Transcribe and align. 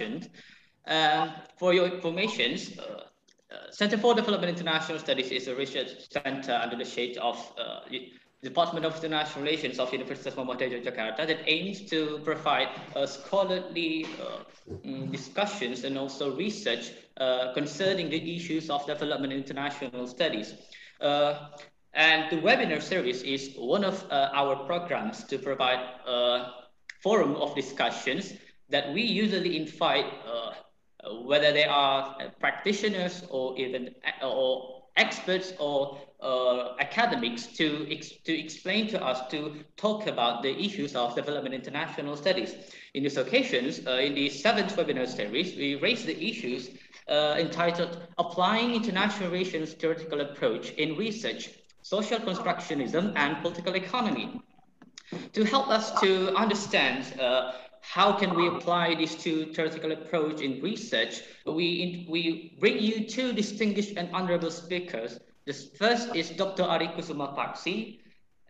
Uh, 0.00 1.32
for 1.58 1.74
your 1.74 1.86
information, 1.86 2.56
uh, 2.78 2.82
uh, 3.54 3.70
Center 3.70 3.98
for 3.98 4.14
Development 4.14 4.56
International 4.56 4.98
Studies 4.98 5.30
is 5.30 5.48
a 5.48 5.54
research 5.54 5.88
center 6.10 6.52
under 6.52 6.76
the 6.76 6.84
shade 6.84 7.16
of 7.18 7.36
uh, 7.58 7.80
Department 8.42 8.86
of 8.86 8.94
International 8.96 9.44
Relations 9.44 9.78
of 9.78 9.92
University 9.92 10.30
Universitas 10.30 10.36
Muhammadiyah 10.36 10.84
Yogyakarta 10.84 11.26
that 11.26 11.40
aims 11.46 11.82
to 11.90 12.20
provide 12.24 12.68
uh, 12.94 13.06
scholarly 13.06 14.06
uh, 14.22 14.44
mm, 14.86 15.10
discussions 15.10 15.84
and 15.84 15.98
also 15.98 16.36
research 16.36 16.92
uh, 17.16 17.52
concerning 17.54 18.08
the 18.08 18.36
issues 18.36 18.70
of 18.70 18.86
development 18.86 19.32
international 19.32 20.06
studies. 20.06 20.54
And 21.94 22.30
the 22.30 22.36
webinar 22.36 22.80
series 22.80 23.22
is 23.22 23.54
one 23.56 23.82
of 23.82 24.06
our 24.10 24.54
programs 24.66 25.24
to 25.24 25.38
provide 25.38 25.80
a 26.06 26.52
forum 27.02 27.34
of 27.36 27.56
discussions 27.56 28.34
that 28.70 28.92
we 28.92 29.02
usually 29.02 29.56
invite, 29.56 30.06
uh, 30.26 30.52
whether 31.24 31.52
they 31.52 31.64
are 31.64 32.16
practitioners 32.40 33.24
or 33.30 33.56
even 33.58 33.94
or 34.22 34.78
experts 34.96 35.52
or 35.58 35.98
uh, 36.20 36.74
academics 36.80 37.46
to, 37.46 37.86
ex 37.90 38.10
to 38.24 38.36
explain 38.36 38.88
to 38.88 39.02
us, 39.02 39.30
to 39.30 39.64
talk 39.76 40.06
about 40.06 40.42
the 40.42 40.52
issues 40.58 40.96
of 40.96 41.14
development 41.14 41.54
international 41.54 42.16
studies. 42.16 42.54
In 42.94 43.04
these 43.04 43.16
occasions, 43.16 43.86
uh, 43.86 43.92
in 43.92 44.14
the 44.14 44.28
seventh 44.28 44.76
webinar 44.76 45.06
series, 45.06 45.56
we 45.56 45.76
raised 45.76 46.06
the 46.06 46.18
issues 46.20 46.70
uh, 47.08 47.36
entitled 47.38 48.06
Applying 48.18 48.74
International 48.74 49.30
Relations 49.30 49.72
Theoretical 49.74 50.20
Approach 50.20 50.70
in 50.72 50.96
Research, 50.96 51.50
Social 51.82 52.18
Constructivism 52.18 53.12
and 53.16 53.40
Political 53.40 53.76
Economy. 53.76 54.40
To 55.32 55.44
help 55.44 55.68
us 55.68 55.98
to 56.00 56.34
understand 56.34 57.18
uh, 57.18 57.52
how 57.94 58.12
can 58.12 58.34
we 58.34 58.48
apply 58.48 58.94
this 58.94 59.14
to 59.24 59.46
theoretical 59.52 59.92
approach 59.92 60.40
in 60.40 60.60
research, 60.60 61.22
we, 61.46 62.06
we 62.08 62.56
bring 62.60 62.78
you 62.78 63.08
two 63.08 63.32
distinguished 63.32 63.96
and 63.96 64.08
honorable 64.14 64.50
speakers 64.50 65.18
the 65.48 65.54
first 65.54 66.14
is 66.14 66.28
Dr. 66.28 66.62
Arie 66.62 66.88
Kusuma 66.88 67.34
Paksi, 67.34 68.00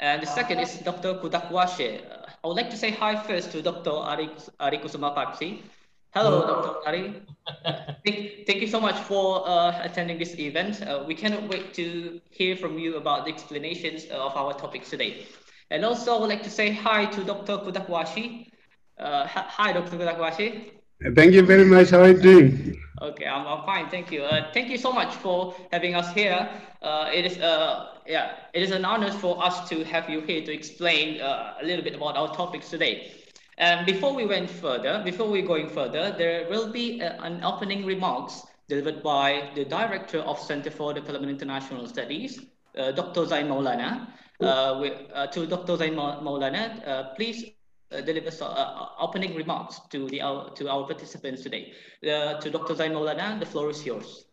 and 0.01 0.21
the 0.21 0.27
second 0.27 0.59
is 0.59 0.79
Dr. 0.81 1.15
Kudakwashe. 1.23 2.03
Uh, 2.03 2.27
I 2.43 2.49
would 2.49 2.57
like 2.57 2.71
to 2.71 2.77
say 2.77 2.91
hi 2.91 3.15
first 3.15 3.53
to 3.53 3.63
Dr. 3.63 3.93
Arie, 3.93 4.31
Arie 4.59 4.79
Kusuma 4.79 5.15
Paksi. 5.15 5.63
Hello, 6.11 6.41
Dr. 6.45 6.89
Arie. 6.89 7.23
thank, 8.05 8.47
thank 8.49 8.61
you 8.61 8.67
so 8.67 8.81
much 8.81 8.97
for 8.97 9.49
uh, 9.49 9.81
attending 9.81 10.19
this 10.19 10.37
event. 10.41 10.83
Uh, 10.83 11.05
we 11.07 11.15
cannot 11.15 11.49
wait 11.49 11.73
to 11.75 12.21
hear 12.31 12.57
from 12.57 12.81
you 12.81 12.97
about 12.97 13.27
the 13.27 13.33
explanations 13.33 14.07
of 14.07 14.37
our 14.37 14.53
topics 14.53 14.91
today. 14.91 15.25
And 15.71 15.85
also, 15.85 16.17
I 16.17 16.21
would 16.21 16.31
like 16.31 16.43
to 16.43 16.51
say 16.51 16.73
hi 16.73 17.05
to 17.05 17.23
Dr. 17.23 17.59
Kudakwashe. 17.59 18.51
Uh, 18.99 19.27
hi, 19.27 19.73
Dr. 19.73 19.97
Kudakwashe. 19.97 20.71
Thank 21.15 21.33
you 21.33 21.43
very 21.43 21.65
much. 21.65 21.91
How 21.91 22.01
are 22.01 22.09
you 22.09 22.21
doing? 22.21 22.83
Okay, 23.01 23.27
I'm, 23.27 23.47
I'm 23.47 23.65
fine. 23.65 23.89
Thank 23.89 24.11
you. 24.11 24.23
Uh, 24.23 24.51
thank 24.53 24.69
you 24.69 24.77
so 24.77 24.93
much 24.93 25.15
for 25.15 25.55
having 25.71 25.95
us 25.95 26.13
here. 26.13 26.49
Uh, 26.83 27.09
it 27.15 27.25
is 27.25 27.39
uh, 27.39 27.99
yeah, 28.07 28.33
it 28.55 28.63
is 28.63 28.73
an 28.73 28.85
honor 28.85 29.13
for 29.13 29.43
us 29.43 29.69
to 29.69 29.85
have 29.85 30.11
you 30.11 30.21
here 30.23 30.45
to 30.45 30.53
explain 30.53 31.21
uh, 31.21 31.55
a 31.63 31.65
little 31.65 31.85
bit 31.85 31.95
about 31.95 32.17
our 32.17 32.35
topics 32.35 32.71
today. 32.71 33.13
And 33.59 33.87
before 33.87 34.15
we 34.15 34.27
went 34.27 34.51
further, 34.51 35.03
before 35.05 35.29
we 35.29 35.43
going 35.43 35.69
further, 35.69 36.15
there 36.17 36.49
will 36.49 36.73
be 36.73 37.01
a, 37.01 37.17
uh, 37.17 37.25
an 37.25 37.45
opening 37.45 37.85
remarks 37.85 38.43
delivered 38.69 39.03
by 39.03 39.51
the 39.55 39.65
director 39.65 40.19
of 40.19 40.39
Center 40.41 40.71
for 40.71 40.93
Development 40.93 41.31
International 41.31 41.87
Studies, 41.87 42.41
uh, 42.77 42.91
Dr. 42.93 43.27
Zain 43.27 43.47
Maulana. 43.47 44.09
Uh, 44.41 44.79
with, 44.81 44.95
uh, 45.15 45.27
to 45.27 45.47
Dr. 45.47 45.77
Zain 45.77 45.95
Maulana, 45.95 46.87
uh, 46.87 47.15
please 47.17 47.51
uh, 47.91 48.03
deliver 48.03 48.31
uh, 48.45 48.47
uh, 48.47 48.89
opening 49.01 49.35
remarks 49.35 49.81
to 49.89 50.09
the 50.09 50.21
our, 50.21 50.51
to 50.55 50.69
our 50.69 50.87
participants 50.87 51.43
today. 51.43 51.73
to 52.03 52.51
Dr. 52.51 52.75
Zain 52.75 52.93
Maulana, 52.93 53.41
the 53.41 53.47
floor 53.47 53.71
is 53.71 53.85
yours. 53.87 54.27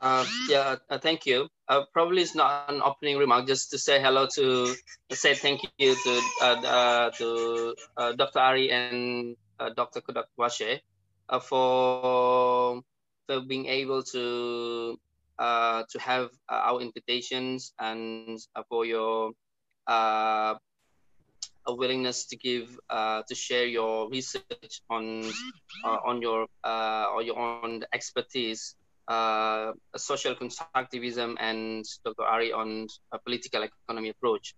Uh, 0.00 0.26
yeah, 0.50 0.76
uh, 0.90 0.98
thank 0.98 1.24
you. 1.24 1.48
Uh, 1.66 1.84
probably 1.94 2.20
it's 2.20 2.34
not 2.34 2.68
an 2.68 2.82
opening 2.82 3.16
remark, 3.16 3.46
just 3.46 3.70
to 3.70 3.78
say 3.78 3.98
hello 3.98 4.26
to, 4.26 4.74
to 5.08 5.16
say 5.16 5.34
thank 5.34 5.62
you 5.78 5.94
to 5.94 6.20
to 7.16 7.74
Dr. 8.16 8.38
Arie 8.38 8.70
and 8.70 9.34
Dr. 9.74 10.02
Kudakwashe 10.02 10.80
for 11.40 12.82
for 13.26 13.40
being 13.40 13.64
able 13.64 14.02
to 14.02 14.98
to 15.40 15.98
have 15.98 16.28
our 16.50 16.82
invitations 16.82 17.72
and 17.78 18.38
for 18.68 18.84
your 18.84 19.32
a 21.66 21.74
willingness 21.74 22.26
to 22.26 22.36
give 22.36 22.78
uh, 22.90 23.22
to 23.28 23.34
share 23.34 23.66
your 23.66 24.08
research 24.10 24.82
on 24.90 25.30
uh, 25.84 25.98
on 26.04 26.20
your 26.20 26.46
uh, 26.64 27.06
or 27.14 27.22
your 27.22 27.38
own 27.38 27.84
expertise 27.92 28.76
uh, 29.08 29.72
social 29.96 30.34
constructivism 30.34 31.36
and 31.38 31.84
Dr. 32.04 32.22
Ari 32.22 32.52
on 32.52 32.86
a 33.12 33.18
political 33.18 33.62
economy 33.62 34.10
approach. 34.10 34.54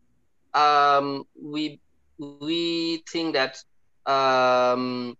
Um, 0.54 1.24
we 1.34 1.80
we 2.18 3.02
think 3.10 3.34
that 3.34 3.58
um, 4.06 5.16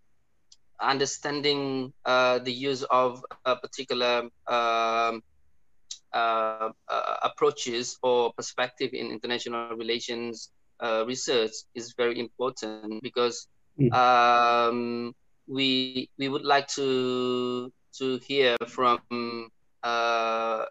understanding 0.79 1.93
uh, 2.05 2.39
the 2.39 2.51
use 2.51 2.83
of 2.83 3.23
a 3.45 3.55
particular 3.55 4.29
um, 4.47 5.21
uh, 6.13 6.69
uh, 6.87 7.15
approaches 7.23 7.97
or 8.01 8.33
perspective 8.33 8.93
in 8.93 9.11
international 9.11 9.75
relations 9.75 10.51
uh, 10.79 11.03
research 11.07 11.51
is 11.75 11.93
very 11.93 12.19
important 12.19 13.01
because 13.01 13.47
mm. 13.79 13.91
um, 13.93 15.13
we 15.47 16.09
we 16.17 16.29
would 16.29 16.45
like 16.45 16.67
to 16.67 17.71
to 17.97 18.17
hear 18.19 18.55
from 18.67 19.49
uh, 19.83 20.65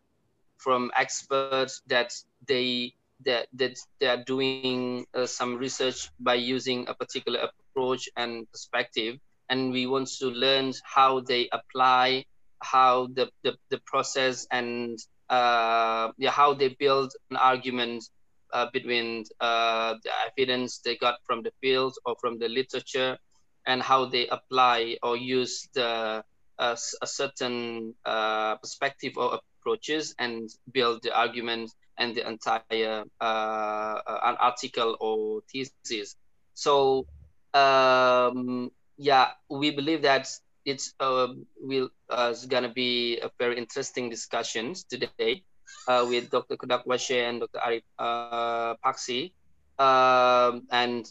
from 0.58 0.90
experts 0.96 1.82
that 1.86 2.12
they 2.46 2.94
that 3.24 3.48
that 3.54 3.78
they 4.00 4.06
are 4.06 4.22
doing 4.24 5.06
uh, 5.14 5.26
some 5.26 5.56
research 5.56 6.10
by 6.20 6.34
using 6.34 6.86
a 6.88 6.94
particular 6.94 7.48
approach 7.48 8.08
and 8.16 8.50
perspective 8.52 9.18
and 9.48 9.72
we 9.72 9.86
want 9.86 10.08
to 10.08 10.26
learn 10.26 10.72
how 10.84 11.20
they 11.20 11.48
apply 11.52 12.24
how 12.62 13.06
the 13.14 13.30
the, 13.42 13.56
the 13.70 13.78
process 13.86 14.46
and 14.50 14.98
uh, 15.28 16.12
yeah, 16.18 16.30
how 16.30 16.54
they 16.54 16.68
build 16.68 17.12
an 17.30 17.36
argument 17.36 18.04
uh, 18.52 18.66
between 18.72 19.24
uh, 19.40 19.94
the 20.02 20.10
evidence 20.26 20.78
they 20.84 20.96
got 20.96 21.16
from 21.24 21.42
the 21.42 21.52
field 21.60 21.94
or 22.04 22.16
from 22.20 22.38
the 22.38 22.48
literature 22.48 23.18
and 23.66 23.82
how 23.82 24.06
they 24.06 24.26
apply 24.28 24.96
or 25.02 25.16
use 25.16 25.68
the 25.74 26.22
uh, 26.58 26.76
a 27.02 27.06
certain 27.06 27.94
uh, 28.04 28.56
perspective 28.56 29.12
or 29.16 29.40
approaches 29.60 30.14
and 30.18 30.48
build 30.72 31.02
the 31.02 31.14
argument 31.14 31.70
and 31.98 32.14
the 32.14 32.26
entire 32.26 33.04
uh, 33.20 34.00
an 34.22 34.36
article 34.40 34.96
or 35.00 35.42
thesis. 35.52 36.16
So 36.54 37.06
um, 37.54 38.70
yeah, 38.96 39.30
we 39.50 39.70
believe 39.70 40.02
that 40.02 40.28
it's 40.64 40.94
uh, 41.00 41.28
will 41.60 41.90
uh, 42.10 42.30
is 42.32 42.46
gonna 42.46 42.72
be 42.72 43.18
a 43.20 43.30
very 43.38 43.58
interesting 43.58 44.10
discussions 44.10 44.84
today 44.84 45.42
uh, 45.88 46.04
with 46.08 46.30
Dr. 46.30 46.56
Kudakwashe 46.56 47.28
and 47.28 47.40
Dr. 47.40 47.58
Arif 47.58 47.82
uh, 47.98 48.74
Paksi. 48.84 49.32
Um, 49.78 50.66
and 50.70 51.10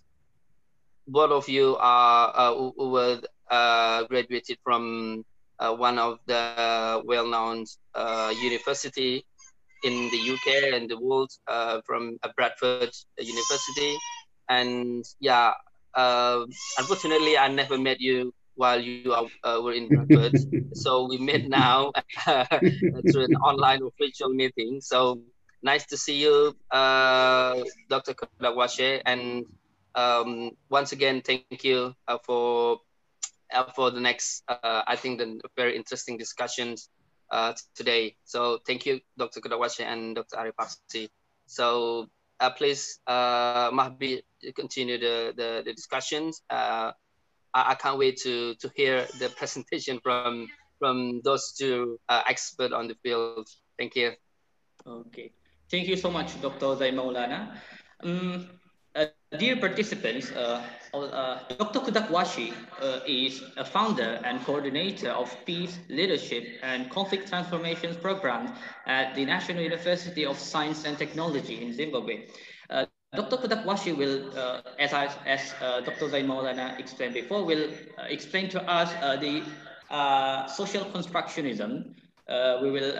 both 1.07 1.31
of 1.31 1.49
you 1.49 1.77
are 1.79 2.33
uh, 2.35 2.71
were 2.77 3.21
uh, 3.49 4.03
graduated 4.03 4.57
from 4.63 5.23
uh, 5.59 5.73
one 5.73 5.99
of 5.99 6.19
the 6.25 7.01
well-known 7.05 7.65
uh, 7.93 8.33
university 8.41 9.25
in 9.83 10.09
the 10.09 10.33
UK 10.33 10.73
and 10.73 10.89
the 10.89 10.97
world 10.97 11.31
from 11.85 12.17
Bradford 12.35 12.91
University. 13.19 13.95
And 14.49 15.05
yeah, 15.19 15.53
unfortunately, 15.95 17.37
I 17.37 17.47
never 17.49 17.77
met 17.77 18.01
you 18.01 18.33
while 18.55 18.79
you 18.79 19.13
are, 19.13 19.27
uh, 19.43 19.61
were 19.61 19.73
in 19.73 19.87
Bradford. 19.89 20.37
so 20.75 21.07
we 21.07 21.17
met 21.17 21.47
now 21.47 21.91
through 22.25 23.25
an 23.25 23.35
online 23.37 23.81
official 23.83 24.29
meeting. 24.29 24.81
So 24.81 25.21
nice 25.61 25.85
to 25.87 25.97
see 25.97 26.21
you, 26.21 26.55
uh, 26.71 27.63
Dr. 27.89 28.13
Kudakwashe. 28.13 29.01
And 29.05 29.45
um, 29.95 30.51
once 30.69 30.91
again, 30.91 31.21
thank 31.21 31.63
you 31.63 31.93
uh, 32.07 32.17
for 32.23 32.79
uh, 33.53 33.71
for 33.75 33.91
the 33.91 33.99
next, 33.99 34.43
uh, 34.47 34.81
I 34.87 34.95
think, 34.95 35.19
the 35.19 35.39
very 35.55 35.75
interesting 35.75 36.17
discussions 36.17 36.89
uh, 37.31 37.53
today. 37.75 38.15
So 38.25 38.59
thank 38.65 38.85
you, 38.85 39.01
Dr. 39.17 39.41
Kudakwashe 39.41 39.81
and 39.81 40.15
Dr. 40.15 40.37
Arie 40.37 40.51
Paksi. 40.51 41.09
So 41.45 42.07
please, 42.57 42.99
Mahbi, 43.07 44.21
continue 44.55 44.97
the, 44.97 45.33
the, 45.35 45.61
the 45.65 45.73
discussions. 45.73 46.41
I, 47.55 47.71
I 47.71 47.75
can't 47.75 47.97
wait 47.97 48.17
to 48.27 48.53
to 48.55 48.71
hear 48.75 49.07
the 49.19 49.29
presentation 49.29 49.99
from 50.03 50.47
from 50.77 51.21
those 51.23 51.53
two 51.53 51.99
uh, 52.09 52.21
experts 52.27 52.73
on 52.73 52.87
the 52.87 52.95
field. 53.01 53.47
Thank 53.79 53.95
you. 53.95 54.11
Okay. 54.85 55.31
Thank 55.71 55.87
you 55.87 55.95
so 55.97 56.11
much, 56.11 56.39
Dr. 56.41 56.75
Zain 56.75 56.95
Maulana. 56.95 57.57
Um, 58.03 58.49
uh, 58.93 59.07
dear 59.37 59.57
participants, 59.57 60.31
uh, 60.31 60.61
uh, 60.93 61.39
Dr. 61.57 61.79
Kudakwashe 61.79 62.53
uh, 62.79 62.99
is 63.07 63.43
a 63.57 63.65
founder 63.65 64.21
and 64.23 64.39
coordinator 64.45 65.09
of 65.09 65.35
Peace, 65.45 65.79
Leadership 65.89 66.59
and 66.61 66.89
Conflict 66.89 67.27
Transformations 67.27 67.97
Programs 67.97 68.51
at 68.85 69.15
the 69.15 69.25
National 69.25 69.63
University 69.63 70.25
of 70.25 70.37
Science 70.37 70.85
and 70.85 70.97
Technology 70.97 71.61
in 71.61 71.73
Zimbabwe. 71.73 72.27
Uh, 73.15 73.21
Dr. 73.21 73.37
Kudakwashe 73.37 73.95
will, 73.95 74.37
uh, 74.37 74.61
as, 74.77 74.93
I, 74.93 75.05
as 75.25 75.53
uh, 75.61 75.81
Dr. 75.81 76.09
Zain 76.09 76.27
Maulana 76.27 76.77
explained 76.79 77.13
before, 77.13 77.45
will 77.45 77.69
explain 78.09 78.49
to 78.49 78.61
us 78.69 78.91
the 79.21 79.43
social 80.53 80.85
constructionism. 80.85 81.95
we 82.61 82.71
will, 82.71 82.93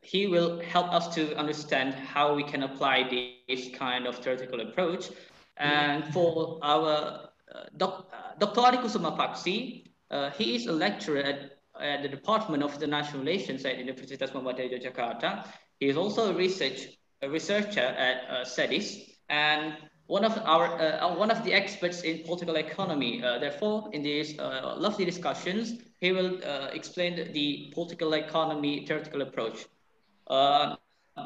he 0.00 0.26
will 0.26 0.60
help 0.60 0.92
us 0.92 1.14
to 1.14 1.36
understand 1.36 1.94
how 1.94 2.34
we 2.34 2.42
can 2.42 2.62
apply 2.62 3.08
this 3.48 3.68
kind 3.74 4.06
of 4.06 4.16
theoretical 4.16 4.60
approach 4.60 5.10
and 5.58 6.12
for 6.12 6.58
our 6.62 7.30
uh, 7.52 7.64
doc, 7.76 8.12
Dr. 8.38 8.60
Arie 8.60 8.78
Kusuma 8.78 9.16
Paksi, 9.18 9.84
uh, 10.10 10.30
he 10.30 10.54
is 10.54 10.66
a 10.66 10.72
lecturer 10.72 11.18
at, 11.18 11.58
at, 11.80 12.02
the 12.02 12.08
Department 12.08 12.62
of 12.62 12.74
International 12.74 13.20
Relations 13.20 13.64
at 13.64 13.76
Universitas 13.76 14.30
Muhammadiyah 14.30 14.80
Yogyakarta. 14.80 15.44
He 15.80 15.88
is 15.88 15.96
also 15.96 16.32
a 16.32 16.34
research 16.36 16.88
a 17.20 17.28
researcher 17.28 17.80
at 17.80 18.16
uh, 18.30 18.44
CEDIS 18.44 19.17
and 19.28 19.76
one 20.06 20.24
of 20.24 20.38
our 20.44 20.66
uh, 20.80 21.14
one 21.14 21.30
of 21.30 21.44
the 21.44 21.52
experts 21.52 22.02
in 22.02 22.24
political 22.24 22.56
economy. 22.56 23.22
Uh, 23.22 23.38
therefore, 23.38 23.90
in 23.92 24.02
these 24.02 24.38
uh, 24.38 24.74
lovely 24.76 25.04
discussions, 25.04 25.74
he 26.00 26.12
will 26.12 26.40
explain 26.72 27.32
the 27.32 27.70
political 27.74 28.14
economy 28.14 28.86
theoretical 28.86 29.22
approach. 29.22 29.66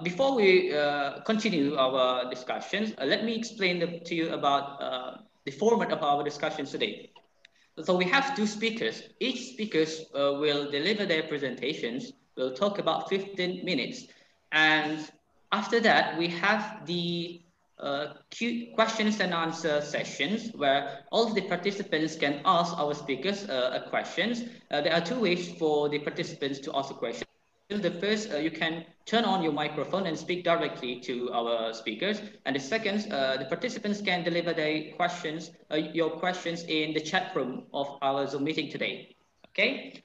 Before 0.02 0.34
we 0.34 0.74
uh, 0.74 1.20
continue 1.20 1.76
our 1.76 2.28
discussions, 2.30 2.94
uh, 2.98 3.04
let 3.04 3.24
me 3.24 3.34
explain 3.34 3.78
the, 3.78 4.00
to 4.00 4.14
you 4.14 4.30
about 4.32 4.80
uh, 4.80 5.18
the 5.44 5.50
format 5.50 5.92
of 5.92 6.02
our 6.02 6.24
discussions 6.24 6.70
today. 6.70 7.10
So 7.84 7.96
we 7.96 8.04
have 8.06 8.34
two 8.34 8.46
speakers. 8.46 9.02
Each 9.20 9.52
speaker 9.52 9.82
uh, 9.82 10.40
will 10.40 10.70
deliver 10.70 11.04
their 11.04 11.24
presentations. 11.24 12.12
We'll 12.36 12.54
talk 12.54 12.78
about 12.78 13.08
15 13.10 13.64
minutes. 13.64 14.06
And 14.50 15.10
after 15.52 15.78
that, 15.80 16.18
we 16.18 16.28
have 16.28 16.86
the 16.86 17.41
uh, 17.82 18.14
questions 18.74 19.20
and 19.20 19.34
answer 19.34 19.80
sessions 19.80 20.50
where 20.54 21.00
all 21.10 21.34
the 21.34 21.42
participants 21.42 22.16
can 22.16 22.40
ask 22.44 22.76
our 22.78 22.94
speakers 22.94 23.48
uh, 23.48 23.82
questions. 23.90 24.44
there 24.70 24.92
are 24.92 25.00
two 25.00 25.20
ways 25.20 25.52
for 25.58 25.88
the 25.88 25.98
participants 25.98 26.58
to 26.60 26.76
ask 26.76 26.90
a 26.90 26.94
question. 26.94 27.26
The 27.80 27.90
first, 27.90 28.32
uh, 28.32 28.36
you 28.36 28.50
can 28.50 28.84
turn 29.06 29.24
on 29.24 29.42
your 29.42 29.52
microphone 29.52 30.06
and 30.06 30.18
speak 30.18 30.44
directly 30.44 31.00
to 31.00 31.32
our 31.32 31.72
speakers. 31.72 32.20
And 32.44 32.54
the 32.54 32.60
second, 32.60 33.10
uh, 33.10 33.38
the 33.38 33.46
participants 33.46 34.00
can 34.02 34.22
deliver 34.24 34.52
their 34.52 34.92
questions, 34.92 35.52
uh, 35.70 35.76
your 35.76 36.10
questions 36.10 36.64
in 36.64 36.92
the 36.92 37.00
chat 37.00 37.34
room 37.34 37.64
of 37.72 37.98
our 38.02 38.26
Zoom 38.26 38.44
meeting 38.44 38.70
today. 38.70 39.16
Okay. 39.48 40.02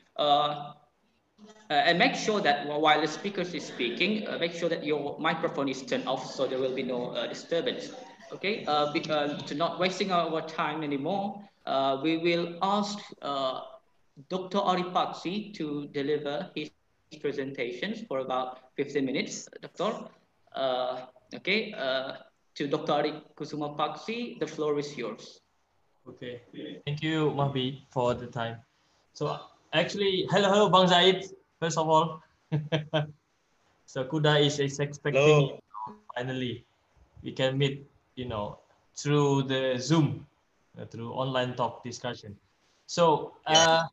Uh, 1.40 1.74
uh, 1.74 1.74
and 1.74 2.00
make 2.00 2.16
sure 2.16 2.42
that 2.42 2.68
while 2.68 3.02
the 3.02 3.08
speaker 3.08 3.42
is 3.42 3.66
speaking, 3.66 4.28
uh, 4.28 4.38
make 4.38 4.54
sure 4.54 4.70
that 4.70 4.84
your 4.84 5.18
microphone 5.20 5.70
is 5.70 5.82
turned 5.84 6.08
off 6.08 6.32
so 6.32 6.48
there 6.48 6.60
will 6.60 6.76
be 6.76 6.84
no 6.84 7.28
disturbance. 7.28 7.92
Okay. 8.32 8.64
to 8.66 9.56
not 9.56 9.80
wasting 9.80 10.12
our 10.12 10.42
time 10.42 10.84
anymore, 10.84 11.42
we 12.04 12.18
will 12.18 12.58
ask 12.62 13.00
Dr. 14.30 14.58
Arie 14.58 14.84
Paksi 14.84 15.54
to 15.54 15.88
deliver 15.94 16.50
his 16.56 16.70
presentations 17.22 18.02
for 18.08 18.20
about 18.20 18.60
15 18.76 19.06
minutes, 19.06 19.48
Doctor. 19.62 20.10
Uh, 20.54 21.06
okay, 21.36 21.74
uh, 21.74 22.14
to 22.56 22.68
Dr. 22.68 22.94
Arie 22.94 23.22
Kusuma 23.36 23.78
Paksi, 23.78 24.40
the 24.40 24.48
floor 24.48 24.80
is 24.80 24.98
yours. 24.98 25.42
Okay, 26.08 26.42
thank 26.86 27.04
you, 27.04 27.32
Mahbi, 27.32 27.84
for 27.92 28.14
the 28.14 28.28
time. 28.28 28.58
So 29.14 29.40
actually, 29.74 30.28
hello, 30.30 30.50
hello, 30.50 30.70
Bang 30.70 30.88
Zain, 30.88 31.24
first 31.60 31.78
of 31.78 31.88
all. 31.88 32.22
so 33.86 34.04
Kuda 34.06 34.46
is, 34.46 34.60
is 34.60 34.80
expecting, 34.80 35.22
you 35.24 35.60
know, 35.88 35.96
finally, 36.16 36.66
we 37.24 37.32
can 37.32 37.58
meet, 37.58 37.86
you 38.16 38.26
know, 38.26 38.60
through 38.96 39.44
the 39.44 39.78
Zoom, 39.80 40.26
uh, 40.80 40.86
through 40.86 41.12
online 41.12 41.56
talk 41.56 41.84
discussion. 41.84 42.36
So, 42.88 43.34
uh, 43.46 43.84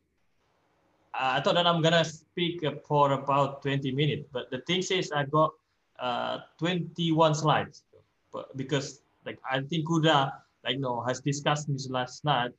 I 1.13 1.39
thought 1.41 1.55
that 1.55 1.67
I'm 1.67 1.81
gonna 1.81 2.03
speak 2.03 2.63
for 2.85 3.13
about 3.13 3.61
20 3.61 3.91
minutes, 3.91 4.27
but 4.31 4.51
the 4.51 4.59
thing 4.59 4.79
is 4.79 5.11
I 5.11 5.23
got 5.23 5.53
uh, 5.99 6.39
21 6.59 7.35
slides, 7.35 7.83
but 8.33 8.55
because 8.57 9.01
like 9.25 9.39
I 9.49 9.61
think 9.61 9.87
Kuda 9.87 10.31
like 10.65 10.75
you 10.75 10.81
know 10.81 11.01
has 11.01 11.21
discussed 11.21 11.71
this 11.71 11.89
last 11.89 12.25
night, 12.25 12.51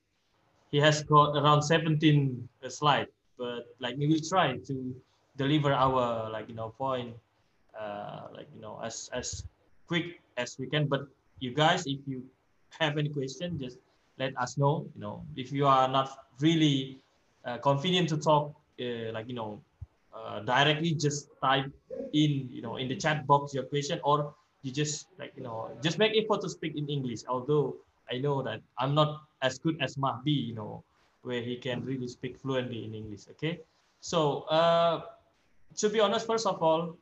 he 0.76 0.82
has 0.84 1.02
got 1.02 1.32
around 1.40 1.62
17 1.62 2.48
slides, 2.68 3.08
but 3.40 3.64
like 3.80 3.96
we 3.96 4.06
will 4.12 4.20
try 4.20 4.60
to 4.68 4.94
deliver 5.40 5.72
our 5.72 6.28
like 6.28 6.50
you 6.50 6.54
know 6.54 6.68
point 6.76 7.16
uh, 7.72 8.28
like 8.36 8.44
you 8.54 8.60
know 8.60 8.76
as 8.84 9.08
as 9.16 9.48
quick 9.88 10.20
as 10.36 10.60
we 10.60 10.68
can. 10.68 10.84
But 10.84 11.08
you 11.40 11.56
guys, 11.56 11.88
if 11.88 12.04
you 12.04 12.28
have 12.76 13.00
any 13.00 13.08
question, 13.08 13.56
just 13.56 13.80
let 14.20 14.36
us 14.36 14.58
know. 14.60 14.84
You 14.92 15.00
know, 15.00 15.24
if 15.34 15.48
you 15.48 15.64
are 15.64 15.88
not 15.88 16.28
really 16.44 17.00
uh, 17.48 17.56
convenient 17.56 18.12
to 18.12 18.20
talk 18.20 18.52
uh, 18.76 19.16
like 19.16 19.32
you 19.32 19.36
know 19.40 19.64
uh, 20.12 20.44
directly 20.44 20.92
just 20.92 21.32
type 21.40 21.72
in 22.12 22.52
you 22.52 22.60
know 22.60 22.76
in 22.76 22.84
the 22.92 22.96
chat 23.00 23.24
box 23.24 23.56
your 23.56 23.64
question 23.64 23.96
or 24.04 24.36
you 24.60 24.72
just 24.72 25.08
like 25.16 25.32
you 25.40 25.42
know 25.42 25.72
just 25.80 25.96
make 25.96 26.12
effort 26.20 26.40
to 26.44 26.48
speak 26.48 26.76
in 26.76 26.88
english 26.88 27.22
although 27.28 27.76
i 28.12 28.18
know 28.18 28.42
that 28.42 28.60
i'm 28.78 28.94
not 28.94 29.22
as 29.42 29.58
good 29.58 29.76
as 29.80 29.96
mahbi 29.96 30.48
you 30.48 30.54
know 30.54 30.82
where 31.22 31.42
he 31.42 31.56
can 31.56 31.84
really 31.84 32.08
speak 32.08 32.38
fluently 32.38 32.84
in 32.84 32.94
english 32.94 33.26
okay? 33.30 33.58
So 34.00 34.42
uh, 34.42 35.02
to 35.76 35.88
be 35.90 35.98
honest 35.98 36.26
first 36.26 36.46
of 36.46 36.62
all 36.62 36.96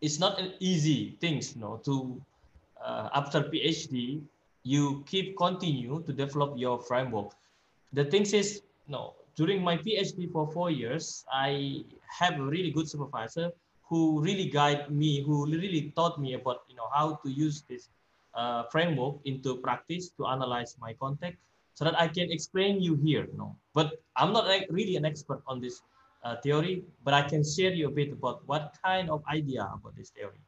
it's 0.00 0.18
not 0.20 0.38
an 0.38 0.52
easy 0.60 1.16
things 1.20 1.54
you 1.54 1.60
know 1.60 1.80
to 1.84 2.22
uh, 2.84 3.08
after 3.14 3.42
phd 3.42 4.22
you 4.62 5.04
keep 5.06 5.36
continue 5.36 6.02
to 6.02 6.12
develop 6.12 6.58
your 6.58 6.80
framework. 6.80 7.30
The 7.92 8.04
thing 8.04 8.22
is 8.22 8.62
no 8.88 9.14
during 9.36 9.62
my 9.62 9.76
PhD 9.76 10.32
for 10.32 10.50
four 10.50 10.70
years, 10.70 11.24
I 11.30 11.84
have 12.08 12.40
a 12.40 12.42
really 12.42 12.70
good 12.70 12.88
supervisor 12.88 13.52
who 13.88 14.20
really 14.20 14.46
guide 14.48 14.90
me, 14.90 15.22
who 15.22 15.46
really 15.46 15.92
taught 15.94 16.18
me 16.18 16.34
about 16.34 16.64
you 16.68 16.74
know 16.74 16.88
how 16.92 17.20
to 17.22 17.30
use 17.30 17.62
this 17.68 17.88
uh, 18.36 18.62
framework 18.70 19.16
into 19.24 19.56
practice 19.56 20.10
to 20.20 20.26
analyze 20.26 20.76
my 20.78 20.92
context 20.94 21.40
so 21.74 21.84
that 21.84 21.98
I 21.98 22.06
can 22.06 22.30
explain 22.30 22.80
you 22.80 22.94
here. 22.96 23.24
You 23.24 23.36
know, 23.36 23.56
but 23.74 24.00
I'm 24.16 24.32
not 24.32 24.46
like 24.46 24.68
really 24.70 24.96
an 24.96 25.04
expert 25.04 25.42
on 25.48 25.60
this 25.60 25.82
uh, 26.22 26.36
theory, 26.42 26.84
but 27.04 27.14
I 27.14 27.22
can 27.22 27.42
share 27.44 27.72
you 27.72 27.88
a 27.88 27.90
bit 27.90 28.12
about 28.12 28.42
what 28.46 28.76
kind 28.84 29.10
of 29.10 29.22
idea 29.30 29.68
about 29.72 29.96
this 29.96 30.10
theory. 30.10 30.40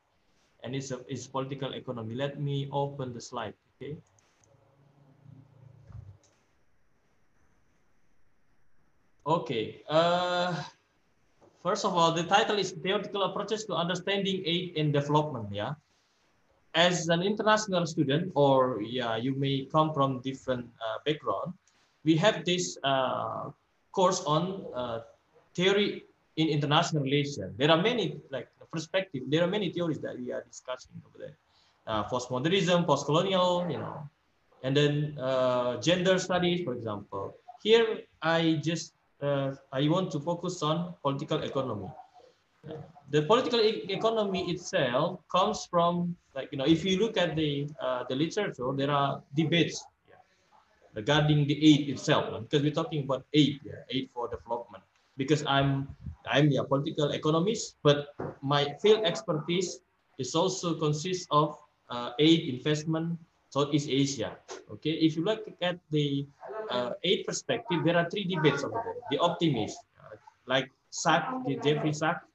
And 0.64 0.74
it's, 0.74 0.90
a, 0.90 1.00
it's 1.06 1.26
political 1.26 1.72
economy. 1.74 2.14
Let 2.14 2.40
me 2.40 2.68
open 2.72 3.14
the 3.14 3.20
slide, 3.20 3.54
okay? 3.76 3.96
Okay. 9.24 9.82
Uh, 9.88 10.56
first 11.62 11.84
of 11.84 11.94
all, 11.94 12.10
the 12.12 12.24
title 12.24 12.58
is 12.58 12.72
Theoretical 12.72 13.22
Approaches 13.22 13.64
to 13.66 13.74
Understanding 13.74 14.42
Aid 14.44 14.76
and 14.76 14.92
Development. 14.92 15.46
Yeah. 15.52 15.74
As 16.86 17.08
an 17.08 17.22
international 17.22 17.84
student, 17.86 18.30
or 18.34 18.80
yeah, 18.82 19.16
you 19.16 19.32
may 19.44 19.66
come 19.74 19.88
from 19.96 20.20
different 20.20 20.66
uh, 20.84 20.98
background, 21.06 21.54
we 22.04 22.14
have 22.24 22.44
this 22.44 22.78
uh, 22.84 23.50
course 23.90 24.20
on 24.34 24.42
uh, 24.74 24.98
theory 25.56 26.04
in 26.36 26.46
international 26.48 27.02
relations. 27.02 27.50
There 27.58 27.70
are 27.74 27.82
many 27.90 28.04
like 28.30 28.48
perspective. 28.70 29.22
There 29.32 29.42
are 29.42 29.50
many 29.58 29.70
theories 29.72 30.00
that 30.00 30.18
we 30.18 30.32
are 30.32 30.44
discussing 30.52 30.92
over 31.06 31.18
there. 31.18 31.36
Uh, 31.86 32.04
postmodernism, 32.04 32.86
postcolonial, 32.86 33.70
you 33.72 33.78
know, 33.78 34.08
and 34.62 34.76
then 34.76 35.16
uh, 35.18 35.80
gender 35.80 36.18
studies, 36.18 36.64
for 36.64 36.74
example. 36.74 37.34
Here, 37.62 38.02
I 38.22 38.60
just 38.62 38.92
uh, 39.22 39.54
I 39.72 39.88
want 39.88 40.12
to 40.12 40.20
focus 40.20 40.62
on 40.62 40.94
political 41.02 41.42
economy. 41.42 41.88
The 43.10 43.22
political 43.22 43.60
e 43.60 43.88
economy 43.88 44.50
itself 44.50 45.20
comes 45.32 45.64
from, 45.64 46.14
like, 46.34 46.52
you 46.52 46.58
know, 46.58 46.68
if 46.68 46.84
you 46.84 47.00
look 47.00 47.16
at 47.16 47.36
the, 47.36 47.68
uh, 47.80 48.04
the 48.08 48.14
literature, 48.14 48.68
there 48.76 48.90
are 48.90 49.22
debates 49.34 49.84
regarding 50.94 51.46
the 51.46 51.56
aid 51.56 51.88
itself, 51.88 52.28
because 52.42 52.62
we're 52.62 52.74
talking 52.74 53.04
about 53.04 53.24
aid, 53.32 53.60
yeah, 53.64 53.80
aid 53.88 54.10
for 54.12 54.28
development. 54.28 54.84
Because 55.16 55.44
I'm, 55.46 55.88
I'm 56.28 56.52
a 56.52 56.64
political 56.64 57.10
economist, 57.12 57.76
but 57.82 58.14
my 58.42 58.74
field 58.82 59.04
expertise 59.04 59.80
is 60.18 60.34
also 60.34 60.74
consists 60.74 61.26
of 61.30 61.56
uh, 61.88 62.10
aid 62.18 62.52
investment 62.52 63.18
Southeast 63.48 63.88
Asia. 63.88 64.36
Okay, 64.70 64.92
if 65.00 65.16
you 65.16 65.24
look 65.24 65.48
at 65.62 65.78
the 65.90 66.26
uh, 66.70 66.92
aid 67.02 67.24
perspective, 67.26 67.80
there 67.84 67.96
are 67.96 68.08
three 68.10 68.24
debates 68.24 68.62
over 68.64 68.76
there. 68.84 69.00
The 69.10 69.18
optimist, 69.18 69.78
uh, 69.96 70.16
like 70.46 70.68
Sachs, 70.90 71.32
Jeffrey 71.64 71.92
Sachs, 71.92 72.27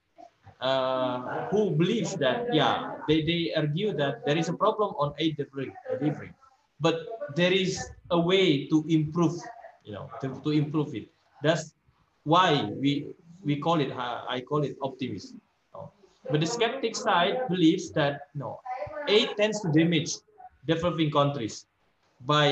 uh, 0.64 1.48
who 1.52 1.72
believes 1.72 2.16
that, 2.16 2.48
yeah, 2.54 2.96
they, 3.08 3.22
they 3.24 3.54
argue 3.56 3.94
that 3.94 4.26
there 4.26 4.38
is 4.38 4.50
a 4.50 4.54
problem 4.54 4.96
on 4.98 5.14
aid 5.20 5.38
delivery. 5.38 6.34
but 6.82 6.96
there 7.36 7.54
is 7.54 7.80
a 8.12 8.20
way 8.20 8.68
to 8.68 8.86
improve, 8.90 9.36
you 9.84 9.94
know, 9.94 10.10
to, 10.22 10.42
to 10.44 10.52
improve 10.52 10.96
it. 10.96 11.08
That's 11.44 11.74
why 12.24 12.72
we 12.82 13.14
we 13.44 13.58
call 13.60 13.80
it, 13.82 13.92
uh, 13.92 14.24
I 14.30 14.42
call 14.42 14.64
it 14.64 14.78
optimism. 14.82 15.42
But 16.32 16.40
the 16.42 16.48
skeptic 16.48 16.96
side 16.96 17.48
believes 17.50 17.92
that 17.92 18.30
no, 18.36 18.62
aid 19.10 19.36
tends 19.38 19.62
to 19.62 19.70
damage 19.72 20.12
developing 20.68 21.12
countries 21.12 21.66
by 22.26 22.48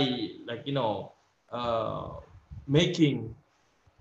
like 0.46 0.64
you 0.66 0.74
know 0.74 1.14
uh, 1.52 2.20
making 2.68 3.36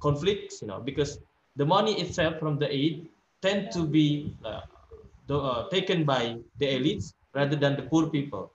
conflicts, 0.00 0.62
you 0.62 0.68
know, 0.68 0.80
because 0.80 1.20
the 1.56 1.66
money 1.66 2.00
itself 2.00 2.38
from 2.38 2.58
the 2.58 2.68
aid 2.72 3.08
tend 3.42 3.70
to 3.72 3.86
be 3.86 4.36
uh, 4.44 4.60
the, 5.26 5.36
uh, 5.38 5.68
taken 5.68 6.04
by 6.04 6.36
the 6.58 6.66
elites 6.66 7.14
rather 7.34 7.56
than 7.56 7.76
the 7.76 7.82
poor 7.82 8.08
people. 8.08 8.52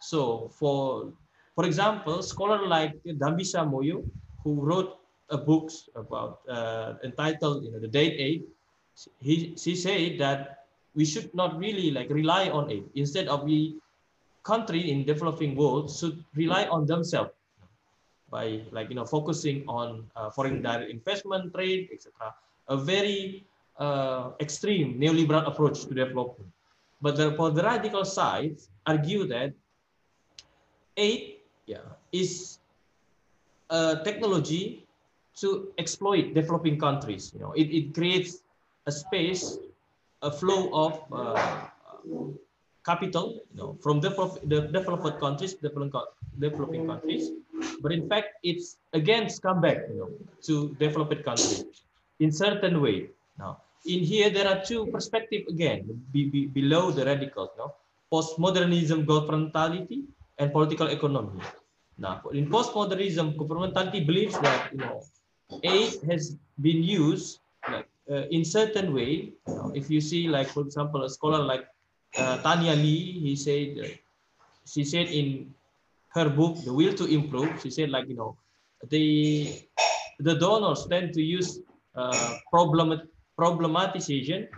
So 0.00 0.50
for 0.54 1.12
for 1.54 1.66
example, 1.66 2.22
scholar 2.22 2.66
like 2.66 2.94
Dambisa 3.02 3.66
Moyo, 3.66 4.06
who 4.44 4.62
wrote 4.62 4.98
a 5.30 5.38
books 5.38 5.88
about 5.94 6.40
uh, 6.48 6.94
entitled 7.02 7.64
you 7.64 7.72
know 7.72 7.80
the 7.80 7.90
Dead 7.90 8.14
Aid, 8.14 8.44
he 9.20 9.54
she 9.58 9.74
said 9.74 10.18
that 10.18 10.66
we 10.94 11.04
should 11.04 11.34
not 11.34 11.58
really 11.58 11.90
like 11.90 12.10
rely 12.10 12.48
on 12.48 12.70
aid. 12.70 12.84
Instead 12.94 13.28
of 13.28 13.42
we 13.42 13.76
country 14.42 14.90
in 14.90 15.04
developing 15.04 15.56
world 15.56 15.90
should 15.90 16.24
rely 16.34 16.64
on 16.70 16.86
themselves 16.86 17.34
by 18.30 18.62
like 18.70 18.88
you 18.88 18.96
know 18.96 19.04
focusing 19.04 19.64
on 19.68 20.06
uh, 20.16 20.30
foreign 20.30 20.62
direct 20.62 20.90
investment, 20.90 21.52
trade, 21.54 21.88
etc. 21.92 22.34
A 22.68 22.76
very 22.76 23.47
uh, 23.78 24.30
extreme 24.40 24.98
neoliberal 24.98 25.46
approach 25.46 25.84
to 25.86 25.94
development. 25.94 26.50
But 27.00 27.16
the, 27.16 27.32
for 27.32 27.50
the 27.50 27.62
radical 27.62 28.04
side, 28.04 28.58
argue 28.86 29.26
that 29.28 29.52
aid 30.96 31.36
yeah, 31.66 31.86
is 32.12 32.58
a 33.70 34.00
technology 34.02 34.86
to 35.36 35.72
exploit 35.78 36.34
developing 36.34 36.78
countries. 36.78 37.30
You 37.34 37.40
know, 37.40 37.52
it, 37.52 37.70
it 37.70 37.94
creates 37.94 38.42
a 38.86 38.92
space, 38.92 39.58
a 40.22 40.30
flow 40.32 40.70
of 40.72 41.00
uh, 41.12 41.66
capital, 42.84 43.40
you 43.54 43.58
know, 43.60 43.76
from 43.80 44.00
the, 44.00 44.10
the 44.44 44.62
developed 44.62 45.20
countries, 45.20 45.54
developing, 45.54 45.92
developing 46.38 46.86
countries, 46.86 47.30
but 47.80 47.92
in 47.92 48.08
fact, 48.08 48.28
it's 48.42 48.78
against 48.92 49.42
comeback, 49.42 49.78
you 49.88 49.98
know, 49.98 50.10
to 50.42 50.74
developed 50.80 51.22
countries 51.24 51.64
in 52.18 52.32
certain 52.32 52.80
way. 52.80 53.10
Now, 53.38 53.60
in 53.86 54.00
here, 54.00 54.30
there 54.30 54.48
are 54.48 54.64
two 54.64 54.86
perspectives 54.86 55.48
again, 55.48 56.02
be, 56.12 56.28
be, 56.28 56.46
below 56.46 56.90
the 56.90 57.04
radicals, 57.04 57.50
know, 57.58 57.74
postmodernism 58.12 59.04
governmentality 59.06 60.04
and 60.38 60.52
political 60.52 60.88
economy. 60.88 61.40
Now, 61.98 62.22
in 62.32 62.48
postmodernism, 62.48 63.36
governmentality 63.36 64.06
believes 64.06 64.38
that, 64.38 64.70
you 64.72 64.78
know, 64.78 65.02
aid 65.62 65.98
has 66.10 66.36
been 66.60 66.82
used 66.82 67.40
like 67.70 67.88
uh, 68.10 68.26
in 68.30 68.44
certain 68.44 68.94
way. 68.94 69.32
You 69.46 69.54
know, 69.54 69.72
if 69.74 69.90
you 69.90 70.00
see, 70.00 70.28
like 70.28 70.48
for 70.48 70.62
example, 70.62 71.04
a 71.04 71.10
scholar 71.10 71.42
like 71.42 71.66
uh, 72.16 72.38
Tania 72.42 72.74
Li, 72.74 73.18
he 73.20 73.36
said, 73.36 73.78
uh, 73.84 73.88
she 74.64 74.84
said 74.84 75.08
in 75.08 75.52
her 76.10 76.28
book, 76.28 76.64
The 76.64 76.72
Will 76.72 76.94
to 76.94 77.06
Improve, 77.06 77.60
she 77.62 77.70
said 77.70 77.90
like, 77.90 78.08
you 78.08 78.16
know, 78.16 78.36
the, 78.88 79.64
the 80.20 80.34
donors 80.36 80.86
tend 80.86 81.12
to 81.14 81.22
use 81.22 81.60
uh, 81.94 82.36
problem, 82.50 83.00
problematization 83.38 84.48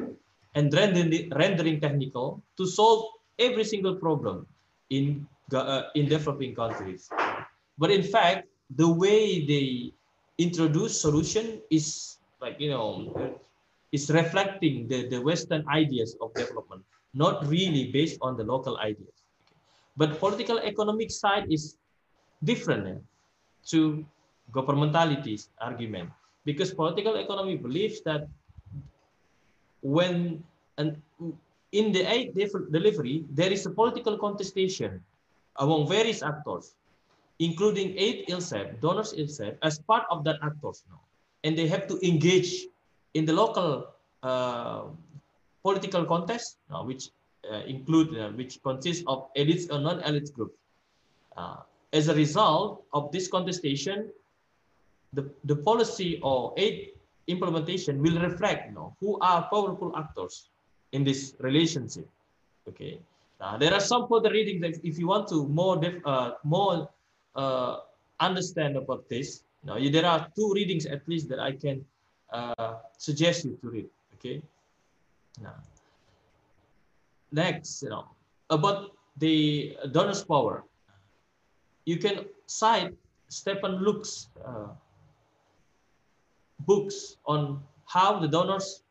and 0.55 0.73
rendering, 0.73 1.81
technical 1.81 2.43
to 2.57 2.67
solve 2.67 3.05
every 3.39 3.65
single 3.65 3.95
problem 3.95 4.47
in, 4.89 5.27
uh, 5.55 5.83
in 5.95 6.09
developing 6.09 6.55
countries. 6.55 7.09
But 7.79 7.91
in 7.91 8.03
fact, 8.03 8.49
the 8.77 8.89
way 8.89 9.45
they 9.47 9.93
introduce 10.39 11.01
solution 11.01 11.61
is 11.71 12.17
like, 12.41 12.57
you 12.59 12.71
know, 12.71 13.39
is 13.93 14.11
reflecting 14.11 14.89
the, 14.89 15.09
the 15.09 15.21
Western 15.21 15.67
ideas 15.69 16.17
of 16.21 16.33
development, 16.35 16.83
not 17.13 17.47
really 17.47 17.91
based 17.93 18.19
on 18.23 18.37
the 18.37 18.45
local 18.45 18.79
ideas. 18.79 19.13
But 19.97 20.19
political 20.19 20.59
economic 20.59 21.11
side 21.11 21.47
is 21.51 21.77
different 22.43 22.87
eh, 22.89 23.01
to 23.69 24.05
governmentalities 24.53 25.49
argument 25.61 26.11
because 26.45 26.73
political 26.73 27.17
economy 27.17 27.57
believes 27.57 28.01
that 28.03 28.27
when 29.83 30.43
in 31.73 31.93
the 31.93 32.03
aid 32.03 32.35
delivery 32.71 33.25
there 33.31 33.53
is 33.53 33.67
a 33.67 33.71
political 33.71 34.19
contestation 34.19 35.01
among 35.57 35.89
various 35.89 36.23
actors 36.23 36.75
including 37.39 37.97
aid 37.97 38.25
itself 38.29 38.69
donors 38.81 39.13
itself 39.13 39.55
as 39.63 39.79
part 39.79 40.05
of 40.11 40.25
that 40.25 40.37
actors 40.43 40.85
now 40.91 41.01
and 41.45 41.57
they 41.57 41.67
have 41.67 41.87
to 41.87 41.97
engage 42.07 42.67
in 43.15 43.25
the 43.25 43.33
local 43.33 43.87
uh, 44.23 44.83
political 45.63 46.05
contest 46.05 46.59
uh, 46.71 46.83
which 46.83 47.11
uh, 47.51 47.63
include 47.67 48.17
uh, 48.19 48.31
which 48.31 48.63
consists 48.63 49.05
of 49.07 49.33
elites 49.35 49.71
or 49.73 49.81
non-elite 49.81 50.33
groups. 50.35 50.57
Uh, 51.37 51.57
as 51.93 52.09
a 52.09 52.15
result 52.15 52.85
of 52.93 53.11
this 53.13 53.29
contestation, 53.29 54.11
the, 55.13 55.29
the 55.45 55.57
policy 55.57 56.21
or 56.23 56.53
aid 56.57 56.93
implementation 57.31 58.03
will 58.03 58.19
reflect 58.21 58.69
you 58.69 58.75
know, 58.75 58.97
who 59.01 59.19
are 59.21 59.49
powerful 59.51 59.93
actors 59.97 60.49
in 60.93 61.05
this 61.05 61.35
relationship. 61.39 62.09
Okay. 62.69 62.99
Uh, 63.41 63.57
there 63.57 63.73
are 63.73 63.81
some 63.81 64.07
further 64.07 64.31
readings 64.31 64.61
that 64.61 64.85
if 64.85 64.99
you 64.99 65.07
want 65.07 65.27
to 65.29 65.47
more 65.49 65.81
uh, 66.05 66.33
more 66.45 66.91
uh, 67.35 67.79
understand 68.19 68.77
about 68.77 69.09
this, 69.09 69.43
you 69.65 69.67
know, 69.69 69.91
there 69.91 70.05
are 70.05 70.29
two 70.37 70.53
readings 70.55 70.85
at 70.85 71.07
least 71.09 71.29
that 71.31 71.41
I 71.41 71.53
can 71.53 71.85
uh, 72.33 72.75
suggest 72.99 73.45
you 73.45 73.57
to 73.63 73.71
read. 73.71 73.89
Okay. 74.17 74.43
Now, 75.41 75.55
next, 77.33 77.83
you 77.83 77.89
know, 77.89 78.05
about 78.51 78.93
the 79.17 79.77
donor's 79.93 80.23
power, 80.23 80.65
you 81.87 81.97
can 81.97 82.27
cite 82.47 82.93
Steven 83.29 83.79
Lukes' 83.79 84.29
uh, 84.45 84.69
books 86.67 87.17
on 87.27 87.63
how 87.87 88.19
the 88.19 88.29
donors 88.29 88.83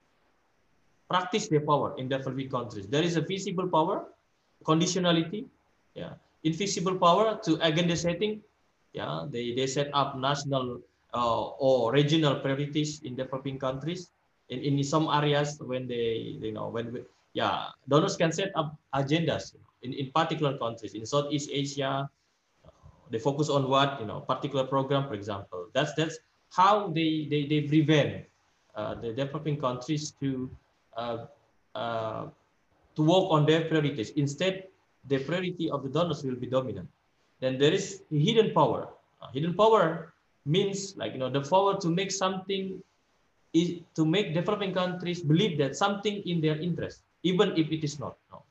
practice 1.10 1.48
their 1.48 1.62
power 1.62 1.96
in 1.98 2.08
developing 2.08 2.50
countries. 2.50 2.88
There 2.88 3.02
is 3.04 3.18
a 3.18 3.22
visible 3.22 3.68
power, 3.68 4.06
conditionality, 4.64 5.46
yeah, 5.96 6.14
invisible 6.44 6.96
power 6.96 7.40
to 7.44 7.58
agenda 7.66 7.96
setting. 7.96 8.42
Yeah, 8.94 9.26
they, 9.30 9.54
they 9.54 9.68
set 9.68 9.90
up 9.94 10.18
national 10.18 10.82
uh, 11.14 11.46
or 11.58 11.92
regional 11.92 12.36
priorities 12.36 13.02
in 13.04 13.16
developing 13.16 13.60
countries. 13.60 14.12
In, 14.50 14.60
in 14.60 14.84
some 14.84 15.08
areas 15.10 15.60
when 15.62 15.88
they, 15.88 16.38
you 16.42 16.52
know, 16.52 16.70
when 16.70 17.06
yeah, 17.34 17.70
donors 17.88 18.18
can 18.18 18.32
set 18.32 18.52
up 18.56 18.76
agendas 18.96 19.54
in, 19.84 19.94
in 19.94 20.12
particular 20.12 20.58
countries 20.58 20.94
in 20.94 21.06
Southeast 21.06 21.50
Asia. 21.52 22.10
Uh, 22.66 22.70
they 23.12 23.20
focus 23.20 23.50
on 23.50 23.70
what 23.70 24.00
you 24.00 24.06
know 24.06 24.22
particular 24.22 24.66
program, 24.66 25.08
for 25.08 25.14
example. 25.14 25.70
That's 25.74 25.94
that's 25.94 26.18
how 26.50 26.90
they 26.90 27.28
they, 27.30 27.46
they 27.46 27.62
prevent 27.62 28.26
uh, 28.76 28.96
the 28.96 29.14
developing 29.14 29.60
countries 29.60 30.12
to 30.20 30.50
uh, 30.98 31.26
uh, 31.76 32.28
to 32.96 33.02
work 33.04 33.32
on 33.32 33.46
their 33.46 33.66
priorities. 33.66 34.12
Instead, 34.12 34.68
the 35.08 35.20
priority 35.20 35.70
of 35.70 35.84
the 35.84 35.90
donors 35.90 36.24
will 36.24 36.36
be 36.36 36.48
dominant. 36.48 36.90
Then 37.40 37.58
there 37.58 37.72
is 37.74 38.04
hidden 38.12 38.54
power. 38.54 38.90
Hidden 39.34 39.54
power 39.54 40.14
means 40.46 40.96
like 40.98 41.14
you 41.14 41.20
know 41.20 41.30
the 41.30 41.42
power 41.42 41.80
to 41.80 41.90
make 41.90 42.12
something 42.12 42.82
is 43.54 43.82
to 43.96 44.06
make 44.06 44.34
developing 44.34 44.74
countries 44.74 45.22
believe 45.22 45.58
that 45.58 45.76
something 45.76 46.22
in 46.26 46.42
their 46.42 46.58
interest 46.58 47.02
even 47.24 47.52
if 47.58 47.72
it 47.72 47.84
is 47.84 48.00
not. 48.00 48.18
No. 48.32 48.44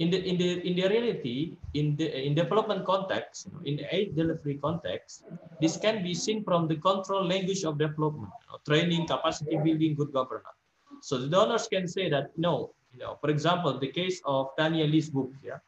In 0.00 0.10
the 0.10 0.18
in 0.18 0.36
the 0.38 0.50
in 0.66 0.74
the 0.74 0.88
reality, 0.88 1.56
in 1.74 1.94
the 1.94 2.06
in 2.26 2.34
development 2.34 2.84
context, 2.84 3.46
in 3.64 3.76
the 3.76 3.86
aid 3.94 4.16
delivery 4.16 4.58
context, 4.58 5.22
this 5.60 5.76
can 5.76 6.02
be 6.02 6.14
seen 6.14 6.42
from 6.42 6.66
the 6.66 6.76
control 6.76 7.24
language 7.24 7.62
of 7.62 7.78
development, 7.78 8.32
training, 8.66 9.06
capacity 9.06 9.56
building, 9.56 9.94
good 9.94 10.12
governance. 10.12 10.58
So 11.00 11.18
the 11.18 11.28
donors 11.28 11.68
can 11.68 11.86
say 11.86 12.10
that 12.10 12.36
no, 12.36 12.74
you 12.92 12.98
know, 12.98 13.18
for 13.20 13.30
example, 13.30 13.78
the 13.78 13.92
case 13.92 14.20
of 14.24 14.50
Tania 14.58 14.86
Li's 14.86 15.10
book, 15.10 15.30
yeah, 15.44 15.58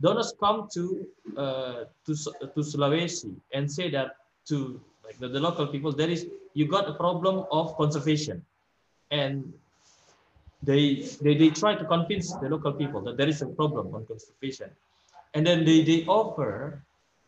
donors 0.00 0.32
come 0.38 0.68
to 0.74 1.06
uh, 1.36 1.84
to 2.06 2.12
to 2.54 2.60
Sulawesi 2.60 3.34
and 3.52 3.70
say 3.70 3.90
that 3.90 4.18
to 4.50 4.80
like 5.04 5.18
the, 5.18 5.28
the 5.28 5.40
local 5.40 5.66
people, 5.66 5.90
there 5.90 6.10
is 6.10 6.28
you 6.54 6.68
got 6.68 6.88
a 6.88 6.94
problem 6.94 7.44
of 7.50 7.76
conservation, 7.76 8.44
and 9.10 9.52
they, 10.64 11.06
they, 11.22 11.34
they 11.36 11.50
try 11.50 11.74
to 11.74 11.84
convince 11.84 12.32
the 12.34 12.48
local 12.48 12.72
people 12.72 13.00
that 13.02 13.16
there 13.16 13.28
is 13.28 13.42
a 13.42 13.46
problem 13.46 13.94
on 13.94 14.06
conservation. 14.06 14.70
And 15.34 15.46
then 15.46 15.64
they, 15.64 15.82
they 15.82 16.04
offer 16.06 16.82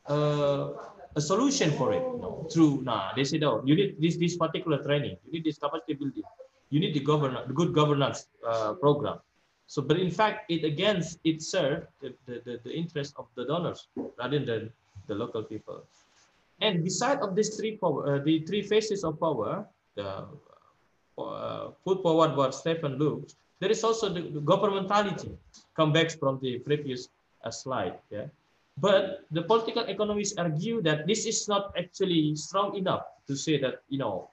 uh, 0.08 0.70
a 1.14 1.20
solution 1.20 1.72
for 1.72 1.92
it 1.92 2.02
you 2.02 2.20
know, 2.20 2.46
through, 2.52 2.82
nah, 2.82 3.14
they 3.14 3.24
said, 3.24 3.42
oh, 3.44 3.62
you 3.64 3.74
need 3.74 3.96
this, 4.00 4.16
this 4.16 4.36
particular 4.36 4.82
training, 4.82 5.16
you 5.26 5.32
need 5.32 5.44
this 5.44 5.58
capacity 5.58 5.94
building, 5.94 6.22
you 6.70 6.80
need 6.80 6.94
the, 6.94 7.00
govern 7.00 7.36
the 7.46 7.54
good 7.54 7.74
governance 7.74 8.28
uh, 8.46 8.74
program. 8.74 9.18
So, 9.66 9.82
but 9.82 9.98
in 9.98 10.10
fact, 10.10 10.50
it 10.50 10.64
against 10.64 11.18
it 11.24 11.42
served 11.42 11.88
the, 12.00 12.14
the, 12.26 12.42
the, 12.44 12.60
the 12.64 12.72
interest 12.72 13.14
of 13.18 13.26
the 13.34 13.44
donors 13.44 13.88
rather 14.18 14.38
than 14.38 14.70
the 15.08 15.14
local 15.14 15.42
people. 15.42 15.84
And 16.60 16.84
beside 16.84 17.18
of 17.18 17.34
these 17.34 17.56
three 17.56 17.76
power, 17.76 18.16
uh, 18.16 18.18
the 18.24 18.40
three 18.40 18.62
phases 18.62 19.04
of 19.04 19.18
power, 19.18 19.66
the 19.96 20.24
put 21.84 22.02
forward 22.02 22.36
what 22.36 22.54
Steven 22.54 22.98
Lukes, 22.98 23.34
there 23.60 23.70
is 23.70 23.82
also 23.82 24.08
the, 24.08 24.20
the 24.20 24.40
governmentality, 24.40 25.32
come 25.74 25.92
back 25.92 26.10
from 26.10 26.38
the 26.40 26.58
previous 26.60 27.08
uh, 27.44 27.50
slide. 27.50 27.98
Yeah. 28.10 28.26
But 28.76 29.24
the 29.30 29.42
political 29.42 29.84
economists 29.84 30.36
argue 30.36 30.82
that 30.82 31.06
this 31.06 31.24
is 31.24 31.48
not 31.48 31.72
actually 31.78 32.36
strong 32.36 32.76
enough 32.76 33.08
to 33.26 33.34
say 33.34 33.56
that, 33.60 33.80
you 33.88 33.98
know, 33.98 34.28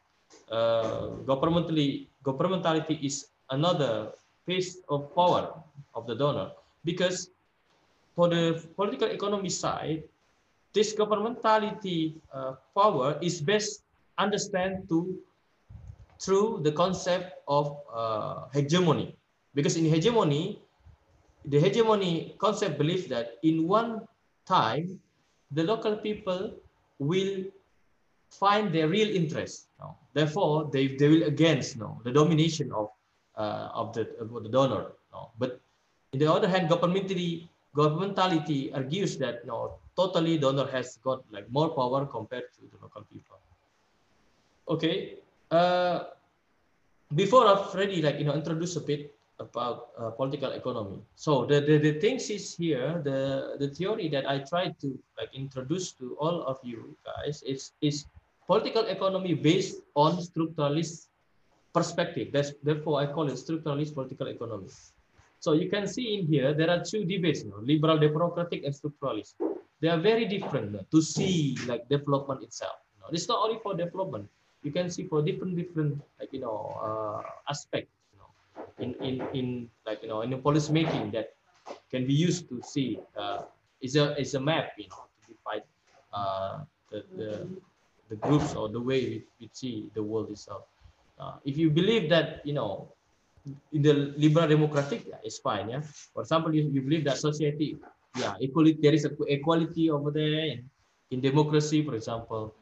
uh, 0.51 1.15
governmentally, 1.23 2.07
governmentality 2.23 2.99
is 3.03 3.31
another 3.49 4.11
phase 4.45 4.83
of 4.89 5.15
power 5.15 5.55
of 5.95 6.07
the 6.07 6.15
donor 6.15 6.51
because 6.83 7.29
for 8.15 8.27
the 8.27 8.59
political 8.75 9.07
economy 9.07 9.49
side, 9.49 10.03
this 10.73 10.93
governmentality 10.93 12.15
uh, 12.33 12.55
power 12.75 13.17
is 13.21 13.39
best 13.39 13.83
understand 14.17 14.89
to 14.89 15.15
through 16.23 16.61
the 16.63 16.71
concept 16.71 17.35
of 17.47 17.77
uh, 17.93 18.47
hegemony. 18.53 19.15
Because 19.53 19.75
in 19.75 19.85
hegemony, 19.85 20.61
the 21.45 21.59
hegemony 21.59 22.35
concept 22.39 22.77
believes 22.77 23.07
that 23.07 23.35
in 23.43 23.67
one 23.67 24.07
time, 24.47 24.99
the 25.51 25.63
local 25.63 25.97
people 25.97 26.55
will 26.99 27.43
find 28.31 28.73
their 28.73 28.87
real 28.87 29.09
interest. 29.13 29.67
No? 29.79 29.95
Therefore, 30.13 30.69
they, 30.71 30.95
they 30.95 31.09
will 31.09 31.23
against 31.23 31.77
no, 31.77 31.99
the 32.03 32.11
domination 32.11 32.71
of, 32.71 32.89
uh, 33.35 33.69
of, 33.73 33.93
the, 33.93 34.07
of 34.19 34.43
the 34.43 34.49
donor. 34.49 34.93
No? 35.11 35.31
But 35.37 35.59
in 36.13 36.19
the 36.19 36.31
other 36.31 36.47
hand, 36.47 36.69
governmentality, 36.69 37.49
governmentality 37.75 38.73
argues 38.73 39.17
that 39.17 39.45
no, 39.45 39.75
totally 39.95 40.37
donor 40.37 40.67
has 40.71 40.97
got 41.03 41.23
like 41.31 41.51
more 41.51 41.69
power 41.69 42.05
compared 42.05 42.45
to 42.55 42.61
the 42.71 42.81
local 42.81 43.03
people. 43.11 43.37
Okay, 44.69 45.19
uh, 45.53 46.09
before 47.13 47.45
I've 47.45 47.69
already 47.69 48.01
like 48.01 48.17
you 48.17 48.25
know 48.25 48.33
introduce 48.33 48.75
a 48.75 48.81
bit 48.81 49.13
about 49.39 49.93
uh, 49.97 50.09
political 50.09 50.51
economy. 50.51 51.01
So 51.15 51.45
the, 51.45 51.61
the 51.61 51.77
the 51.77 51.93
things 52.01 52.29
is 52.29 52.57
here 52.57 53.01
the 53.05 53.57
the 53.61 53.69
theory 53.69 54.09
that 54.09 54.25
I 54.25 54.41
tried 54.41 54.81
to 54.81 54.97
like 55.17 55.29
introduce 55.33 55.93
to 56.01 56.17
all 56.17 56.41
of 56.49 56.57
you 56.65 56.97
guys 57.05 57.45
is 57.45 57.73
is 57.81 58.05
political 58.49 58.85
economy 58.89 59.33
based 59.33 59.85
on 59.95 60.17
structuralist 60.17 61.13
perspective. 61.73 62.33
That's 62.33 62.53
therefore 62.65 63.01
I 63.01 63.05
call 63.07 63.29
it 63.29 63.37
structuralist 63.37 63.93
political 63.93 64.27
economy. 64.27 64.69
So 65.43 65.51
you 65.53 65.69
can 65.69 65.87
see 65.87 66.17
in 66.17 66.25
here 66.25 66.53
there 66.53 66.69
are 66.69 66.81
two 66.81 67.03
debates, 67.03 67.43
you 67.43 67.51
know, 67.51 67.61
liberal 67.61 67.99
democratic 67.99 68.63
and 68.63 68.73
structuralist. 68.73 69.35
They 69.81 69.89
are 69.89 69.99
very 69.99 70.23
different 70.25 70.71
you 70.71 70.77
know, 70.79 70.85
to 70.89 71.01
see 71.01 71.57
like 71.67 71.89
development 71.89 72.43
itself. 72.43 72.79
You 72.95 73.03
know, 73.03 73.09
it's 73.11 73.27
not 73.27 73.43
only 73.43 73.59
for 73.59 73.75
development. 73.75 74.29
You 74.63 74.71
can 74.71 74.89
see 74.89 75.07
for 75.07 75.21
different 75.21 75.55
different 75.55 75.99
like 76.19 76.31
you 76.31 76.39
know 76.39 76.71
uh, 76.79 77.21
aspects 77.49 77.91
you 78.11 78.17
know, 78.19 78.31
in 78.79 78.89
in 79.03 79.15
in 79.35 79.45
like 79.85 80.01
you 80.01 80.09
know 80.09 80.21
in 80.23 80.31
the 80.31 80.39
policy 80.39 80.71
making 80.71 81.11
that 81.11 81.35
can 81.91 82.07
be 82.07 82.13
used 82.13 82.47
to 82.49 82.63
see 82.63 82.99
uh, 83.19 83.43
is 83.81 83.95
a 83.95 84.15
is 84.19 84.33
a 84.35 84.41
map 84.41 84.71
you 84.79 84.87
know 84.87 85.03
to 85.03 85.19
divide 85.35 85.67
uh, 86.15 86.63
the, 86.91 87.03
the 87.19 87.31
the 88.09 88.15
groups 88.23 88.55
or 88.55 88.69
the 88.69 88.79
way 88.79 88.99
we, 89.05 89.17
we 89.39 89.49
see 89.51 89.89
the 89.93 90.03
world 90.03 90.31
itself. 90.31 90.63
Uh, 91.19 91.35
if 91.45 91.57
you 91.57 91.69
believe 91.69 92.09
that 92.09 92.39
you 92.47 92.53
know 92.53 92.93
in 93.71 93.81
the 93.81 93.93
liberal 94.17 94.47
democratic, 94.47 95.05
yeah, 95.07 95.19
it's 95.23 95.39
fine. 95.39 95.69
Yeah. 95.69 95.81
For 96.13 96.21
example, 96.21 96.55
you, 96.55 96.69
you 96.71 96.81
believe 96.81 97.03
that 97.05 97.17
society, 97.17 97.77
yeah, 98.15 98.35
equality, 98.39 98.79
there 98.81 98.93
is 98.93 99.05
a 99.05 99.11
equality 99.27 99.89
over 99.89 100.11
there. 100.11 100.59
In, 101.11 101.21
democracy, 101.21 101.85
for 101.85 101.93
example, 101.93 102.55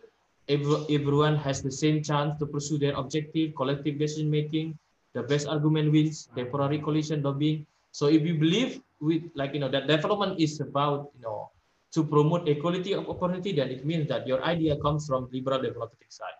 everyone 0.48 1.36
has 1.38 1.62
the 1.62 1.72
same 1.72 2.02
chance 2.04 2.38
to 2.40 2.46
pursue 2.46 2.78
their 2.78 2.94
objective, 2.96 3.56
collective 3.56 4.00
decision 4.00 4.30
making. 4.30 4.78
The 5.14 5.24
best 5.24 5.48
argument 5.48 5.92
wins. 5.92 6.30
Temporary 6.36 6.80
coalition 6.80 7.22
lobbying. 7.22 7.66
So 7.92 8.08
if 8.08 8.24
you 8.24 8.40
believe 8.40 8.80
with 9.02 9.24
like 9.36 9.54
you 9.54 9.60
know 9.60 9.70
that 9.70 9.88
development 9.88 10.40
is 10.40 10.62
about 10.62 11.12
you 11.18 11.22
know 11.22 11.52
to 11.92 12.04
promote 12.04 12.48
equality 12.48 12.94
of 12.94 13.10
opportunity, 13.10 13.52
then 13.52 13.70
it 13.70 13.86
means 13.86 14.08
that 14.08 14.26
your 14.26 14.40
idea 14.44 14.80
comes 14.80 15.08
from 15.08 15.28
liberal 15.32 15.62
democratic 15.62 16.08
side. 16.08 16.40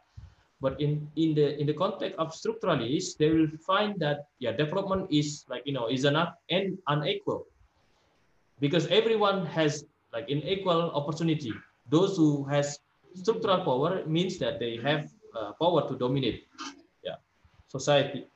But 0.62 0.80
in, 0.80 1.10
in 1.18 1.34
the 1.34 1.60
in 1.60 1.66
the 1.66 1.74
context 1.74 2.16
of 2.18 2.32
structuralists, 2.32 3.18
they 3.18 3.30
will 3.30 3.50
find 3.66 4.00
that 4.00 4.30
yeah, 4.40 4.54
development 4.54 5.12
is 5.12 5.44
like 5.50 5.64
you 5.66 5.74
know 5.74 5.90
is 5.90 6.06
enough 6.06 6.38
and 6.50 6.78
unequal. 6.88 7.46
Because 8.62 8.88
everyone 8.88 9.46
has 9.48 9.84
like 10.14 10.30
an 10.30 10.46
equal 10.46 10.94
opportunity. 10.94 11.52
Those 11.90 12.16
who 12.16 12.46
has 12.46 12.80
structural 13.14 13.64
power 13.64 14.06
means 14.06 14.38
that 14.40 14.60
they 14.60 14.78
have 14.78 15.10
uh, 15.36 15.52
power 15.60 15.88
to 15.88 15.96
dominate 15.96 16.48
yeah 17.04 17.16
society. 17.68 18.28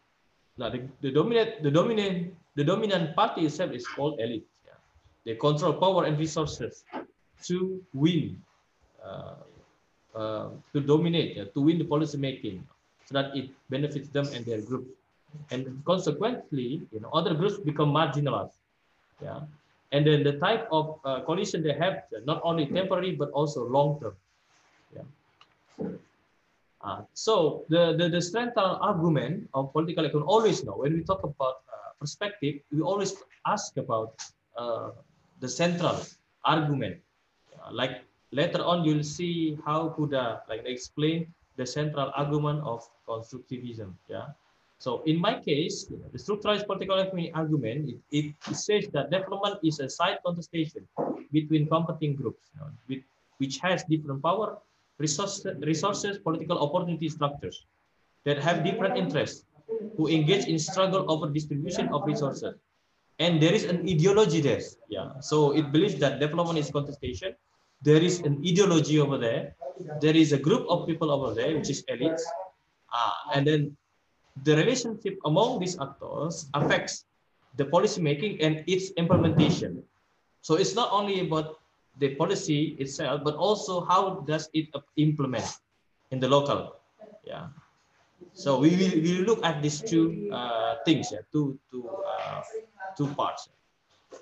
Now 0.57 0.69
the, 0.69 0.87
the 1.01 1.11
dominant 1.11 1.63
the 1.63 1.71
dominant 1.71 2.33
the 2.55 2.63
dominant 2.63 3.15
party 3.15 3.45
itself 3.45 3.71
is 3.71 3.87
called 3.87 4.19
elite. 4.19 4.47
Yeah. 4.65 4.79
They 5.25 5.35
control 5.35 5.73
power 5.73 6.05
and 6.05 6.17
resources 6.17 6.83
to 7.43 7.81
win 7.93 8.39
uh, 9.03 9.35
uh, 10.15 10.49
to 10.71 10.79
dominate, 10.79 11.37
uh, 11.37 11.45
to 11.53 11.59
win 11.59 11.77
the 11.77 11.83
policy 11.83 12.17
making, 12.17 12.63
so 13.03 13.13
that 13.13 13.35
it 13.35 13.51
benefits 13.69 14.07
them 14.09 14.25
and 14.33 14.45
their 14.45 14.61
group. 14.61 14.87
And 15.51 15.83
consequently, 15.83 16.87
you 16.91 17.01
know, 17.01 17.09
other 17.11 17.33
groups 17.35 17.57
become 17.59 17.91
marginalized. 17.91 18.55
Yeah. 19.21 19.41
And 19.91 20.07
then 20.07 20.23
the 20.23 20.39
type 20.39 20.67
of 20.71 20.99
uh, 21.03 21.21
coalition 21.27 21.61
they 21.63 21.73
have, 21.73 22.03
not 22.23 22.39
only 22.43 22.65
temporary, 22.65 23.11
but 23.11 23.29
also 23.31 23.67
long 23.67 23.99
term. 23.99 24.15
Yeah. 24.15 24.24
Uh, 26.81 27.01
so 27.13 27.65
the, 27.69 27.95
the, 27.97 28.09
the 28.09 28.21
central 28.21 28.77
argument 28.81 29.49
of 29.53 29.73
political 29.73 30.05
economy, 30.05 30.27
always 30.27 30.63
know, 30.63 30.73
when 30.73 30.93
we 30.93 31.03
talk 31.03 31.23
about 31.23 31.65
uh, 31.73 31.91
perspective, 31.99 32.55
we 32.71 32.81
always 32.81 33.15
ask 33.47 33.75
about 33.77 34.13
uh, 34.57 34.91
the 35.39 35.49
central 35.49 35.97
argument. 36.43 36.97
like 37.71 38.05
later 38.31 38.61
on 38.61 38.85
you'll 38.85 39.03
see 39.03 39.57
how 39.65 39.89
Kuda 39.97 40.41
like 40.49 40.63
explain 40.65 41.33
the 41.57 41.65
central 41.65 42.11
argument 42.15 42.61
of 42.63 42.87
constructivism. 43.07 43.93
Yeah. 44.07 44.27
So 44.77 45.01
in 45.05 45.17
my 45.19 45.39
case, 45.39 45.87
you 45.89 45.97
know, 45.97 46.09
the 46.11 46.19
structuralist 46.19 46.67
political 46.67 46.99
economy 46.99 47.31
argument, 47.33 47.89
it, 48.11 48.35
it, 48.47 48.55
says 48.55 48.87
that 48.91 49.09
development 49.09 49.59
is 49.63 49.79
a 49.79 49.89
side 49.89 50.19
contestation 50.25 50.85
between 51.31 51.67
competing 51.67 52.15
groups, 52.15 52.51
you 52.53 52.59
know, 52.59 52.69
with, 52.89 53.03
which 53.37 53.57
has 53.59 53.83
different 53.85 54.21
power, 54.21 54.57
resources, 54.97 55.45
resources, 55.61 56.17
political 56.19 56.59
opportunity 56.59 57.09
structures 57.09 57.65
that 58.25 58.39
have 58.39 58.63
different 58.63 58.97
interests, 58.97 59.45
who 59.97 60.07
engage 60.07 60.45
in 60.45 60.57
struggle 60.57 61.05
over 61.11 61.29
distribution 61.29 61.89
of 61.89 62.05
resources. 62.05 62.55
And 63.19 63.41
there 63.41 63.53
is 63.53 63.63
an 63.63 63.87
ideology 63.87 64.41
there. 64.41 64.61
Yeah. 64.89 65.19
So 65.21 65.55
it 65.55 65.71
believes 65.71 65.95
that 65.99 66.19
development 66.19 66.59
is 66.59 66.69
contestation 66.69 67.35
there 67.85 68.01
is 68.01 68.19
an 68.21 68.41
ideology 68.45 68.99
over 68.99 69.17
there. 69.17 69.55
There 70.01 70.15
is 70.15 70.33
a 70.33 70.37
group 70.37 70.65
of 70.69 70.87
people 70.87 71.11
over 71.11 71.33
there, 71.33 71.55
which 71.55 71.69
is 71.69 71.83
elites. 71.85 72.23
Uh, 72.89 73.11
and 73.33 73.45
then 73.45 73.77
the 74.43 74.55
relationship 74.55 75.17
among 75.25 75.59
these 75.59 75.77
actors 75.79 76.49
affects 76.53 77.05
the 77.57 77.65
policy 77.65 78.01
making 78.01 78.41
and 78.41 78.63
its 78.67 78.91
implementation. 78.97 79.83
So 80.41 80.55
it's 80.55 80.75
not 80.75 80.91
only 80.91 81.21
about 81.21 81.59
the 81.97 82.15
policy 82.15 82.75
itself, 82.79 83.21
but 83.23 83.35
also 83.35 83.85
how 83.85 84.25
does 84.27 84.49
it 84.53 84.69
implement 84.97 85.45
in 86.11 86.19
the 86.19 86.27
local. 86.27 86.75
Yeah. 87.23 87.47
So 88.33 88.59
we 88.59 88.75
will 88.75 88.95
we 88.99 89.09
will 89.17 89.27
look 89.35 89.41
at 89.45 89.61
these 89.61 89.81
two 89.81 90.29
uh, 90.31 90.83
things, 90.85 91.11
yeah, 91.11 91.23
two 91.31 91.59
two 91.71 91.87
uh, 91.87 92.41
two 92.97 93.07
parts 93.15 93.49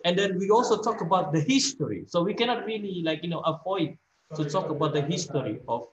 and 0.05 0.17
then 0.17 0.38
we 0.39 0.49
also 0.49 0.81
talk 0.81 1.01
about 1.01 1.31
the 1.31 1.41
history 1.41 2.03
so 2.07 2.23
we 2.23 2.33
cannot 2.33 2.65
really 2.65 3.01
like 3.03 3.23
you 3.23 3.29
know 3.29 3.41
avoid 3.41 3.97
to 4.36 4.45
talk 4.49 4.69
about 4.69 4.93
the 4.93 5.01
history 5.01 5.59
of 5.67 5.88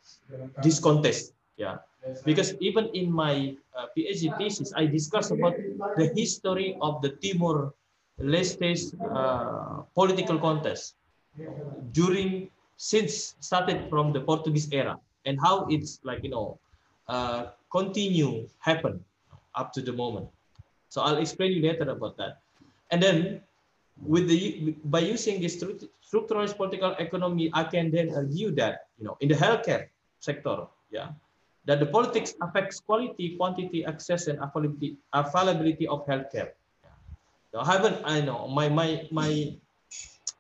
this 0.63 0.79
contest 0.81 1.35
yeah 1.57 1.77
because 2.25 2.55
even 2.61 2.89
in 2.95 3.13
my 3.13 3.55
uh, 3.77 3.87
phd 3.97 4.33
thesis 4.39 4.73
i 4.77 4.87
discuss 4.87 5.31
about 5.31 5.55
the 5.97 6.09
history 6.17 6.77
of 6.81 7.03
the 7.03 7.11
timor 7.21 7.75
leste's 8.19 8.95
uh, 9.13 9.85
political 9.95 10.39
contest 10.39 10.97
during 11.93 12.51
since 12.77 13.35
started 13.41 13.89
from 13.89 14.13
the 14.13 14.21
portuguese 14.21 14.69
era 14.73 14.99
and 15.27 15.39
how 15.41 15.67
it's 15.69 16.01
like 16.05 16.23
you 16.25 16.31
know 16.31 16.59
uh, 17.09 17.51
continue 17.71 18.47
happen 18.59 19.03
up 19.55 19.73
to 19.73 19.81
the 19.83 19.93
moment 19.93 20.27
so 20.89 21.03
i'll 21.03 21.19
explain 21.19 21.53
you 21.53 21.63
later 21.63 21.89
about 21.91 22.17
that 22.17 22.41
and 22.91 23.03
then 23.03 23.41
with 24.03 24.29
the 24.29 24.75
by 24.85 25.01
using 25.01 25.41
this 25.41 25.57
structuralist 25.61 26.57
political 26.57 26.93
economy, 26.99 27.51
I 27.53 27.65
can 27.65 27.91
then 27.91 28.15
argue 28.15 28.51
that 28.57 28.89
you 28.99 29.05
know 29.05 29.17
in 29.21 29.29
the 29.29 29.35
healthcare 29.35 29.89
sector, 30.19 30.67
yeah, 30.91 31.13
that 31.67 31.81
the 31.81 31.87
politics 31.87 32.35
affects 32.41 32.81
quality, 32.81 33.37
quantity, 33.37 33.85
access, 33.85 34.27
and 34.27 34.39
availability 34.41 34.97
availability 35.13 35.87
of 35.87 36.07
healthcare. 36.07 36.57
Yeah. 37.53 37.61
I 37.61 37.67
haven't, 37.67 38.01
I 38.05 38.21
know 38.21 38.49
my 38.49 38.69
my 38.69 39.07
my 39.11 39.55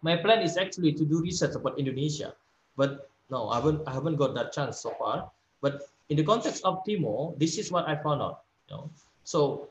my 0.03 0.17
plan 0.17 0.43
is 0.43 0.57
actually 0.57 0.93
to 0.95 1.05
do 1.05 1.21
research 1.21 1.55
about 1.55 1.79
Indonesia, 1.79 2.35
but 2.77 3.09
no, 3.31 3.49
I 3.49 3.57
haven't 3.57 3.87
I 3.87 3.93
haven't 3.93 4.17
got 4.17 4.35
that 4.35 4.53
chance 4.53 4.81
so 4.81 4.91
far. 4.99 5.31
But 5.61 5.87
in 6.09 6.17
the 6.17 6.25
context 6.25 6.65
of 6.65 6.83
Timor, 6.85 7.35
this 7.39 7.59
is 7.59 7.71
what 7.71 7.87
I 7.87 7.97
found 7.97 8.23
out. 8.23 8.43
You 8.69 8.77
know, 8.77 8.91
so 9.25 9.69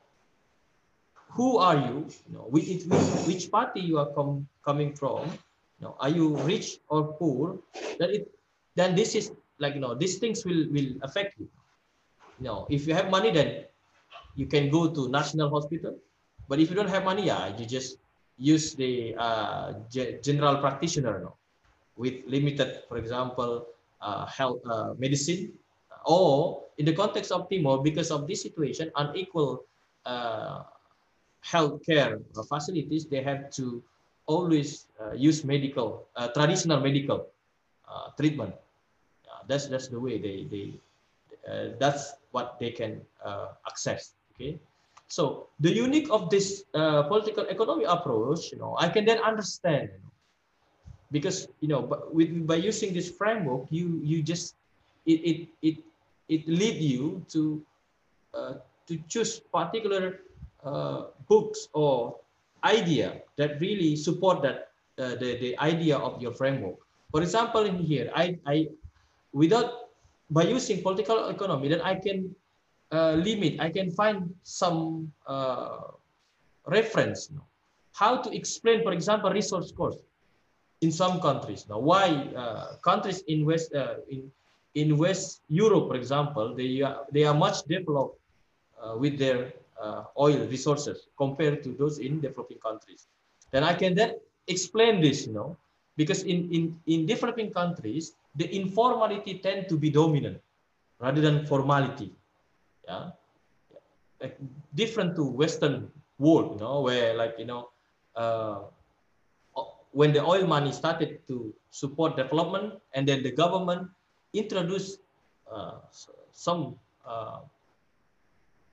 who 1.34 1.58
are 1.58 1.76
you? 1.76 2.08
You 2.30 2.34
know, 2.38 2.46
which 2.50 2.86
which, 3.28 3.52
party 3.52 3.82
you 3.82 3.98
are 4.00 4.10
com 4.14 4.48
coming 4.66 4.94
from? 4.94 5.30
You 5.80 5.90
know, 5.90 5.96
are 6.00 6.10
you 6.10 6.38
rich 6.46 6.80
or 6.90 7.14
poor? 7.18 7.58
That 8.00 8.10
it 8.10 8.32
then 8.76 8.96
this 8.96 9.16
is 9.16 9.32
like 9.58 9.76
you 9.76 9.82
know 9.82 9.94
these 9.94 10.18
things 10.18 10.46
will 10.46 10.70
will 10.72 10.98
affect 11.02 11.40
you. 11.40 11.48
You 12.40 12.46
know, 12.46 12.68
if 12.70 12.88
you 12.88 12.94
have 12.94 13.10
money, 13.10 13.32
then 13.32 13.66
you 14.36 14.46
can 14.46 14.70
go 14.70 14.88
to 14.90 15.10
national 15.10 15.50
hospital. 15.50 15.98
But 16.48 16.60
if 16.60 16.70
you 16.70 16.76
don't 16.76 16.90
have 16.90 17.04
money, 17.04 17.28
yeah, 17.28 17.52
you 17.58 17.66
just 17.66 17.98
use 18.40 18.74
the 18.74 19.14
uh, 19.20 19.74
general 20.24 20.58
practitioner 20.58 21.20
know, 21.20 21.36
with 21.98 22.24
limited, 22.26 22.84
for 22.88 22.98
example, 22.98 23.68
uh, 24.02 24.26
health 24.26 24.64
uh, 24.66 24.96
medicine, 24.98 25.52
or 26.06 26.64
in 26.78 26.86
the 26.86 26.94
context 26.94 27.32
of 27.32 27.50
Timor, 27.50 27.84
because 27.84 28.10
of 28.10 28.26
this 28.26 28.42
situation, 28.42 28.90
unequal 28.96 29.66
uh, 30.06 30.64
healthcare 31.44 32.24
facilities, 32.48 33.06
they 33.06 33.22
have 33.22 33.52
to 33.52 33.84
always 34.26 34.88
uh, 35.04 35.12
use 35.12 35.44
medical, 35.44 36.08
uh, 36.16 36.30
traditional 36.30 36.80
medical 36.80 37.28
treatment. 38.18 38.56
that's 39.48 39.66
that's 39.66 39.88
the 39.90 39.98
way 40.00 40.22
they 40.22 40.46
they 40.46 40.78
that's 41.80 42.14
what 42.32 42.60
they 42.62 42.70
can 42.70 43.02
access. 43.66 44.14
Okay. 44.36 44.60
So 45.10 45.50
the 45.60 45.74
unique 45.74 46.08
of 46.14 46.30
this 46.30 46.64
uh, 46.78 47.04
political 47.10 47.50
economy 47.50 47.90
approach, 47.90 48.54
you 48.54 48.62
know, 48.62 48.78
I 48.78 48.90
can 48.94 49.06
then 49.10 49.18
understand, 49.26 49.90
you 49.90 50.00
know, 50.06 50.14
because 51.12 51.50
you 51.60 51.68
know, 51.68 51.82
but 51.82 52.14
with 52.14 52.30
by 52.46 52.62
using 52.62 52.94
this 52.94 53.10
framework, 53.10 53.66
you 53.74 53.98
you 54.06 54.22
just 54.22 54.54
it 55.10 55.20
it 55.26 55.38
it 55.66 55.76
it 56.30 56.42
lead 56.46 56.78
you 56.78 57.26
to 57.34 57.66
uh, 58.38 58.62
to 58.86 59.02
choose 59.10 59.42
particular 59.50 60.22
uh, 60.62 61.10
books 61.26 61.74
or 61.74 62.22
idea 62.64 63.26
that 63.42 63.58
really 63.58 63.98
support 63.98 64.46
that 64.46 64.70
uh, 65.02 65.18
the 65.18 65.42
the 65.42 65.52
idea 65.58 65.98
of 65.98 66.22
your 66.22 66.38
framework. 66.38 66.78
For 67.10 67.26
example, 67.26 67.66
in 67.66 67.82
here, 67.82 68.14
I 68.14 68.38
I 68.46 68.70
without 69.34 69.90
by 70.30 70.46
using 70.46 70.86
political 70.86 71.34
economy, 71.34 71.74
then 71.74 71.82
I 71.82 71.98
can 71.98 72.38
limit, 72.92 73.60
I 73.60 73.70
can 73.70 73.92
find 73.92 74.34
some 74.44 75.12
uh, 75.28 75.94
reference. 76.66 77.30
You 77.30 77.38
know, 77.38 77.46
how 77.94 78.18
to 78.18 78.36
explain, 78.36 78.84
for 78.84 78.94
example, 78.94 79.30
resource 79.32 79.72
cost 79.72 80.00
in 80.82 80.92
some 80.92 81.20
countries. 81.20 81.66
Now, 81.70 81.80
why 81.80 82.10
uh, 82.36 82.76
countries 82.84 83.22
in 83.28 83.46
West 83.46 83.74
uh, 83.74 83.96
in 84.10 84.32
in 84.76 84.98
West 84.98 85.42
Europe, 85.48 85.90
for 85.90 85.96
example, 85.96 86.56
they 86.56 86.82
are 86.82 87.06
they 87.12 87.24
are 87.24 87.34
much 87.34 87.64
developed 87.68 88.18
uh, 88.82 88.96
with 88.98 89.18
their 89.18 89.54
uh, 89.82 90.04
oil 90.18 90.48
resources 90.48 91.08
compared 91.18 91.64
to 91.64 91.74
those 91.74 92.00
in 92.00 92.22
developing 92.22 92.60
countries. 92.60 93.08
Then 93.52 93.64
I 93.64 93.74
can 93.74 93.96
then 93.96 94.16
explain 94.48 95.02
this, 95.02 95.28
you 95.28 95.34
know, 95.34 95.58
because 95.98 96.24
in 96.24 96.50
in 96.54 96.64
in 96.88 97.06
developing 97.06 97.52
countries, 97.52 98.14
the 98.36 98.48
informality 98.56 99.40
tend 99.40 99.68
to 99.70 99.78
be 99.78 99.90
dominant 99.90 100.40
rather 101.00 101.22
than 101.22 101.46
formality 101.46 102.14
yeah. 102.90 103.06
Like 104.22 104.36
different 104.76 105.16
to 105.18 105.24
western 105.42 105.76
world 106.18 106.48
you 106.56 106.60
know 106.60 106.82
where 106.88 107.14
like 107.22 107.36
you 107.42 107.48
know 107.52 107.70
uh, 108.16 108.60
when 109.92 110.12
the 110.14 110.24
oil 110.34 110.46
money 110.46 110.72
started 110.72 111.12
to 111.28 111.54
support 111.72 112.18
development 112.18 112.74
and 112.94 113.08
then 113.08 113.24
the 113.24 113.32
government 113.32 113.88
introduced 114.34 115.00
uh, 115.52 115.76
some 116.34 116.76
uh, 117.06 117.40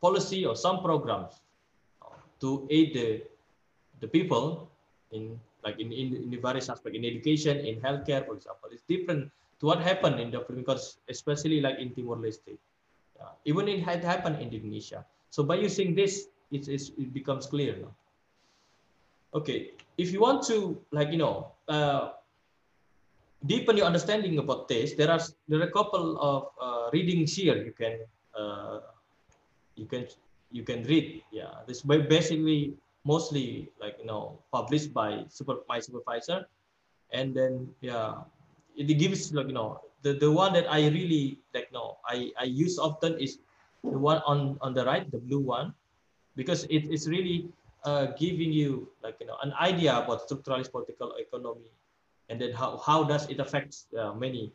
policy 0.00 0.44
or 0.44 0.54
some 0.56 0.82
programs 0.82 1.40
to 2.40 2.66
aid 2.70 2.92
the 2.98 3.08
the 4.00 4.08
people 4.08 4.68
in 5.12 5.40
like 5.64 5.78
in, 5.80 5.90
in, 5.92 6.14
in 6.16 6.30
the 6.30 6.36
various 6.36 6.68
aspects 6.68 6.96
in 6.98 7.04
education 7.04 7.56
in 7.58 7.80
healthcare 7.80 8.24
for 8.26 8.34
example. 8.34 8.68
It's 8.72 8.84
different 8.94 9.30
to 9.60 9.66
what 9.66 9.80
happened 9.80 10.20
in 10.20 10.30
the 10.30 10.44
because 10.54 10.98
especially 11.08 11.60
like 11.60 11.78
in 11.78 11.94
timor 11.96 12.16
leste 12.16 12.58
uh, 13.20 13.34
even 13.44 13.68
it 13.68 13.82
had 13.82 14.04
happened 14.04 14.36
in 14.40 14.52
Indonesia. 14.52 15.04
So 15.30 15.42
by 15.42 15.56
using 15.56 15.94
this, 15.94 16.28
it, 16.50 16.68
it 16.68 17.12
becomes 17.12 17.46
clear 17.46 17.76
now. 17.76 17.94
Okay, 19.34 19.72
if 19.98 20.12
you 20.12 20.20
want 20.20 20.42
to 20.46 20.80
like, 20.92 21.10
you 21.10 21.18
know, 21.18 21.52
uh, 21.68 22.16
deepen 23.44 23.76
your 23.76 23.86
understanding 23.86 24.38
about 24.38 24.68
this, 24.68 24.94
there 24.94 25.10
are 25.10 25.20
there 25.48 25.60
are 25.60 25.68
a 25.68 25.74
couple 25.74 26.18
of 26.18 26.48
uh, 26.60 26.90
readings 26.92 27.36
here 27.36 27.56
you 27.56 27.72
can 27.72 28.00
uh, 28.32 28.80
you 29.74 29.86
can 29.86 30.06
you 30.50 30.62
can 30.62 30.82
read. 30.84 31.22
Yeah, 31.32 31.62
this 31.66 31.82
basically 31.82 32.74
mostly 33.04 33.70
like 33.80 33.96
you 34.00 34.06
know 34.06 34.38
published 34.52 34.94
by 34.94 35.24
super 35.28 35.62
my 35.68 35.80
supervisor, 35.80 36.46
and 37.12 37.34
then 37.34 37.68
yeah, 37.80 38.24
it 38.76 38.86
gives 38.98 39.32
like 39.32 39.46
you 39.46 39.54
know 39.54 39.80
the, 40.06 40.14
the 40.14 40.30
one 40.30 40.52
that 40.54 40.70
I 40.70 40.86
really 40.86 41.42
like 41.50 41.74
no 41.74 41.98
I, 42.06 42.30
I 42.38 42.46
use 42.46 42.78
often 42.78 43.18
is 43.18 43.38
the 43.82 43.98
one 43.98 44.22
on, 44.26 44.58
on 44.60 44.74
the 44.74 44.84
right, 44.84 45.10
the 45.10 45.18
blue 45.18 45.40
one, 45.40 45.74
because 46.34 46.64
it, 46.64 46.86
it 46.86 46.92
is 46.92 47.08
really 47.08 47.48
uh, 47.84 48.06
giving 48.18 48.52
you 48.52 48.88
like 49.02 49.16
you 49.20 49.26
know 49.26 49.38
an 49.42 49.52
idea 49.60 49.98
about 49.98 50.28
structuralist 50.28 50.70
political 50.70 51.14
economy 51.18 51.70
and 52.28 52.40
then 52.40 52.52
how, 52.52 52.78
how 52.78 53.04
does 53.04 53.28
it 53.30 53.38
affect 53.38 53.86
uh, 53.98 54.12
many 54.14 54.52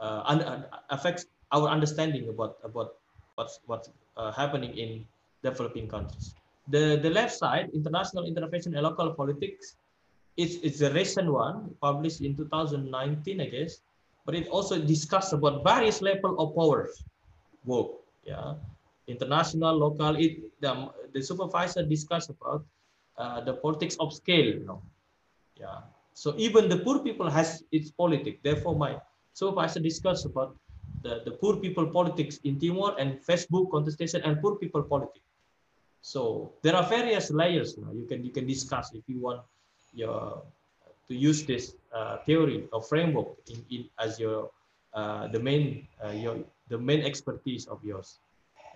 uh, 0.00 0.22
un, 0.26 0.40
uh, 0.40 0.62
affects 0.90 1.26
our 1.52 1.68
understanding 1.68 2.28
about 2.28 2.56
about 2.64 2.96
what's 3.36 3.60
what's 3.66 3.88
uh, 4.16 4.32
happening 4.32 4.76
in 4.76 5.04
developing 5.42 5.88
countries. 5.88 6.34
The 6.68 6.96
the 6.96 7.10
left 7.10 7.32
side, 7.36 7.70
international 7.74 8.24
intervention 8.24 8.74
and 8.74 8.82
local 8.82 9.12
politics, 9.12 9.76
it's 10.36 10.56
it's 10.64 10.80
a 10.80 10.92
recent 10.92 11.30
one 11.30 11.76
published 11.80 12.20
in 12.20 12.36
2019, 12.36 13.40
I 13.40 13.48
guess 13.52 13.80
but 14.24 14.34
it 14.34 14.48
also 14.48 14.78
discussed 14.78 15.32
about 15.32 15.62
various 15.64 16.00
level 16.00 16.38
of 16.40 16.54
powers 16.54 17.04
work. 17.64 17.88
Yeah, 18.24 18.54
international, 19.06 19.76
local. 19.76 20.16
It 20.16 20.48
the, 20.60 20.90
the 21.12 21.22
supervisor 21.22 21.82
discussed 21.84 22.30
about 22.30 22.64
uh, 23.18 23.40
the 23.42 23.54
politics 23.54 23.96
of 24.00 24.12
scale. 24.12 24.46
You 24.46 24.64
know, 24.64 24.82
yeah. 25.56 25.84
So 26.14 26.34
even 26.38 26.68
the 26.68 26.78
poor 26.78 27.00
people 27.00 27.28
has 27.28 27.64
its 27.72 27.90
politics. 27.90 28.38
Therefore, 28.42 28.76
my 28.76 28.96
supervisor 29.34 29.80
discussed 29.80 30.24
about 30.24 30.56
the, 31.02 31.20
the 31.24 31.32
poor 31.32 31.56
people 31.56 31.86
politics 31.86 32.38
in 32.44 32.58
Timor 32.58 32.96
and 32.98 33.20
Facebook 33.20 33.70
contestation 33.70 34.22
and 34.22 34.40
poor 34.40 34.56
people 34.56 34.82
politics. 34.82 35.26
So 36.00 36.52
there 36.62 36.76
are 36.76 36.88
various 36.88 37.30
layers. 37.30 37.76
You, 37.76 37.84
know, 37.84 37.92
you 37.92 38.06
can 38.06 38.24
you 38.24 38.30
can 38.30 38.46
discuss 38.46 38.94
if 38.94 39.02
you 39.06 39.20
want 39.20 39.42
your 39.92 40.42
to 41.08 41.14
use 41.14 41.44
this 41.44 41.74
uh, 41.94 42.18
theory 42.24 42.68
or 42.72 42.82
framework 42.82 43.36
in, 43.48 43.64
in 43.70 43.84
as 43.98 44.18
your 44.18 44.50
uh, 44.94 45.28
the 45.28 45.38
main 45.40 45.86
uh, 46.04 46.10
your 46.10 46.38
the 46.68 46.78
main 46.78 47.02
expertise 47.02 47.66
of 47.66 47.82
yours. 47.84 48.18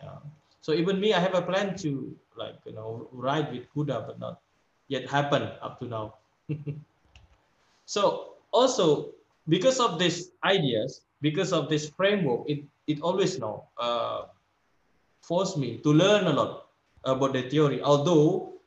Yeah. 0.03 0.19
So 0.61 0.73
even 0.73 1.01
me, 1.01 1.14
I 1.14 1.21
have 1.21 1.35
a 1.35 1.43
plan 1.43 1.77
to 1.87 2.14
like 2.37 2.59
you 2.67 2.73
know 2.75 3.09
ride 3.12 3.51
with 3.53 3.71
Kuda, 3.73 4.07
but 4.07 4.19
not 4.19 4.41
yet 4.88 5.09
happen 5.09 5.43
up 5.62 5.81
to 5.81 5.87
now. 5.87 6.14
so 7.87 8.35
also 8.53 9.14
because 9.49 9.81
of 9.81 9.99
these 9.99 10.31
ideas, 10.45 11.03
because 11.23 11.53
of 11.53 11.69
this 11.69 11.88
framework, 11.88 12.45
it 12.49 12.64
it 12.87 13.01
always 13.01 13.38
now 13.38 13.69
uh, 13.79 14.29
forced 15.23 15.57
me 15.57 15.79
to 15.85 15.93
learn 15.93 16.27
a 16.27 16.33
lot 16.33 16.69
about 17.05 17.33
the 17.33 17.49
theory. 17.49 17.81
Although 17.81 18.61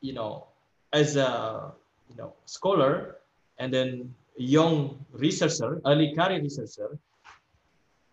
you 0.00 0.12
know 0.12 0.46
as 0.92 1.16
a 1.16 1.72
you 2.10 2.16
know 2.16 2.32
scholar 2.44 3.16
and 3.58 3.72
then 3.72 4.14
young 4.38 5.04
researcher, 5.12 5.80
early 5.84 6.14
career 6.14 6.40
researcher, 6.40 6.98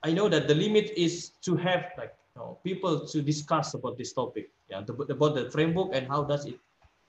I 0.03 0.11
know 0.11 0.27
that 0.29 0.47
the 0.47 0.55
limit 0.55 0.91
is 0.97 1.29
to 1.45 1.55
have 1.57 1.91
like 1.97 2.13
you 2.35 2.41
know, 2.41 2.57
people 2.63 3.07
to 3.07 3.21
discuss 3.21 3.73
about 3.73 3.97
this 3.97 4.13
topic, 4.13 4.49
yeah, 4.69 4.81
the, 4.81 4.93
about 4.93 5.35
the 5.35 5.49
framework 5.49 5.91
and 5.93 6.07
how 6.07 6.23
does 6.23 6.45
it, 6.45 6.59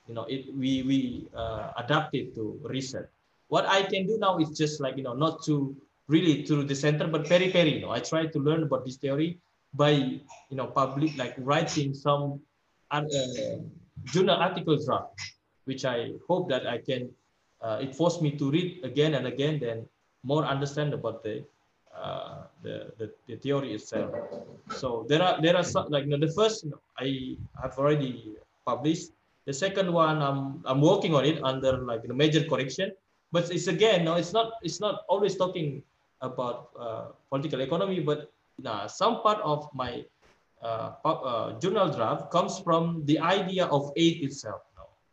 you 0.07 0.15
know, 0.15 0.25
it 0.25 0.55
we 0.55 0.83
we 0.83 1.29
uh, 1.35 1.73
adapt 1.77 2.15
it 2.15 2.35
to 2.37 2.61
research. 2.65 3.09
What 3.49 3.67
I 3.67 3.83
can 3.83 4.07
do 4.07 4.19
now 4.19 4.39
is 4.39 4.57
just 4.57 4.81
like 4.81 4.97
you 4.97 5.03
know 5.03 5.15
not 5.15 5.43
to 5.45 5.75
really 6.09 6.43
to 6.45 6.63
the 6.63 6.75
center, 6.75 7.07
but 7.09 7.27
very 7.27 7.51
very. 7.51 7.75
You 7.75 7.81
know, 7.83 7.91
I 7.91 8.01
try 8.01 8.27
to 8.27 8.39
learn 8.39 8.63
about 8.63 8.85
this 8.85 8.97
theory 8.97 9.39
by 9.75 9.91
you 9.91 10.57
know 10.57 10.67
public 10.67 11.17
like 11.17 11.35
writing 11.39 11.93
some 11.93 12.41
uh, 12.91 13.03
journal 14.05 14.37
articles 14.37 14.87
draft 14.87 15.36
which 15.67 15.85
I 15.85 16.15
hope 16.27 16.49
that 16.49 16.67
I 16.67 16.79
can, 16.79 17.11
uh, 17.61 17.79
it 17.83 17.95
forced 17.95 18.23
me 18.23 18.33
to 18.39 18.51
read 18.51 18.83
again 18.83 19.15
and 19.15 19.27
again, 19.27 19.61
then 19.61 19.87
more 20.23 20.45
understand 20.45 20.95
about 20.95 21.23
the, 21.23 21.45
uh, 21.95 22.47
the, 22.63 22.93
the, 22.99 23.07
the, 23.27 23.37
theory 23.37 23.75
itself. 23.75 24.11
So 24.75 25.07
there 25.09 25.23
are, 25.23 25.41
there 25.41 25.57
are 25.57 25.65
some, 25.65 25.87
like, 25.89 26.05
you 26.05 26.11
know, 26.11 26.19
the 26.19 26.33
first 26.33 26.67
I 26.99 27.37
have 27.63 27.79
already 27.79 28.35
published. 28.65 29.11
The 29.47 29.53
second 29.53 29.93
one, 29.93 30.23
I'm, 30.23 30.63
I'm 30.65 30.81
working 30.81 31.15
on 31.15 31.25
it 31.25 31.43
under 31.43 31.79
like 31.79 32.03
a 32.09 32.15
major 32.15 32.45
correction, 32.45 32.93
but 33.33 33.51
it's 33.51 33.69
again, 33.69 34.05
no, 34.05 34.15
it's 34.15 34.33
not, 34.33 34.53
it's 34.63 34.81
not 34.81 35.03
always 35.09 35.37
talking 35.37 35.83
about 36.21 36.71
uh, 36.79 37.05
political 37.31 37.61
economy, 37.61 38.01
but 38.01 38.33
some 38.89 39.23
part 39.23 39.39
of 39.43 39.69
my 39.75 40.05
uh, 40.63 40.93
uh, 41.05 41.59
journal 41.61 41.89
draft 41.89 42.31
comes 42.31 42.59
from 42.59 43.05
the 43.05 43.19
idea 43.21 43.67
of 43.67 43.93
aid 43.97 44.25
itself. 44.25 44.66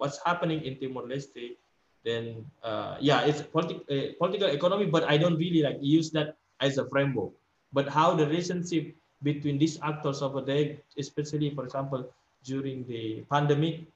What's 0.03 0.19
happening 0.27 0.67
in 0.67 0.75
Timor-Leste, 0.83 1.55
then 2.03 2.43
uh, 2.59 2.99
yeah, 2.99 3.23
it's 3.23 3.39
politi 3.39 3.79
uh, 3.87 4.19
political 4.19 4.51
economy, 4.51 4.91
but 4.91 5.07
I 5.07 5.15
don't 5.15 5.39
really 5.39 5.63
like 5.63 5.79
use 5.79 6.11
that 6.11 6.35
as 6.59 6.75
a 6.75 6.83
framework. 6.91 7.31
But 7.71 7.87
how 7.87 8.11
the 8.11 8.27
relationship 8.27 8.91
between 9.23 9.55
these 9.55 9.79
actors 9.79 10.19
over 10.19 10.43
there, 10.43 10.75
especially, 10.99 11.55
for 11.55 11.63
example, 11.63 12.03
during 12.43 12.83
the 12.91 13.23
pandemic, 13.31 13.87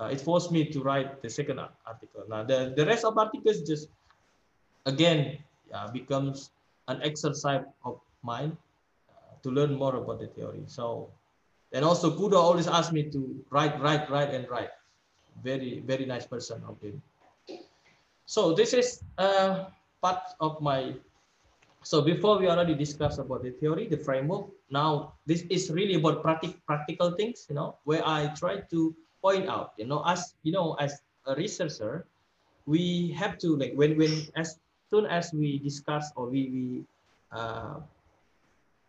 uh, 0.00 0.08
it 0.08 0.24
forced 0.24 0.48
me 0.56 0.64
to 0.72 0.80
write 0.80 1.20
the 1.20 1.28
second 1.28 1.60
article. 1.60 2.24
Now, 2.32 2.48
the, 2.48 2.72
the 2.72 2.88
rest 2.88 3.04
of 3.04 3.20
articles 3.20 3.60
just, 3.68 3.92
again, 4.88 5.36
becomes 5.92 6.48
an 6.88 7.04
exercise 7.04 7.64
of 7.84 8.00
mine 8.22 8.56
uh, 9.12 9.36
to 9.44 9.52
learn 9.52 9.76
more 9.76 9.96
about 9.96 10.24
the 10.24 10.28
theory. 10.32 10.64
So, 10.64 11.12
and 11.76 11.84
also 11.84 12.16
Kuda 12.16 12.40
always 12.40 12.66
asked 12.66 12.92
me 12.96 13.12
to 13.12 13.20
write, 13.52 13.76
write, 13.84 14.08
write, 14.08 14.32
and 14.32 14.48
write. 14.48 14.72
Very, 15.42 15.80
very 15.80 16.04
nice 16.04 16.26
person 16.26 16.62
of 16.68 16.80
him. 16.80 17.00
So 18.26 18.52
this 18.52 18.72
is 18.72 19.02
uh, 19.18 19.70
part 20.00 20.22
of 20.40 20.60
my 20.60 20.94
so 21.82 22.00
before 22.00 22.38
we 22.38 22.46
already 22.46 22.74
discussed 22.74 23.18
about 23.18 23.42
the 23.42 23.50
theory, 23.50 23.88
the 23.88 23.98
framework, 23.98 24.46
now 24.70 25.14
this 25.26 25.42
is 25.50 25.70
really 25.70 25.94
about 25.94 26.22
practic 26.22 26.54
practical 26.64 27.10
things, 27.10 27.46
you 27.50 27.56
know, 27.56 27.76
where 27.84 28.06
I 28.06 28.30
try 28.38 28.62
to 28.70 28.94
point 29.20 29.48
out, 29.48 29.74
you 29.76 29.86
know, 29.86 30.02
as, 30.06 30.34
you 30.42 30.52
know, 30.52 30.74
as 30.78 31.02
a 31.26 31.34
researcher, 31.34 32.06
we 32.66 33.10
have 33.18 33.36
to 33.38 33.56
like, 33.56 33.74
when, 33.74 33.98
when, 33.98 34.26
as 34.36 34.58
soon 34.90 35.06
as 35.06 35.32
we 35.32 35.58
discuss 35.58 36.12
or 36.14 36.30
we, 36.30 36.50
we, 36.50 36.84
uh, 37.32 37.82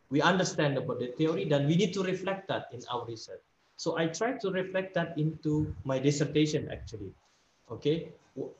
we 0.10 0.22
understand 0.22 0.78
about 0.78 1.00
the 1.00 1.08
theory, 1.18 1.46
then 1.46 1.66
we 1.66 1.76
need 1.76 1.94
to 1.94 2.04
reflect 2.04 2.48
that 2.48 2.70
in 2.72 2.82
our 2.92 3.06
research. 3.06 3.42
So 3.78 3.98
I 3.98 4.08
try 4.08 4.38
to 4.38 4.52
reflect 4.52 4.94
that 4.96 5.18
into 5.18 5.74
my 5.84 6.00
dissertation 6.00 6.70
actually. 6.72 7.12
Okay, 7.72 8.14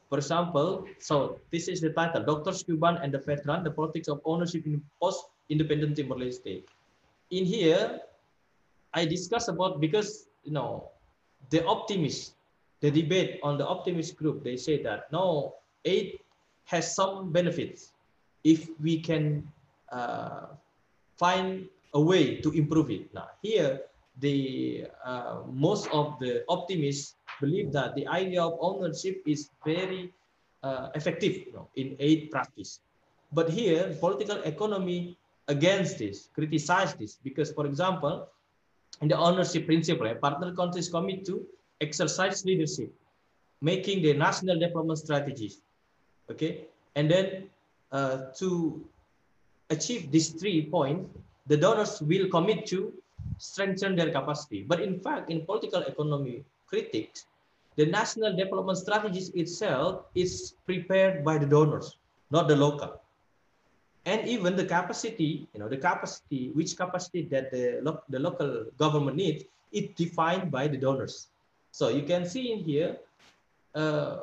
for 0.10 0.18
example, 0.18 0.86
so 1.00 1.40
this 1.52 1.68
is 1.68 1.82
the 1.82 1.90
title, 1.90 2.24
Dr. 2.24 2.54
Cuban 2.54 2.98
and 3.02 3.14
the 3.14 3.20
Veteran, 3.20 3.64
the 3.64 3.72
Politics 3.72 4.08
of 4.08 4.22
Ownership 4.26 4.66
in 4.66 4.82
Post-Independent 5.02 5.98
Timor-Leste. 5.98 6.64
In 7.32 7.46
here, 7.46 8.00
I 8.94 9.06
discuss 9.06 9.48
about, 9.48 9.82
because, 9.82 10.28
you 10.44 10.54
know, 10.54 10.90
the 11.50 11.66
optimists, 11.66 12.36
the 12.82 12.92
debate 12.92 13.40
on 13.42 13.58
the 13.58 13.66
optimist 13.66 14.16
group, 14.16 14.44
they 14.44 14.58
say 14.58 14.82
that, 14.84 15.12
no, 15.12 15.56
aid 15.86 16.20
has 16.66 16.94
some 16.94 17.32
benefits 17.32 17.94
if 18.44 18.70
we 18.80 19.00
can 19.00 19.48
uh, 19.92 20.54
find 21.18 21.68
a 21.94 22.02
way 22.02 22.38
to 22.42 22.52
improve 22.52 22.92
it. 22.92 23.14
Now, 23.14 23.30
here, 23.42 23.82
the 24.20 24.86
uh, 25.04 25.42
most 25.52 25.90
of 25.92 26.20
the 26.20 26.44
optimists 26.48 27.16
believe 27.42 27.72
that 27.74 27.96
the 27.96 28.08
idea 28.08 28.42
of 28.42 28.58
ownership 28.62 29.22
is 29.26 29.50
very 29.66 30.14
uh, 30.62 30.90
effective 30.96 31.48
you 31.48 31.54
know, 31.54 31.68
in 31.76 31.96
aid 32.00 32.30
practice. 32.32 32.80
But 33.32 33.50
here, 33.50 33.96
political 34.00 34.38
economy 34.44 35.18
against 35.48 35.98
this, 35.98 36.30
criticize 36.34 36.94
this, 36.94 37.18
because 37.24 37.52
for 37.52 37.66
example, 37.66 38.28
in 39.02 39.08
the 39.08 39.18
ownership 39.18 39.66
principle, 39.66 40.08
a 40.08 40.16
partner 40.16 40.54
countries 40.54 40.88
commit 40.88 41.26
to 41.26 41.46
exercise 41.82 42.46
leadership, 42.46 42.94
making 43.62 44.04
the 44.04 44.14
national 44.14 44.60
development 44.60 45.00
strategies, 45.00 45.62
okay? 46.30 46.66
And 46.96 47.10
then 47.10 47.50
uh, 47.92 48.32
to 48.38 48.86
achieve 49.70 50.12
these 50.12 50.30
three 50.30 50.70
points, 50.70 51.10
the 51.48 51.58
donors 51.58 52.02
will 52.02 52.30
commit 52.30 52.66
to 52.68 52.94
strengthen 53.38 53.96
their 53.96 54.12
capacity. 54.12 54.64
But 54.64 54.82
in 54.82 55.00
fact, 55.00 55.30
in 55.30 55.46
political 55.46 55.82
economy 55.82 56.44
critics, 56.68 57.26
the 57.76 57.86
national 57.86 58.36
development 58.36 58.78
strategies 58.78 59.30
itself 59.30 60.06
is 60.16 60.54
prepared 60.66 61.24
by 61.24 61.38
the 61.38 61.46
donors, 61.46 61.98
not 62.32 62.48
the 62.48 62.56
local. 62.56 63.02
And 64.06 64.28
even 64.28 64.56
the 64.56 64.66
capacity, 64.66 65.48
you 65.54 65.60
know, 65.60 65.70
the 65.70 65.78
capacity, 65.78 66.52
which 66.54 66.76
capacity 66.76 67.24
that 67.32 67.52
the, 67.52 67.80
lo 67.82 68.02
the 68.10 68.20
local 68.20 68.66
government 68.78 69.18
needs, 69.18 69.46
is 69.72 69.90
defined 69.96 70.52
by 70.52 70.68
the 70.68 70.78
donors. 70.78 71.30
So 71.72 71.90
you 71.90 72.04
can 72.04 72.26
see 72.26 72.52
in 72.52 72.60
here, 72.60 72.98
uh, 73.74 74.18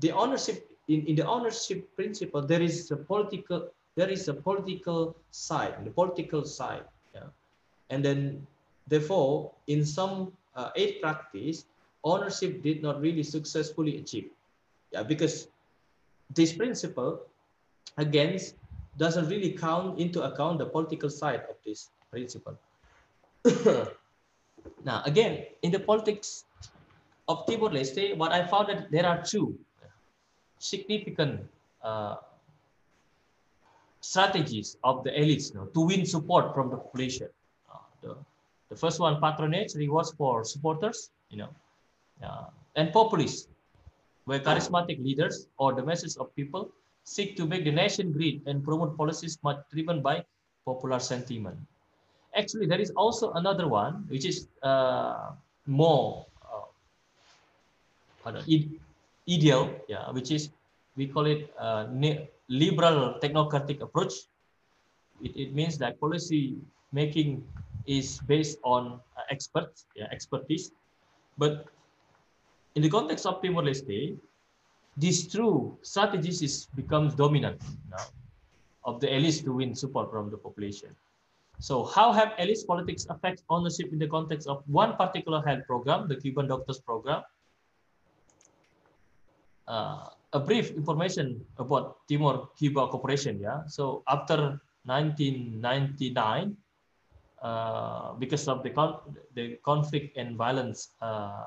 the 0.00 0.12
ownership, 0.12 0.68
in, 0.88 1.06
in 1.06 1.16
the 1.16 1.26
ownership 1.26 1.94
principle, 1.96 2.42
there 2.42 2.60
is 2.60 2.90
a 2.90 2.96
political, 2.96 3.70
there 3.94 4.10
is 4.10 4.28
a 4.28 4.34
political 4.34 5.16
side, 5.30 5.74
the 5.84 5.90
political 5.90 6.44
side. 6.44 6.84
And 7.90 8.04
then, 8.04 8.46
therefore, 8.88 9.52
in 9.66 9.84
some 9.84 10.32
uh, 10.54 10.70
aid 10.76 11.00
practice, 11.00 11.66
ownership 12.02 12.62
did 12.62 12.82
not 12.82 13.00
really 13.00 13.22
successfully 13.22 13.98
achieve. 13.98 14.30
Yeah, 14.92 15.02
because 15.02 15.48
this 16.34 16.52
principle, 16.52 17.22
against 17.96 18.54
doesn't 18.96 19.28
really 19.28 19.52
count 19.52 19.98
into 19.98 20.22
account 20.22 20.58
the 20.58 20.66
political 20.66 21.10
side 21.10 21.42
of 21.48 21.56
this 21.64 21.90
principle. 22.10 22.56
now, 24.84 25.02
again, 25.04 25.44
in 25.62 25.70
the 25.70 25.78
politics 25.78 26.44
of 27.28 27.46
Timor-Leste, 27.46 28.16
what 28.16 28.32
I 28.32 28.46
found 28.46 28.68
that 28.68 28.90
there 28.90 29.06
are 29.06 29.22
two 29.22 29.58
significant 30.58 31.40
uh, 31.82 32.16
strategies 34.00 34.76
of 34.82 35.04
the 35.04 35.10
elites 35.10 35.52
you 35.52 35.60
know, 35.60 35.66
to 35.66 35.80
win 35.80 36.06
support 36.06 36.54
from 36.54 36.70
the 36.70 36.76
population. 36.76 37.28
The, 38.02 38.16
the 38.68 38.76
first 38.76 39.00
one, 39.00 39.20
patronage, 39.20 39.74
rewards 39.74 40.12
for 40.12 40.44
supporters, 40.44 41.10
you 41.30 41.38
know, 41.38 41.48
uh, 42.22 42.46
and 42.74 42.92
populists, 42.92 43.48
where 44.24 44.40
charismatic 44.40 45.02
leaders 45.02 45.46
or 45.58 45.72
the 45.72 45.82
masses 45.82 46.16
of 46.16 46.34
people 46.34 46.70
seek 47.04 47.36
to 47.36 47.46
make 47.46 47.64
the 47.64 47.70
nation 47.70 48.12
great 48.12 48.42
and 48.46 48.64
promote 48.64 48.96
policies 48.96 49.38
much 49.42 49.58
driven 49.72 50.02
by 50.02 50.24
popular 50.64 50.98
sentiment. 50.98 51.56
Actually, 52.34 52.66
there 52.66 52.80
is 52.80 52.90
also 52.90 53.32
another 53.32 53.68
one, 53.68 54.04
which 54.08 54.26
is 54.26 54.48
uh, 54.62 55.30
more 55.66 56.26
uh, 58.26 58.42
ideal, 59.28 59.70
yeah, 59.88 60.10
which 60.10 60.30
is, 60.32 60.50
we 60.96 61.06
call 61.06 61.26
it 61.26 61.54
uh, 61.58 61.86
liberal 62.48 63.14
technocratic 63.22 63.80
approach. 63.80 64.12
It, 65.22 65.36
it 65.36 65.54
means 65.54 65.78
that 65.78 66.00
policy 66.00 66.56
making 66.92 67.46
is 67.86 68.20
based 68.26 68.58
on 68.64 69.00
uh, 69.16 69.20
experts, 69.30 69.86
yeah, 69.94 70.06
expertise, 70.10 70.72
but 71.38 71.66
in 72.74 72.82
the 72.82 72.90
context 72.90 73.26
of 73.26 73.42
Timor-Leste, 73.42 74.16
this 74.96 75.26
true 75.26 75.76
strategies 75.82 76.42
is 76.42 76.68
becomes 76.74 77.14
dominant 77.14 77.60
now 77.90 78.04
of 78.84 79.00
the 79.00 79.08
elites 79.08 79.44
to 79.44 79.52
win 79.52 79.74
support 79.74 80.10
from 80.10 80.30
the 80.30 80.36
population. 80.36 80.90
So 81.58 81.84
how 81.84 82.12
have 82.12 82.32
elite 82.38 82.66
politics 82.66 83.06
affect 83.08 83.42
ownership 83.48 83.92
in 83.92 83.98
the 83.98 84.06
context 84.06 84.46
of 84.46 84.62
one 84.66 84.96
particular 84.96 85.42
health 85.44 85.66
program, 85.66 86.06
the 86.08 86.16
Cuban 86.16 86.46
Doctors 86.46 86.78
Program? 86.78 87.22
Uh, 89.66 90.08
a 90.32 90.40
brief 90.40 90.70
information 90.72 91.44
about 91.58 92.06
Timor-Cuba 92.08 92.88
cooperation. 92.88 93.40
Yeah. 93.40 93.66
So 93.66 94.02
after 94.06 94.60
1999, 94.84 96.14
uh, 96.20 96.65
because 98.18 98.48
of 98.48 98.62
the 98.62 98.70
con 98.70 98.98
the 99.34 99.58
conflict 99.62 100.16
and 100.16 100.36
violence 100.36 100.90
uh, 101.00 101.44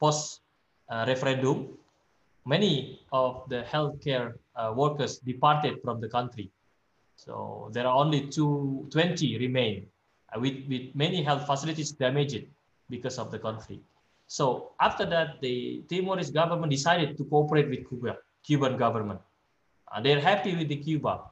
post 0.00 0.40
uh, 0.88 1.04
referendum, 1.06 1.68
many 2.44 3.00
of 3.12 3.48
the 3.48 3.62
healthcare 3.62 4.34
uh, 4.56 4.72
workers 4.74 5.18
departed 5.18 5.80
from 5.82 6.00
the 6.00 6.08
country. 6.08 6.50
So 7.16 7.70
there 7.72 7.86
are 7.86 7.96
only 7.96 8.28
two, 8.28 8.86
20 8.90 9.38
remain 9.38 9.86
uh, 10.34 10.40
with, 10.40 10.56
with 10.68 10.94
many 10.94 11.22
health 11.22 11.46
facilities 11.46 11.92
damaged 11.92 12.44
because 12.90 13.18
of 13.18 13.30
the 13.30 13.38
conflict. 13.38 13.82
So 14.26 14.72
after 14.80 15.06
that, 15.06 15.40
the 15.40 15.82
Timorese 15.88 16.30
government 16.30 16.70
decided 16.70 17.16
to 17.18 17.24
cooperate 17.24 17.68
with 17.68 17.88
Cuba, 17.88 18.18
Cuban 18.42 18.76
government. 18.76 19.20
Uh, 19.90 20.00
they're 20.00 20.20
happy 20.20 20.56
with 20.56 20.68
the 20.68 20.76
Cuba 20.76 21.22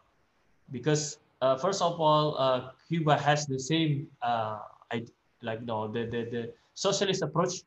because 0.71 1.19
uh, 1.43 1.57
first 1.57 1.83
of 1.83 2.01
all, 2.01 2.39
uh, 2.39 2.71
Cuba 2.89 3.17
has 3.19 3.47
the 3.47 3.59
same, 3.59 4.07
like 4.23 5.61
you 5.61 5.67
know, 5.67 5.89
the, 5.89 6.07
the, 6.07 6.21
the 6.31 6.43
socialist 6.75 7.23
approach 7.23 7.63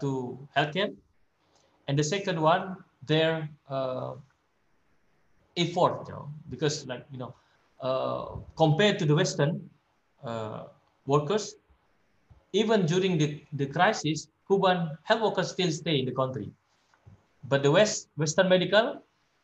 to 0.00 0.38
healthcare 0.56 0.94
and 1.88 1.98
the 1.98 2.04
second 2.04 2.40
one 2.40 2.76
their 3.06 3.48
uh, 3.68 4.12
effort 5.56 6.04
you 6.08 6.14
know, 6.14 6.28
because 6.50 6.86
like 6.86 7.04
you 7.10 7.18
know 7.18 7.34
uh, 7.80 8.36
compared 8.56 8.98
to 8.98 9.04
the 9.04 9.14
western 9.14 9.68
uh, 10.24 10.64
workers 11.06 11.56
even 12.52 12.86
during 12.86 13.18
the, 13.18 13.42
the 13.52 13.66
crisis 13.66 14.28
cuban 14.46 14.90
health 15.04 15.22
workers 15.22 15.50
still 15.50 15.70
stay 15.70 15.98
in 16.00 16.06
the 16.06 16.12
country 16.12 16.50
but 17.48 17.62
the 17.62 17.70
west 17.70 18.08
western 18.16 18.48
medical 18.48 19.02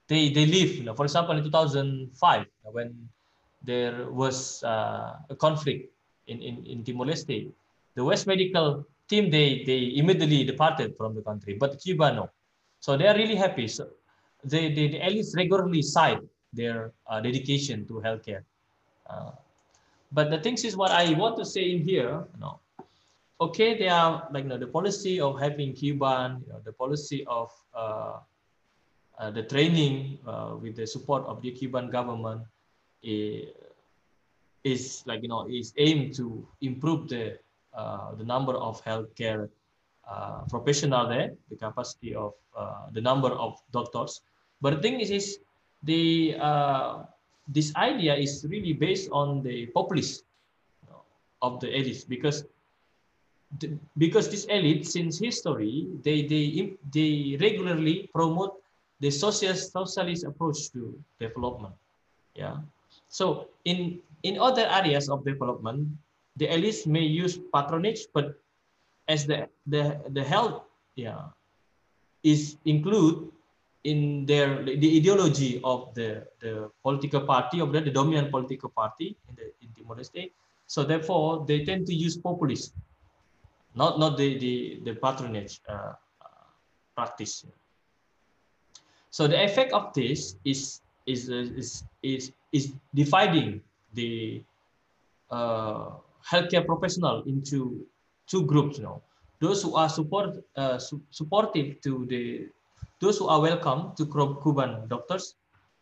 they 0.08 0.28
they 0.36 0.46
live. 0.46 0.70
You 0.76 0.84
know, 0.84 0.94
for 0.94 1.04
example, 1.04 1.36
in 1.36 1.44
2005 1.44 2.46
when 2.76 3.08
there 3.64 4.10
was 4.10 4.62
uh, 4.64 5.16
a 5.30 5.36
conflict 5.36 5.92
in, 6.26 6.40
in, 6.40 6.66
in 6.66 6.84
Timor-Leste, 6.84 7.50
the 7.94 8.04
West 8.04 8.26
Medical 8.26 8.86
team, 9.08 9.30
they, 9.30 9.62
they 9.64 9.92
immediately 9.96 10.44
departed 10.44 10.96
from 10.96 11.14
the 11.14 11.22
country, 11.22 11.54
but 11.54 11.80
Cuba, 11.80 12.12
no. 12.12 12.30
So 12.80 12.96
they 12.96 13.06
are 13.06 13.14
really 13.14 13.36
happy. 13.36 13.68
So 13.68 13.88
they, 14.44 14.72
they, 14.72 14.88
they 14.88 15.00
at 15.00 15.12
least 15.12 15.36
regularly 15.36 15.82
cite 15.82 16.20
their 16.52 16.92
uh, 17.06 17.20
dedication 17.20 17.86
to 17.86 17.94
healthcare. 17.94 18.42
Uh, 19.08 19.32
but 20.10 20.30
the 20.30 20.38
things 20.38 20.64
is 20.64 20.76
what 20.76 20.90
I 20.90 21.12
want 21.14 21.36
to 21.38 21.44
say 21.44 21.70
in 21.70 21.82
here, 21.82 22.24
you 22.34 22.40
know, 22.40 22.60
okay, 23.40 23.76
they 23.78 23.88
are 23.88 24.28
like 24.30 24.44
you 24.44 24.50
know, 24.50 24.58
the 24.58 24.66
policy 24.66 25.20
of 25.20 25.40
having 25.40 25.72
Cuban, 25.72 26.42
you 26.46 26.52
know, 26.52 26.60
the 26.64 26.72
policy 26.72 27.24
of 27.26 27.50
uh, 27.74 28.18
uh, 29.18 29.30
the 29.30 29.42
training 29.42 30.18
uh, 30.26 30.56
with 30.60 30.76
the 30.76 30.86
support 30.86 31.24
of 31.26 31.42
the 31.42 31.50
Cuban 31.50 31.90
government 31.90 32.42
is, 33.02 33.48
is 34.64 35.02
like 35.06 35.22
you 35.22 35.28
know 35.28 35.46
is 35.48 35.74
aimed 35.76 36.14
to 36.14 36.46
improve 36.60 37.08
the 37.08 37.38
uh, 37.74 38.14
the 38.14 38.24
number 38.24 38.54
of 38.54 38.82
healthcare 38.84 39.48
uh, 40.08 40.42
professional 40.48 41.08
there, 41.08 41.32
the 41.50 41.56
capacity 41.56 42.14
of 42.14 42.34
uh, 42.56 42.86
the 42.92 43.00
number 43.00 43.30
of 43.30 43.58
doctors. 43.72 44.20
But 44.60 44.76
the 44.76 44.82
thing 44.82 45.00
is, 45.00 45.10
is 45.10 45.38
the 45.82 46.36
this 47.48 47.74
idea 47.74 48.14
is 48.14 48.46
really 48.48 48.72
based 48.72 49.10
on 49.10 49.42
the 49.42 49.66
populist 49.74 50.24
of 51.42 51.58
the 51.60 51.66
elites 51.66 52.06
because 52.08 52.44
the, 53.58 53.76
because 53.98 54.30
this 54.30 54.44
elite 54.46 54.86
since 54.86 55.18
history 55.18 55.88
they 56.02 56.22
they 56.22 56.72
they 56.94 57.36
regularly 57.40 58.08
promote 58.14 58.62
the 59.00 59.10
social 59.10 59.54
socialist 59.54 60.24
approach 60.24 60.70
to 60.72 60.94
development 61.18 61.74
yeah 62.34 62.56
so 63.12 63.52
in 63.68 64.00
in 64.24 64.40
other 64.40 64.64
areas 64.80 65.12
of 65.12 65.20
development 65.28 65.84
the 66.40 66.48
elites 66.48 66.88
may 66.88 67.04
use 67.04 67.36
patronage 67.52 68.08
but 68.16 68.40
as 69.08 69.28
the 69.28 69.44
the 69.68 70.00
the 70.16 70.24
health 70.24 70.64
yeah 70.96 71.28
is 72.24 72.56
include 72.64 73.28
in 73.84 74.24
their 74.26 74.62
the 74.62 74.96
ideology 74.96 75.60
of 75.64 75.92
the, 75.94 76.24
the 76.40 76.70
political 76.82 77.20
party 77.22 77.60
of 77.60 77.72
the, 77.72 77.80
the 77.80 77.90
dominant 77.90 78.30
political 78.30 78.70
party 78.70 79.16
in 79.28 79.34
the 79.34 79.46
in 79.60 79.68
Timor 79.74 79.96
Leste. 79.96 80.30
So 80.66 80.84
therefore, 80.84 81.44
they 81.46 81.64
tend 81.64 81.86
to 81.86 81.94
use 81.94 82.16
populism, 82.16 82.72
not 83.74 83.98
not 83.98 84.16
the 84.16 84.38
the, 84.38 84.80
the 84.84 84.94
patronage 84.94 85.60
uh, 85.68 85.98
uh, 86.22 86.46
practice. 86.94 87.44
So 89.10 89.26
the 89.26 89.42
effect 89.42 89.72
of 89.72 89.92
this 89.92 90.36
is 90.44 90.80
is 91.06 91.30
uh, 91.30 91.46
is 91.56 91.84
is 92.02 92.32
is 92.52 92.72
dividing 92.94 93.60
the 93.94 94.42
uh, 95.30 95.90
healthcare 96.24 96.64
professional 96.64 97.22
into 97.24 97.86
two 98.26 98.44
groups. 98.46 98.78
You 98.78 98.84
know, 98.84 99.02
those 99.40 99.62
who 99.62 99.74
are 99.76 99.88
support 99.88 100.44
uh, 100.56 100.78
su 100.78 101.00
supportive 101.10 101.80
to 101.82 102.06
the 102.06 102.48
those 103.02 103.18
who 103.18 103.26
are 103.26 103.40
welcome 103.40 103.92
to 103.98 104.06
Cuban 104.06 104.86
doctors, 104.86 105.34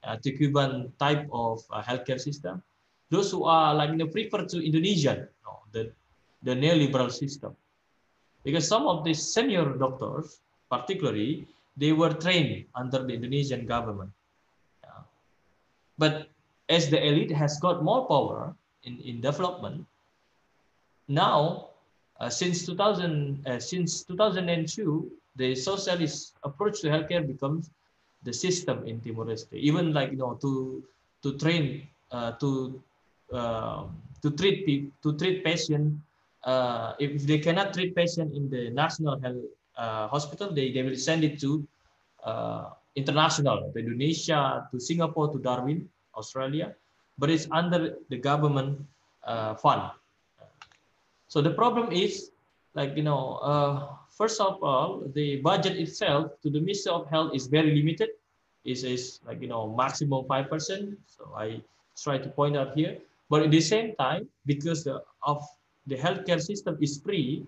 uh, 0.05 0.17
to 0.17 0.33
Cuban 0.33 0.93
type 0.99 1.29
of 1.33 1.61
uh, 1.71 1.83
healthcare 1.83 2.19
system. 2.19 2.63
Those 3.11 3.31
who 3.31 3.45
are 3.45 3.75
like 3.75 3.91
you 3.91 3.97
know, 3.97 4.07
prefer 4.07 4.47
to 4.47 4.65
Indonesian, 4.65 5.19
you 5.19 5.45
know, 5.45 5.59
the, 5.73 5.93
the 6.43 6.55
neoliberal 6.55 7.13
system. 7.13 7.55
Because 8.43 8.67
some 8.67 8.87
of 8.87 9.05
the 9.05 9.13
senior 9.13 9.77
doctors, 9.77 10.41
particularly, 10.71 11.47
they 11.77 11.93
were 11.93 12.15
trained 12.15 12.65
under 12.75 13.05
the 13.05 13.13
Indonesian 13.13 13.67
government. 13.67 14.11
But 16.03 16.33
as 16.69 16.89
the 16.89 16.97
elite 16.97 17.31
has 17.43 17.61
got 17.61 17.85
more 17.85 18.09
power 18.09 18.57
in, 18.85 18.99
in 19.01 19.21
development, 19.21 19.87
now, 21.09 21.71
uh, 22.21 22.31
since 22.31 22.65
2000, 22.65 23.47
uh, 23.47 23.59
since 23.59 24.05
2002, 24.05 25.11
the 25.37 25.55
socialist 25.55 26.37
approach 26.43 26.81
to 26.81 26.89
healthcare 26.89 27.27
becomes 27.27 27.71
the 28.23 28.33
system 28.33 28.87
in 28.87 29.01
Timor-Leste. 29.01 29.55
Even 29.55 29.93
like 29.93 30.11
you 30.13 30.21
know 30.23 30.35
to 30.45 30.83
to 31.23 31.37
train 31.37 31.89
uh, 32.13 32.33
to 32.43 32.81
uh, 33.33 33.85
to 34.23 34.29
treat 34.31 34.67
people 34.67 34.93
to 35.05 35.17
treat 35.19 35.45
patient 35.45 35.99
uh, 36.45 36.95
if 36.99 37.27
they 37.27 37.39
cannot 37.39 37.73
treat 37.75 37.95
patient 37.95 38.35
in 38.35 38.49
the 38.49 38.71
national 38.71 39.21
health 39.21 39.45
uh, 39.77 40.09
hospital, 40.09 40.53
they, 40.53 40.73
they 40.73 40.83
will 40.83 40.97
send 40.97 41.25
it 41.25 41.41
to 41.41 41.67
uh, 42.25 42.71
international, 42.97 43.71
to 43.73 43.79
Indonesia, 43.79 44.67
to 44.71 44.81
Singapore, 44.81 45.33
to 45.33 45.39
Darwin, 45.39 45.89
Australia, 46.15 46.75
but 47.19 47.31
it's 47.31 47.47
under 47.51 47.97
the 48.09 48.19
government 48.19 48.81
uh, 49.25 49.55
fund. 49.55 49.91
So 51.29 51.41
the 51.41 51.55
problem 51.55 51.93
is 51.93 52.31
like 52.75 52.97
you 52.97 53.05
know 53.05 53.39
first 54.21 54.39
of 54.39 54.63
all, 54.63 55.01
the 55.15 55.41
budget 55.41 55.81
itself 55.81 56.37
to 56.43 56.51
the 56.51 56.61
Ministry 56.61 56.93
of 56.93 57.09
Health 57.09 57.33
is 57.35 57.47
very 57.47 57.75
limited. 57.75 58.11
It 58.69 58.85
is 58.85 59.21
like, 59.27 59.41
you 59.41 59.49
know, 59.49 59.73
maximum 59.73 60.29
5%. 60.29 60.97
So 61.09 61.33
I 61.35 61.65
try 61.97 62.19
to 62.19 62.29
point 62.29 62.55
out 62.55 62.77
here. 62.77 62.99
But 63.31 63.49
at 63.49 63.51
the 63.51 63.65
same 63.65 63.97
time, 63.97 64.29
because 64.45 64.87
of 64.87 65.39
the 65.87 65.97
healthcare 65.97 66.43
system 66.43 66.77
is 66.83 67.01
free, 67.01 67.47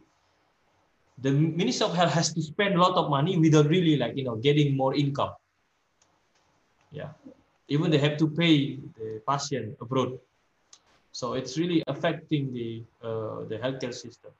the 1.22 1.32
Ministry 1.32 1.86
of 1.86 1.94
Health 1.94 2.12
has 2.12 2.32
to 2.34 2.42
spend 2.42 2.74
a 2.74 2.80
lot 2.80 2.94
of 2.96 3.08
money 3.08 3.38
without 3.38 3.66
really 3.66 3.96
like, 3.96 4.16
you 4.16 4.24
know, 4.24 4.36
getting 4.36 4.76
more 4.76 4.94
income. 4.94 5.32
Yeah. 6.90 7.10
Even 7.68 7.90
they 7.90 7.98
have 7.98 8.16
to 8.18 8.28
pay 8.28 8.76
the 8.98 9.22
patient 9.28 9.76
abroad. 9.80 10.18
So 11.12 11.34
it's 11.34 11.56
really 11.56 11.82
affecting 11.86 12.52
the, 12.52 12.82
uh, 13.02 13.44
the 13.48 13.58
healthcare 13.62 13.94
system 13.94 14.32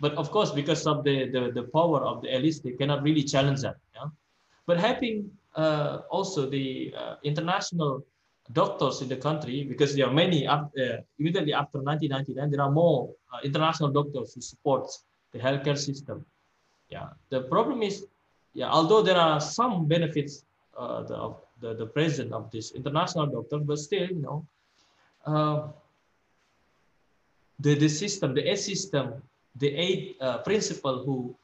but 0.00 0.14
of 0.14 0.30
course, 0.30 0.50
because 0.50 0.86
of 0.86 1.04
the, 1.04 1.28
the, 1.28 1.52
the 1.52 1.64
power 1.64 2.04
of 2.04 2.22
the 2.22 2.28
elites, 2.28 2.62
they 2.62 2.72
cannot 2.72 3.02
really 3.02 3.22
challenge 3.22 3.60
that. 3.60 3.76
Yeah? 3.94 4.08
But 4.66 4.80
having 4.80 5.30
uh, 5.54 5.98
also 6.10 6.48
the 6.48 6.94
uh, 6.96 7.14
international 7.22 8.04
doctors 8.52 9.02
in 9.02 9.08
the 9.08 9.16
country, 9.16 9.64
because 9.64 9.94
there 9.94 10.06
are 10.06 10.12
many, 10.12 10.46
uh, 10.46 10.64
immediately 11.18 11.52
after 11.52 11.78
1999, 11.78 12.50
there 12.50 12.62
are 12.62 12.70
more 12.70 13.10
uh, 13.32 13.38
international 13.44 13.90
doctors 13.90 14.34
who 14.34 14.40
support 14.40 14.90
the 15.32 15.38
healthcare 15.38 15.78
system. 15.78 16.24
Yeah, 16.88 17.08
the 17.28 17.42
problem 17.42 17.82
is, 17.82 18.06
yeah, 18.54 18.68
although 18.68 19.02
there 19.02 19.16
are 19.16 19.40
some 19.40 19.86
benefits 19.86 20.44
uh, 20.76 21.02
the, 21.02 21.14
of 21.14 21.36
the, 21.60 21.74
the 21.74 21.86
presence 21.86 22.32
of 22.32 22.50
this 22.50 22.72
international 22.72 23.26
doctor, 23.26 23.58
but 23.58 23.78
still, 23.78 24.08
you 24.08 24.22
know, 24.22 24.46
uh, 25.26 25.68
the, 27.60 27.74
the 27.74 27.88
system, 27.88 28.34
the 28.34 28.48
S 28.50 28.64
system 28.64 29.22
the 29.56 29.68
eight 29.74 30.16
uh, 30.20 30.38
principle 30.38 31.04
who 31.04 31.34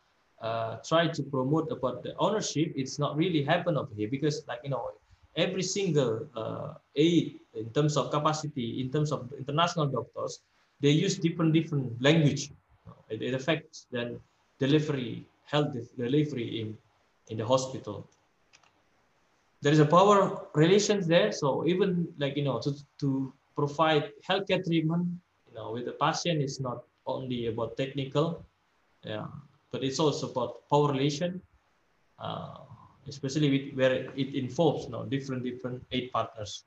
uh, 0.40 0.76
try 0.86 1.08
to 1.08 1.22
promote 1.22 1.72
about 1.72 2.02
the 2.02 2.14
ownership, 2.18 2.72
it's 2.76 2.98
not 2.98 3.16
really 3.16 3.42
happen 3.42 3.76
over 3.76 3.92
here 3.96 4.08
because 4.08 4.44
like, 4.46 4.60
you 4.62 4.70
know, 4.70 4.90
every 5.34 5.62
single 5.62 6.26
uh, 6.36 6.74
aid 6.94 7.40
in 7.54 7.68
terms 7.70 7.96
of 7.96 8.10
capacity, 8.10 8.80
in 8.80 8.90
terms 8.90 9.12
of 9.12 9.32
international 9.38 9.86
doctors, 9.86 10.40
they 10.80 10.90
use 10.90 11.16
different, 11.16 11.52
different 11.52 12.00
language. 12.02 12.50
It, 13.08 13.22
it 13.22 13.34
affects 13.34 13.86
then 13.90 14.20
delivery, 14.58 15.26
health 15.44 15.76
delivery 15.96 16.60
in, 16.60 16.76
in 17.28 17.38
the 17.38 17.46
hospital. 17.46 18.08
There 19.62 19.72
is 19.72 19.78
a 19.80 19.86
power 19.86 20.46
relations 20.54 21.06
there. 21.06 21.32
So 21.32 21.66
even 21.66 22.08
like, 22.18 22.36
you 22.36 22.44
know, 22.44 22.60
to, 22.60 22.74
to 23.00 23.32
provide 23.56 24.12
healthcare 24.28 24.64
treatment, 24.64 25.08
you 25.48 25.54
know, 25.54 25.72
with 25.72 25.86
the 25.86 25.92
patient 25.92 26.42
is 26.42 26.60
not 26.60 26.84
only 27.06 27.46
about 27.46 27.76
technical, 27.76 28.44
yeah, 29.02 29.26
but 29.70 29.82
it's 29.82 29.98
also 29.98 30.30
about 30.30 30.68
power 30.68 30.92
relation, 30.92 31.40
uh, 32.18 32.58
especially 33.06 33.50
with 33.50 33.74
where 33.76 33.92
it 34.16 34.34
involves 34.34 34.84
you 34.86 34.90
know, 34.90 35.04
different 35.04 35.44
different 35.44 35.82
aid 35.92 36.10
partners. 36.12 36.64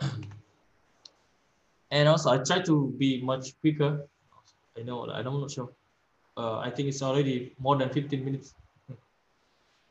and 1.90 2.08
also 2.08 2.30
I 2.30 2.38
try 2.38 2.60
to 2.62 2.94
be 2.98 3.20
much 3.22 3.58
quicker. 3.60 4.06
I 4.78 4.82
know 4.82 5.10
I'm 5.10 5.24
not 5.24 5.50
sure. 5.50 5.70
Uh, 6.36 6.58
I 6.58 6.70
think 6.70 6.88
it's 6.88 7.02
already 7.02 7.54
more 7.58 7.76
than 7.76 7.90
15 7.90 8.24
minutes. 8.24 8.54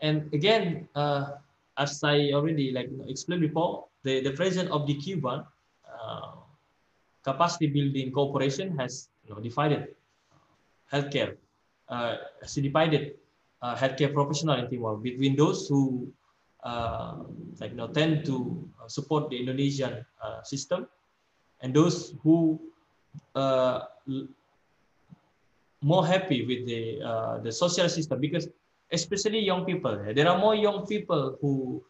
And 0.02 0.34
again, 0.34 0.88
uh, 0.96 1.36
as 1.78 2.04
I 2.04 2.32
already 2.32 2.72
like 2.72 2.90
explained 3.08 3.42
before, 3.42 3.86
the, 4.04 4.22
the 4.22 4.32
president 4.32 4.72
of 4.72 4.88
the 4.88 4.96
Cuban 4.96 5.44
uh, 5.84 6.32
capacity 7.24 7.68
building 7.68 8.12
cooperation 8.12 8.78
has 8.78 9.10
you 9.28 9.36
know, 9.36 9.42
divided 9.42 9.96
healthcare, 10.92 11.36
uh, 11.90 12.16
has 12.42 12.56
divided 12.56 13.16
uh, 13.62 13.76
healthcare 13.76 14.14
professional 14.14 14.56
in 14.56 14.70
Timor 14.70 14.96
between 14.98 15.36
those 15.36 15.68
who 15.68 16.12
uh, 16.64 17.16
like 17.60 17.72
you 17.72 17.78
know 17.78 17.88
tend 17.88 18.26
to 18.26 18.68
support 18.88 19.30
the 19.30 19.38
Indonesian 19.38 20.06
uh, 20.24 20.42
system 20.44 20.88
and 21.62 21.74
those 21.74 22.14
who 22.24 22.60
uh, 23.36 23.82
more 25.82 26.06
happy 26.06 26.46
with 26.46 26.66
the 26.66 26.82
the 27.44 27.52
social 27.52 27.88
system 27.90 28.20
because 28.20 28.48
especially 28.92 29.40
young 29.40 29.66
people. 29.66 29.98
There 30.14 30.28
are 30.28 30.38
more 30.38 30.56
young 30.56 30.86
people 30.86 31.38
who 31.42 31.84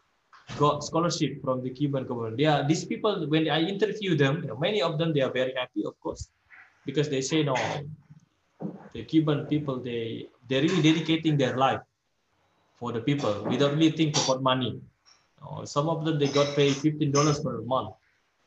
got 0.58 0.84
scholarship 0.84 1.40
from 1.42 1.62
the 1.62 1.70
Cuban 1.70 2.06
government. 2.06 2.36
They 2.36 2.44
are 2.44 2.66
these 2.66 2.84
people 2.84 3.26
when 3.28 3.48
I 3.48 3.60
interview 3.60 4.16
them, 4.16 4.44
many 4.58 4.82
of 4.82 4.98
them 4.98 5.12
they 5.12 5.20
are 5.20 5.32
very 5.32 5.54
happy, 5.56 5.84
of 5.84 5.98
course, 6.00 6.28
because 6.84 7.08
they 7.08 7.20
say 7.22 7.42
no, 7.42 7.56
the 8.92 9.04
Cuban 9.04 9.46
people 9.46 9.80
they 9.80 10.28
they're 10.48 10.62
really 10.62 10.82
dedicating 10.82 11.36
their 11.36 11.56
life 11.56 11.80
for 12.78 12.92
the 12.92 13.00
people 13.00 13.44
without 13.48 13.72
really 13.72 13.90
think 13.90 14.16
about 14.24 14.42
money. 14.42 14.80
Uh, 15.40 15.64
some 15.64 15.88
of 15.88 16.04
them 16.04 16.18
they 16.18 16.28
got 16.28 16.54
paid 16.56 16.76
fifteen 16.76 17.12
dollars 17.12 17.40
per 17.40 17.62
month, 17.62 17.94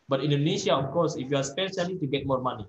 but 0.10 0.24
Indonesia, 0.24 0.74
of 0.76 0.92
course, 0.92 1.16
if 1.16 1.30
you 1.30 1.38
are 1.38 1.44
specially 1.44 1.98
to 1.98 2.08
get 2.08 2.26
more 2.26 2.42
money. 2.42 2.66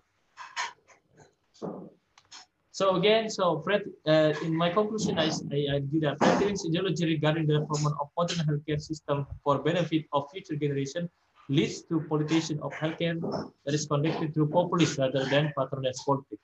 So 2.74 2.96
again, 2.96 3.30
so 3.30 3.60
Fred, 3.60 3.82
uh, 4.06 4.34
in 4.42 4.54
my 4.54 4.70
conclusion, 4.70 5.16
I, 5.16 5.26
I, 5.26 5.58
I 5.74 5.78
did 5.78 6.02
a 6.02 6.16
Fretilin's 6.16 6.66
ideology 6.66 7.06
regarding 7.06 7.46
the 7.46 7.60
development 7.60 7.94
of 8.00 8.08
modern 8.18 8.38
healthcare 8.38 8.80
system 8.80 9.26
for 9.44 9.58
benefit 9.58 10.06
of 10.12 10.28
future 10.32 10.56
generation 10.56 11.08
leads 11.48 11.82
to 11.82 12.00
politician 12.08 12.58
of 12.62 12.72
healthcare 12.72 13.20
that 13.64 13.74
is 13.74 13.86
conducted 13.86 14.34
through 14.34 14.48
populist 14.48 14.98
rather 14.98 15.24
than 15.26 15.52
patronage 15.56 15.98
politics. 16.04 16.42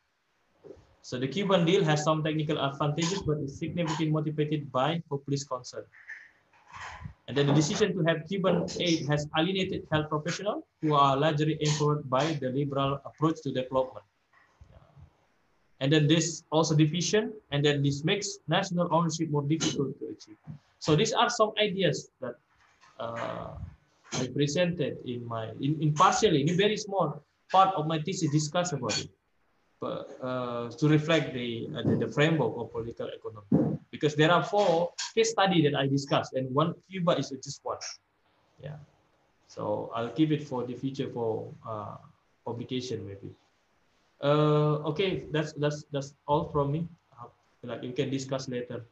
So 1.03 1.19
the 1.19 1.27
Cuban 1.27 1.65
deal 1.65 1.83
has 1.85 2.05
some 2.05 2.23
technical 2.23 2.61
advantages, 2.61 3.23
but 3.23 3.39
is 3.39 3.59
significantly 3.59 4.11
motivated 4.11 4.71
by 4.71 5.03
populist 5.09 5.49
concern. 5.49 5.85
And 7.31 7.39
then 7.39 7.47
the 7.47 7.55
decision 7.55 7.95
to 7.95 8.03
have 8.11 8.27
Cuban 8.27 8.67
aid 8.81 9.07
has 9.07 9.29
alienated 9.39 9.87
health 9.93 10.09
professionals 10.11 10.65
who 10.83 10.95
are 10.95 11.17
largely 11.17 11.57
empowered 11.61 12.11
by 12.11 12.25
the 12.43 12.51
liberal 12.51 12.99
approach 13.07 13.39
to 13.45 13.53
development 13.53 14.05
and 15.81 15.91
then 15.91 16.07
this 16.07 16.45
also 16.53 16.77
division, 16.77 17.33
and 17.51 17.65
then 17.65 17.83
this 17.83 18.05
makes 18.05 18.39
national 18.49 18.89
ownership 18.93 19.31
more 19.31 19.43
difficult 19.43 19.99
to 19.99 20.07
achieve. 20.13 20.37
So 20.79 20.95
these 20.95 21.13
are 21.13 21.31
some 21.31 21.53
ideas 21.61 22.11
that 22.21 22.35
uh, 22.99 23.57
I 24.13 24.27
presented 24.35 24.99
in 25.07 25.27
my, 25.27 25.51
in, 25.61 25.81
in 25.81 25.95
partially, 25.95 26.43
in 26.43 26.51
a 26.51 26.55
very 26.55 26.77
small 26.77 27.23
part 27.51 27.75
of 27.75 27.87
my 27.87 27.99
thesis 27.99 28.31
discuss 28.31 28.73
about 28.73 28.99
it, 29.01 29.09
but 29.81 30.19
uh, 30.23 30.69
to 30.69 30.89
reflect 30.89 31.33
the, 31.33 31.69
uh, 31.75 31.83
the, 31.89 31.97
the 31.97 32.09
framework 32.13 32.53
of 32.57 32.71
political 32.73 33.09
economy. 33.09 33.70
Because 34.01 34.17
there 34.17 34.33
are 34.33 34.43
four 34.43 34.97
case 35.15 35.37
study 35.37 35.61
that 35.69 35.77
I 35.77 35.87
discussed, 35.87 36.33
and 36.33 36.49
one 36.55 36.73
Cuba 36.89 37.21
is 37.21 37.29
just 37.29 37.61
one. 37.63 37.77
Yeah. 38.65 38.81
So 39.47 39.93
I'll 39.95 40.09
keep 40.09 40.33
it 40.33 40.43
for 40.49 40.65
the 40.65 40.73
future 40.73 41.13
for 41.13 41.53
uh, 41.69 42.01
publication 42.47 43.05
maybe. 43.05 43.29
Uh, 44.25 44.81
okay, 44.89 45.29
that's 45.31 45.53
that's 45.61 45.85
that's 45.93 46.17
all 46.25 46.49
from 46.49 46.73
me. 46.73 46.89
Like 47.63 47.85
you 47.85 47.93
can 47.93 48.09
discuss 48.09 48.49
later. 48.49 48.89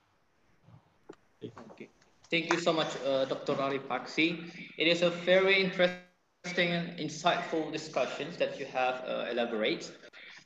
Okay. 1.72 1.88
Thank 2.28 2.52
you 2.52 2.60
so 2.60 2.76
much, 2.76 2.92
uh, 3.06 3.24
Dr. 3.24 3.56
Arie 3.56 3.80
Paksi. 3.80 4.44
It 4.76 4.86
is 4.86 5.00
a 5.00 5.08
very 5.08 5.56
interesting 5.56 6.76
and 6.76 6.92
insightful 7.00 7.72
discussions 7.72 8.36
that 8.36 8.60
you 8.60 8.66
have 8.66 9.00
uh, 9.08 9.32
elaborate. 9.32 9.88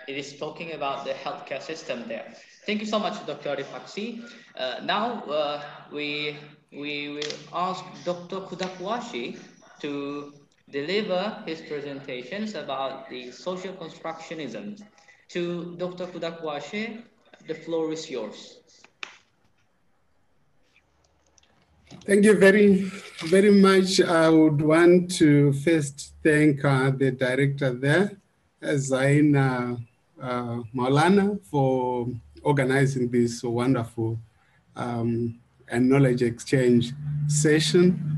it 0.08 0.18
is 0.18 0.38
talking 0.38 0.74
about 0.74 1.06
the 1.06 1.12
healthcare 1.14 1.62
system 1.62 2.04
there. 2.08 2.34
Thank 2.66 2.80
you 2.80 2.88
so 2.88 2.99
much, 2.99 3.26
Dr. 3.26 3.49
Arie 3.49 3.64
Paksi. 3.64 4.24
Uh, 4.58 4.80
now 4.84 5.24
uh, 5.24 5.62
we 5.91 6.38
we 6.72 7.10
will 7.10 7.36
ask 7.54 7.84
Dr. 8.04 8.41
Kudakwashe 8.47 9.38
to 9.82 10.34
deliver 10.70 11.43
his 11.45 11.62
presentations 11.62 12.56
about 12.56 13.10
the 13.10 13.32
social 13.32 13.74
constructionism 13.74 14.82
to 15.30 15.76
Dr. 15.78 16.08
Kudakwashe. 16.08 17.04
The 17.47 17.54
floor 17.54 17.91
is 17.91 18.10
yours. 18.10 18.60
Thank 22.06 22.26
you 22.26 22.36
very, 22.39 22.89
very 23.26 23.51
much. 23.51 24.01
I 24.01 24.30
would 24.30 24.62
want 24.62 25.12
to 25.20 25.54
first 25.54 26.14
thank 26.24 26.64
uh, 26.66 26.91
the 26.91 27.12
director 27.12 27.74
there, 27.74 28.18
Zaina 28.64 29.78
uh, 30.24 30.63
Maulana, 30.74 31.39
for 31.51 32.07
organizing 32.41 33.09
this 33.09 33.43
wonderful 33.43 34.17
um, 34.76 35.39
and 35.67 35.89
knowledge 35.89 36.21
exchange 36.21 36.93
session. 37.28 38.17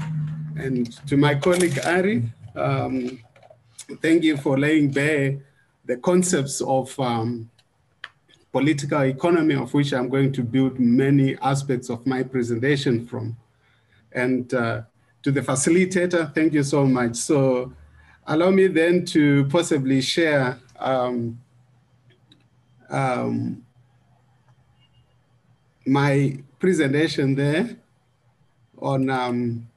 And 0.55 0.91
to 1.07 1.17
my 1.17 1.35
colleague 1.35 1.79
Arie, 1.83 2.23
um, 2.55 3.19
thank 4.01 4.23
you 4.23 4.37
for 4.37 4.57
laying 4.57 4.91
bare 4.91 5.39
the 5.85 5.97
concepts 5.97 6.61
of 6.61 6.97
um, 6.99 7.49
political 8.51 9.01
economy, 9.01 9.55
of 9.55 9.73
which 9.73 9.93
I'm 9.93 10.09
going 10.09 10.31
to 10.33 10.43
build 10.43 10.79
many 10.79 11.37
aspects 11.41 11.89
of 11.89 12.05
my 12.05 12.23
presentation 12.23 13.05
from. 13.05 13.35
And 14.11 14.51
uh, 14.53 14.83
to 15.23 15.31
the 15.31 15.41
facilitator, 15.41 16.33
thank 16.33 16.53
you 16.53 16.63
so 16.63 16.85
much. 16.85 17.15
So 17.15 17.73
allow 18.27 18.51
me 18.51 18.67
then 18.67 19.05
to 19.07 19.45
possibly 19.45 20.01
share 20.01 20.57
um, 20.79 21.39
um, 22.89 23.65
my 25.86 26.38
presentation 26.59 27.36
there 27.36 27.77
on 28.81 29.09
um, 29.09 29.67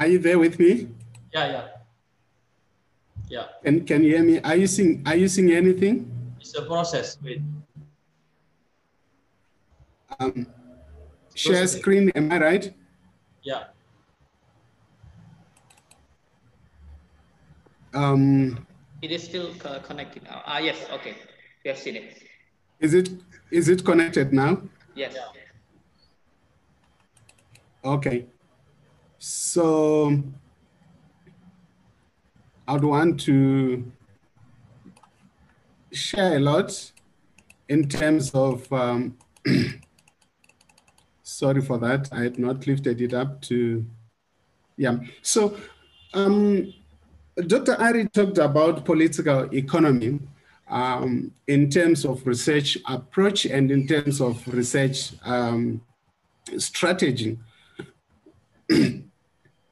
Are 0.00 0.06
you 0.06 0.18
there 0.18 0.38
with 0.38 0.58
me? 0.58 0.88
Yeah, 1.30 1.46
yeah. 1.52 1.68
Yeah. 3.28 3.44
And 3.64 3.86
can 3.86 4.02
you 4.02 4.16
hear 4.16 4.24
me? 4.24 4.40
Are 4.40 4.56
you 4.56 4.66
seeing 4.66 5.02
are 5.04 5.14
you 5.14 5.28
seeing 5.28 5.52
anything? 5.52 6.10
It's 6.40 6.56
a 6.56 6.62
process. 6.62 7.18
Wait. 7.22 7.42
Um 10.18 10.46
share 11.34 11.66
screen, 11.66 12.10
am 12.16 12.32
I 12.32 12.38
right? 12.40 12.74
Yeah. 13.42 13.64
Um 17.94 18.66
it 19.02 19.10
is 19.10 19.22
still 19.24 19.54
connected 19.82 20.22
now. 20.24 20.42
Ah 20.46 20.58
yes, 20.58 20.86
okay. 20.92 21.14
We 21.64 21.70
have 21.70 21.78
seen 21.78 21.96
it. 21.96 22.22
Is 22.78 22.94
it 22.94 23.10
is 23.50 23.68
it 23.68 23.84
connected 23.84 24.32
now? 24.32 24.62
Yes. 24.94 25.16
Okay. 27.84 28.26
So 29.18 30.22
I'd 32.68 32.84
want 32.84 33.20
to 33.20 33.84
share 35.92 36.36
a 36.36 36.40
lot 36.40 36.92
in 37.68 37.88
terms 37.88 38.30
of, 38.32 38.72
um, 38.72 39.16
sorry 41.22 41.60
for 41.60 41.78
that, 41.78 42.08
I 42.12 42.22
had 42.22 42.38
not 42.38 42.66
lifted 42.66 43.00
it 43.00 43.14
up 43.14 43.40
to, 43.42 43.84
yeah. 44.76 44.98
So 45.22 45.56
um, 46.14 46.72
Dr. 47.36 47.76
Arie 47.80 48.08
talked 48.08 48.38
about 48.38 48.84
political 48.84 49.52
economy 49.54 50.18
um, 50.68 51.32
in 51.46 51.70
terms 51.70 52.04
of 52.04 52.26
research 52.26 52.78
approach 52.88 53.44
and 53.46 53.70
in 53.70 53.86
terms 53.86 54.20
of 54.20 54.46
research 54.48 55.12
um, 55.24 55.80
strategy. 56.58 57.38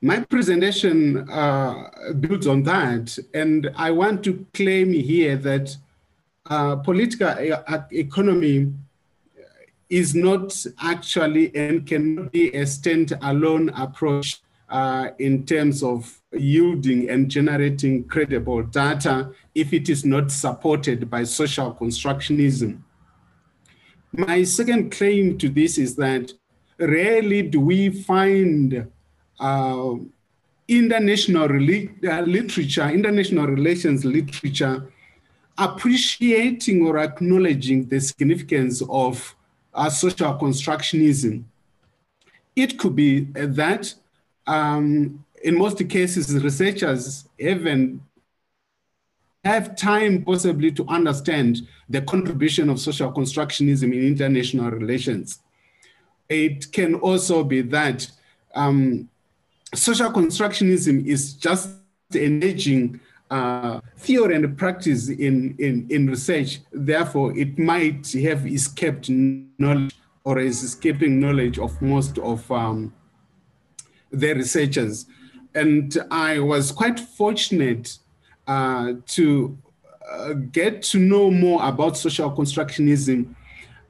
My 0.00 0.20
presentation 0.20 1.28
uh, 1.28 2.12
builds 2.20 2.46
on 2.46 2.62
that, 2.64 3.18
and 3.34 3.70
I 3.76 3.90
want 3.90 4.22
to 4.24 4.46
claim 4.54 4.92
here 4.92 5.36
that 5.36 5.76
uh, 6.48 6.76
political 6.76 7.34
economy 7.92 8.72
is 9.90 10.14
not 10.14 10.54
actually 10.80 11.54
and 11.56 11.86
cannot 11.86 12.30
be 12.30 12.54
a 12.54 12.64
stand-alone 12.66 13.70
approach 13.70 14.40
uh, 14.70 15.08
in 15.18 15.46
terms 15.46 15.82
of 15.82 16.20
yielding 16.32 17.08
and 17.08 17.30
generating 17.30 18.04
credible 18.04 18.62
data 18.62 19.30
if 19.54 19.72
it 19.72 19.88
is 19.88 20.04
not 20.04 20.30
supported 20.30 21.08
by 21.08 21.24
social 21.24 21.72
constructionism. 21.72 22.80
My 24.12 24.42
second 24.44 24.90
claim 24.90 25.38
to 25.38 25.48
this 25.48 25.78
is 25.78 25.96
that 25.96 26.32
rarely 26.78 27.42
do 27.42 27.60
we 27.60 27.90
find 27.90 28.86
uh, 29.40 29.94
international 30.66 31.44
uh, 31.44 32.20
literature, 32.22 32.88
international 32.88 33.46
relations 33.46 34.04
literature, 34.04 34.90
appreciating 35.56 36.86
or 36.86 36.98
acknowledging 36.98 37.86
the 37.88 38.00
significance 38.00 38.82
of 38.88 39.34
uh, 39.74 39.88
social 39.88 40.34
constructionism. 40.34 41.44
It 42.54 42.78
could 42.78 42.94
be 42.94 43.20
that 43.32 43.94
um, 44.49 45.24
in 45.42 45.57
most 45.57 45.88
cases, 45.88 46.42
researchers 46.42 47.28
haven't 47.38 48.01
have 49.44 49.76
time 49.76 50.24
possibly 50.24 50.72
to 50.72 50.86
understand 50.88 51.66
the 51.88 52.03
contribution 52.03 52.68
of 52.68 52.80
social 52.80 53.12
constructionism 53.12 53.94
in 53.94 54.07
international 54.07 54.70
relations. 54.70 55.38
It 56.28 56.72
can 56.72 56.96
also 56.96 57.44
be 57.44 57.62
that 57.62 58.11
um, 58.55 59.09
social 59.74 60.11
constructionism 60.11 61.07
is 61.07 61.34
just 61.34 61.70
engaging 62.14 63.01
uh, 63.30 63.80
theory 63.99 64.34
and 64.34 64.59
practice 64.59 65.09
in, 65.09 65.55
in, 65.59 65.86
in 65.88 66.09
research. 66.09 66.61
Therefore, 66.72 67.36
it 67.36 67.59
might 67.59 68.11
have 68.12 68.46
escaped 68.46 69.09
knowledge 69.09 69.94
or 70.24 70.38
is 70.38 70.62
escaping 70.62 71.20
knowledge 71.20 71.59
of 71.59 71.80
most 71.80 72.18
of 72.18 72.51
um, 72.51 72.92
the 74.11 74.34
researchers. 74.34 75.06
And 75.54 75.96
I 76.11 76.38
was 76.38 76.72
quite 76.72 77.00
fortunate 77.00 77.98
uh, 78.46 78.94
to 79.06 79.59
uh, 80.11 80.32
get 80.52 80.82
to 80.82 80.98
know 80.98 81.30
more 81.30 81.66
about 81.66 81.96
social 81.96 82.30
constructionism 82.30 83.34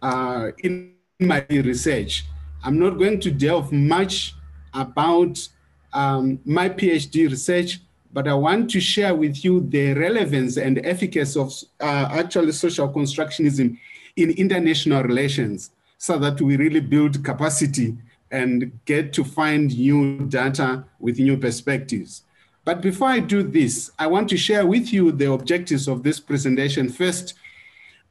uh, 0.02 0.50
in 0.62 0.92
my 1.20 1.44
research. 1.50 2.24
I'm 2.64 2.78
not 2.78 2.98
going 2.98 3.20
to 3.20 3.30
delve 3.30 3.72
much 3.72 4.34
about 4.74 5.48
um, 5.92 6.40
my 6.44 6.68
PhD 6.68 7.30
research, 7.30 7.80
but 8.12 8.26
I 8.26 8.34
want 8.34 8.70
to 8.70 8.80
share 8.80 9.14
with 9.14 9.44
you 9.44 9.60
the 9.68 9.94
relevance 9.94 10.56
and 10.56 10.84
efficacy 10.84 11.38
of 11.38 11.52
uh, 11.80 12.08
actually 12.10 12.52
social 12.52 12.88
constructionism 12.88 13.78
in 14.16 14.30
international 14.30 15.02
relations 15.02 15.70
so 15.98 16.18
that 16.18 16.40
we 16.40 16.56
really 16.56 16.80
build 16.80 17.24
capacity 17.24 17.96
and 18.30 18.78
get 18.84 19.12
to 19.14 19.24
find 19.24 19.76
new 19.76 20.26
data 20.26 20.84
with 20.98 21.18
new 21.18 21.36
perspectives. 21.36 22.22
But 22.64 22.82
before 22.82 23.08
I 23.08 23.20
do 23.20 23.42
this, 23.42 23.90
I 23.98 24.06
want 24.08 24.28
to 24.28 24.36
share 24.36 24.66
with 24.66 24.92
you 24.92 25.10
the 25.10 25.32
objectives 25.32 25.88
of 25.88 26.02
this 26.02 26.20
presentation. 26.20 26.90
First, 26.90 27.34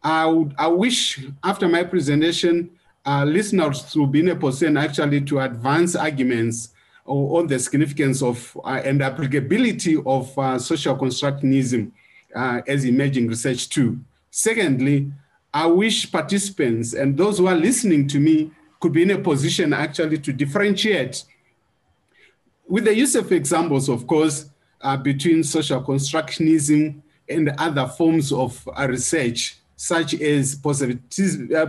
I, 0.01 0.26
would, 0.26 0.55
I 0.57 0.68
wish 0.68 1.24
after 1.43 1.68
my 1.68 1.84
presentation, 1.84 2.72
uh, 3.05 3.24
listeners 3.24 3.95
will 3.95 4.07
be 4.07 4.22
in 4.22 4.30
a 4.30 4.36
position 4.36 4.78
actually 4.78 5.22
to 5.22 5.39
advance 5.39 5.95
arguments 5.95 6.70
on 7.05 7.47
the 7.47 7.57
significance 7.57 8.22
of 8.22 8.57
uh, 8.65 8.82
and 8.84 9.01
applicability 9.01 9.97
of 10.05 10.38
uh, 10.38 10.59
social 10.59 10.95
constructionism 10.95 11.91
uh, 12.36 12.61
as 12.68 12.84
emerging 12.84 13.28
research 13.28 13.70
too. 13.70 13.99
Secondly, 14.30 15.11
I 15.53 15.68
wish 15.68 16.11
participants 16.11 16.93
and 16.93 17.18
those 17.18 17.38
who 17.38 17.47
are 17.47 17.55
listening 17.55 18.07
to 18.09 18.20
me 18.20 18.51
could 18.80 18.94
be 18.94 19.04
in 19.04 19.12
a 19.12 19.18
position 19.18 19.74
actually 19.74 20.18
to 20.20 20.34
differentiate 20.34 21.24
with 22.68 22.86
the 22.86 22.96
use 22.96 23.16
of 23.16 23.32
examples, 23.32 23.90
of 23.90 24.06
course, 24.08 24.50
uh, 24.82 24.98
between 24.98 25.44
social 25.44 25.82
constructionism 25.82 27.02
and 27.30 27.50
other 27.58 27.88
forms 27.88 28.32
of 28.32 28.68
uh, 28.76 28.88
research, 28.90 29.58
such 29.76 30.14
as 30.16 30.56
positivism, 30.56 31.50
uh. 31.56 31.66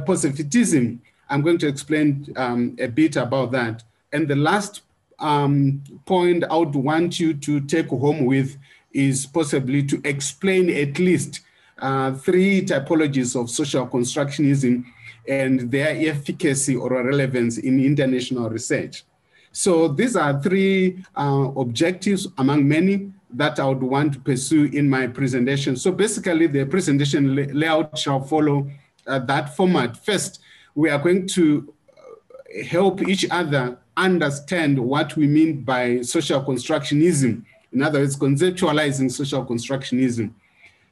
I'm 1.31 1.43
going 1.43 1.59
to 1.59 1.69
explain 1.69 2.33
um, 2.37 2.77
a 2.79 2.87
bit 2.87 3.17
about 3.17 3.53
that. 3.53 3.85
And 4.13 4.27
the 4.27 4.37
last 4.37 4.83
um, 5.19 5.83
point 6.07 6.45
I 6.51 6.57
would 6.57 6.75
want 6.75 7.21
you 7.21 7.35
to 7.35 7.61
take 7.61 7.89
home 7.89 8.25
with 8.25 8.57
is 8.93 9.27
possibly 9.27 9.83
to 9.85 10.01
explain 10.05 10.71
at 10.71 10.99
least 10.99 11.41
uh, 11.79 12.15
three 12.15 12.63
typologies 12.65 13.41
of 13.41 13.51
social 13.51 13.87
constructionism 13.87 14.85
and 15.29 15.71
their 15.71 15.91
efficacy 16.11 16.75
or 16.75 16.91
relevance 17.05 17.59
in 17.59 17.79
international 17.79 18.49
research. 18.49 19.05
So 19.53 19.89
these 19.89 20.17
are 20.17 20.41
three 20.43 21.05
uh, 21.17 21.51
objectives 21.57 22.27
among 22.39 22.67
many 22.67 23.13
that 23.31 23.61
I 23.61 23.67
would 23.67 23.83
want 23.83 24.15
to 24.15 24.21
pursue 24.21 24.65
in 24.73 24.89
my 24.89 25.07
presentation. 25.07 25.77
So 25.77 25.93
basically 25.93 26.47
the 26.47 26.65
presentation 26.65 27.35
layout 27.53 27.99
shall 27.99 28.23
follow 28.23 28.71
uh, 29.07 29.19
that 29.21 29.55
format. 29.55 29.97
First, 29.97 30.41
we 30.75 30.89
are 30.91 30.99
going 30.99 31.27
to 31.29 31.75
uh, 31.91 32.65
help 32.65 33.07
each 33.07 33.27
other 33.31 33.79
understand 33.97 34.79
what 34.79 35.17
we 35.17 35.27
mean 35.27 35.63
by 35.63 36.01
social 36.03 36.43
constructionism. 36.43 37.45
In 37.73 37.83
other 37.83 38.01
words, 38.01 38.17
conceptualizing 38.17 39.11
social 39.11 39.45
constructionism. 39.45 40.33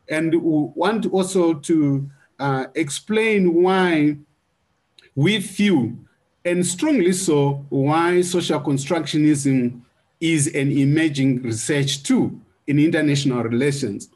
And 0.08 0.34
we 0.34 0.40
want 0.74 1.06
also 1.06 1.54
to 1.54 2.10
uh, 2.38 2.66
explain 2.74 3.62
why 3.62 4.16
we 5.14 5.40
feel, 5.40 5.92
and 6.44 6.64
strongly 6.64 7.12
so, 7.12 7.64
why 7.70 8.20
social 8.20 8.60
constructionism 8.60 9.80
is 10.20 10.46
an 10.48 10.70
emerging 10.70 11.42
research 11.42 12.02
tool 12.02 12.32
in 12.66 12.78
international 12.78 13.42
relations. 13.42 14.10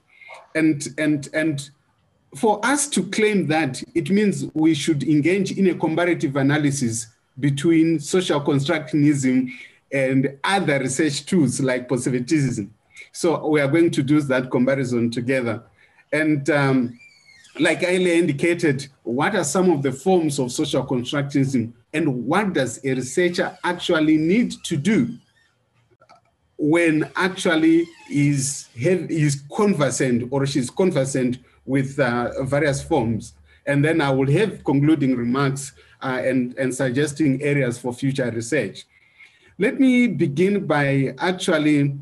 And, 0.55 0.87
and, 0.99 1.29
and 1.33 1.71
for 2.37 2.64
us 2.64 2.89
to 2.91 3.03
claim 3.05 3.47
that, 3.49 3.83
it 3.95 4.11
means 4.11 4.47
we 4.55 4.75
should 4.75 5.03
engage 5.03 5.53
in 5.53 5.68
a 5.68 5.75
comparative 5.75 6.37
analysis 6.37 7.09
between 7.39 7.99
social 7.99 8.41
constructionism 8.41 9.51
and 9.93 10.39
other 10.45 10.79
research 10.79 11.27
tools 11.27 11.61
like 11.61 11.89
positivism. 11.89 12.73
So 13.12 13.49
we 13.49 13.61
are 13.61 13.68
going 13.68 13.91
to 13.93 14.03
do 14.03 14.21
that 14.23 14.51
comparison 14.51 15.11
together. 15.11 15.62
And 16.12 16.49
um, 16.51 17.00
like 17.59 17.83
I 17.83 17.95
indicated, 17.95 18.87
what 19.03 19.35
are 19.35 19.45
some 19.45 19.71
of 19.71 19.83
the 19.83 19.93
forms 19.93 20.39
of 20.39 20.53
social 20.53 20.85
constructionism 20.87 21.73
and 21.93 22.25
what 22.25 22.53
does 22.53 22.85
a 22.85 22.95
researcher 22.95 23.57
actually 23.65 24.17
need 24.17 24.53
to 24.65 24.77
do 24.77 25.17
when 26.57 27.11
actually 27.17 27.87
is, 28.11 28.69
is 28.77 29.43
conversant 29.55 30.29
or 30.31 30.47
she's 30.47 30.71
conversant 30.71 31.39
with 31.67 31.99
uh, 31.99 32.43
various 32.45 32.83
forms? 32.83 33.35
And 33.67 33.85
then 33.85 34.01
I 34.01 34.11
will 34.11 34.31
have 34.31 34.65
concluding 34.65 35.17
remarks 35.17 35.73
uh, 36.03 36.21
and, 36.25 36.57
and 36.57 36.75
suggesting 36.75 37.43
areas 37.43 37.79
for 37.79 37.93
future 37.93 38.31
research. 38.31 38.87
Let 39.59 39.79
me 39.79 40.07
begin 40.07 40.67
by 40.67 41.15
actually 41.19 41.99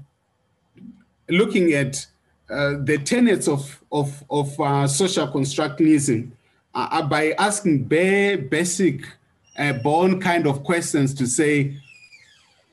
looking 1.29 1.73
at 1.73 2.07
uh, 2.49 2.75
the 2.83 2.99
tenets 2.99 3.49
of, 3.49 3.78
of, 3.91 4.24
of 4.30 4.61
uh, 4.61 4.86
social 4.86 5.28
constructionism 5.28 6.30
uh, 6.74 6.89
uh, 6.91 7.03
by 7.03 7.32
asking 7.39 7.84
bare, 7.84 8.39
basic, 8.39 9.03
uh, 9.57 9.72
born 9.74 10.20
kind 10.20 10.47
of 10.47 10.62
questions 10.62 11.14
to 11.14 11.26
say, 11.26 11.76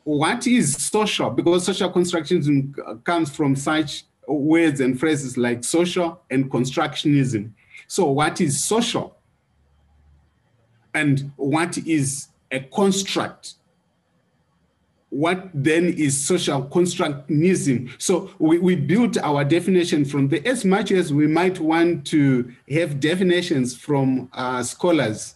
what 0.04 0.46
is 0.46 0.76
social? 0.76 1.30
Because 1.32 1.66
social 1.66 1.92
constructionism 1.92 3.04
comes 3.04 3.36
from 3.36 3.56
such 3.56 4.04
words 4.28 4.80
and 4.80 5.00
phrases 5.00 5.38
like 5.38 5.64
social 5.64 6.22
and 6.30 6.52
constructionism. 6.52 7.52
So 7.88 8.06
what 8.12 8.40
is 8.42 8.64
social? 8.64 9.16
and 10.96 11.32
what 11.36 11.78
is 11.78 12.30
a 12.52 12.62
construct 12.62 13.56
what 15.16 15.50
then 15.54 15.86
is 15.86 16.28
social 16.28 16.64
constructionism? 16.64 17.90
So 17.98 18.32
we, 18.38 18.60
we 18.60 18.76
built 18.76 19.18
our 19.20 19.46
definition 19.46 20.04
from 20.04 20.28
the, 20.28 20.46
as 20.46 20.66
much 20.66 20.92
as 20.92 21.14
we 21.14 21.26
might 21.26 21.58
want 21.58 22.06
to 22.08 22.52
have 22.70 23.00
definitions 23.00 23.78
from 23.78 24.30
uh, 24.34 24.62
scholars, 24.62 25.36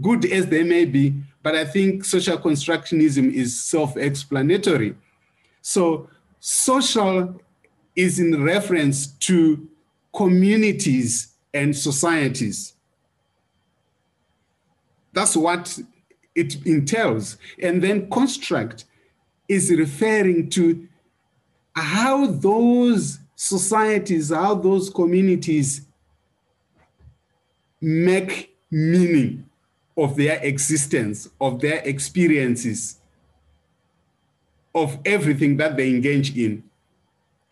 good 0.00 0.24
as 0.26 0.46
they 0.46 0.62
may 0.62 0.84
be, 0.84 1.14
but 1.42 1.56
I 1.56 1.64
think 1.64 2.04
social 2.04 2.38
constructionism 2.38 3.32
is 3.32 3.60
self-explanatory. 3.60 4.94
So 5.60 6.08
social 6.38 7.40
is 7.96 8.20
in 8.20 8.44
reference 8.44 9.08
to 9.08 9.68
communities 10.14 11.34
and 11.52 11.76
societies. 11.76 12.74
That's 15.12 15.36
what 15.36 15.76
it 16.36 16.64
entails. 16.64 17.38
And 17.60 17.82
then 17.82 18.08
construct 18.08 18.84
is 19.50 19.68
referring 19.72 20.48
to 20.48 20.86
how 21.74 22.26
those 22.26 23.18
societies, 23.34 24.30
how 24.30 24.54
those 24.54 24.88
communities 24.88 25.82
make 27.80 28.56
meaning 28.70 29.44
of 29.96 30.16
their 30.16 30.38
existence, 30.42 31.28
of 31.40 31.60
their 31.60 31.78
experiences, 31.78 33.00
of 34.72 34.96
everything 35.04 35.56
that 35.56 35.76
they 35.76 35.90
engage 35.90 36.36
in. 36.36 36.62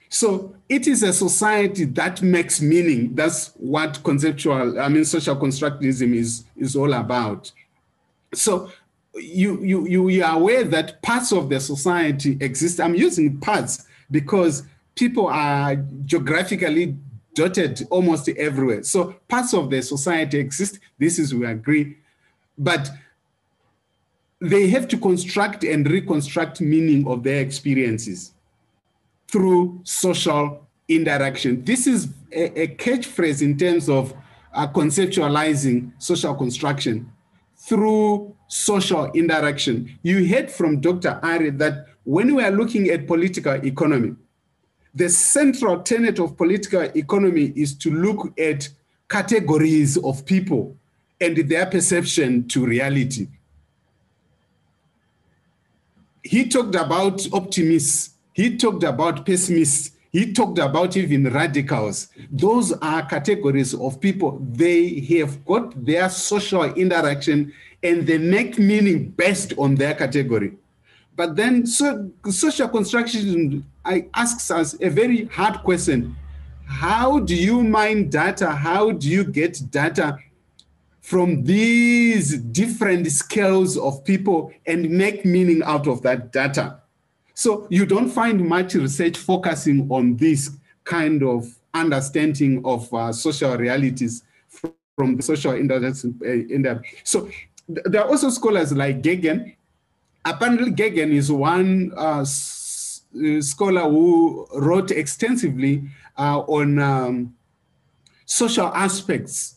So 0.08 0.54
it 0.68 0.86
is 0.86 1.02
a 1.02 1.12
society 1.12 1.84
that 1.84 2.22
makes 2.22 2.62
meaning. 2.62 3.14
That's 3.16 3.48
what 3.56 4.00
conceptual, 4.04 4.80
I 4.80 4.88
mean, 4.88 5.04
social 5.04 5.34
constructivism 5.34 6.14
is, 6.14 6.44
is 6.56 6.76
all 6.76 6.92
about. 6.92 7.50
So 8.32 8.70
you, 9.18 9.62
you, 9.62 10.08
you 10.08 10.24
are 10.24 10.36
aware 10.36 10.64
that 10.64 11.02
parts 11.02 11.32
of 11.32 11.48
the 11.48 11.60
society 11.60 12.36
exist. 12.40 12.80
I'm 12.80 12.94
using 12.94 13.38
parts 13.38 13.84
because 14.10 14.64
people 14.94 15.26
are 15.28 15.76
geographically 16.04 16.96
dotted 17.34 17.86
almost 17.90 18.28
everywhere. 18.30 18.82
So 18.82 19.14
parts 19.28 19.54
of 19.54 19.70
the 19.70 19.82
society 19.82 20.38
exist. 20.38 20.80
This 20.98 21.18
is, 21.18 21.34
we 21.34 21.46
agree. 21.46 21.96
but 22.58 22.90
they 24.40 24.68
have 24.68 24.86
to 24.88 24.96
construct 24.98 25.64
and 25.64 25.88
reconstruct 25.90 26.60
meaning 26.60 27.06
of 27.08 27.22
their 27.22 27.40
experiences 27.40 28.32
through 29.28 29.80
social 29.84 30.66
interaction. 30.88 31.64
This 31.64 31.86
is 31.86 32.08
a, 32.32 32.62
a 32.62 32.66
catchphrase 32.68 33.42
in 33.42 33.56
terms 33.56 33.88
of 33.88 34.14
uh, 34.54 34.66
conceptualizing 34.68 35.92
social 35.98 36.34
construction 36.34 37.12
through 37.56 38.34
social 38.48 39.12
interaction. 39.12 39.98
You 40.02 40.26
heard 40.26 40.50
from 40.50 40.80
Dr. 40.80 41.20
Arie 41.22 41.50
that 41.50 41.86
when 42.04 42.34
we 42.34 42.42
are 42.42 42.50
looking 42.50 42.88
at 42.88 43.06
political 43.06 43.52
economy, 43.52 44.16
the 44.94 45.08
central 45.08 45.82
tenet 45.82 46.18
of 46.18 46.36
political 46.36 46.82
economy 46.82 47.52
is 47.54 47.74
to 47.74 47.90
look 47.90 48.38
at 48.38 48.68
categories 49.08 49.96
of 49.98 50.24
people 50.24 50.76
and 51.20 51.36
their 51.36 51.66
perception 51.66 52.48
to 52.48 52.64
reality. 52.64 53.28
He 56.22 56.48
talked 56.48 56.74
about 56.74 57.26
optimists, 57.32 58.10
he 58.32 58.56
talked 58.56 58.82
about 58.84 59.24
pessimists, 59.24 59.92
he 60.10 60.32
talked 60.32 60.58
about 60.58 60.96
even 60.96 61.30
radicals. 61.32 62.08
Those 62.30 62.72
are 62.72 63.06
categories 63.06 63.74
of 63.74 64.00
people. 64.00 64.38
They 64.40 65.00
have 65.18 65.44
got 65.44 65.84
their 65.84 66.08
social 66.08 66.64
interaction 66.64 67.52
and 67.82 68.06
they 68.06 68.18
make 68.18 68.58
meaning 68.58 69.10
based 69.10 69.52
on 69.56 69.74
their 69.76 69.94
category. 69.94 70.52
But 71.16 71.36
then 71.36 71.66
so, 71.66 72.10
social 72.30 72.68
construction 72.68 73.64
asks 74.14 74.50
us 74.50 74.76
a 74.80 74.88
very 74.88 75.24
hard 75.26 75.62
question. 75.64 76.16
How 76.66 77.18
do 77.18 77.34
you 77.34 77.62
mine 77.62 78.10
data? 78.10 78.50
How 78.50 78.92
do 78.92 79.08
you 79.08 79.24
get 79.24 79.60
data 79.70 80.18
from 81.00 81.42
these 81.42 82.38
different 82.38 83.10
scales 83.10 83.78
of 83.78 84.04
people 84.04 84.52
and 84.66 84.90
make 84.90 85.24
meaning 85.24 85.62
out 85.64 85.88
of 85.88 86.02
that 86.02 86.32
data? 86.32 86.80
So 87.34 87.66
you 87.70 87.86
don't 87.86 88.10
find 88.10 88.46
much 88.46 88.74
research 88.74 89.16
focusing 89.16 89.88
on 89.90 90.16
this 90.16 90.50
kind 90.84 91.22
of 91.22 91.46
understanding 91.72 92.62
of 92.64 92.92
uh, 92.92 93.12
social 93.12 93.56
realities 93.56 94.24
from 94.96 95.16
the 95.16 95.22
social 95.22 95.54
interaction. 95.54 96.18
Uh, 96.66 96.80
so 97.04 97.28
there 97.68 98.02
are 98.02 98.08
also 98.08 98.30
scholars 98.30 98.72
like 98.72 99.02
Gergen. 99.02 99.54
Apparently, 100.24 100.72
Gergen 100.72 101.12
is 101.12 101.30
one 101.30 101.92
uh, 101.96 102.24
uh, 102.24 103.40
scholar 103.40 103.88
who 103.88 104.46
wrote 104.54 104.90
extensively 104.90 105.84
uh, 106.16 106.40
on 106.40 106.78
um, 106.78 107.34
social 108.24 108.66
aspects, 108.68 109.56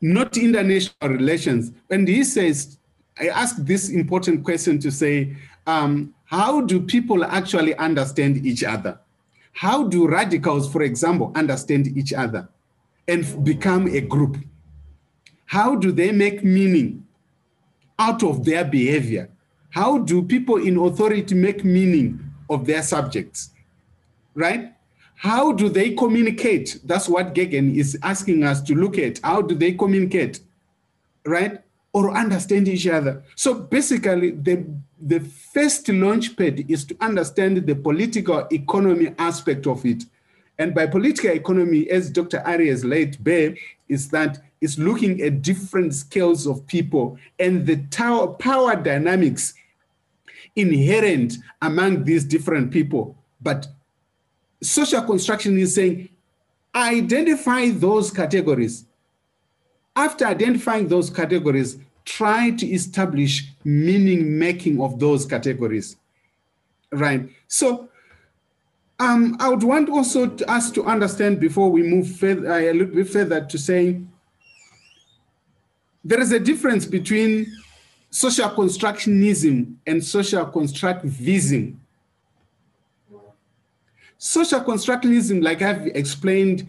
not 0.00 0.36
international 0.36 1.10
relations. 1.10 1.72
And 1.88 2.06
he 2.06 2.24
says, 2.24 2.78
I 3.18 3.28
ask 3.28 3.56
this 3.56 3.90
important 3.90 4.44
question 4.44 4.78
to 4.80 4.90
say, 4.90 5.36
um, 5.66 6.14
how 6.24 6.60
do 6.60 6.80
people 6.80 7.24
actually 7.24 7.74
understand 7.76 8.44
each 8.46 8.64
other? 8.64 8.98
How 9.52 9.88
do 9.88 10.06
radicals, 10.06 10.70
for 10.70 10.82
example, 10.82 11.32
understand 11.34 11.88
each 11.96 12.12
other 12.12 12.48
and 13.08 13.44
become 13.44 13.88
a 13.88 14.00
group? 14.00 14.36
How 15.46 15.74
do 15.74 15.90
they 15.90 16.12
make 16.12 16.44
meaning 16.44 17.04
out 18.00 18.22
of 18.22 18.44
their 18.44 18.64
behavior? 18.64 19.28
How 19.68 19.98
do 19.98 20.22
people 20.22 20.56
in 20.56 20.76
authority 20.78 21.34
make 21.34 21.64
meaning 21.64 22.18
of 22.48 22.66
their 22.66 22.82
subjects, 22.82 23.50
right? 24.34 24.72
How 25.14 25.52
do 25.52 25.68
they 25.68 25.90
communicate? 25.90 26.80
That's 26.82 27.08
what 27.08 27.34
Gergen 27.34 27.76
is 27.76 27.98
asking 28.02 28.42
us 28.42 28.62
to 28.62 28.74
look 28.74 28.98
at. 28.98 29.20
How 29.22 29.42
do 29.42 29.54
they 29.54 29.72
communicate, 29.72 30.40
right? 31.26 31.60
Or 31.92 32.16
understand 32.16 32.68
each 32.68 32.86
other. 32.86 33.22
So 33.36 33.54
basically, 33.54 34.30
the, 34.30 34.64
the 34.98 35.20
first 35.20 35.88
launch 35.90 36.36
pad 36.36 36.64
is 36.70 36.86
to 36.86 36.96
understand 37.00 37.66
the 37.66 37.74
political 37.74 38.48
economy 38.50 39.14
aspect 39.18 39.66
of 39.66 39.84
it. 39.84 40.04
And 40.58 40.74
by 40.74 40.86
political 40.86 41.30
economy, 41.30 41.88
as 41.90 42.10
Dr. 42.10 42.42
Arie's 42.46 42.82
laid 42.84 43.22
bare, 43.22 43.54
is 43.90 44.08
that 44.10 44.38
it's 44.60 44.78
looking 44.78 45.20
at 45.20 45.42
different 45.42 45.94
scales 45.94 46.46
of 46.46 46.66
people 46.66 47.18
and 47.38 47.66
the 47.66 47.76
power 48.38 48.76
dynamics 48.76 49.52
inherent 50.56 51.34
among 51.60 52.04
these 52.04 52.24
different 52.24 52.70
people. 52.70 53.16
But 53.40 53.66
social 54.62 55.02
construction 55.02 55.58
is 55.58 55.74
saying, 55.74 56.08
identify 56.74 57.70
those 57.70 58.10
categories. 58.10 58.86
After 59.96 60.24
identifying 60.24 60.88
those 60.88 61.10
categories, 61.10 61.78
try 62.04 62.50
to 62.52 62.66
establish 62.66 63.50
meaning 63.64 64.38
making 64.38 64.80
of 64.80 64.98
those 64.98 65.26
categories. 65.26 65.96
Right. 66.92 67.28
So 67.48 67.89
um, 69.00 69.36
I 69.40 69.48
would 69.48 69.62
want 69.62 69.88
also 69.88 70.26
to, 70.28 70.50
us 70.50 70.70
to 70.72 70.84
understand 70.84 71.40
before 71.40 71.70
we 71.70 71.82
move 71.82 72.16
further, 72.16 72.52
a 72.52 72.72
little 72.72 72.94
bit 72.94 73.08
further 73.08 73.40
to 73.40 73.58
say 73.58 74.00
there 76.04 76.20
is 76.20 76.32
a 76.32 76.38
difference 76.38 76.84
between 76.84 77.46
social 78.10 78.50
constructionism 78.50 79.74
and 79.86 80.04
social 80.04 80.44
constructivism. 80.46 81.76
Social 84.18 84.60
constructionism, 84.60 85.42
like 85.42 85.62
I've 85.62 85.86
explained, 85.86 86.68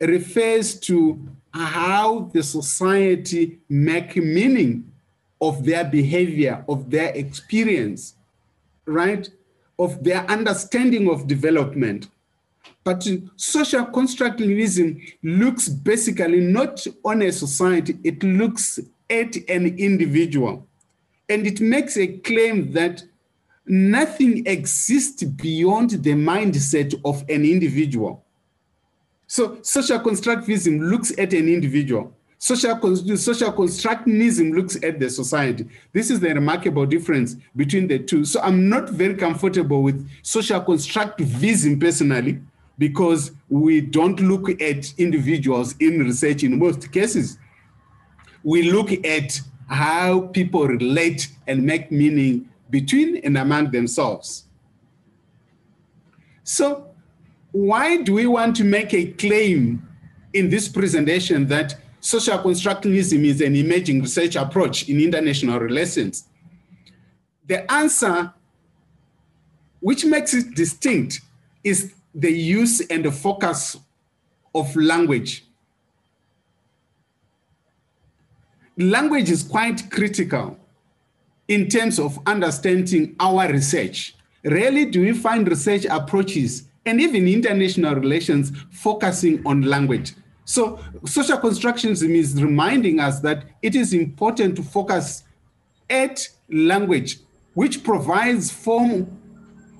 refers 0.00 0.80
to 0.80 1.28
how 1.52 2.30
the 2.32 2.42
society 2.42 3.58
make 3.68 4.16
meaning 4.16 4.90
of 5.42 5.64
their 5.64 5.84
behavior, 5.84 6.64
of 6.68 6.90
their 6.90 7.10
experience, 7.10 8.14
right? 8.86 9.28
Of 9.80 10.04
their 10.04 10.22
understanding 10.30 11.08
of 11.08 11.26
development. 11.26 12.08
But 12.84 13.06
social 13.36 13.86
constructivism 13.86 15.14
looks 15.22 15.68
basically 15.68 16.40
not 16.40 16.86
on 17.02 17.22
a 17.22 17.32
society, 17.32 17.98
it 18.04 18.22
looks 18.22 18.78
at 19.08 19.36
an 19.48 19.78
individual. 19.78 20.66
And 21.28 21.46
it 21.46 21.60
makes 21.60 21.96
a 21.96 22.06
claim 22.06 22.72
that 22.72 23.02
nothing 23.66 24.46
exists 24.46 25.22
beyond 25.22 25.90
the 25.90 26.12
mindset 26.12 26.94
of 27.04 27.22
an 27.30 27.44
individual. 27.44 28.22
So 29.26 29.58
social 29.62 30.00
constructivism 30.00 30.90
looks 30.90 31.10
at 31.16 31.32
an 31.32 31.48
individual. 31.48 32.12
Social, 32.42 32.96
social 33.16 33.52
constructionism 33.52 34.54
looks 34.54 34.76
at 34.82 34.98
the 34.98 35.10
society. 35.10 35.68
This 35.92 36.10
is 36.10 36.20
the 36.20 36.34
remarkable 36.34 36.86
difference 36.86 37.36
between 37.54 37.86
the 37.86 37.98
two. 37.98 38.24
So 38.24 38.40
I'm 38.40 38.68
not 38.68 38.88
very 38.90 39.14
comfortable 39.14 39.82
with 39.82 40.08
social 40.22 40.60
constructivism 40.60 41.78
personally 41.78 42.40
because 42.78 43.32
we 43.50 43.82
don't 43.82 44.18
look 44.20 44.60
at 44.60 44.92
individuals 44.98 45.76
in 45.80 46.00
research 46.00 46.42
in 46.42 46.58
most 46.58 46.90
cases 46.90 47.38
we 48.42 48.70
look 48.70 48.92
at 49.04 49.40
how 49.68 50.22
people 50.32 50.66
relate 50.66 51.28
and 51.46 51.62
make 51.64 51.92
meaning 51.92 52.48
between 52.70 53.16
and 53.18 53.36
among 53.36 53.70
themselves. 53.70 54.44
So, 56.42 56.86
why 57.52 58.02
do 58.02 58.14
we 58.14 58.26
want 58.26 58.56
to 58.56 58.64
make 58.64 58.94
a 58.94 59.06
claim 59.12 59.86
in 60.32 60.50
this 60.50 60.68
presentation 60.68 61.46
that 61.48 61.76
social 62.00 62.38
constructivism 62.38 63.24
is 63.24 63.40
an 63.40 63.54
emerging 63.54 64.00
research 64.00 64.36
approach 64.36 64.88
in 64.88 65.00
international 65.00 65.60
relations? 65.60 66.24
The 67.46 67.70
answer, 67.70 68.32
which 69.80 70.04
makes 70.04 70.34
it 70.34 70.54
distinct, 70.54 71.20
is 71.62 71.92
the 72.14 72.30
use 72.30 72.80
and 72.88 73.04
the 73.04 73.12
focus 73.12 73.76
of 74.54 74.74
language 74.74 75.44
language 78.80 79.30
is 79.30 79.42
quite 79.42 79.90
critical 79.90 80.56
in 81.48 81.68
terms 81.68 81.98
of 81.98 82.18
understanding 82.26 83.14
our 83.20 83.50
research. 83.50 84.14
Rarely 84.44 84.86
do 84.86 85.02
we 85.02 85.12
find 85.12 85.46
research 85.48 85.84
approaches 85.84 86.64
and 86.86 87.00
even 87.00 87.28
international 87.28 87.94
relations 87.94 88.52
focusing 88.70 89.42
on 89.44 89.62
language. 89.62 90.14
So, 90.50 90.80
social 91.06 91.38
constructionism 91.38 92.10
is 92.10 92.42
reminding 92.42 92.98
us 92.98 93.20
that 93.20 93.44
it 93.62 93.76
is 93.76 93.92
important 93.92 94.56
to 94.56 94.64
focus 94.64 95.22
at 95.88 96.28
language, 96.48 97.18
which 97.54 97.84
provides 97.84 98.50
form 98.50 99.16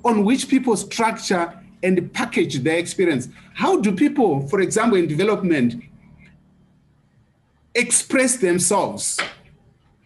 on 0.04 0.24
which 0.24 0.48
people 0.48 0.76
structure 0.76 1.60
and 1.82 2.12
package 2.12 2.60
their 2.60 2.78
experience. 2.78 3.28
How 3.52 3.80
do 3.80 3.90
people, 3.90 4.46
for 4.46 4.60
example, 4.60 4.96
in 4.96 5.08
development, 5.08 5.82
express 7.74 8.36
themselves 8.36 9.18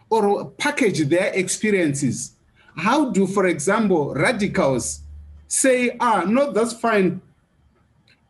or 0.08 0.46
package 0.52 1.00
their 1.10 1.30
experiences. 1.34 2.36
How 2.74 3.10
do, 3.10 3.26
for 3.26 3.48
example, 3.48 4.14
radicals 4.14 5.00
say, 5.46 5.94
ah, 6.00 6.24
no, 6.26 6.52
that's 6.52 6.72
fine. 6.72 7.20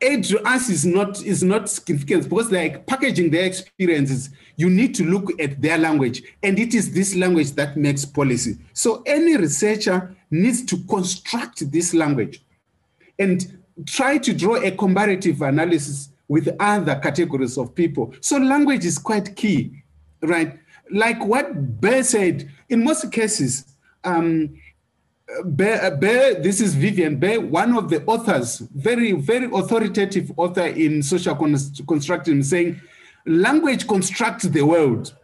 Aid 0.04 0.24
to 0.24 0.42
us 0.46 0.68
is 0.68 0.84
not 0.84 1.22
is 1.22 1.42
not 1.42 1.68
significant 1.68 2.24
because 2.24 2.52
like 2.52 2.86
packaging 2.86 3.30
their 3.30 3.44
experiences 3.44 4.30
you 4.56 4.68
need 4.68 4.94
to 4.96 5.04
look 5.04 5.40
at 5.40 5.60
their 5.62 5.78
language 5.78 6.22
and 6.42 6.58
it 6.58 6.74
is 6.74 6.92
this 6.92 7.14
language 7.14 7.52
that 7.52 7.76
makes 7.76 8.04
policy. 8.04 8.58
So 8.74 9.02
any 9.06 9.36
researcher 9.36 10.14
needs 10.30 10.64
to 10.66 10.76
construct 10.84 11.70
this 11.72 11.94
language 11.94 12.44
and 13.18 13.58
try 13.86 14.18
to 14.18 14.34
draw 14.34 14.56
a 14.56 14.70
comparative 14.70 15.40
analysis 15.42 16.10
with 16.28 16.54
other 16.60 16.96
categories 16.96 17.56
of 17.58 17.74
people. 17.74 18.14
So 18.20 18.36
language 18.36 18.84
is 18.84 18.98
quite 18.98 19.34
key 19.34 19.84
right? 20.26 20.58
Like 20.90 21.24
what 21.24 21.80
Burr 21.80 22.02
said 22.02 22.50
in 22.68 22.84
most 22.84 23.10
cases 23.12 23.76
um, 24.04 24.54
Burr, 25.44 25.96
Burr, 25.96 26.40
this 26.40 26.60
is 26.60 26.74
Vivien 26.74 27.18
Burr, 27.18 27.40
one 27.40 27.76
of 27.76 27.88
the 27.90 28.04
authors, 28.04 28.58
very, 28.58 29.12
very 29.12 29.46
authoritative 29.46 30.32
author 30.36 30.66
in 30.66 31.02
social 31.02 31.34
constructivism, 31.34 32.44
saying 32.44 32.80
language 33.26 33.86
constructs 33.86 34.44
the 34.44 34.62
world. 34.62 35.14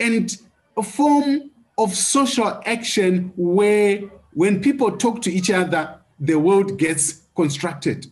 And 0.00 0.36
a 0.76 0.82
form 0.82 1.50
of 1.78 1.94
social 1.94 2.60
action 2.64 3.32
where 3.36 4.02
when 4.32 4.60
people 4.60 4.96
talk 4.96 5.22
to 5.22 5.32
each 5.32 5.50
other, 5.50 5.98
the 6.18 6.38
world 6.38 6.78
gets 6.78 7.22
constructed 7.34 8.06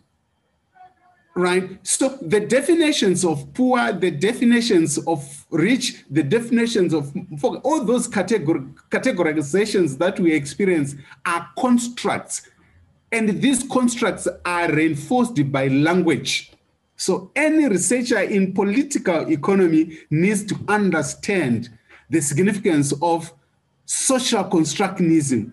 right? 1.35 1.79
So 1.83 2.19
the 2.21 2.41
definitions 2.41 3.25
of 3.25 3.53
poor, 3.55 3.93
the 3.93 4.11
definitions 4.11 4.99
of 5.07 5.47
rich, 5.51 6.05
the 6.11 6.23
definitions 6.23 6.93
of 6.93 7.13
all 7.63 7.85
those 7.85 8.09
categor- 8.09 8.73
categorizations 8.91 9.99
that 9.99 10.21
we 10.21 10.33
experience 10.33 10.95
are 11.25 11.49
constructs. 11.59 12.43
And 13.11 13.29
these 13.41 13.63
constructs 13.65 14.29
are 14.45 14.73
reinforced 14.73 15.51
by 15.51 15.69
language. 15.69 16.53
So 16.97 17.31
any 17.35 17.67
researcher 17.67 18.21
in 18.21 18.53
political 18.53 19.31
economy 19.31 19.99
needs 20.11 20.45
to 20.45 20.59
understand 20.69 21.71
the 22.11 22.21
significance 22.21 22.93
of 23.03 23.33
social 23.87 24.45
constructionism. 24.45 25.53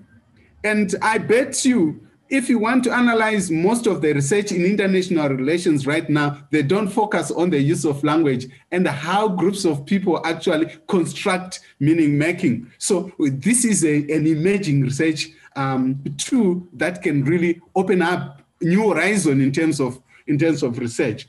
And 0.64 0.94
I 1.02 1.18
bet 1.18 1.66
you 1.66 2.06
if 2.30 2.48
you 2.48 2.60
want 2.60 2.84
to 2.84 2.94
analyze 2.94 3.50
most 3.50 3.88
of 3.88 4.02
the 4.02 4.14
research 4.14 4.52
in 4.52 4.64
international 4.64 5.30
relations 5.30 5.88
right 5.88 6.08
now, 6.10 6.38
they 6.52 6.62
don't 6.62 6.88
focus 6.88 7.32
on 7.32 7.50
the 7.50 7.60
use 7.60 7.86
of 7.86 8.04
language 8.04 8.48
and 8.72 8.88
how 8.88 9.28
groups 9.28 9.66
of 9.66 9.86
people 9.86 10.22
actually 10.26 10.78
construct 10.88 11.62
meaning 11.80 12.18
making. 12.18 12.72
So 12.78 13.12
this 13.18 13.66
is 13.66 13.84
a, 13.84 13.96
an 13.96 14.28
emerging 14.28 14.82
research 14.82 15.30
um, 15.56 16.02
tool 16.18 16.68
that 16.74 17.02
can 17.02 17.24
really 17.26 17.60
open 17.76 18.02
up 18.02 18.42
new 18.62 18.90
horizon 18.90 19.42
in 19.42 19.52
terms 19.52 19.80
of 19.80 20.00
in 20.28 20.38
terms 20.38 20.62
of 20.62 20.78
research. 20.78 21.28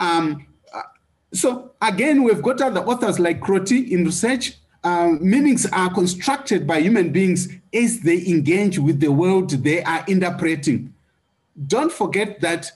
Um, 0.00 0.46
uh, 0.72 0.80
so 1.34 1.72
again, 1.82 2.22
we've 2.22 2.40
got 2.40 2.62
other 2.62 2.80
authors 2.80 3.20
like 3.20 3.40
Crotty 3.40 3.92
in 3.92 4.06
research 4.06 4.54
um, 4.84 5.18
meanings 5.28 5.66
are 5.72 5.92
constructed 5.92 6.66
by 6.66 6.78
human 6.78 7.10
beings 7.10 7.48
as 7.72 8.00
they 8.00 8.24
engage 8.26 8.78
with 8.78 9.00
the 9.00 9.10
world 9.10 9.50
they 9.50 9.82
are 9.82 10.04
interpreting. 10.06 10.92
Don't 11.66 11.90
forget 11.90 12.40
that 12.42 12.70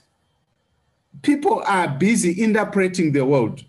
people 1.21 1.63
are 1.65 1.87
busy 1.87 2.41
interpreting 2.41 3.11
the 3.11 3.25
world. 3.25 3.63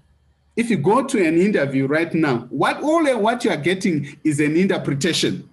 If 0.57 0.71
you 0.71 0.79
go 0.79 1.05
to 1.05 1.27
an 1.27 1.39
interview 1.39 1.87
right 1.87 2.13
now, 2.13 2.49
what 2.51 2.83
all 2.83 3.05
what 3.19 3.45
you 3.45 3.51
are 3.51 3.57
getting 3.57 4.17
is 4.25 4.41
an 4.41 4.57
interpretation. 4.57 5.49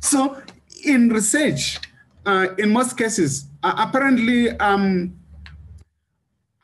So, 0.00 0.40
in 0.84 1.08
research, 1.08 1.80
uh, 2.24 2.48
in 2.56 2.70
most 2.70 2.96
cases, 2.96 3.46
uh, 3.62 3.74
apparently, 3.76 4.50
um, 4.58 5.17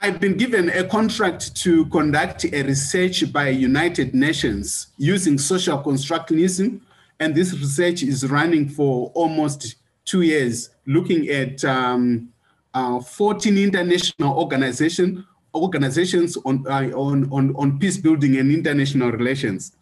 I've 0.05 0.21
been 0.21 0.37
given 0.37 0.69
a 0.69 0.85
contract 0.85 1.57
to 1.63 1.87
conduct 1.87 2.45
a 2.45 2.63
research 2.63 3.33
by 3.33 3.49
United 3.49 4.15
Nations 4.15 4.89
using 4.99 5.39
social 5.39 5.83
constructionism, 5.83 6.83
and 7.21 7.35
this 7.35 7.55
research 7.55 8.03
is 8.03 8.29
running 8.29 8.69
for 8.69 9.11
almost 9.15 9.77
two 10.05 10.21
years, 10.21 10.69
looking 10.85 11.31
at 11.31 11.65
um, 11.65 12.29
uh, 12.75 13.01
14 13.01 13.57
international 13.57 14.39
organization, 14.39 15.27
organizations 15.55 16.37
on, 16.45 16.67
uh, 16.69 16.91
on, 16.95 17.27
on, 17.33 17.57
on 17.57 17.79
peace 17.79 17.97
building 17.97 18.37
and 18.37 18.53
international 18.53 19.11
relations. 19.11 19.75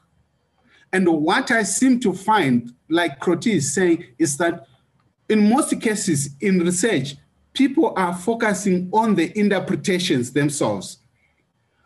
And 0.92 1.08
what 1.08 1.50
I 1.50 1.64
seem 1.64 1.98
to 1.98 2.12
find, 2.12 2.72
like 2.88 3.18
Crotty 3.18 3.54
is 3.54 3.74
saying, 3.74 4.04
is 4.20 4.36
that 4.36 4.68
in 5.28 5.50
most 5.50 5.80
cases 5.80 6.36
in 6.40 6.60
research, 6.60 7.16
people 7.52 7.92
are 7.96 8.14
focusing 8.14 8.88
on 8.92 9.14
the 9.14 9.36
interpretations 9.38 10.32
themselves. 10.32 10.98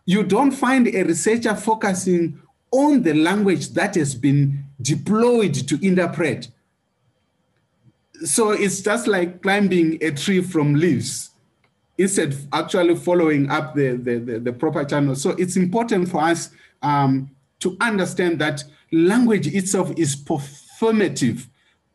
You 0.04 0.22
don't 0.22 0.52
find 0.52 0.86
a 0.88 1.02
researcher 1.02 1.54
focusing 1.54 2.40
on 2.70 3.02
the 3.02 3.14
language 3.14 3.70
that 3.70 3.94
has 3.96 4.14
been 4.14 4.64
deployed 4.80 5.54
to 5.54 5.86
interpret. 5.86 6.48
So 8.24 8.50
it's 8.50 8.80
just 8.80 9.06
like 9.06 9.42
climbing 9.42 9.98
a 10.02 10.10
tree 10.12 10.40
from 10.40 10.74
leaves 10.74 11.30
instead 11.98 12.32
of 12.32 12.46
actually 12.52 12.94
following 12.96 13.50
up 13.50 13.74
the, 13.74 13.96
the, 13.96 14.18
the, 14.18 14.38
the 14.38 14.52
proper 14.52 14.84
channel. 14.84 15.14
So 15.14 15.30
it's 15.30 15.56
important 15.56 16.08
for 16.08 16.22
us 16.22 16.50
um, 16.82 17.30
to 17.60 17.76
understand 17.80 18.38
that 18.40 18.62
language 18.92 19.46
itself 19.48 19.92
is 19.96 20.14
performative. 20.14 21.46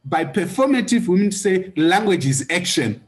By 0.04 0.26
performative, 0.26 1.08
we 1.08 1.20
mean 1.20 1.30
to 1.30 1.38
say 1.38 1.72
language 1.78 2.26
is 2.26 2.46
action. 2.50 3.04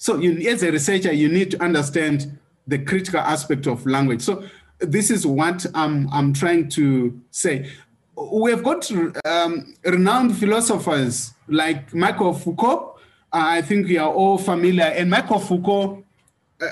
So 0.00 0.16
you, 0.16 0.48
as 0.48 0.62
a 0.62 0.72
researcher, 0.72 1.12
you 1.12 1.28
need 1.28 1.50
to 1.50 1.62
understand 1.62 2.38
the 2.66 2.78
critical 2.78 3.20
aspect 3.20 3.66
of 3.66 3.84
language. 3.84 4.22
So 4.22 4.44
this 4.78 5.10
is 5.10 5.26
what 5.26 5.66
I'm, 5.74 6.08
I'm 6.10 6.32
trying 6.32 6.70
to 6.70 7.20
say. 7.30 7.70
We've 8.16 8.64
got 8.64 8.90
um, 9.26 9.74
renowned 9.84 10.38
philosophers 10.38 11.34
like 11.48 11.92
Michael 11.92 12.32
Foucault. 12.32 12.96
Uh, 13.30 13.44
I 13.44 13.60
think 13.60 13.88
we 13.88 13.98
are 13.98 14.08
all 14.08 14.38
familiar. 14.38 14.84
And 14.84 15.10
Michael 15.10 15.38
Foucault 15.38 16.02
uh, 16.62 16.66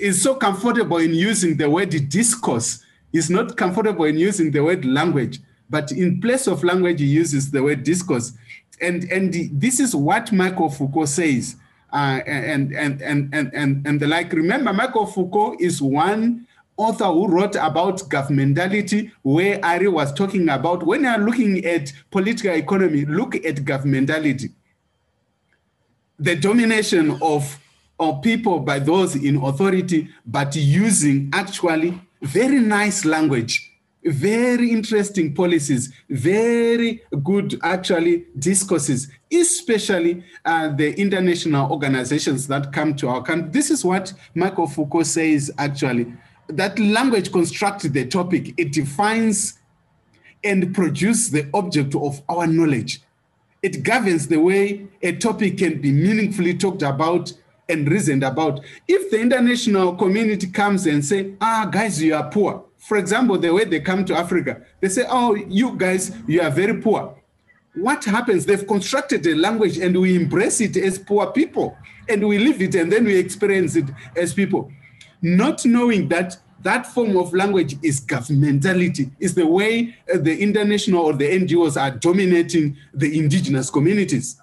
is 0.00 0.22
so 0.22 0.36
comfortable 0.36 0.96
in 0.96 1.12
using 1.12 1.58
the 1.58 1.68
word 1.68 1.90
discourse. 2.08 2.82
He's 3.12 3.28
not 3.28 3.58
comfortable 3.58 4.06
in 4.06 4.16
using 4.16 4.52
the 4.52 4.64
word 4.64 4.86
language, 4.86 5.40
but 5.68 5.92
in 5.92 6.18
place 6.18 6.46
of 6.46 6.64
language, 6.64 7.00
he 7.00 7.06
uses 7.06 7.50
the 7.50 7.62
word 7.62 7.84
discourse. 7.84 8.32
And, 8.80 9.04
and 9.12 9.34
this 9.52 9.80
is 9.80 9.94
what 9.94 10.32
Michael 10.32 10.70
Foucault 10.70 11.04
says 11.06 11.56
uh, 11.92 12.20
and, 12.26 12.74
and, 12.74 13.02
and, 13.02 13.34
and, 13.34 13.54
and, 13.54 13.86
and 13.86 14.00
the 14.00 14.06
like. 14.06 14.32
Remember, 14.32 14.72
Michael 14.72 15.06
Foucault 15.06 15.56
is 15.60 15.82
one 15.82 16.46
author 16.76 17.06
who 17.06 17.28
wrote 17.28 17.56
about 17.56 17.98
governmentality, 18.08 19.10
where 19.22 19.62
Arie 19.64 19.88
was 19.88 20.12
talking 20.12 20.48
about 20.48 20.82
when 20.84 21.02
you 21.02 21.08
are 21.08 21.18
looking 21.18 21.64
at 21.64 21.92
political 22.10 22.52
economy, 22.52 23.04
look 23.04 23.34
at 23.36 23.56
governmentality. 23.56 24.50
The 26.18 26.36
domination 26.36 27.18
of, 27.22 27.58
of 27.98 28.22
people 28.22 28.60
by 28.60 28.78
those 28.78 29.14
in 29.16 29.36
authority, 29.36 30.08
but 30.26 30.56
using 30.56 31.30
actually 31.32 32.00
very 32.22 32.60
nice 32.60 33.04
language 33.04 33.69
very 34.04 34.70
interesting 34.70 35.34
policies, 35.34 35.92
very 36.08 37.02
good 37.22 37.58
actually 37.62 38.26
discourses, 38.38 39.08
especially 39.32 40.24
uh, 40.44 40.68
the 40.68 40.98
international 40.98 41.70
organizations 41.70 42.46
that 42.48 42.72
come 42.72 42.94
to 42.96 43.08
our 43.08 43.22
country. 43.22 43.50
This 43.50 43.70
is 43.70 43.84
what 43.84 44.12
Michael 44.34 44.66
Foucault 44.66 45.04
says 45.04 45.50
actually, 45.58 46.12
that 46.48 46.78
language 46.78 47.30
constructs 47.30 47.84
the 47.84 48.06
topic, 48.06 48.54
it 48.56 48.72
defines 48.72 49.58
and 50.42 50.74
produces 50.74 51.30
the 51.30 51.48
object 51.52 51.94
of 51.94 52.22
our 52.28 52.46
knowledge. 52.46 53.00
It 53.62 53.82
governs 53.82 54.26
the 54.26 54.38
way 54.38 54.86
a 55.02 55.12
topic 55.16 55.58
can 55.58 55.80
be 55.80 55.92
meaningfully 55.92 56.56
talked 56.56 56.82
about 56.82 57.32
and 57.68 57.88
reasoned 57.90 58.24
about. 58.24 58.60
If 58.88 59.10
the 59.10 59.20
international 59.20 59.94
community 59.94 60.46
comes 60.48 60.86
and 60.86 61.04
say, 61.04 61.34
ah, 61.40 61.68
guys, 61.70 62.02
you 62.02 62.14
are 62.14 62.28
poor, 62.30 62.64
for 62.80 62.96
example, 62.96 63.38
the 63.38 63.52
way 63.52 63.64
they 63.64 63.80
come 63.80 64.04
to 64.06 64.16
Africa, 64.16 64.62
they 64.80 64.88
say, 64.88 65.04
oh, 65.08 65.34
you 65.34 65.76
guys, 65.76 66.16
you 66.26 66.40
are 66.40 66.50
very 66.50 66.80
poor. 66.80 67.14
What 67.74 68.04
happens? 68.04 68.46
They've 68.46 68.66
constructed 68.66 69.24
a 69.26 69.34
language 69.34 69.78
and 69.78 69.98
we 70.00 70.16
embrace 70.16 70.60
it 70.60 70.76
as 70.76 70.98
poor 70.98 71.30
people 71.30 71.76
and 72.08 72.26
we 72.26 72.38
live 72.38 72.60
it 72.60 72.74
and 72.74 72.90
then 72.90 73.04
we 73.04 73.16
experience 73.16 73.76
it 73.76 73.84
as 74.16 74.34
people. 74.34 74.72
Not 75.22 75.64
knowing 75.66 76.08
that 76.08 76.38
that 76.62 76.86
form 76.86 77.16
of 77.16 77.32
language 77.32 77.76
is 77.82 78.00
governmentality, 78.00 79.10
is 79.20 79.34
the 79.34 79.46
way 79.46 79.96
uh, 80.12 80.18
the 80.18 80.38
international 80.38 81.04
or 81.04 81.12
the 81.12 81.28
NGOs 81.28 81.80
are 81.80 81.90
dominating 81.90 82.76
the 82.92 83.18
indigenous 83.18 83.70
communities. 83.70 84.40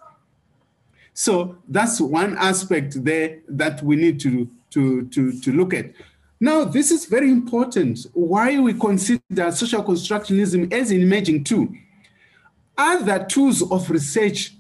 So 1.14 1.58
that's 1.68 2.00
one 2.00 2.38
aspect 2.38 3.04
there 3.04 3.40
that 3.50 3.82
we 3.84 3.96
need 3.96 4.20
to, 4.22 4.48
to, 4.72 5.08
to, 5.08 5.40
to 5.42 5.52
look 5.52 5.74
at. 5.74 5.92
Now, 6.40 6.66
this 6.66 6.92
is 6.92 7.06
very 7.06 7.32
important. 7.32 8.06
Why 8.14 8.60
we 8.60 8.74
consider 8.74 9.52
social 9.52 9.84
constructionism 9.84 10.72
as 10.72 10.92
an 10.92 11.02
emerging 11.02 11.44
tool. 11.46 11.68
Other 12.78 13.26
tools 13.26 13.64
of 13.72 13.90
research 13.90 14.54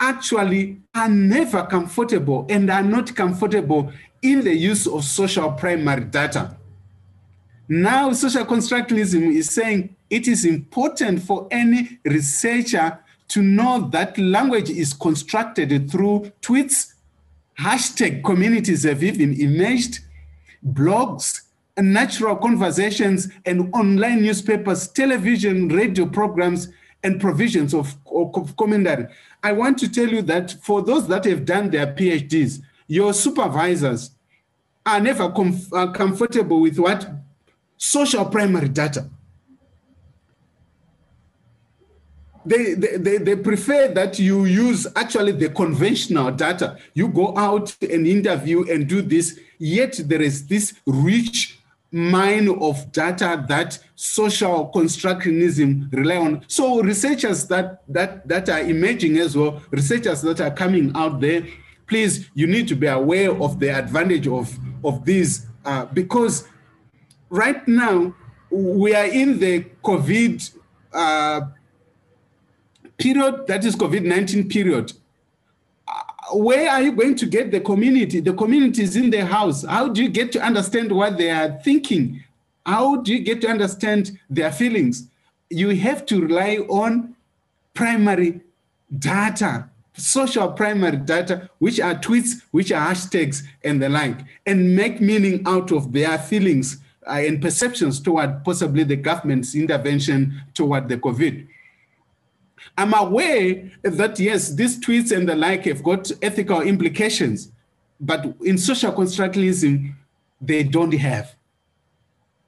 actually 0.00 0.80
are 0.94 1.08
never 1.08 1.64
comfortable 1.64 2.44
and 2.50 2.68
are 2.70 2.82
not 2.82 3.14
comfortable 3.14 3.92
in 4.20 4.42
the 4.42 4.54
use 4.54 4.86
of 4.86 5.04
social 5.04 5.52
primary 5.52 6.04
data. 6.04 6.56
Now, 7.68 8.12
social 8.12 8.44
constructivism 8.44 9.34
is 9.34 9.50
saying 9.50 9.94
it 10.10 10.26
is 10.26 10.44
important 10.44 11.22
for 11.22 11.46
any 11.50 11.98
researcher 12.04 12.98
to 13.28 13.42
know 13.42 13.88
that 13.90 14.18
language 14.18 14.70
is 14.70 14.92
constructed 14.92 15.90
through 15.90 16.32
tweets, 16.42 16.94
hashtag 17.58 18.24
communities 18.24 18.82
have 18.82 19.02
even 19.02 19.40
emerged, 19.40 20.00
blogs, 20.72 21.42
and 21.76 21.92
natural 21.92 22.36
conversations, 22.36 23.28
and 23.44 23.74
online 23.74 24.22
newspapers, 24.22 24.88
television, 24.88 25.68
radio 25.68 26.06
programs, 26.06 26.68
and 27.02 27.20
provisions 27.20 27.74
of, 27.74 27.96
of 28.06 28.56
commentary. 28.56 29.06
I 29.42 29.52
want 29.52 29.78
to 29.78 29.90
tell 29.90 30.08
you 30.08 30.22
that 30.22 30.52
for 30.62 30.82
those 30.82 31.06
that 31.08 31.24
have 31.24 31.44
done 31.44 31.70
their 31.70 31.88
PhDs, 31.88 32.62
your 32.86 33.12
supervisors 33.12 34.12
are 34.86 35.00
never 35.00 35.28
comf- 35.30 35.72
uh, 35.72 35.92
comfortable 35.92 36.60
with 36.60 36.78
what 36.78 37.10
social 37.76 38.24
primary 38.24 38.68
data. 38.68 39.08
They, 42.46 42.74
they, 42.74 43.18
they, 43.18 43.36
prefer 43.36 43.88
that 43.88 44.18
you 44.18 44.44
use 44.44 44.86
actually 44.96 45.32
the 45.32 45.48
conventional 45.48 46.30
data. 46.30 46.78
You 46.92 47.08
go 47.08 47.36
out 47.36 47.74
and 47.80 48.06
interview 48.06 48.70
and 48.70 48.86
do 48.86 49.00
this, 49.00 49.38
yet 49.58 49.98
there 50.04 50.20
is 50.20 50.46
this 50.46 50.74
rich 50.86 51.58
mine 51.90 52.48
of 52.60 52.90
data 52.90 53.44
that 53.48 53.78
social 53.94 54.70
constructionism 54.74 55.90
rely 55.92 56.16
on. 56.16 56.44
So 56.48 56.82
researchers 56.82 57.46
that, 57.46 57.82
that, 57.88 58.26
that 58.26 58.48
are 58.48 58.60
emerging 58.60 59.18
as 59.18 59.36
well, 59.36 59.62
researchers 59.70 60.20
that 60.22 60.40
are 60.40 60.50
coming 60.50 60.90
out 60.96 61.20
there, 61.20 61.46
please, 61.86 62.28
you 62.34 62.46
need 62.46 62.66
to 62.68 62.74
be 62.74 62.88
aware 62.88 63.30
of 63.40 63.60
the 63.60 63.68
advantage 63.68 64.26
of, 64.26 64.52
of 64.84 65.04
these 65.04 65.46
uh, 65.64 65.86
because 65.86 66.48
right 67.30 67.66
now 67.68 68.12
we 68.50 68.94
are 68.94 69.06
in 69.06 69.38
the 69.38 69.64
COVID 69.82 70.50
uh, 70.92 71.42
period, 72.96 73.46
that 73.46 73.64
is 73.64 73.76
COVID-19 73.76 74.50
period. 74.50 74.92
Uh, 75.86 76.36
where 76.36 76.70
are 76.70 76.82
you 76.82 76.92
going 76.92 77.14
to 77.16 77.26
get 77.26 77.50
the 77.50 77.60
community? 77.60 78.20
The 78.20 78.32
community 78.32 78.82
is 78.82 78.96
in 78.96 79.10
their 79.10 79.26
house. 79.26 79.64
How 79.64 79.88
do 79.88 80.02
you 80.02 80.08
get 80.08 80.32
to 80.32 80.40
understand 80.40 80.92
what 80.92 81.18
they 81.18 81.30
are 81.30 81.58
thinking? 81.62 82.22
How 82.64 82.96
do 82.96 83.12
you 83.12 83.20
get 83.20 83.40
to 83.42 83.48
understand 83.48 84.18
their 84.30 84.50
feelings? 84.50 85.08
You 85.50 85.70
have 85.70 86.06
to 86.06 86.20
rely 86.22 86.56
on 86.68 87.14
primary 87.74 88.40
data, 88.98 89.68
social 89.94 90.50
primary 90.52 90.96
data, 90.96 91.50
which 91.58 91.80
are 91.80 91.94
tweets, 91.94 92.42
which 92.52 92.72
are 92.72 92.92
hashtags, 92.92 93.42
and 93.62 93.82
the 93.82 93.88
like, 93.88 94.18
and 94.46 94.74
make 94.74 95.00
meaning 95.00 95.42
out 95.46 95.72
of 95.72 95.92
their 95.92 96.18
feelings 96.18 96.78
uh, 97.06 97.12
and 97.12 97.42
perceptions 97.42 98.00
toward 98.00 98.42
possibly 98.44 98.84
the 98.84 98.96
government's 98.96 99.54
intervention 99.54 100.42
toward 100.54 100.88
the 100.88 100.96
COVID. 100.96 101.46
I'm 102.76 102.94
aware 102.94 103.70
that, 103.82 104.18
yes, 104.18 104.50
these 104.50 104.78
tweets 104.80 105.16
and 105.16 105.28
the 105.28 105.34
like 105.36 105.64
have 105.64 105.82
got 105.82 106.10
ethical 106.22 106.60
implications, 106.62 107.52
but 108.00 108.34
in 108.42 108.58
social 108.58 108.92
constructivism, 108.92 109.94
they 110.40 110.62
don't 110.62 110.92
have. 110.94 111.34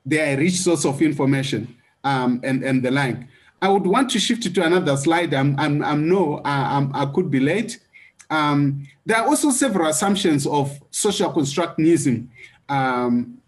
They 0.05 0.21
are 0.21 0.35
a 0.35 0.37
rich 0.37 0.59
source 0.61 0.85
of 0.85 1.01
information 1.03 1.77
um, 2.05 2.41
and, 2.43 2.63
and 2.65 2.83
the 2.83 2.91
like. 2.91 3.19
I 3.61 3.69
would 3.69 3.87
want 3.87 4.11
to 4.11 4.19
shift 4.19 4.55
to 4.55 4.65
another 4.65 4.97
slide. 4.97 5.33
I'm, 5.33 5.59
I'm, 5.59 5.83
I'm 5.83 6.09
no, 6.09 6.41
I, 6.45 6.77
I'm, 6.77 6.95
I 6.95 7.07
could 7.07 7.31
be 7.31 7.41
late. 7.41 7.81
Um, 8.29 8.87
there 9.05 9.19
are 9.19 9.27
also 9.27 9.51
several 9.51 9.89
assumptions 9.89 10.47
of 10.47 10.79
social 10.91 11.33
constructivism, 11.33 12.29
um, 12.69 13.39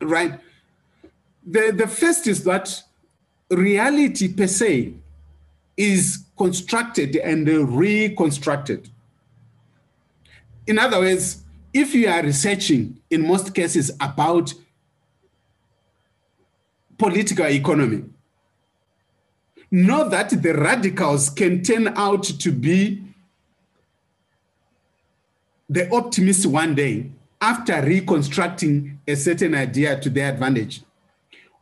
right? 0.00 0.38
The, 1.46 1.72
the 1.74 1.86
first 1.86 2.26
is 2.26 2.44
that 2.44 2.82
reality 3.48 4.32
per 4.32 4.46
se 4.46 4.94
is 5.80 6.26
constructed 6.36 7.16
and 7.16 7.48
reconstructed. 7.48 8.90
In 10.66 10.78
other 10.78 10.98
words, 10.98 11.42
if 11.72 11.94
you 11.94 12.06
are 12.06 12.22
researching, 12.22 13.00
in 13.08 13.26
most 13.26 13.54
cases, 13.54 13.90
about 13.98 14.52
political 16.98 17.46
economy, 17.46 18.04
know 19.70 20.06
that 20.06 20.42
the 20.42 20.52
radicals 20.52 21.30
can 21.30 21.62
turn 21.62 21.88
out 21.96 22.24
to 22.24 22.52
be 22.52 23.02
the 25.70 25.90
optimists 25.94 26.44
one 26.44 26.74
day 26.74 27.10
after 27.40 27.80
reconstructing 27.80 29.00
a 29.08 29.14
certain 29.14 29.54
idea 29.54 29.98
to 29.98 30.10
their 30.10 30.30
advantage 30.30 30.82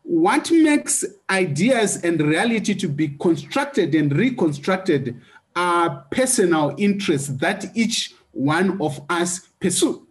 what 0.08 0.50
makes 0.50 1.04
ideas 1.28 2.02
and 2.02 2.18
reality 2.18 2.74
to 2.74 2.88
be 2.88 3.08
constructed 3.20 3.94
and 3.94 4.10
reconstructed 4.16 5.20
are 5.54 6.06
personal 6.10 6.74
interests 6.78 7.28
that 7.28 7.76
each 7.76 8.14
one 8.32 8.80
of 8.80 9.02
us 9.10 9.40
pursue. 9.60 10.06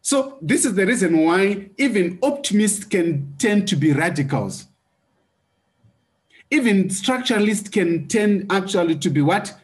So 0.00 0.38
this 0.40 0.64
is 0.64 0.76
the 0.76 0.86
reason 0.86 1.24
why 1.24 1.70
even 1.76 2.20
optimists 2.22 2.84
can 2.84 3.34
tend 3.36 3.66
to 3.66 3.74
be 3.74 3.92
radicals. 3.92 4.66
Even 6.52 6.84
structuralists 6.84 7.72
can 7.72 8.06
tend 8.06 8.46
actually 8.48 8.94
to 8.96 9.10
be 9.10 9.22
what? 9.22 9.58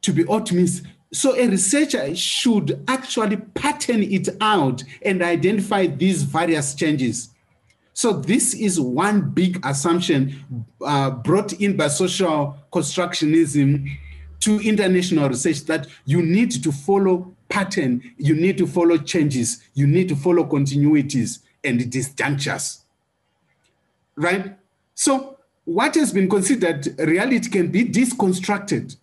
To 0.00 0.14
be 0.14 0.24
optimists. 0.28 0.80
So 1.12 1.36
a 1.36 1.46
researcher 1.46 2.16
should 2.16 2.82
actually 2.88 3.36
pattern 3.36 4.02
it 4.02 4.30
out 4.40 4.82
and 5.02 5.20
identify 5.20 5.88
these 5.88 6.22
various 6.22 6.74
changes. 6.74 7.28
So 7.94 8.12
this 8.12 8.54
is 8.54 8.80
one 8.80 9.30
big 9.30 9.60
assumption 9.64 10.66
uh, 10.84 11.10
brought 11.10 11.52
in 11.54 11.76
by 11.76 11.88
social 11.88 12.56
constructionism 12.72 13.98
to 14.40 14.58
international 14.60 15.28
research 15.28 15.60
that 15.66 15.86
you 16.04 16.22
need 16.22 16.50
to 16.62 16.72
follow 16.72 17.32
pattern, 17.48 18.02
you 18.16 18.34
need 18.34 18.56
to 18.58 18.66
follow 18.66 18.96
changes, 18.96 19.62
you 19.74 19.86
need 19.86 20.08
to 20.08 20.16
follow 20.16 20.44
continuities 20.44 21.40
and 21.62 21.80
disjunctures. 21.80 22.80
Right? 24.16 24.56
So 24.94 25.38
what 25.64 25.94
has 25.94 26.12
been 26.12 26.28
considered 26.28 26.98
reality 26.98 27.50
can 27.50 27.68
be 27.68 27.84
disconstructed, 27.84 28.96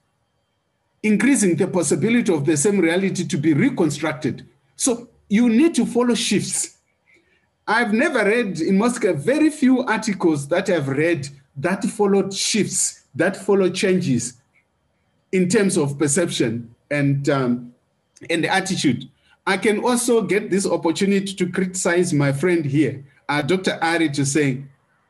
increasing 1.03 1.55
the 1.55 1.67
possibility 1.67 2.33
of 2.33 2.45
the 2.45 2.57
same 2.57 2.79
reality 2.79 3.25
to 3.25 3.37
be 3.37 3.53
reconstructed. 3.53 4.45
So 4.75 5.09
you 5.29 5.47
need 5.47 5.75
to 5.75 5.85
follow 5.85 6.15
shifts 6.15 6.78
I've 7.70 7.93
never 7.93 8.26
read 8.26 8.61
in 8.61 8.80
Moscow 8.80 9.13
very 9.13 9.51
few 9.51 9.84
articles 9.84 10.47
that 10.47 10.72
I've 10.72 10.88
read 10.88 11.30
that 11.57 11.86
followed 11.86 12.34
shifts, 12.34 13.03
that 13.13 13.38
followed 13.38 13.76
changes 13.76 14.34
in 15.32 15.47
terms 15.47 15.78
of 15.78 15.99
perception 15.99 16.74
and 16.89 17.30
um, 17.30 17.76
and 18.28 18.43
attitude. 18.47 19.07
I 19.45 19.57
can 19.57 19.84
also 19.84 20.24
get 20.24 20.49
this 20.49 20.65
opportunity 20.65 21.36
to 21.36 21.47
criticize 21.47 22.11
my 22.11 22.32
friend 22.32 22.65
here, 22.65 23.05
uh, 23.30 23.43
Dr. 23.43 23.78
Arie, 23.84 24.09
to 24.09 24.26
say, 24.26 24.63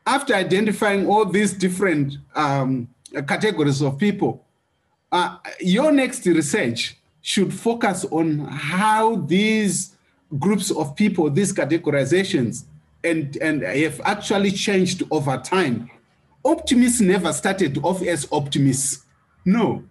after 0.06 0.34
identifying 0.34 1.06
all 1.06 1.24
these 1.24 1.54
different 1.54 2.18
um, 2.34 2.88
categories 3.26 3.80
of 3.80 3.96
people, 3.96 4.44
uh, 5.12 5.38
your 5.60 5.92
next 5.92 6.26
research 6.26 6.98
should 7.22 7.54
focus 7.54 8.04
on 8.10 8.40
how 8.40 9.16
these 9.16 9.96
groups 10.38 10.70
of 10.70 10.94
people, 10.96 11.28
these 11.30 11.52
categorizations, 11.52 12.64
and, 13.02 13.36
and 13.38 13.62
have 13.62 14.00
actually 14.04 14.50
changed 14.50 15.02
over 15.10 15.36
time. 15.38 15.90
Optimists 16.44 17.00
never 17.00 17.32
started 17.32 17.78
off 17.82 18.02
as 18.02 18.28
optimists. 18.30 19.04
No. 19.44 19.84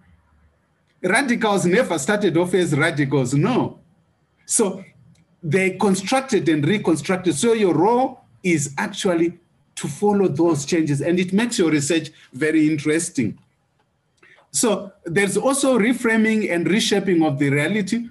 Radicals 1.01 1.65
never 1.65 1.97
started 1.97 2.37
off 2.37 2.53
as 2.53 2.75
radicals. 2.75 3.33
No. 3.33 3.79
So 4.45 4.83
they 5.43 5.71
constructed 5.71 6.49
and 6.49 6.67
reconstructed. 6.67 7.35
So 7.35 7.53
your 7.53 7.73
role 7.73 8.21
is 8.43 8.73
actually 8.77 9.37
to 9.75 9.87
follow 9.87 10.27
those 10.27 10.65
changes, 10.65 11.01
and 11.01 11.19
it 11.19 11.31
makes 11.31 11.57
your 11.57 11.71
research 11.71 12.09
very 12.33 12.67
interesting. 12.67 13.37
So 14.51 14.91
there's 15.05 15.37
also 15.37 15.77
reframing 15.79 16.51
and 16.51 16.67
reshaping 16.67 17.23
of 17.23 17.39
the 17.39 17.49
reality. 17.49 18.09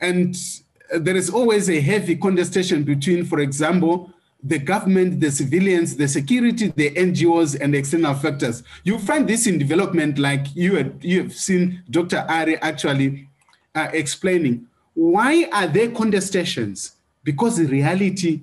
And 0.00 0.36
there 0.90 1.16
is 1.16 1.30
always 1.30 1.68
a 1.68 1.80
heavy 1.80 2.16
contestation 2.16 2.84
between, 2.84 3.24
for 3.24 3.40
example, 3.40 4.10
the 4.42 4.58
government, 4.58 5.20
the 5.20 5.30
civilians, 5.30 5.96
the 5.96 6.06
security, 6.06 6.72
the 6.76 6.90
NGOs, 6.90 7.60
and 7.60 7.74
external 7.74 8.14
factors. 8.14 8.62
You 8.84 8.98
find 8.98 9.28
this 9.28 9.46
in 9.46 9.58
development, 9.58 10.18
like 10.18 10.46
you 10.54 10.76
had, 10.76 10.98
you 11.02 11.22
have 11.22 11.34
seen 11.34 11.82
Dr. 11.90 12.24
Arie 12.28 12.56
actually 12.58 13.28
uh, 13.74 13.88
explaining. 13.92 14.66
Why 14.94 15.48
are 15.52 15.66
there 15.66 15.88
contestations? 15.88 16.92
Because 17.24 17.58
the 17.58 17.66
reality 17.66 18.42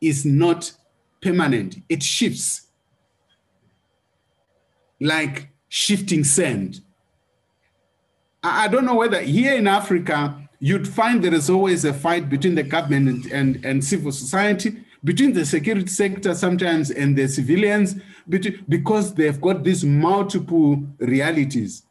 is 0.00 0.24
not 0.24 0.72
permanent, 1.20 1.76
it 1.88 2.02
shifts 2.02 2.62
like 5.00 5.48
shifting 5.68 6.24
sand. 6.24 6.80
I 8.42 8.68
don't 8.68 8.84
know 8.84 8.94
whether 8.94 9.20
here 9.20 9.54
in 9.54 9.68
Africa, 9.68 10.48
you'd 10.62 10.86
find 10.86 11.24
there 11.24 11.34
is 11.34 11.50
always 11.50 11.84
a 11.84 11.92
fight 11.92 12.30
between 12.30 12.54
the 12.54 12.62
government 12.62 13.24
and, 13.24 13.32
and, 13.32 13.64
and 13.64 13.84
civil 13.84 14.12
society, 14.12 14.80
between 15.02 15.32
the 15.32 15.44
security 15.44 15.88
sector 15.88 16.32
sometimes 16.36 16.92
and 16.92 17.18
the 17.18 17.26
civilians, 17.26 17.96
because 18.28 19.12
they've 19.14 19.40
got 19.40 19.64
these 19.64 19.84
multiple 19.84 20.80
realities. 21.00 21.82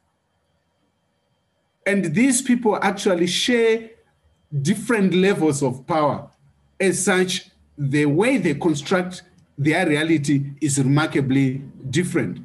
And 1.85 2.15
these 2.15 2.41
people 2.41 2.79
actually 2.81 3.27
share 3.27 3.89
different 4.61 5.13
levels 5.13 5.61
of 5.61 5.85
power. 5.85 6.29
As 6.79 7.03
such, 7.03 7.49
the 7.77 8.05
way 8.05 8.37
they 8.37 8.53
construct 8.53 9.23
their 9.57 9.85
reality 9.85 10.51
is 10.61 10.77
remarkably 10.77 11.61
different. 11.89 12.39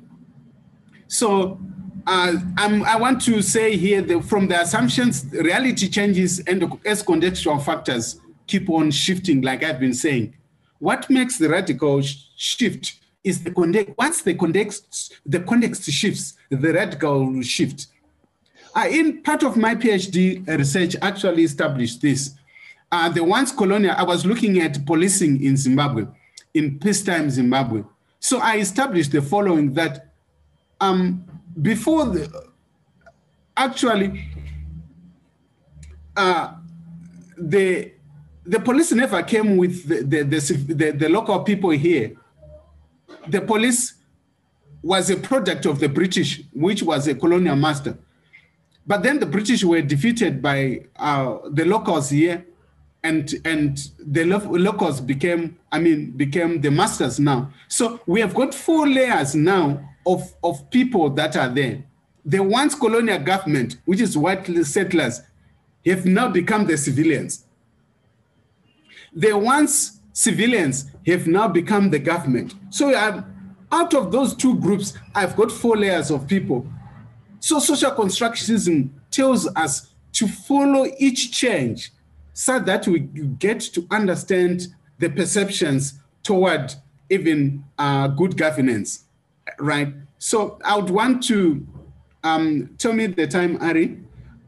So 1.07 1.61
uh, 2.07 2.35
i 2.57 2.97
want 2.97 3.21
to 3.21 3.43
say 3.43 3.77
here 3.77 4.03
that 4.03 4.23
from 4.25 4.49
the 4.49 4.61
assumptions, 4.61 5.27
reality 5.33 5.89
changes 5.89 6.41
and 6.41 6.63
as 6.85 7.03
contextual 7.03 7.63
factors 7.63 8.21
keep 8.47 8.71
on 8.71 8.91
shifting, 8.91 9.43
like 9.43 9.63
I've 9.63 9.81
been 9.81 9.95
saying. 9.95 10.35
What 10.79 11.09
makes 11.11 11.39
the 11.39 11.49
radical 11.49 12.03
sh 12.03 12.27
shift 12.37 13.01
is 13.25 13.43
the 13.43 13.51
context. 13.51 13.95
Once 13.99 14.23
the 14.23 14.35
context, 14.35 15.15
the 15.25 15.41
context 15.41 15.85
shifts, 15.91 16.35
the 16.51 16.73
radical 16.73 17.43
shift. 17.43 17.87
Uh, 18.75 18.87
in 18.89 19.23
part 19.23 19.43
of 19.43 19.57
my 19.57 19.75
PhD 19.75 20.47
research, 20.47 20.97
actually 21.01 21.45
established 21.45 22.03
this. 22.03 22.35
Uh, 22.93 23.09
the 23.09 23.25
once 23.25 23.51
colonial, 23.51 23.95
I 23.97 24.05
was 24.05 24.25
looking 24.25 24.61
at 24.61 24.85
policing 24.87 25.43
in 25.43 25.57
Zimbabwe, 25.57 26.05
in 26.55 26.79
peacetime 26.79 27.31
Zimbabwe. 27.31 27.83
So 28.21 28.39
I 28.39 28.59
established 28.59 29.13
the 29.13 29.23
following 29.23 29.73
that 29.75 30.13
um, 30.81 31.25
before 31.61 32.07
the, 32.07 32.51
actually, 33.57 34.29
uh, 36.17 36.55
the 37.37 37.93
the 38.45 38.61
police 38.61 38.93
never 38.93 39.23
came 39.23 39.57
with 39.57 39.89
the 39.89 40.03
the, 40.03 40.23
the, 40.23 40.75
the, 40.75 40.91
the 40.93 41.09
local 41.09 41.41
people 41.41 41.71
here. 41.71 42.13
The 43.29 43.41
police 43.41 43.95
was 44.83 45.11
a 45.11 45.17
product 45.17 45.67
of 45.67 45.81
the 45.81 45.89
British, 45.89 46.43
which 46.53 46.83
was 46.83 47.09
a 47.09 47.15
colonial 47.15 47.57
master. 47.57 47.99
But 48.87 49.03
then 49.03 49.19
the 49.19 49.27
British 49.27 49.65
were 49.65 49.83
defeated 49.83 50.41
by 50.41 50.83
uh, 50.97 51.39
the 51.51 51.65
locals 51.65 52.11
here, 52.11 52.47
and 53.03 53.35
and 53.45 53.79
the 53.99 54.25
locals 54.25 55.01
became, 55.01 55.59
I 55.73 55.81
mean, 55.81 56.13
became 56.13 56.61
the 56.61 56.71
masters 56.71 57.19
now. 57.19 57.51
So 57.69 58.01
we 58.07 58.21
have 58.21 58.33
got 58.35 58.55
four 58.55 58.87
layers 58.87 59.35
now 59.35 59.96
of, 60.07 60.33
of 60.43 60.71
people 60.71 61.11
that 61.11 61.37
are 61.37 61.49
there. 61.49 61.85
The 62.25 62.43
once 62.43 62.75
colonial 62.75 63.19
government, 63.19 63.77
which 63.85 64.01
is 64.01 64.17
white 64.17 64.47
settlers, 64.65 65.21
have 65.85 66.07
now 66.07 66.29
become 66.29 66.67
the 66.67 66.77
civilians. 66.77 67.45
The 69.13 69.37
once 69.37 70.01
civilians 70.13 70.91
have 71.07 71.27
now 71.27 71.49
become 71.49 71.91
the 71.91 71.99
government. 71.99 72.55
So 72.71 72.95
I've, 72.95 73.25
out 73.71 73.95
of 73.95 74.13
those 74.13 74.35
two 74.35 74.59
groups, 74.59 74.95
I've 75.15 75.37
got 75.37 75.51
four 75.51 75.77
layers 75.77 76.11
of 76.11 76.27
people. 76.27 76.67
So 77.41 77.59
social 77.59 77.91
constructionism 77.91 78.91
tells 79.11 79.47
us 79.57 79.93
to 80.13 80.27
follow 80.27 80.87
each 80.99 81.33
change 81.33 81.93
so 82.33 82.59
that 82.61 82.87
we 82.87 83.01
get 83.01 83.61
to 83.61 83.87
understand 83.91 84.69
the 84.99 85.09
perceptions 85.09 86.01
toward 86.23 86.75
even 87.09 87.65
uh, 87.79 88.09
good 88.09 88.37
governance 88.37 89.06
right? 89.59 89.93
So 90.19 90.59
I 90.65 90.77
would 90.77 90.91
want 90.91 91.23
to 91.25 91.67
um, 92.25 92.71
tell 92.79 92.93
me 92.93 93.07
the 93.07 93.27
time, 93.27 93.59
Arie. 93.63 93.99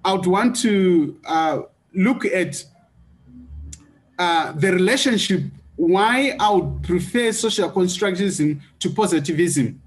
I 0.05 0.13
would 0.13 0.27
want 0.27 0.57
to 0.57 1.19
uh, 1.27 1.63
look 1.95 2.25
at 2.25 2.65
uh, 4.19 4.53
the 4.53 4.73
relationship, 4.73 5.43
why 5.77 6.37
I 6.41 6.51
would 6.51 6.83
prefer 6.83 7.31
social 7.33 7.71
constructivism 7.71 8.61
to 8.81 8.91
positivism. 8.91 9.81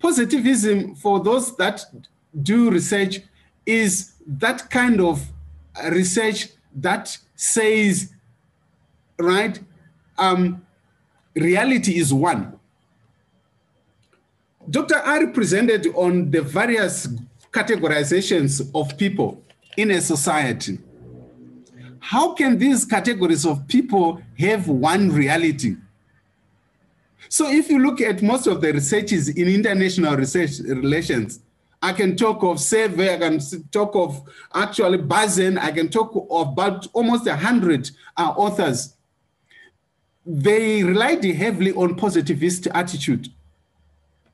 Positivism, 0.00 0.94
for 0.96 1.20
those 1.20 1.56
that 1.56 1.84
do 2.42 2.70
research, 2.70 3.20
is 3.66 4.14
that 4.26 4.70
kind 4.70 5.00
of 5.00 5.24
research 5.90 6.48
that 6.74 7.16
says, 7.36 8.12
right, 9.18 9.60
um, 10.16 10.64
reality 11.34 11.98
is 11.98 12.12
one 12.12 12.57
Dr. 14.70 14.96
Arie 14.96 15.28
presented 15.28 15.86
on 15.94 16.30
the 16.30 16.42
various 16.42 17.06
categorizations 17.52 18.70
of 18.74 18.98
people 18.98 19.42
in 19.76 19.90
a 19.92 20.00
society. 20.00 20.78
How 22.00 22.34
can 22.34 22.58
these 22.58 22.84
categories 22.84 23.46
of 23.46 23.66
people 23.66 24.20
have 24.38 24.68
one 24.68 25.10
reality? 25.10 25.76
So 27.30 27.48
if 27.48 27.70
you 27.70 27.78
look 27.78 28.00
at 28.00 28.22
most 28.22 28.46
of 28.46 28.60
the 28.60 28.72
researches 28.72 29.28
in 29.28 29.48
international 29.48 30.16
research 30.16 30.58
relations, 30.60 31.40
I 31.80 31.92
can 31.92 32.16
talk 32.16 32.42
of 32.42 32.60
Survey, 32.60 33.14
I 33.14 33.18
can 33.18 33.40
talk 33.70 33.94
of 33.94 34.22
actually 34.54 34.98
Buzan, 34.98 35.58
I 35.58 35.70
can 35.70 35.88
talk 35.88 36.12
of 36.30 36.48
about 36.48 36.88
almost 36.92 37.26
a 37.26 37.36
hundred 37.36 37.90
uh, 38.16 38.34
authors. 38.36 38.96
They 40.26 40.82
relied 40.82 41.24
heavily 41.24 41.72
on 41.72 41.94
positivist 41.94 42.66
attitude 42.68 43.28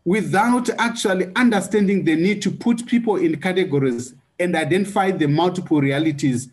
without 0.05 0.69
actually 0.79 1.31
understanding 1.35 2.05
the 2.05 2.15
need 2.15 2.43
to 2.43 2.51
put 2.51 2.87
people 2.87 3.17
in 3.17 3.41
categories 3.41 4.15
and 4.39 4.55
identify 4.55 5.11
the 5.11 5.27
multiple 5.27 5.81
realities 5.81 6.49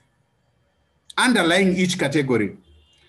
underlying 1.18 1.76
each 1.76 2.00
category. 2.00 2.58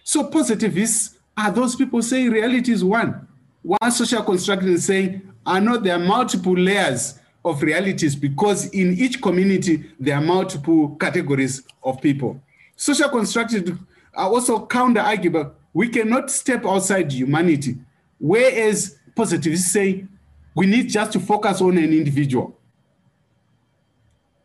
So 0.04 0.24
positivists 0.24 1.18
are 1.36 1.50
those 1.50 1.76
people 1.76 2.02
saying 2.02 2.30
reality 2.30 2.72
is 2.72 2.84
one. 2.84 3.28
One 3.62 3.92
social 3.92 4.22
construction 4.22 4.72
is 4.72 4.84
saying, 4.84 5.22
I 5.46 5.60
know 5.60 5.76
there 5.76 5.94
are 5.94 6.04
multiple 6.04 6.54
layers 6.54 7.18
of 7.44 7.62
realities 7.62 8.16
because 8.16 8.66
in 8.66 8.94
each 8.94 9.20
community 9.22 9.90
there 9.98 10.16
are 10.16 10.20
multiple 10.20 10.96
categories 10.96 11.62
of 11.82 12.00
people. 12.00 12.40
Social 12.76 13.08
construction 13.08 13.86
are 14.14 14.28
also 14.28 14.66
counter 14.66 15.00
arguable. 15.00 15.54
We 15.72 15.88
cannot 15.88 16.30
step 16.30 16.66
outside 16.66 17.12
humanity. 17.12 17.76
Whereas 18.18 18.98
positivists 19.14 19.72
say 19.72 20.06
we 20.54 20.66
need 20.66 20.88
just 20.88 21.12
to 21.12 21.20
focus 21.20 21.60
on 21.60 21.78
an 21.78 21.92
individual. 21.92 22.58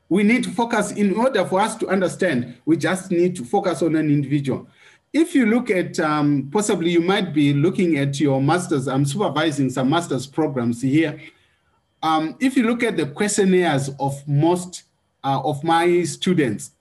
We 0.09 0.23
need 0.23 0.43
to 0.45 0.51
focus 0.51 0.91
in 0.91 1.15
order 1.15 1.43
for 1.45 1.59
us 1.59 1.75
to 1.77 1.87
understand, 1.87 2.55
we 2.65 2.77
just 2.77 3.11
need 3.11 3.35
to 3.35 3.43
focus 3.43 3.81
on 3.81 3.95
an 3.95 4.09
individual. 4.09 4.67
If 5.11 5.35
you 5.35 5.45
look 5.45 5.69
at, 5.69 5.99
um, 5.99 6.49
possibly 6.51 6.91
you 6.91 7.01
might 7.01 7.33
be 7.33 7.53
looking 7.53 7.97
at 7.97 8.19
your 8.19 8.41
master's, 8.41 8.87
I'm 8.87 9.05
supervising 9.05 9.69
some 9.69 9.89
master's 9.89 10.27
programs 10.27 10.81
here. 10.81 11.19
Um, 12.03 12.35
if 12.39 12.55
you 12.55 12.63
look 12.63 12.83
at 12.83 12.95
the 12.95 13.07
questionnaires 13.07 13.89
of 13.99 14.25
most 14.27 14.83
uh, 15.23 15.41
of 15.43 15.63
my 15.63 16.03
students, 16.03 16.71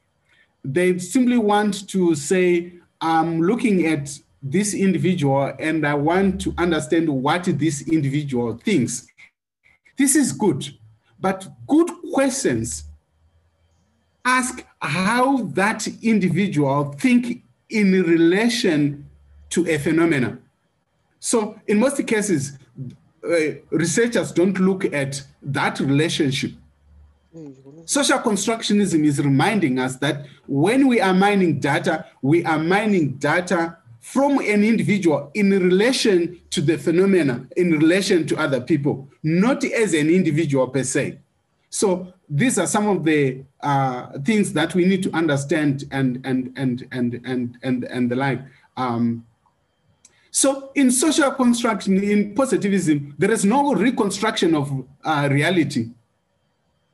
they 0.64 0.98
simply 0.98 1.38
want 1.38 1.88
to 1.88 2.14
say, 2.14 2.74
I'm 3.00 3.40
looking 3.40 3.86
at 3.86 4.18
this 4.42 4.74
individual 4.74 5.52
and 5.58 5.86
I 5.86 5.94
want 5.94 6.40
to 6.42 6.54
understand 6.58 7.08
what 7.08 7.44
this 7.44 7.88
individual 7.88 8.56
thinks. 8.56 9.05
This 9.96 10.14
is 10.14 10.32
good, 10.32 10.68
but 11.18 11.48
good 11.66 11.90
questions 12.12 12.84
ask 14.26 14.64
how 14.80 15.42
that 15.54 15.86
individual 16.02 16.92
think 16.98 17.42
in 17.70 17.92
relation 18.02 19.08
to 19.50 19.68
a 19.68 19.78
phenomenon. 19.78 20.42
So 21.20 21.58
in 21.66 21.78
most 21.78 22.04
cases, 22.06 22.58
uh, 23.24 23.36
researchers 23.70 24.32
don't 24.32 24.58
look 24.58 24.84
at 24.92 25.22
that 25.42 25.80
relationship. 25.80 26.52
Social 27.84 28.18
constructionism 28.18 29.04
is 29.04 29.20
reminding 29.20 29.78
us 29.78 29.96
that 29.96 30.26
when 30.46 30.88
we 30.88 31.00
are 31.00 31.14
mining 31.14 31.60
data, 31.60 32.06
we 32.22 32.44
are 32.44 32.58
mining 32.58 33.12
data 33.14 33.78
from 34.06 34.38
an 34.38 34.62
individual 34.62 35.32
in 35.34 35.50
relation 35.50 36.40
to 36.48 36.60
the 36.60 36.78
phenomena, 36.78 37.44
in 37.56 37.72
relation 37.72 38.24
to 38.24 38.36
other 38.36 38.60
people, 38.60 39.08
not 39.24 39.64
as 39.64 39.94
an 39.94 40.08
individual 40.08 40.68
per 40.68 40.84
se. 40.84 41.18
So 41.70 42.14
these 42.28 42.56
are 42.56 42.68
some 42.68 42.86
of 42.86 43.02
the 43.02 43.42
uh, 43.60 44.16
things 44.20 44.52
that 44.52 44.76
we 44.76 44.84
need 44.84 45.02
to 45.02 45.10
understand 45.12 45.86
and 45.90 46.20
and 46.22 46.52
and 46.54 46.86
and 46.92 47.20
and 47.24 47.58
and 47.64 47.82
and 47.82 48.08
the 48.08 48.14
like. 48.14 48.40
Um, 48.76 49.26
so 50.30 50.70
in 50.76 50.92
social 50.92 51.32
construction, 51.32 52.00
in 52.00 52.32
positivism, 52.32 53.12
there 53.18 53.32
is 53.32 53.44
no 53.44 53.74
reconstruction 53.74 54.54
of 54.54 54.84
uh, 55.02 55.28
reality 55.32 55.90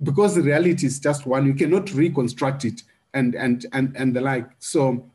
because 0.03 0.39
reality 0.39 0.87
is 0.87 0.99
just 0.99 1.27
one. 1.27 1.45
You 1.45 1.53
cannot 1.53 1.93
reconstruct 1.93 2.65
it 2.65 2.83
and 3.13 3.35
and 3.35 3.67
and 3.75 3.95
and 3.97 4.17
the 4.17 4.23
like. 4.23 4.49
So 4.61 5.12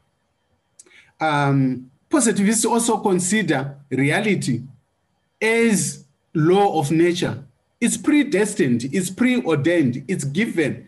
um, 1.20 1.90
positivists 2.10 2.66
also 2.66 2.98
consider 2.98 3.76
reality 3.90 4.64
as 5.42 6.06
law 6.34 6.80
of 6.80 6.92
nature. 6.92 7.44
It's 7.80 7.98
predestined, 7.98 8.86
it's 8.92 9.10
preordained, 9.10 10.04
it's 10.08 10.24
given. 10.24 10.88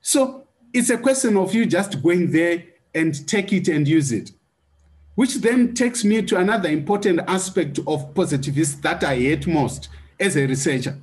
So 0.00 0.44
it's 0.72 0.90
a 0.90 0.98
question 0.98 1.36
of 1.36 1.54
you 1.54 1.66
just 1.66 2.02
going 2.02 2.32
there 2.32 2.64
and 2.94 3.26
take 3.28 3.52
it 3.52 3.68
and 3.68 3.86
use 3.86 4.12
it. 4.12 4.32
Which 5.14 5.36
then 5.36 5.74
takes 5.74 6.04
me 6.04 6.22
to 6.22 6.36
another 6.36 6.68
important 6.68 7.20
aspect 7.28 7.78
of 7.86 8.14
positivists 8.14 8.76
that 8.80 9.04
I 9.04 9.16
hate 9.16 9.46
most 9.46 9.88
as 10.18 10.36
a 10.36 10.46
researcher. 10.46 10.98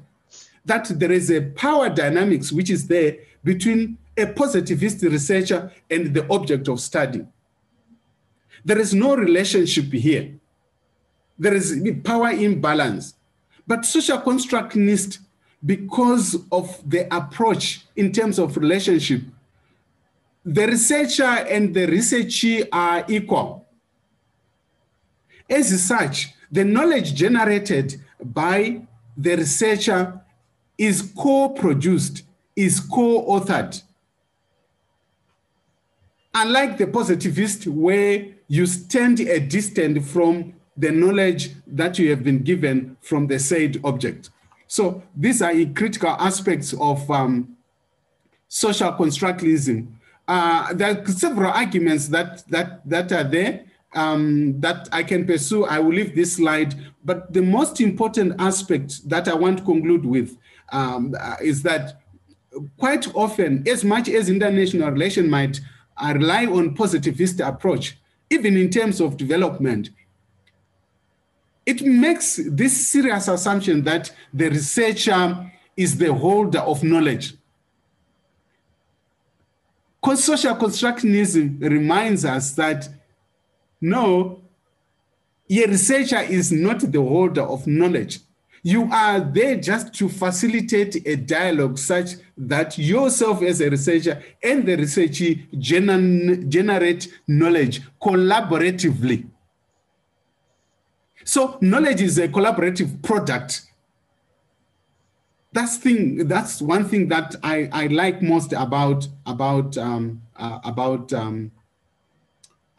That 0.66 0.88
there 1.00 1.12
is 1.12 1.32
a 1.32 1.42
power 1.42 1.90
dynamics 1.90 2.52
which 2.52 2.70
is 2.70 2.88
there 2.88 3.18
between 3.44 3.98
a 4.18 4.26
positivist 4.28 5.02
researcher 5.04 5.72
and 5.90 6.14
the 6.14 6.30
object 6.32 6.68
of 6.68 6.82
study. 6.82 7.26
There 8.64 8.80
is 8.80 8.94
no 8.94 9.16
relationship 9.16 9.92
here. 9.92 10.36
There 11.38 11.54
is 11.54 11.82
power 12.04 12.30
imbalance. 12.30 13.16
But 13.66 13.86
social 13.86 14.20
constructionist, 14.20 15.20
because 15.66 16.38
of 16.52 16.82
the 16.88 17.14
approach 17.16 17.86
in 17.96 18.12
terms 18.12 18.40
of 18.40 18.58
relationship, 18.58 19.22
the 20.44 20.68
researcher 20.68 21.24
and 21.24 21.74
the 21.74 21.88
researchee 21.88 22.68
are 22.72 23.06
equal. 23.08 23.68
As 25.50 25.84
such, 25.84 26.34
the 26.52 26.64
knowledge 26.64 27.14
generated 27.14 28.02
by 28.24 28.82
the 29.16 29.36
researcher 29.36 30.20
is 30.78 31.14
co-produced, 31.16 32.24
is 32.56 32.80
co-authored. 32.80 33.82
Unlike 36.34 36.78
the 36.78 36.88
positivist, 36.88 37.68
where 37.68 38.28
you 38.52 38.66
stand 38.66 39.18
a 39.22 39.40
distance 39.40 40.12
from 40.12 40.54
the 40.76 40.92
knowledge 40.92 41.52
that 41.66 41.98
you 41.98 42.10
have 42.10 42.22
been 42.22 42.44
given 42.44 42.98
from 43.00 43.26
the 43.26 43.40
said 43.40 43.80
object. 43.86 44.30
So 44.68 45.02
these 45.16 45.42
are 45.42 45.54
critical 45.68 46.10
aspects 46.10 46.74
of 46.74 47.10
um, 47.10 47.56
social 48.50 48.92
constructivism. 48.92 49.88
Uh, 50.28 50.74
there 50.74 50.90
are 50.92 51.08
several 51.08 51.50
arguments 51.50 52.10
that, 52.10 52.44
that, 52.50 52.82
that 52.90 53.14
are 53.14 53.24
there 53.24 53.64
um, 53.96 54.60
that 54.60 54.90
I 54.92 55.04
can 55.04 55.26
pursue. 55.26 55.64
I 55.64 55.80
will 55.80 55.94
leave 55.94 56.14
this 56.14 56.34
slide, 56.34 56.76
but 57.06 57.32
the 57.32 57.42
most 57.42 57.80
important 57.80 58.36
aspect 58.38 59.08
that 59.08 59.30
I 59.30 59.34
want 59.34 59.60
to 59.60 59.64
conclude 59.64 60.06
with 60.06 60.38
um, 60.74 61.16
is 61.42 61.64
that 61.64 62.02
quite 62.78 63.08
often, 63.16 63.66
as 63.66 63.86
much 63.86 64.10
as 64.10 64.30
international 64.30 64.92
relation 64.92 65.30
might 65.30 65.62
uh, 65.96 66.12
rely 66.14 66.48
on 66.48 66.76
positivist 66.76 67.40
approach, 67.40 67.98
even 68.32 68.56
in 68.56 68.70
terms 68.70 69.02
of 69.02 69.18
development, 69.18 69.90
it 71.66 71.82
makes 71.82 72.40
this 72.48 72.88
serious 72.88 73.28
assumption 73.28 73.84
that 73.84 74.12
the 74.34 74.50
researcher 74.50 75.52
is 75.76 75.98
the 75.98 76.14
holder 76.14 76.60
of 76.60 76.82
knowledge. 76.82 77.36
Because 80.02 80.24
social 80.24 80.56
constructionism 80.56 81.62
reminds 81.62 82.26
us 82.26 82.54
that 82.54 82.88
no, 83.82 84.42
a 85.50 85.66
researcher 85.68 86.22
is 86.22 86.52
not 86.52 86.80
the 86.80 87.02
holder 87.02 87.44
of 87.44 87.68
knowledge. 87.68 88.20
You 88.64 88.90
are 88.92 89.20
there 89.20 89.56
just 89.56 89.94
to 89.96 90.08
facilitate 90.08 91.08
a 91.08 91.16
dialogue 91.16 91.78
such 91.80 92.12
that 92.38 92.78
yourself 92.78 93.42
as 93.42 93.60
a 93.60 93.70
researcher 93.70 94.22
and 94.44 94.66
the 94.68 94.76
researcher 94.76 95.42
gener 95.56 96.48
generate 96.48 97.08
knowledge 97.28 97.82
collaboratively. 98.00 99.28
So 101.24 101.58
knowledge 101.62 102.02
is 102.02 102.18
a 102.20 102.28
collaborative 102.28 103.02
product. 103.02 103.64
That's 105.54 105.78
thing. 105.78 106.28
That's 106.28 106.62
one 106.62 106.86
thing 106.86 107.10
that 107.10 107.36
I, 107.44 107.68
I 107.72 107.88
like 107.88 108.22
most 108.22 108.54
about 108.54 109.08
about 109.26 109.78
um, 109.78 110.22
uh, 110.38 110.60
about 110.64 111.12
um, 111.14 111.52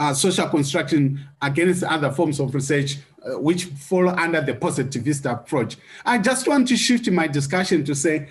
uh, 0.03 0.13
social 0.13 0.49
construction 0.49 1.21
against 1.41 1.85
other 1.85 2.11
forms 2.11 2.41
of 2.41 2.53
research 2.53 2.99
uh, 3.25 3.39
which 3.39 3.67
fall 3.67 4.09
under 4.09 4.41
the 4.41 4.53
positivist 4.53 5.27
approach. 5.27 5.77
I 6.05 6.19
just 6.19 6.49
want 6.49 6.67
to 6.69 6.77
shift 6.77 7.09
my 7.09 7.29
discussion 7.29 7.85
to 7.85 7.95
say, 7.95 8.29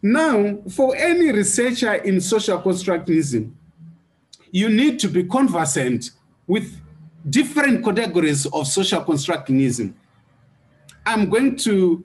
now, 0.00 0.58
for 0.70 0.94
any 0.94 1.32
researcher 1.32 1.94
in 1.94 2.20
social 2.20 2.60
constructivism, 2.60 3.52
you 4.52 4.68
need 4.68 5.00
to 5.00 5.08
be 5.08 5.24
conversant 5.24 6.10
with 6.46 6.80
different 7.28 7.84
categories 7.84 8.46
of 8.46 8.68
social 8.68 9.02
constructivism. 9.02 9.94
I'm 11.04 11.28
going 11.28 11.56
to 11.56 12.04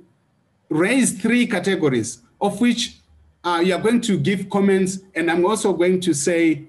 raise 0.69 1.21
three 1.21 1.45
categories, 1.45 2.23
of 2.41 2.59
which 2.59 3.01
uh, 3.43 3.61
you 3.63 3.75
are 3.75 3.81
going 3.81 4.01
to 4.01 4.17
give 4.17 4.49
comments, 4.49 4.99
and 5.13 5.29
I'm 5.29 5.45
also 5.45 5.73
going 5.73 6.01
to 6.01 6.13
say 6.15 6.68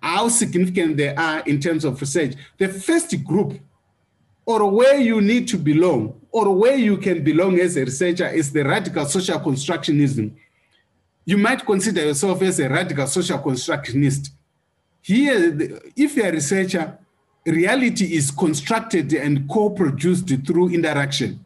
how 0.00 0.28
significant 0.28 0.96
they 0.96 1.14
are 1.14 1.40
in 1.40 1.60
terms 1.60 1.84
of 1.84 2.00
research. 2.00 2.34
The 2.58 2.68
first 2.68 3.24
group, 3.24 3.58
or 4.46 4.70
where 4.70 4.98
you 4.98 5.20
need 5.20 5.48
to 5.48 5.58
belong, 5.58 6.20
or 6.30 6.54
where 6.54 6.76
you 6.76 6.96
can 6.96 7.22
belong 7.22 7.58
as 7.58 7.76
a 7.76 7.84
researcher, 7.84 8.28
is 8.28 8.52
the 8.52 8.64
radical 8.64 9.04
social 9.06 9.38
constructionism. 9.40 10.32
You 11.24 11.36
might 11.36 11.66
consider 11.66 12.02
yourself 12.06 12.40
as 12.42 12.58
a 12.60 12.68
radical 12.68 13.06
social 13.06 13.38
constructionist. 13.38 14.32
Here, 15.02 15.80
if 15.96 16.16
you're 16.16 16.28
a 16.28 16.32
researcher, 16.32 16.98
reality 17.44 18.14
is 18.14 18.30
constructed 18.30 19.12
and 19.12 19.48
co-produced 19.48 20.28
through 20.46 20.70
interaction, 20.70 21.44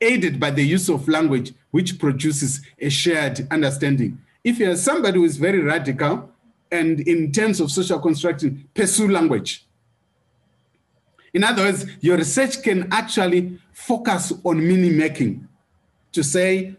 aided 0.00 0.40
by 0.40 0.50
the 0.50 0.64
use 0.64 0.88
of 0.88 1.08
language, 1.08 1.52
which 1.70 1.98
produces 1.98 2.60
a 2.78 2.88
shared 2.88 3.46
understanding. 3.50 4.18
If 4.42 4.58
you're 4.58 4.76
somebody 4.76 5.18
who 5.18 5.24
is 5.24 5.36
very 5.36 5.60
radical, 5.60 6.30
and 6.74 7.00
in 7.00 7.30
terms 7.30 7.60
of 7.60 7.70
social 7.70 8.00
construction, 8.00 8.68
pursue 8.74 9.08
language. 9.08 9.64
In 11.32 11.44
other 11.44 11.62
words, 11.62 11.86
your 12.00 12.16
research 12.16 12.62
can 12.62 12.92
actually 12.92 13.58
focus 13.72 14.32
on 14.44 14.58
meaning 14.58 14.96
making 14.96 15.48
to 16.12 16.22
say, 16.22 16.76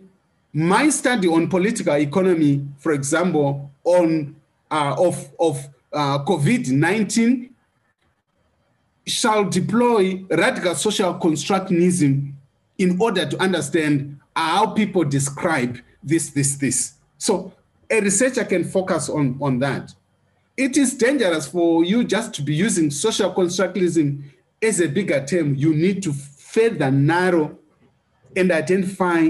my 0.53 0.89
study 0.89 1.27
on 1.27 1.49
political 1.49 1.95
economy, 1.95 2.65
for 2.77 2.93
example, 2.93 3.69
on 3.83 4.35
uh, 4.71 4.95
of, 4.97 5.29
of 5.39 5.67
uh, 5.91 6.23
COVID-19 6.23 7.49
shall 9.05 9.43
deploy 9.43 10.23
radical 10.29 10.73
social 10.75 11.13
constructionism 11.15 12.33
in 12.77 12.97
order 12.99 13.25
to 13.25 13.41
understand 13.41 14.19
how 14.35 14.67
people 14.67 15.03
describe 15.03 15.77
this, 16.01 16.29
this, 16.29 16.55
this. 16.55 16.93
So 17.17 17.53
a 17.89 18.01
researcher 18.01 18.43
can 18.43 18.63
focus 18.63 19.09
on, 19.09 19.37
on 19.41 19.59
that. 19.59 19.93
It 20.57 20.77
is 20.77 20.95
dangerous 20.95 21.47
for 21.47 21.83
you 21.83 22.03
just 22.03 22.33
to 22.35 22.41
be 22.41 22.53
using 22.53 22.89
social 22.89 23.33
constructivism 23.33 24.23
as 24.61 24.79
a 24.79 24.87
bigger 24.87 25.25
term. 25.25 25.55
You 25.55 25.73
need 25.73 26.01
to 26.03 26.13
further 26.13 26.89
narrow 26.91 27.57
and 28.35 28.51
identify 28.51 29.29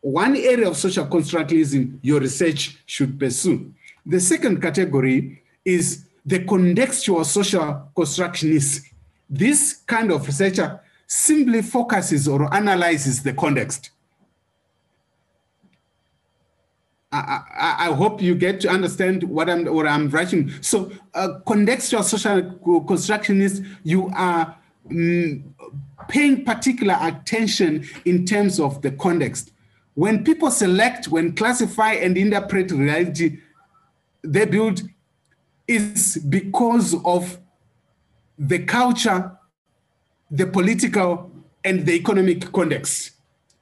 one 0.00 0.36
area 0.36 0.68
of 0.68 0.76
social 0.76 1.06
constructivism 1.06 1.98
your 2.02 2.20
research 2.20 2.78
should 2.86 3.18
pursue. 3.18 3.72
The 4.04 4.18
second 4.20 4.60
category 4.60 5.42
is 5.64 6.06
the 6.26 6.40
contextual 6.40 7.24
social 7.24 7.88
constructionist. 7.94 8.86
This 9.28 9.74
kind 9.86 10.10
of 10.10 10.26
researcher 10.26 10.80
simply 11.06 11.62
focuses 11.62 12.26
or 12.26 12.52
analyzes 12.52 13.22
the 13.22 13.32
context. 13.32 13.90
I, 17.12 17.42
I, 17.50 17.88
I, 17.88 17.92
hope 17.92 18.22
you 18.22 18.34
get 18.34 18.60
to 18.62 18.68
understand 18.70 19.22
what 19.24 19.50
I'm 19.50 19.66
what 19.66 19.86
I'm 19.86 20.08
writing. 20.08 20.50
So, 20.62 20.90
uh, 21.14 21.40
contextual 21.46 22.02
social 22.02 22.42
constructionist, 22.86 23.62
you 23.82 24.10
are 24.14 24.56
mm, 24.90 25.42
paying 26.08 26.44
particular 26.44 26.96
attention 27.00 27.86
in 28.04 28.24
terms 28.24 28.58
of 28.58 28.80
the 28.82 28.92
context. 28.92 29.52
When 29.94 30.24
people 30.24 30.50
select, 30.50 31.08
when 31.08 31.34
classify 31.34 31.92
and 31.92 32.16
interpret 32.16 32.70
reality, 32.70 33.40
they 34.22 34.46
build 34.46 34.82
is 35.68 36.16
because 36.28 36.94
of 37.04 37.38
the 38.38 38.60
culture, 38.60 39.32
the 40.30 40.46
political, 40.46 41.30
and 41.64 41.86
the 41.86 41.92
economic 41.92 42.50
context. 42.52 43.11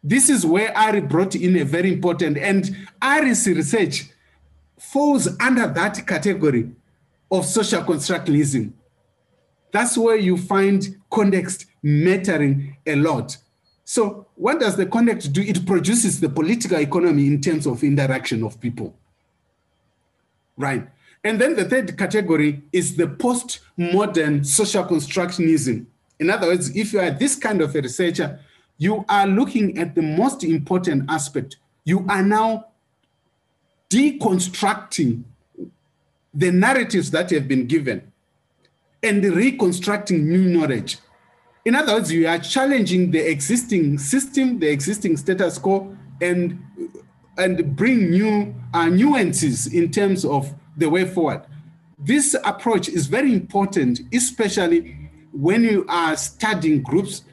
This 0.03 0.31
is 0.31 0.47
where 0.47 0.77
Arie 0.77 1.01
brought 1.01 1.35
in 1.35 1.57
a 1.57 1.65
very 1.65 1.93
important, 1.93 2.39
and 2.39 2.75
Arie's 3.03 3.47
research 3.47 4.11
falls 4.79 5.29
under 5.41 5.67
that 5.67 6.07
category 6.07 6.71
of 7.31 7.45
social 7.45 7.83
constructivism. 7.83 8.73
That's 9.73 9.97
where 9.97 10.17
you 10.17 10.37
find 10.37 10.97
context 11.11 11.67
mattering 11.83 12.77
a 12.87 12.97
lot. 12.97 13.37
So, 13.85 14.27
what 14.37 14.61
does 14.61 14.77
the 14.77 14.87
context 14.87 15.33
do? 15.33 15.43
It 15.43 15.67
produces 15.67 16.21
the 16.21 16.29
political 16.29 16.79
economy 16.79 17.27
in 17.27 17.41
terms 17.41 17.67
of 17.67 17.85
interaction 17.85 18.43
of 18.43 18.61
people. 18.61 18.95
Right. 20.57 20.89
And 21.23 21.41
then 21.41 21.57
the 21.57 21.65
third 21.65 21.99
category 21.99 22.63
is 22.73 22.97
the 22.97 23.07
postmodern 23.07 24.47
social 24.47 24.85
constructionism. 24.85 25.87
In 26.19 26.31
other 26.31 26.49
words, 26.49 26.75
if 26.75 26.93
you 26.93 27.01
are 27.01 27.11
this 27.11 27.37
kind 27.37 27.61
of 27.61 27.75
a 27.75 27.83
researcher, 27.83 28.41
you 28.81 29.05
are 29.11 29.27
looking 29.27 29.77
at 29.77 29.95
the 29.95 30.01
most 30.01 30.43
important 30.43 31.05
aspect. 31.11 31.59
You 31.85 32.07
are 32.09 32.23
now 32.23 32.69
deconstructing 33.91 35.25
the 36.33 36.51
narratives 36.51 37.11
that 37.11 37.29
have 37.29 37.47
been 37.47 37.67
given 37.67 38.11
and 39.03 39.23
reconstructing 39.23 40.27
new 40.27 40.47
knowledge. 40.47 40.97
In 41.67 41.75
other 41.75 41.93
words, 41.93 42.11
you 42.11 42.27
are 42.27 42.39
challenging 42.39 43.11
the 43.11 43.19
existing 43.19 43.99
system, 43.99 44.59
the 44.59 44.71
existing 44.71 45.19
status 45.19 45.59
quo, 45.59 45.95
and 46.23 46.59
and 47.37 47.77
bring 47.77 48.11
new 48.11 48.55
uh, 48.73 48.87
nuances 48.87 49.67
in 49.67 49.91
terms 49.91 50.25
of 50.25 50.55
the 50.79 50.89
way 50.89 51.05
forward. 51.05 51.43
This 51.99 52.35
approach 52.45 52.89
is 52.89 53.09
very 53.09 53.35
important, 53.35 54.01
especially 54.15 54.97
when 55.33 55.65
you 55.65 55.85
are 55.87 56.17
studying 56.17 56.83
groups 56.83 57.25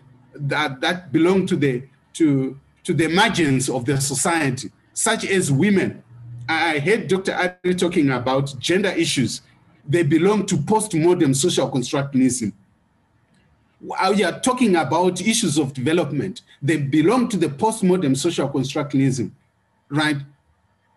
that, 0.42 0.82
that 0.82 1.12
belong 1.12 1.46
to 1.48 1.56
the 1.56 1.84
to, 2.14 2.58
to 2.84 2.94
the 2.94 3.08
margins 3.08 3.70
of 3.70 3.86
the 3.86 4.00
society, 4.02 4.72
such 4.94 5.26
as 5.26 5.52
women. 5.52 6.04
I 6.50 6.80
heard 6.80 7.08
Dr. 7.08 7.34
Arie 7.34 7.76
talking 7.76 8.10
about 8.10 8.58
gender 8.60 8.90
issues. 8.90 9.42
They 9.88 10.04
belong 10.04 10.46
to 10.48 10.56
postmodern 10.56 11.36
social 11.36 11.70
constructionism. 11.70 12.54
We 13.80 14.24
are 14.24 14.40
talking 14.40 14.76
about 14.76 15.22
issues 15.22 15.60
of 15.60 15.74
development. 15.74 16.42
They 16.62 16.78
belong 16.78 17.30
to 17.30 17.38
the 17.38 17.48
postmodern 17.48 18.18
social 18.18 18.50
constructionism, 18.50 19.32
right? 19.90 20.18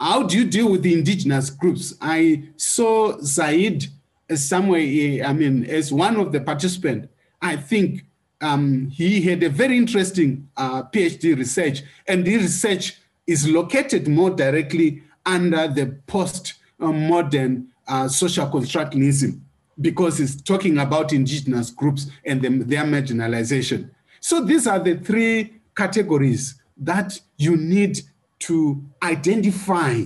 How 0.00 0.22
do 0.22 0.38
you 0.38 0.46
deal 0.46 0.70
with 0.70 0.82
the 0.82 0.94
indigenous 0.94 1.50
groups? 1.50 1.94
I 2.00 2.44
saw 2.56 3.18
Zaid 3.20 3.86
somewhere, 4.34 4.80
eh, 4.80 5.22
I 5.22 5.32
mean, 5.34 5.66
as 5.66 5.92
one 5.92 6.16
of 6.16 6.32
the 6.32 6.40
participants. 6.40 7.08
I 7.42 7.56
think 7.56 8.04
um, 8.40 8.88
he 8.88 9.20
had 9.22 9.42
a 9.42 9.48
very 9.48 9.76
interesting 9.76 10.48
uh, 10.56 10.82
PhD 10.84 11.36
research, 11.36 11.82
and 12.06 12.24
the 12.24 12.36
research 12.36 12.98
is 13.26 13.48
located 13.48 14.08
more 14.08 14.30
directly 14.30 15.02
under 15.26 15.68
the 15.68 15.98
post-modern 16.06 17.68
uh, 17.86 18.08
social 18.08 18.46
constructionism 18.46 19.40
because 19.80 20.20
it's 20.20 20.40
talking 20.42 20.78
about 20.78 21.12
indigenous 21.12 21.70
groups 21.70 22.06
and 22.24 22.42
their 22.42 22.84
marginalization. 22.84 23.90
So 24.20 24.44
these 24.44 24.66
are 24.66 24.78
the 24.78 24.96
three 24.96 25.54
categories 25.76 26.60
that 26.76 27.18
you 27.36 27.56
need 27.56 28.00
to 28.40 28.82
identify 29.02 30.04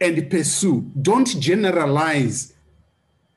and 0.00 0.30
pursue. 0.30 0.90
Don't 1.00 1.40
generalize 1.40 2.54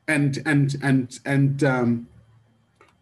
and 0.07 0.41
and 0.45 0.76
and 0.81 1.19
and 1.26 1.64
um, 1.64 2.07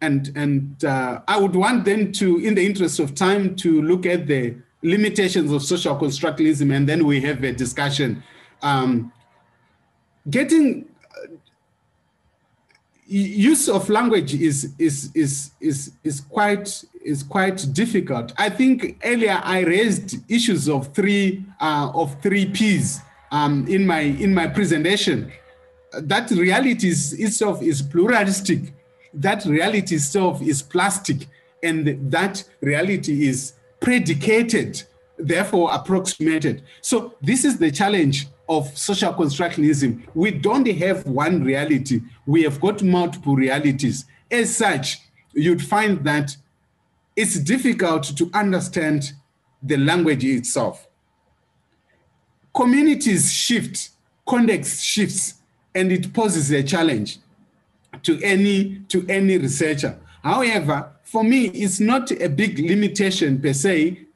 and 0.00 0.30
and 0.36 0.84
uh, 0.84 1.20
I 1.26 1.38
would 1.38 1.56
want 1.56 1.84
them 1.84 2.12
to, 2.12 2.38
in 2.38 2.54
the 2.54 2.64
interest 2.64 2.98
of 2.98 3.14
time, 3.14 3.56
to 3.56 3.82
look 3.82 4.06
at 4.06 4.26
the 4.26 4.54
limitations 4.82 5.50
of 5.52 5.62
social 5.62 5.96
constructivism, 5.96 6.74
and 6.74 6.88
then 6.88 7.06
we 7.06 7.20
have 7.22 7.42
a 7.44 7.52
discussion. 7.52 8.22
Um, 8.62 9.12
getting 10.28 10.86
uh, 11.14 11.36
use 13.06 13.68
of 13.68 13.88
language 13.88 14.34
is 14.34 14.74
is 14.78 15.10
is 15.14 15.52
is 15.60 15.92
is 16.04 16.20
quite 16.20 16.84
is 17.04 17.22
quite 17.22 17.66
difficult. 17.72 18.32
I 18.36 18.50
think 18.50 18.98
earlier 19.04 19.40
I 19.42 19.60
raised 19.60 20.30
issues 20.30 20.68
of 20.68 20.92
three 20.94 21.44
uh, 21.60 21.90
of 21.94 22.20
three 22.20 22.46
P's 22.46 23.00
um, 23.30 23.66
in 23.68 23.86
my 23.86 24.00
in 24.00 24.34
my 24.34 24.46
presentation. 24.46 25.32
That 25.92 26.30
reality 26.30 26.88
is, 26.88 27.14
itself 27.14 27.62
is 27.62 27.80
pluralistic. 27.80 28.75
That 29.14 29.44
reality 29.44 29.96
itself 29.96 30.42
is 30.42 30.62
plastic, 30.62 31.28
and 31.62 32.10
that 32.10 32.44
reality 32.60 33.26
is 33.28 33.54
predicated, 33.80 34.82
therefore 35.18 35.70
approximated. 35.72 36.62
So 36.80 37.14
this 37.22 37.44
is 37.44 37.58
the 37.58 37.70
challenge 37.70 38.26
of 38.48 38.76
social 38.76 39.12
constructionism. 39.12 40.06
We 40.14 40.30
don't 40.30 40.66
have 40.66 41.06
one 41.06 41.42
reality. 41.42 42.02
We 42.26 42.42
have 42.44 42.60
got 42.60 42.82
multiple 42.82 43.34
realities. 43.34 44.04
As 44.30 44.54
such, 44.54 44.98
you'd 45.32 45.62
find 45.62 46.04
that 46.04 46.36
it's 47.16 47.38
difficult 47.38 48.04
to 48.16 48.30
understand 48.34 49.12
the 49.62 49.76
language 49.76 50.24
itself. 50.24 50.86
Communities 52.54 53.32
shift, 53.32 53.90
context 54.26 54.84
shifts, 54.84 55.34
and 55.74 55.92
it 55.92 56.12
poses 56.12 56.50
a 56.50 56.62
challenge 56.62 57.18
to 58.02 58.20
any 58.22 58.80
to 58.88 59.06
any 59.08 59.38
researcher. 59.38 59.98
However, 60.22 60.92
for 61.02 61.22
me, 61.22 61.46
it's 61.46 61.78
not 61.80 62.10
a 62.10 62.28
big 62.28 62.58
limitation 62.58 63.40
per 63.40 63.52
se, 63.52 64.06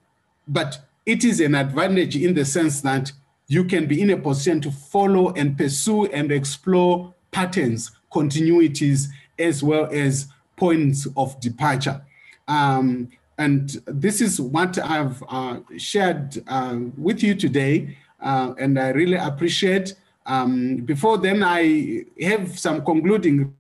but 0.49 0.79
it 1.07 1.25
is 1.25 1.41
an 1.41 1.55
advantage 1.55 2.17
in 2.17 2.35
the 2.35 2.45
sense 2.45 2.81
that 2.81 3.13
you 3.47 3.65
can 3.65 3.87
be 3.87 4.01
in 4.01 4.11
a 4.11 4.17
position 4.17 4.61
to 4.61 4.71
follow 4.71 5.33
and 5.35 5.57
pursue 5.57 6.07
and 6.07 6.31
explore 6.31 7.15
patterns, 7.31 7.91
continuities, 8.13 9.07
as 9.39 9.63
well 9.63 9.89
as 9.91 10.29
points 10.57 11.07
of 11.17 11.39
departure. 11.41 12.01
Um, 12.47 13.09
and 13.39 13.71
this 13.87 14.21
is 14.21 14.41
what 14.41 14.79
I've 14.79 15.23
uh, 15.29 15.61
shared 15.79 16.43
uh, 16.47 16.79
with 16.99 17.23
you 17.23 17.35
today, 17.35 17.97
uh, 18.21 18.55
and 18.59 18.79
I 18.79 18.91
really 18.91 19.17
appreciate. 19.17 19.95
Um, 20.27 20.77
before 20.79 21.19
then, 21.19 21.43
I 21.43 22.05
have 22.21 22.59
some 22.59 22.85
concluding 22.85 23.55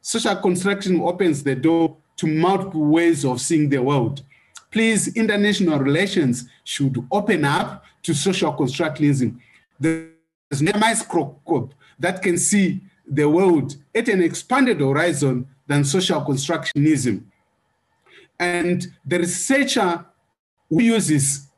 Social 0.00 0.36
construction 0.36 1.00
opens 1.02 1.42
the 1.42 1.54
door 1.54 1.96
to 2.16 2.26
multiple 2.26 2.86
ways 2.86 3.24
of 3.24 3.40
seeing 3.40 3.68
the 3.68 3.82
world. 3.82 4.22
Please, 4.70 5.14
international 5.14 5.78
relations 5.78 6.48
should 6.64 6.96
open 7.10 7.44
up 7.44 7.84
to 8.02 8.14
social 8.14 8.52
constructionism. 8.54 9.38
There's 9.78 10.10
a 10.60 10.78
microscope 10.78 11.74
that 11.98 12.22
can 12.22 12.38
see 12.38 12.80
the 13.06 13.28
world 13.28 13.76
at 13.94 14.08
an 14.08 14.22
expanded 14.22 14.80
horizon 14.80 15.46
than 15.66 15.84
social 15.84 16.22
constructionism. 16.22 17.22
And 18.38 18.86
the 19.04 19.18
researcher 19.18 20.04
who 20.70 20.82
uses 20.82 21.48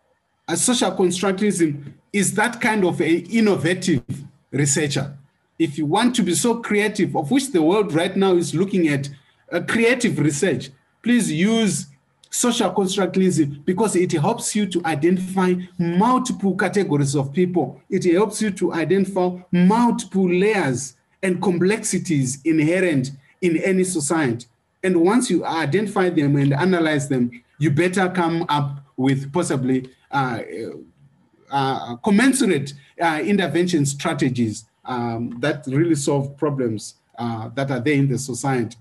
a 0.49 0.57
social 0.57 0.91
constructionism 0.93 1.93
is 2.13 2.35
that 2.35 2.61
kind 2.61 2.85
of 2.85 3.01
an 3.01 3.27
innovative 3.31 4.03
researcher. 4.51 5.17
If 5.59 5.79
you 5.79 5.87
want 5.87 6.15
to 6.17 6.23
be 6.23 6.35
so 6.35 6.57
creative, 6.61 7.17
of 7.17 7.31
which 7.31 7.53
the 7.53 7.63
world 7.63 7.93
right 7.95 8.15
now 8.17 8.35
is 8.35 8.55
looking 8.55 8.89
at 8.89 9.09
a 9.51 9.63
creative 9.63 10.19
research, 10.19 10.71
please 11.03 11.33
use 11.33 11.87
social 12.31 12.71
constructionism 12.73 13.65
because 13.65 13.97
it 13.97 14.13
helps 14.13 14.55
you 14.55 14.67
to 14.67 14.85
identify 14.85 15.55
multiple 15.79 16.55
categories 16.57 17.15
of 17.15 17.33
people. 17.33 17.81
It 17.89 18.05
helps 18.05 18.43
you 18.43 18.51
to 18.51 18.75
identify 18.75 19.31
multiple 19.51 20.29
layers 20.29 20.97
and 21.23 21.41
complexities 21.43 22.41
inherent 22.45 23.13
in 23.41 23.57
any 23.59 23.85
society. 23.85 24.47
And 24.83 25.01
once 25.01 25.31
you 25.31 25.45
identify 25.45 26.11
them 26.11 26.37
and 26.37 26.53
analyze 26.53 27.09
them, 27.09 27.31
you 27.59 27.71
better 27.71 28.09
come 28.11 28.45
up 28.49 28.81
with 28.97 29.33
possibly 29.33 29.89
uh, 30.11 30.41
uh, 31.51 31.97
commensurate 31.97 32.75
uh, 33.01 33.21
intervention 33.25 33.87
strategies 33.87 34.67
um, 34.87 35.37
that 35.41 35.67
really 35.67 35.95
solve 35.95 36.37
problems 36.37 36.95
uh, 37.19 37.49
that 37.55 37.71
are 37.71 37.81
there 37.81 37.95
in 37.95 38.09
the 38.09 38.19
society. 38.19 38.77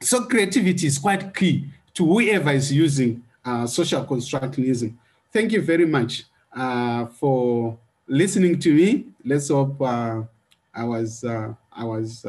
So 0.00 0.24
creativity 0.24 0.86
is 0.86 0.98
quite 0.98 1.34
key 1.34 1.66
to 1.94 2.04
whoever 2.04 2.50
is 2.50 2.72
using 2.72 3.22
uh, 3.44 3.66
social 3.66 4.04
constructionism. 4.04 4.94
Thank 5.32 5.52
you 5.52 5.62
very 5.62 5.86
much 5.86 6.24
uh, 6.54 7.06
for 7.06 7.78
listening 8.06 8.58
to 8.60 8.74
me. 8.74 9.06
Let's 9.24 9.48
hope 9.48 9.80
I 9.80 10.84
was 10.84 11.24
I 11.24 11.84
was 11.84 12.24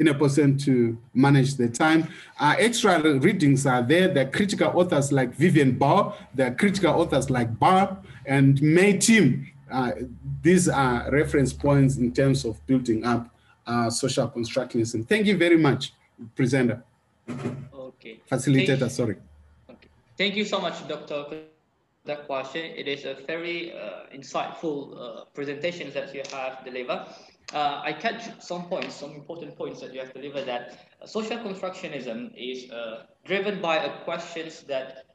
in 0.00 0.08
a 0.08 0.14
position 0.14 0.56
to 0.56 0.96
manage 1.12 1.56
the 1.56 1.68
time. 1.68 2.08
Uh, 2.38 2.54
extra 2.58 3.00
readings 3.18 3.66
are 3.66 3.82
there. 3.82 4.08
There 4.08 4.26
are 4.26 4.30
critical 4.30 4.72
authors 4.74 5.12
like 5.12 5.34
Vivien 5.34 5.78
Burr. 5.78 6.12
There 6.34 6.50
are 6.50 6.54
critical 6.54 6.94
authors 6.94 7.28
like 7.28 7.50
Burr 7.60 7.96
and 8.24 8.60
May 8.62 8.96
Tim. 8.96 9.49
Uh, 9.70 9.92
these 10.42 10.68
are 10.68 11.10
reference 11.10 11.52
points 11.52 11.96
in 11.96 12.12
terms 12.12 12.44
of 12.44 12.64
building 12.66 13.04
up 13.04 13.34
uh, 13.66 13.90
social 13.90 14.28
constructionism. 14.28 15.06
Thank 15.06 15.26
you 15.26 15.36
very 15.36 15.56
much, 15.56 15.92
presenter. 16.34 16.82
Okay. 17.28 18.20
Facilitator, 18.30 18.78
Thank, 18.78 18.92
sorry. 18.92 19.16
Okay. 19.68 19.88
Thank 20.16 20.36
you 20.36 20.44
so 20.44 20.60
much, 20.60 20.86
Dr. 20.88 21.24
for 21.28 21.36
that 22.04 22.26
question. 22.26 22.64
It 22.64 22.88
is 22.88 23.04
a 23.04 23.16
very 23.26 23.72
uh, 23.72 24.14
insightful 24.14 24.78
uh, 24.96 25.24
presentation 25.34 25.92
that 25.92 26.14
you 26.14 26.22
have 26.32 26.64
delivered 26.64 27.06
uh, 27.52 27.80
I 27.84 27.92
catch 27.92 28.40
some 28.40 28.64
points, 28.66 28.94
some 28.94 29.12
important 29.12 29.56
points 29.56 29.80
that 29.80 29.92
you 29.92 30.00
have 30.00 30.12
delivered 30.12 30.46
that 30.46 30.78
uh, 31.02 31.06
social 31.06 31.38
constructionism 31.38 32.32
is 32.36 32.70
uh, 32.70 33.04
driven 33.24 33.60
by 33.60 33.76
a 33.76 34.04
questions 34.04 34.62
that 34.62 35.06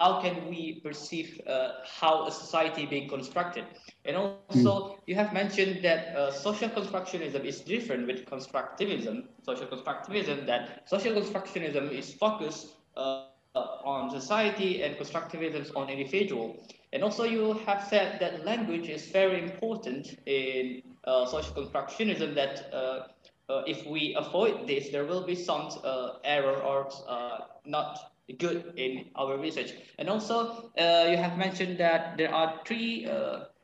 how 0.00 0.20
can 0.20 0.48
we 0.48 0.80
perceive 0.80 1.40
uh, 1.46 1.70
how 1.84 2.26
a 2.26 2.32
society 2.32 2.86
being 2.86 3.08
constructed? 3.08 3.64
And 4.04 4.16
also 4.16 4.70
mm. 4.70 4.98
you 5.06 5.14
have 5.14 5.32
mentioned 5.32 5.84
that 5.84 6.16
uh, 6.16 6.32
social 6.32 6.68
constructionism 6.68 7.44
is 7.44 7.60
different 7.60 8.06
with 8.06 8.26
constructivism, 8.26 9.26
social 9.44 9.66
constructivism, 9.66 10.46
that 10.46 10.88
social 10.88 11.12
constructionism 11.14 11.92
is 11.92 12.12
focused 12.14 12.68
uh, 12.96 13.26
on 13.54 14.10
society 14.10 14.82
and 14.82 14.96
constructivism 14.96 15.76
on 15.76 15.88
individual. 15.88 16.56
And 16.92 17.02
also 17.02 17.24
you 17.24 17.54
have 17.66 17.86
said 17.88 18.18
that 18.20 18.44
language 18.44 18.88
is 18.88 19.06
very 19.06 19.42
important 19.42 20.18
in 20.26 20.82
uh, 21.04 21.26
social 21.26 21.54
constructionism 21.54 22.34
that 22.34 22.72
uh, 22.72 23.08
uh, 23.48 23.62
if 23.66 23.86
we 23.86 24.14
avoid 24.16 24.66
this, 24.66 24.88
there 24.90 25.04
will 25.04 25.24
be 25.24 25.34
some 25.34 25.68
uh, 25.84 26.14
error 26.24 26.56
or 26.62 26.90
uh, 27.08 27.38
not 27.66 28.11
good 28.38 28.72
in 28.76 29.06
our 29.16 29.38
research. 29.38 29.72
And 29.98 30.08
also 30.08 30.70
you 30.76 31.16
have 31.16 31.36
mentioned 31.36 31.78
that 31.78 32.16
there 32.16 32.34
are 32.34 32.60
three 32.66 33.06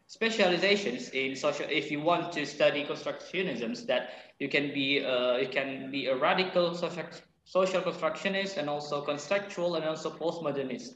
specializations 0.09 1.11
in 1.11 1.37
social 1.37 1.67
if 1.69 1.91
you 1.91 2.01
want 2.01 2.33
to 2.33 2.47
study 2.47 2.83
constructionisms 2.83 3.87
that 3.87 4.09
you 4.39 4.49
can 4.49 4.73
be 4.73 5.05
uh, 5.05 5.37
you 5.37 5.49
can 5.49 5.91
be 5.91 6.07
a 6.07 6.17
radical 6.17 6.75
social 6.75 7.05
social 7.45 7.83
constructionist 7.83 8.57
and 8.57 8.71
also 8.71 9.03
conceptual 9.03 9.77
and 9.77 9.85
also 9.85 10.11
postmodernist. 10.11 10.95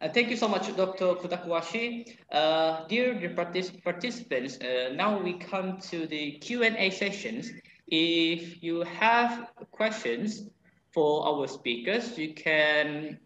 Uh, 0.00 0.08
thank 0.08 0.30
you 0.30 0.36
so 0.36 0.48
much 0.48 0.74
dr 0.76 1.14
Kudakwashe. 1.20 2.16
Uh, 2.32 2.84
dear 2.88 3.14
partic 3.36 3.82
participants 3.84 4.58
uh, 4.58 4.92
now 4.94 5.22
we 5.22 5.34
come 5.34 5.78
to 5.78 6.06
the 6.08 6.32
q&a 6.38 6.90
sessions. 6.90 7.52
If 7.86 8.62
you 8.62 8.82
have 8.82 9.46
questions 9.70 10.48
for 10.92 11.26
our 11.26 11.46
speakers 11.46 12.18
you 12.18 12.34
can 12.34 13.18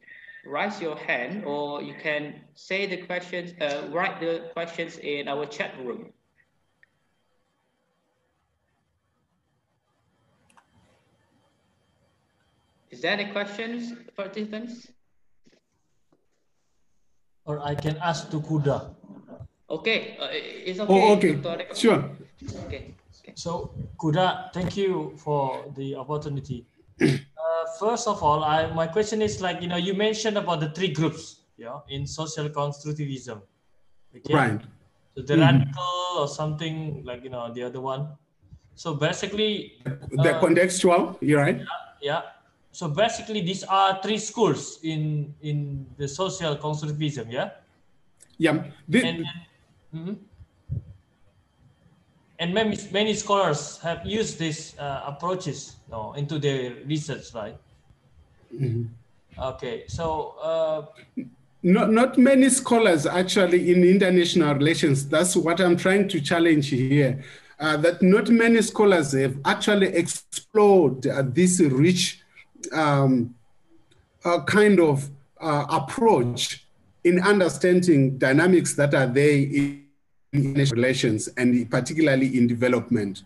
raise 0.44 0.80
your 0.80 0.96
hand 0.96 1.44
or 1.44 1.82
you 1.82 1.94
can 2.00 2.34
say 2.54 2.86
the 2.86 2.98
questions, 2.98 3.52
uh, 3.60 3.88
write 3.90 4.20
the 4.20 4.50
questions 4.52 4.98
in 4.98 5.28
our 5.28 5.46
chat 5.46 5.72
room. 5.82 6.12
Is 12.90 13.00
there 13.00 13.12
any 13.12 13.32
questions, 13.32 13.92
participants? 14.16 14.86
Or 17.44 17.58
I 17.58 17.74
can 17.74 17.96
ask 17.98 18.30
to 18.30 18.40
Kuda. 18.40 18.94
Okay, 19.68 20.16
uh, 20.20 20.28
it's 20.30 20.78
okay. 20.78 20.92
Oh, 20.92 21.12
okay, 21.16 21.34
sure. 21.74 22.04
Okay. 22.66 22.94
okay. 23.18 23.32
So 23.34 23.74
Kuda, 23.98 24.52
thank 24.52 24.76
you 24.76 25.14
for 25.16 25.64
the 25.74 25.96
opportunity. 25.96 26.66
first 27.78 28.08
of 28.08 28.22
all, 28.22 28.44
I, 28.44 28.72
my 28.72 28.86
question 28.86 29.22
is 29.22 29.40
like, 29.40 29.62
you 29.62 29.68
know, 29.68 29.76
you 29.76 29.94
mentioned 29.94 30.36
about 30.38 30.60
the 30.60 30.70
three 30.70 30.92
groups, 30.92 31.40
yeah, 31.56 31.78
in 31.88 32.06
social 32.06 32.48
constructivism. 32.48 33.40
Okay? 34.16 34.34
Right. 34.34 34.60
So 35.14 35.22
the 35.22 35.34
mm 35.34 35.40
-hmm. 35.40 35.46
radical 35.46 36.08
or 36.18 36.28
something 36.28 37.04
like, 37.04 37.22
you 37.22 37.30
know, 37.30 37.52
the 37.54 37.62
other 37.66 37.80
one. 37.80 38.16
So 38.74 38.94
basically, 38.94 39.78
the 40.24 40.34
uh, 40.34 40.42
contextual, 40.42 41.14
you're 41.22 41.38
right. 41.38 41.58
Yeah, 41.58 41.80
yeah. 42.02 42.22
So 42.74 42.88
basically, 42.90 43.40
these 43.46 43.62
are 43.66 44.02
three 44.02 44.18
schools 44.18 44.82
in 44.82 45.34
in 45.40 45.86
the 45.94 46.08
social 46.10 46.58
constructivism, 46.58 47.30
yeah. 47.30 47.54
Yeah. 48.36 48.66
The, 48.90 48.98
and, 48.98 49.06
and, 49.06 49.26
mm 49.94 50.02
-hmm 50.04 50.16
and 52.44 52.52
many, 52.52 52.76
many 52.92 53.14
scholars 53.14 53.78
have 53.78 54.04
used 54.04 54.38
these 54.38 54.78
uh, 54.78 55.00
approaches 55.06 55.76
you 55.86 55.92
know, 55.92 56.12
into 56.12 56.38
their 56.38 56.74
research, 56.84 57.32
right? 57.32 57.56
Mm-hmm. 58.54 58.84
Okay, 59.42 59.84
so 59.88 60.34
uh, 60.42 60.86
not 61.62 61.90
not 61.90 62.18
many 62.18 62.50
scholars 62.50 63.06
actually 63.06 63.72
in 63.72 63.82
international 63.82 64.54
relations. 64.54 65.08
That's 65.08 65.34
what 65.34 65.58
I'm 65.58 65.76
trying 65.76 66.06
to 66.08 66.20
challenge 66.20 66.68
here. 66.68 67.24
Uh, 67.58 67.78
that 67.78 68.02
not 68.02 68.28
many 68.28 68.60
scholars 68.60 69.12
have 69.12 69.38
actually 69.46 69.88
explored 69.88 71.06
uh, 71.06 71.22
this 71.24 71.60
rich 71.60 72.20
um, 72.72 73.34
uh, 74.24 74.42
kind 74.42 74.80
of 74.80 75.08
uh, 75.40 75.64
approach 75.70 76.66
in 77.04 77.20
understanding 77.20 78.18
dynamics 78.18 78.74
that 78.74 78.94
are 78.94 79.06
there 79.06 79.46
relations 80.34 81.28
and 81.36 81.70
particularly 81.70 82.36
in 82.36 82.46
development. 82.46 83.22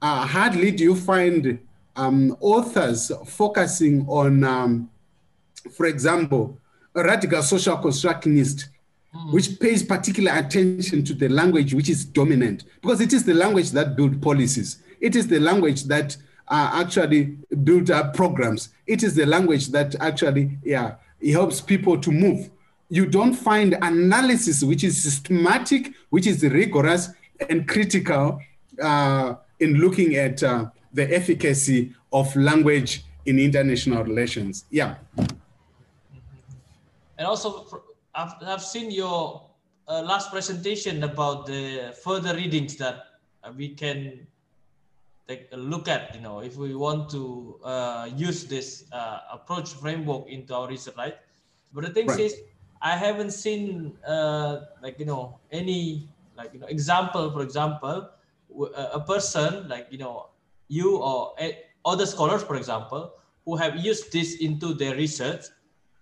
Uh, 0.00 0.26
hardly 0.26 0.70
do 0.70 0.84
you 0.84 0.94
find 0.94 1.58
um, 1.96 2.36
authors 2.40 3.12
focusing 3.26 4.06
on, 4.08 4.44
um, 4.44 4.90
for 5.72 5.86
example, 5.86 6.58
a 6.94 7.02
radical 7.02 7.42
social 7.42 7.76
constructionist, 7.76 8.68
mm. 9.14 9.32
which 9.32 9.58
pays 9.60 9.82
particular 9.82 10.32
attention 10.32 11.04
to 11.04 11.14
the 11.14 11.28
language 11.28 11.72
which 11.74 11.88
is 11.88 12.04
dominant, 12.04 12.64
because 12.80 13.00
it 13.00 13.12
is 13.12 13.24
the 13.24 13.34
language 13.34 13.70
that 13.70 13.96
build 13.96 14.20
policies. 14.20 14.82
It 15.00 15.16
is 15.16 15.26
the 15.26 15.40
language 15.40 15.84
that 15.84 16.16
uh, 16.48 16.70
actually 16.74 17.36
build 17.64 17.90
up 17.90 18.14
programs. 18.14 18.70
It 18.86 19.02
is 19.02 19.14
the 19.14 19.26
language 19.26 19.68
that 19.68 19.94
actually, 20.00 20.58
yeah, 20.64 20.96
it 21.20 21.32
helps 21.32 21.60
people 21.60 21.98
to 22.00 22.10
move 22.10 22.50
you 22.92 23.06
don't 23.06 23.32
find 23.32 23.72
analysis 23.80 24.62
which 24.62 24.84
is 24.84 25.02
systematic, 25.02 25.94
which 26.10 26.26
is 26.26 26.42
rigorous 26.42 27.08
and 27.48 27.66
critical 27.66 28.38
uh, 28.82 29.34
in 29.60 29.76
looking 29.76 30.16
at 30.16 30.42
uh, 30.42 30.66
the 30.92 31.04
efficacy 31.10 31.94
of 32.12 32.36
language 32.36 33.02
in 33.24 33.38
international 33.38 34.04
relations. 34.04 34.66
Yeah. 34.70 34.96
And 37.16 37.26
also, 37.26 37.82
I've, 38.14 38.34
I've 38.42 38.62
seen 38.62 38.90
your 38.90 39.48
uh, 39.88 40.02
last 40.02 40.30
presentation 40.30 41.02
about 41.02 41.46
the 41.46 41.96
further 42.04 42.34
readings 42.34 42.76
that 42.76 42.96
we 43.56 43.70
can 43.70 44.26
take 45.26 45.48
a 45.52 45.56
look 45.56 45.88
at, 45.88 46.14
you 46.14 46.20
know, 46.20 46.40
if 46.40 46.56
we 46.58 46.74
want 46.74 47.08
to 47.12 47.58
uh, 47.64 48.10
use 48.14 48.44
this 48.44 48.84
uh, 48.92 49.20
approach 49.32 49.72
framework 49.72 50.28
into 50.28 50.54
our 50.54 50.68
research, 50.68 50.96
right? 50.98 51.16
But 51.72 51.84
the 51.84 51.90
thing 51.90 52.06
right. 52.08 52.20
is, 52.20 52.34
I 52.82 52.96
haven't 52.98 53.30
seen 53.30 53.94
uh, 54.06 54.66
like 54.82 54.98
you 54.98 55.06
know 55.06 55.38
any 55.50 56.08
like 56.36 56.52
you 56.52 56.58
know 56.58 56.66
example 56.66 57.30
for 57.30 57.42
example 57.42 58.10
a 58.74 59.00
person 59.00 59.68
like 59.68 59.86
you 59.90 59.98
know 59.98 60.28
you 60.68 60.98
or 60.98 61.32
other 61.86 62.04
scholars 62.04 62.42
for 62.42 62.56
example 62.56 63.14
who 63.46 63.56
have 63.56 63.78
used 63.78 64.12
this 64.12 64.36
into 64.42 64.74
their 64.74 64.94
research 64.96 65.46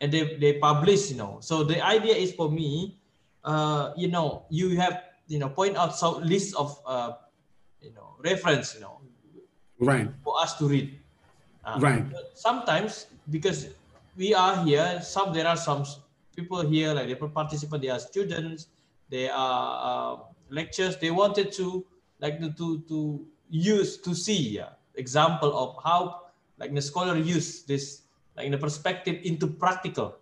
and 0.01 0.11
they, 0.11 0.37
they 0.37 0.55
publish 0.55 1.11
you 1.11 1.17
know. 1.17 1.39
So 1.41 1.63
the 1.63 1.85
idea 1.85 2.17
is 2.17 2.33
for 2.33 2.51
me 2.51 2.97
uh, 3.45 3.93
you 3.97 4.09
know 4.09 4.45
you 4.49 4.77
have 4.81 5.05
you 5.29 5.39
know 5.39 5.49
point 5.49 5.77
out 5.77 5.95
some 5.95 6.25
list 6.25 6.57
of 6.57 6.81
uh, 6.87 7.13
you 7.81 7.93
know 7.93 8.17
reference 8.25 8.75
you 8.75 8.81
know 8.81 9.01
right. 9.79 10.09
for 10.25 10.41
us 10.41 10.57
to 10.59 10.67
read. 10.67 10.97
Uh, 11.63 11.77
right. 11.79 12.05
sometimes 12.35 13.07
because 13.29 13.69
we 14.17 14.33
are 14.33 14.65
here 14.65 14.99
some 15.05 15.33
there 15.33 15.47
are 15.47 15.57
some 15.61 15.85
people 16.35 16.61
here, 16.63 16.95
like 16.95 17.09
the 17.09 17.17
participants, 17.17 17.83
they 17.85 17.91
are 17.91 17.99
students, 17.99 18.69
they 19.09 19.29
are 19.29 19.71
uh, 19.83 20.23
lectures. 20.51 20.97
They 20.97 21.11
wanted 21.11 21.53
to 21.53 21.85
like 22.21 22.41
to 22.41 22.81
to 22.89 23.27
use 23.51 23.99
to 23.99 24.15
see 24.15 24.61
yeah, 24.61 24.79
example 24.95 25.51
of 25.57 25.77
how 25.83 26.31
like 26.59 26.75
the 26.75 26.83
scholar 26.83 27.17
use 27.17 27.63
this 27.63 28.03
like 28.37 28.47
in 28.47 28.53
the 28.53 28.59
perspective 28.59 29.21
into 29.25 29.47
practical. 29.47 30.17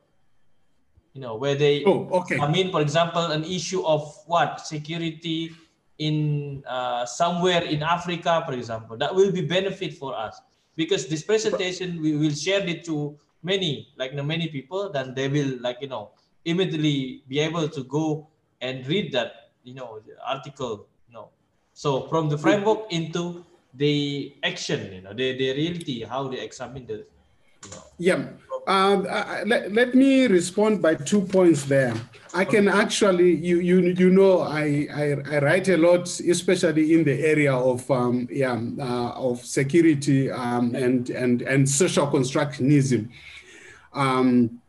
You 1.13 1.21
know 1.23 1.37
where 1.37 1.55
they 1.55 1.85
oh, 1.85 2.09
okay. 2.23 2.39
I 2.39 2.51
mean, 2.51 2.71
for 2.71 2.81
example, 2.81 3.33
an 3.33 3.45
issue 3.45 3.85
of 3.85 4.15
what 4.27 4.61
security 4.61 5.51
in 5.99 6.63
uh, 6.67 7.05
somewhere 7.05 7.63
in 7.63 7.83
Africa, 7.83 8.43
for 8.47 8.55
example, 8.55 8.97
that 8.97 9.15
will 9.15 9.33
be 9.33 9.43
benefit 9.43 9.95
for 9.95 10.15
us 10.15 10.41
because 10.77 11.09
this 11.09 11.25
presentation 11.25 12.01
we 12.01 12.17
will 12.17 12.31
share 12.31 12.63
it 12.67 12.85
to 12.85 13.19
many 13.43 13.89
like 13.97 14.11
you 14.13 14.17
know, 14.17 14.23
many 14.23 14.49
people 14.49 14.91
then 14.91 15.15
they 15.15 15.29
will 15.29 15.59
like 15.61 15.79
you 15.81 15.89
know 15.89 16.11
immediately 16.45 17.23
be 17.29 17.39
able 17.41 17.69
to 17.69 17.85
go 17.85 18.29
and 18.61 18.87
read 18.87 19.13
that 19.13 19.51
you 19.63 19.75
know 19.75 20.01
article 20.27 20.87
you 21.07 21.15
know. 21.15 21.31
So 21.73 22.09
from 22.09 22.29
the 22.29 22.39
framework 22.39 22.91
into 22.91 23.45
the 23.75 24.35
action 24.43 24.93
you 24.93 25.03
know 25.03 25.13
the, 25.13 25.37
the 25.39 25.53
reality 25.53 26.03
how 26.03 26.29
they 26.29 26.41
examine 26.41 26.87
the 26.87 27.07
you 27.65 27.71
know, 27.71 27.83
yeah 27.99 28.23
uh, 28.69 29.45
let, 29.47 29.73
let 29.73 29.95
me 29.95 30.27
respond 30.27 30.83
by 30.83 30.95
two 30.95 31.23
points 31.23 31.65
there. 31.65 31.95
I 32.35 32.45
can 32.45 32.69
actually, 32.69 33.35
you 33.35 33.61
you 33.61 33.81
you 33.81 34.11
know, 34.11 34.41
I, 34.41 34.87
I, 34.93 35.17
I 35.27 35.39
write 35.39 35.69
a 35.69 35.79
lot, 35.79 36.07
especially 36.21 36.93
in 36.93 37.03
the 37.03 37.25
area 37.25 37.55
of 37.55 37.91
um, 37.91 38.29
yeah 38.31 38.61
uh, 38.79 39.13
of 39.13 39.43
security 39.43 40.31
um, 40.31 40.75
and 40.75 41.09
and 41.09 41.41
and 41.41 41.67
social 41.67 42.07
constructionism. 42.09 43.09
Um, 43.95 44.61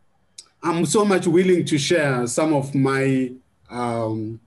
I'm 0.62 0.86
so 0.86 1.04
much 1.04 1.26
willing 1.26 1.66
to 1.66 1.76
share 1.76 2.26
some 2.26 2.54
of 2.54 2.74
my 2.74 3.32
um, 3.68 4.40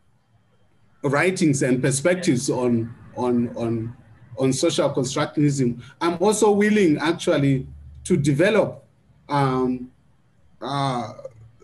writings 1.04 1.62
and 1.62 1.80
perspectives 1.80 2.50
on 2.50 2.92
on 3.16 3.56
on 3.56 3.96
on 4.40 4.52
social 4.52 4.90
constructionism. 4.90 5.80
I'm 6.02 6.18
also 6.20 6.52
willing 6.52 6.98
actually 6.98 7.68
to 8.06 8.18
develop 8.18 8.83
um, 9.30 9.92
uh, 10.62 11.14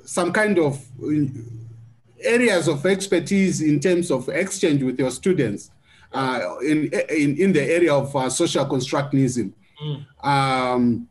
some 0.06 0.32
kind 0.32 0.58
of 0.60 0.80
areas 2.22 2.68
of 2.68 2.86
expertise 2.86 3.62
in 3.62 3.80
terms 3.80 4.12
of 4.12 4.30
exchange 4.30 4.84
with 4.84 5.00
your 5.00 5.12
students 5.12 5.72
uh, 6.12 6.42
in, 6.62 6.90
in, 7.10 7.38
in 7.38 7.54
the 7.54 7.64
area 7.64 7.94
of 7.94 8.16
uh, 8.16 8.30
social 8.30 8.66
constructionism. 8.66 9.52
Mm. 9.82 10.26
Um, 10.26 11.08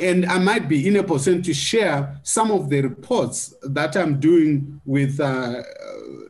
And 0.00 0.24
I 0.24 0.38
might 0.38 0.66
be 0.66 0.88
in 0.88 0.96
a 0.96 1.02
position 1.02 1.42
to 1.42 1.52
share 1.52 2.18
some 2.22 2.50
of 2.50 2.70
the 2.70 2.80
reports 2.80 3.54
that 3.76 3.96
I'm 3.96 4.18
doing 4.18 4.80
with 4.86 5.20
uh, 5.20 5.62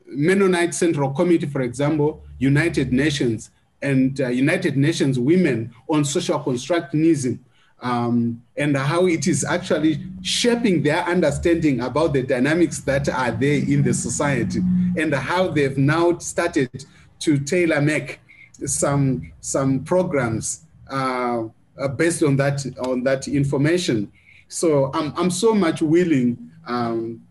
Mennonite 0.06 0.74
Central 0.74 1.10
Committee, 1.12 1.46
for 1.46 1.62
example, 1.62 2.24
United 2.40 2.92
Nations, 2.92 3.50
and 3.80 4.20
uh, 4.20 4.28
United 4.28 4.76
Nations 4.76 5.18
Women 5.18 5.72
on 5.86 6.04
social 6.04 6.40
constructionism. 6.40 7.38
Um, 7.82 8.42
and 8.58 8.76
how 8.76 9.06
it 9.06 9.26
is 9.26 9.42
actually 9.42 10.02
shaping 10.20 10.82
their 10.82 11.02
understanding 11.04 11.80
about 11.80 12.12
the 12.12 12.22
dynamics 12.22 12.80
that 12.80 13.08
are 13.08 13.30
there 13.30 13.54
in 13.54 13.82
the 13.82 13.94
society 13.94 14.60
and 14.98 15.14
how 15.14 15.48
they've 15.48 15.78
now 15.78 16.18
started 16.18 16.84
to 17.20 17.38
tailor 17.38 17.80
make 17.80 18.20
some 18.66 19.32
some 19.40 19.84
programs 19.84 20.66
uh, 20.90 21.44
uh, 21.78 21.88
based 21.88 22.22
on 22.22 22.36
that 22.36 22.66
on 22.80 23.02
that 23.04 23.28
information. 23.28 24.12
So 24.48 24.90
I'm 24.92 25.12
I'm 25.16 25.30
so 25.30 25.54
much 25.54 25.80
willing 25.80 26.50
um, 26.66 27.22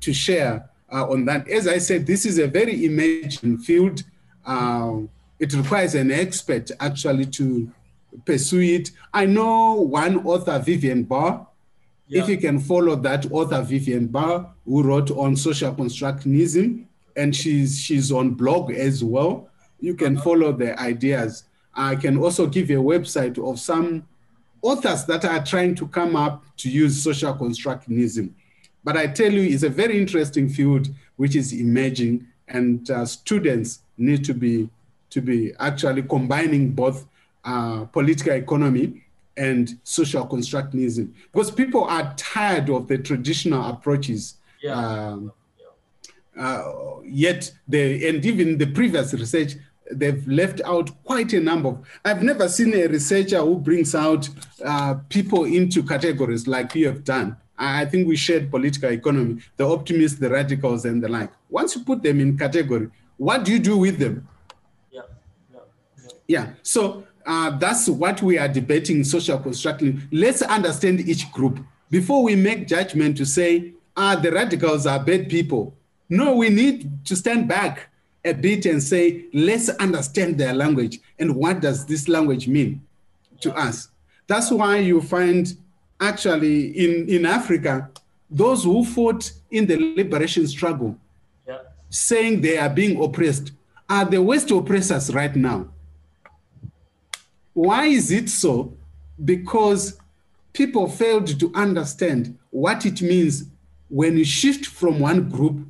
to 0.00 0.12
share 0.12 0.68
uh, 0.92 1.08
on 1.08 1.24
that. 1.26 1.48
As 1.48 1.68
I 1.68 1.78
said, 1.78 2.06
this 2.06 2.26
is 2.26 2.38
a 2.38 2.46
very 2.46 2.84
emerging 2.86 3.58
field. 3.58 4.02
Um, 4.44 5.10
it 5.38 5.52
requires 5.52 5.94
an 5.94 6.10
expert 6.10 6.70
actually 6.80 7.26
to 7.26 7.70
pursue 8.24 8.60
it. 8.60 8.90
I 9.12 9.26
know 9.26 9.74
one 9.74 10.24
author, 10.26 10.58
Vivien 10.58 11.04
Burr. 11.04 11.44
Yeah. 12.08 12.22
If 12.22 12.28
you 12.28 12.38
can 12.38 12.60
follow 12.60 12.96
that 12.96 13.30
author, 13.32 13.62
Vivien 13.62 14.06
Burr, 14.06 14.46
who 14.64 14.82
wrote 14.82 15.10
on 15.10 15.36
social 15.36 15.74
constructionism, 15.74 16.86
and 17.16 17.34
she's 17.34 17.80
she's 17.80 18.12
on 18.12 18.30
blog 18.34 18.70
as 18.70 19.02
well. 19.02 19.48
You 19.80 19.94
can 19.94 20.16
follow 20.18 20.52
the 20.52 20.78
ideas. 20.80 21.44
I 21.74 21.96
can 21.96 22.16
also 22.16 22.46
give 22.46 22.70
a 22.70 22.74
website 22.74 23.38
of 23.38 23.58
some 23.58 24.06
authors 24.62 25.04
that 25.04 25.24
are 25.24 25.44
trying 25.44 25.74
to 25.76 25.86
come 25.88 26.16
up 26.16 26.44
to 26.58 26.70
use 26.70 27.02
social 27.02 27.34
constructionism. 27.34 28.30
But 28.84 28.96
I 28.96 29.08
tell 29.08 29.32
you, 29.32 29.42
it's 29.42 29.62
a 29.62 29.68
very 29.68 30.00
interesting 30.00 30.48
field 30.48 30.88
which 31.16 31.34
is 31.34 31.52
emerging, 31.52 32.26
and 32.48 32.88
uh, 32.90 33.04
students 33.04 33.80
need 33.98 34.24
to 34.24 34.34
be 34.34 34.68
to 35.10 35.20
be 35.20 35.52
actually 35.58 36.02
combining 36.02 36.70
both 36.70 37.06
uh, 37.46 37.84
political 37.86 38.32
economy 38.32 39.02
and 39.36 39.78
social 39.84 40.26
constructionism 40.26 41.12
because 41.32 41.50
people 41.50 41.84
are 41.84 42.12
tired 42.16 42.68
of 42.70 42.88
the 42.88 42.98
traditional 42.98 43.70
approaches. 43.70 44.34
Yeah. 44.62 44.74
Um, 44.74 45.32
uh, 46.38 46.72
yet, 47.04 47.50
the, 47.68 48.08
and 48.08 48.24
even 48.24 48.58
the 48.58 48.66
previous 48.66 49.12
research, 49.14 49.54
they've 49.90 50.26
left 50.26 50.60
out 50.64 50.90
quite 51.04 51.32
a 51.32 51.40
number 51.40 51.68
of. 51.68 51.86
I've 52.04 52.22
never 52.22 52.48
seen 52.48 52.74
a 52.74 52.86
researcher 52.88 53.38
who 53.38 53.58
brings 53.58 53.94
out 53.94 54.28
uh, 54.64 54.94
people 55.08 55.44
into 55.44 55.82
categories 55.82 56.46
like 56.46 56.74
you 56.74 56.86
have 56.86 57.04
done. 57.04 57.36
I 57.58 57.86
think 57.86 58.06
we 58.06 58.16
shared 58.16 58.50
political 58.50 58.90
economy, 58.90 59.40
the 59.56 59.66
optimists, 59.66 60.18
the 60.18 60.28
radicals, 60.28 60.84
and 60.84 61.02
the 61.02 61.08
like. 61.08 61.30
Once 61.48 61.74
you 61.74 61.84
put 61.84 62.02
them 62.02 62.20
in 62.20 62.36
category, 62.36 62.90
what 63.16 63.44
do 63.44 63.52
you 63.52 63.58
do 63.58 63.78
with 63.78 63.98
them? 63.98 64.28
Yeah, 64.90 65.02
yeah, 65.52 65.60
yeah. 66.02 66.10
yeah. 66.26 66.46
So 66.62 67.04
uh, 67.26 67.50
that's 67.58 67.88
what 67.88 68.22
we 68.22 68.38
are 68.38 68.48
debating 68.48 69.02
social 69.04 69.38
construction. 69.38 70.08
Let's 70.12 70.42
understand 70.42 71.00
each 71.00 71.30
group 71.32 71.58
before 71.90 72.22
we 72.22 72.36
make 72.36 72.68
judgment 72.68 73.16
to 73.18 73.26
say, 73.26 73.72
ah, 73.96 74.16
the 74.16 74.30
radicals 74.30 74.86
are 74.86 75.00
bad 75.00 75.28
people. 75.28 75.74
No, 76.08 76.36
we 76.36 76.50
need 76.50 77.04
to 77.06 77.16
stand 77.16 77.48
back 77.48 77.88
a 78.24 78.32
bit 78.32 78.66
and 78.66 78.82
say, 78.82 79.24
let's 79.32 79.68
understand 79.68 80.38
their 80.38 80.54
language 80.54 81.00
and 81.18 81.34
what 81.34 81.60
does 81.60 81.84
this 81.86 82.08
language 82.08 82.46
mean 82.48 82.80
to 83.40 83.52
us. 83.56 83.88
That's 84.26 84.50
why 84.50 84.78
you 84.78 85.00
find 85.00 85.52
actually 86.00 86.66
in, 86.68 87.08
in 87.08 87.26
Africa, 87.26 87.90
those 88.30 88.64
who 88.64 88.84
fought 88.84 89.30
in 89.50 89.66
the 89.66 89.76
liberation 89.96 90.46
struggle, 90.46 90.96
yeah. 91.46 91.58
saying 91.90 92.40
they 92.40 92.58
are 92.58 92.68
being 92.68 93.02
oppressed, 93.02 93.52
are 93.88 94.04
the 94.04 94.20
West 94.20 94.50
oppressors 94.50 95.14
right 95.14 95.34
now. 95.34 95.68
Why 97.56 97.86
is 97.86 98.10
it 98.10 98.28
so? 98.28 98.76
Because 99.24 99.98
people 100.52 100.90
failed 100.90 101.40
to 101.40 101.50
understand 101.54 102.38
what 102.50 102.84
it 102.84 103.00
means 103.00 103.44
when 103.88 104.18
you 104.18 104.26
shift 104.26 104.66
from 104.66 105.00
one 105.00 105.30
group 105.30 105.66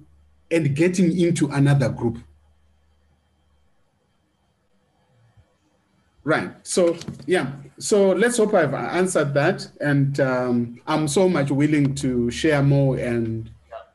and 0.50 0.74
getting 0.74 1.16
into 1.16 1.46
another 1.46 1.88
group. 1.88 2.18
Right. 6.24 6.50
So, 6.64 6.96
yeah. 7.24 7.52
So 7.78 8.10
let's 8.10 8.38
hope 8.38 8.54
I've 8.54 8.74
answered 8.74 9.32
that. 9.34 9.68
And 9.80 10.18
um, 10.18 10.80
I'm 10.88 11.06
so 11.06 11.28
much 11.28 11.52
willing 11.52 11.94
to 11.96 12.32
share 12.32 12.64
more 12.64 12.96
and 12.98 13.48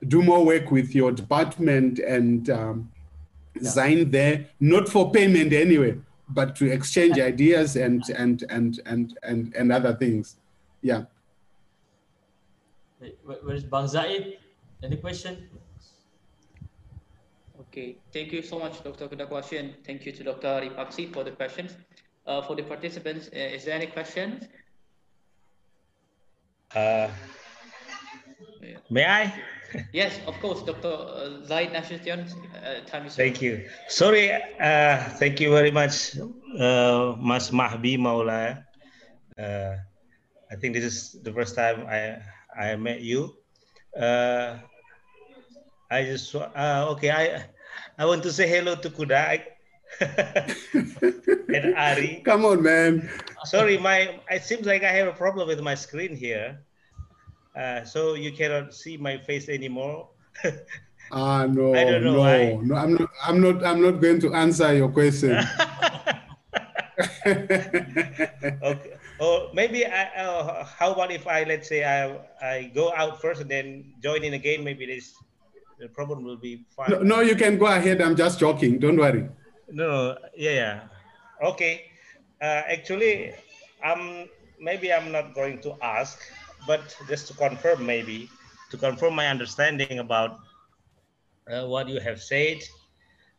do 0.07 0.21
more 0.21 0.45
work 0.45 0.71
with 0.71 0.95
your 0.95 1.11
department 1.11 1.99
and 1.99 2.49
um, 2.49 2.89
yeah. 3.59 4.03
there, 4.05 4.45
not 4.61 4.87
for 4.87 5.11
payment 5.11 5.51
anyway, 5.51 5.97
but 6.33 6.55
to 6.57 6.71
exchange 6.71 7.19
ideas 7.19 7.75
and 7.75 8.03
and 8.09 8.43
and 8.49 8.79
and 8.85 9.17
and 9.23 9.55
and 9.55 9.71
other 9.71 9.93
things. 9.93 10.37
Yeah. 10.81 11.03
Where 13.23 13.55
is 13.55 13.63
Bang 13.63 13.87
Zaid? 13.87 14.37
Any 14.83 14.97
question? 14.97 15.49
Okay, 17.59 17.97
thank 18.11 18.31
you 18.31 18.41
so 18.41 18.59
much, 18.59 18.83
Dr. 18.83 19.07
Kudakwashian. 19.07 19.73
Thank 19.85 20.05
you 20.05 20.11
to 20.11 20.23
Dr. 20.23 20.47
Arie 20.47 20.69
Paksi 20.69 21.13
for 21.13 21.23
the 21.23 21.31
questions. 21.31 21.77
Uh, 22.27 22.41
for 22.41 22.55
the 22.55 22.63
participants, 22.63 23.29
uh, 23.33 23.37
is 23.37 23.65
there 23.65 23.75
any 23.75 23.87
questions? 23.87 24.47
Uh, 26.75 27.09
may 28.89 29.05
I? 29.05 29.33
Yes, 29.93 30.19
of 30.27 30.39
course, 30.39 30.63
Dr. 30.63 30.87
Uh, 30.87 31.45
Zaid 31.45 31.71
Nasution. 31.71 32.27
Uh, 32.55 32.83
time 32.85 33.05
is 33.05 33.15
Thank 33.15 33.41
you. 33.41 33.67
Sorry, 33.87 34.31
uh, 34.31 34.97
thank 35.19 35.39
you 35.39 35.51
very 35.51 35.71
much, 35.71 36.17
uh, 36.59 37.15
Mas 37.19 37.51
Mahbi 37.51 37.97
Maulaya. 37.97 38.65
Uh, 39.37 39.75
I 40.51 40.55
think 40.55 40.75
this 40.75 40.83
is 40.83 41.15
the 41.23 41.31
first 41.31 41.55
time 41.55 41.87
I 41.87 42.19
I 42.51 42.75
met 42.75 43.01
you. 43.01 43.35
Uh, 43.95 44.59
I 45.89 46.03
just 46.03 46.35
uh, 46.35 46.87
okay. 46.95 47.11
I 47.11 47.47
I 47.97 48.05
want 48.05 48.23
to 48.23 48.31
say 48.31 48.47
hello 48.47 48.75
to 48.75 48.89
Kuda 48.89 49.43
and 50.01 51.75
Arie. 51.75 52.21
Come 52.23 52.45
on, 52.45 52.63
man. 52.63 53.09
Sorry, 53.45 53.77
my 53.77 54.19
it 54.29 54.43
seems 54.43 54.67
like 54.67 54.83
I 54.83 54.91
have 54.91 55.07
a 55.07 55.15
problem 55.15 55.47
with 55.47 55.59
my 55.61 55.75
screen 55.75 56.15
here. 56.15 56.59
Uh, 57.55 57.83
so 57.83 58.13
you 58.13 58.31
cannot 58.31 58.73
see 58.73 58.97
my 58.97 59.17
face 59.17 59.49
anymore. 59.49 60.09
Ah, 61.11 61.43
uh, 61.43 61.45
no, 61.45 61.75
I 61.75 61.83
don't 61.83 62.07
know 62.07 62.13
no, 62.13 62.19
why. 62.23 62.55
no, 62.63 62.75
I'm 62.75 62.93
not. 62.95 63.09
I'm 63.19 63.41
not. 63.43 63.65
I'm 63.67 63.81
not 63.83 63.99
going 63.99 64.21
to 64.23 64.31
answer 64.31 64.71
your 64.71 64.87
question. 64.87 65.35
okay. 68.63 68.95
Or 69.19 69.51
maybe 69.53 69.85
I, 69.85 70.03
uh, 70.23 70.63
how 70.63 70.93
about 70.93 71.11
if 71.11 71.27
I 71.27 71.43
let's 71.43 71.67
say 71.67 71.83
I 71.83 72.15
I 72.41 72.71
go 72.73 72.93
out 72.95 73.21
first 73.21 73.41
and 73.41 73.49
then 73.51 73.93
join 74.01 74.23
in 74.23 74.33
again? 74.33 74.63
Maybe 74.63 74.85
this 74.85 75.13
the 75.79 75.89
problem 75.89 76.23
will 76.23 76.37
be 76.37 76.63
fine. 76.75 76.89
No, 76.89 77.01
no, 77.01 77.19
you 77.19 77.35
can 77.35 77.57
go 77.57 77.67
ahead. 77.67 78.01
I'm 78.01 78.15
just 78.15 78.39
joking. 78.39 78.79
Don't 78.79 78.97
worry. 78.97 79.27
No, 79.69 80.17
yeah, 80.35 80.51
yeah. 80.51 80.79
Okay. 81.43 81.91
Uh, 82.41 82.63
actually, 82.71 83.33
I'm 83.83 84.29
maybe 84.59 84.93
I'm 84.93 85.11
not 85.11 85.35
going 85.35 85.59
to 85.61 85.75
ask 85.81 86.21
but 86.67 86.95
just 87.07 87.27
to 87.27 87.33
confirm 87.33 87.85
maybe 87.85 88.29
to 88.71 88.77
confirm 88.77 89.15
my 89.15 89.27
understanding 89.27 89.93
about 89.93 90.29
uh, 91.51 91.65
what 91.67 91.87
you 91.87 91.99
have 91.99 92.19
said 92.21 92.57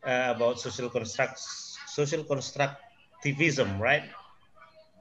uh, 0.05 0.33
about 0.35 0.59
social 0.59 0.89
construct 0.89 1.39
social 1.87 2.23
constructivism 2.23 3.79
right 3.79 4.03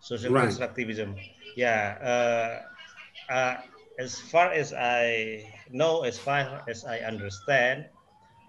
social 0.00 0.32
right. 0.32 0.34
constructivism 0.34 1.14
yeah 1.56 1.96
uh, 2.10 3.32
uh, 3.32 3.56
as 3.98 4.20
far 4.20 4.52
as 4.52 4.72
i 4.72 5.42
know 5.70 6.02
as 6.02 6.18
far 6.18 6.62
as 6.68 6.84
i 6.84 6.98
understand 7.00 7.84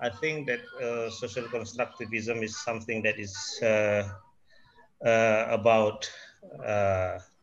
i 0.01 0.09
think 0.09 0.47
that 0.47 0.61
uh, 0.81 1.09
social 1.09 1.43
constructivism 1.43 2.43
is 2.43 2.55
something 2.63 3.01
that 3.03 3.17
is 3.19 3.33
uh, 3.63 4.03
about 5.49 6.09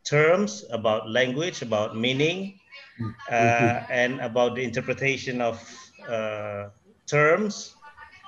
terms, 0.04 0.64
about 0.70 1.08
language, 1.08 1.62
about 1.62 1.96
meaning, 1.96 2.58
mm-hmm. 3.00 3.10
uh, 3.30 3.86
and 3.90 4.20
about 4.20 4.54
the 4.54 4.62
interpretation 4.62 5.40
of 5.40 5.60
uh, 6.08 6.68
terms, 7.06 7.74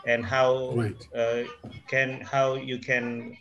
and 0.07 0.25
how 0.25 0.73
right. 0.75 0.97
uh, 1.15 1.43
can 1.89 2.21
how 2.21 2.55
you 2.55 2.79
can 2.79 3.37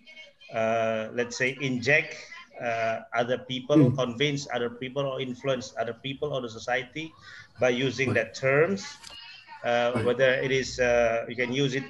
uh, 0.54 1.10
let's 1.14 1.38
say 1.38 1.58
inject 1.62 2.16
uh, 2.62 3.02
other 3.16 3.38
people, 3.38 3.78
mm. 3.78 3.96
convince 3.96 4.48
other 4.54 4.70
people, 4.70 5.04
or 5.06 5.20
influence 5.20 5.74
other 5.80 5.94
people 5.94 6.34
or 6.34 6.42
the 6.42 6.50
society 6.50 7.12
by 7.60 7.70
using 7.70 8.10
right. 8.10 8.16
that 8.16 8.36
terms. 8.36 8.86
Uh, 9.64 9.92
right. 9.96 10.06
Whether 10.06 10.34
it 10.42 10.52
is 10.52 10.78
you 11.28 11.36
can 11.36 11.54
use 11.54 11.76
it 11.76 11.84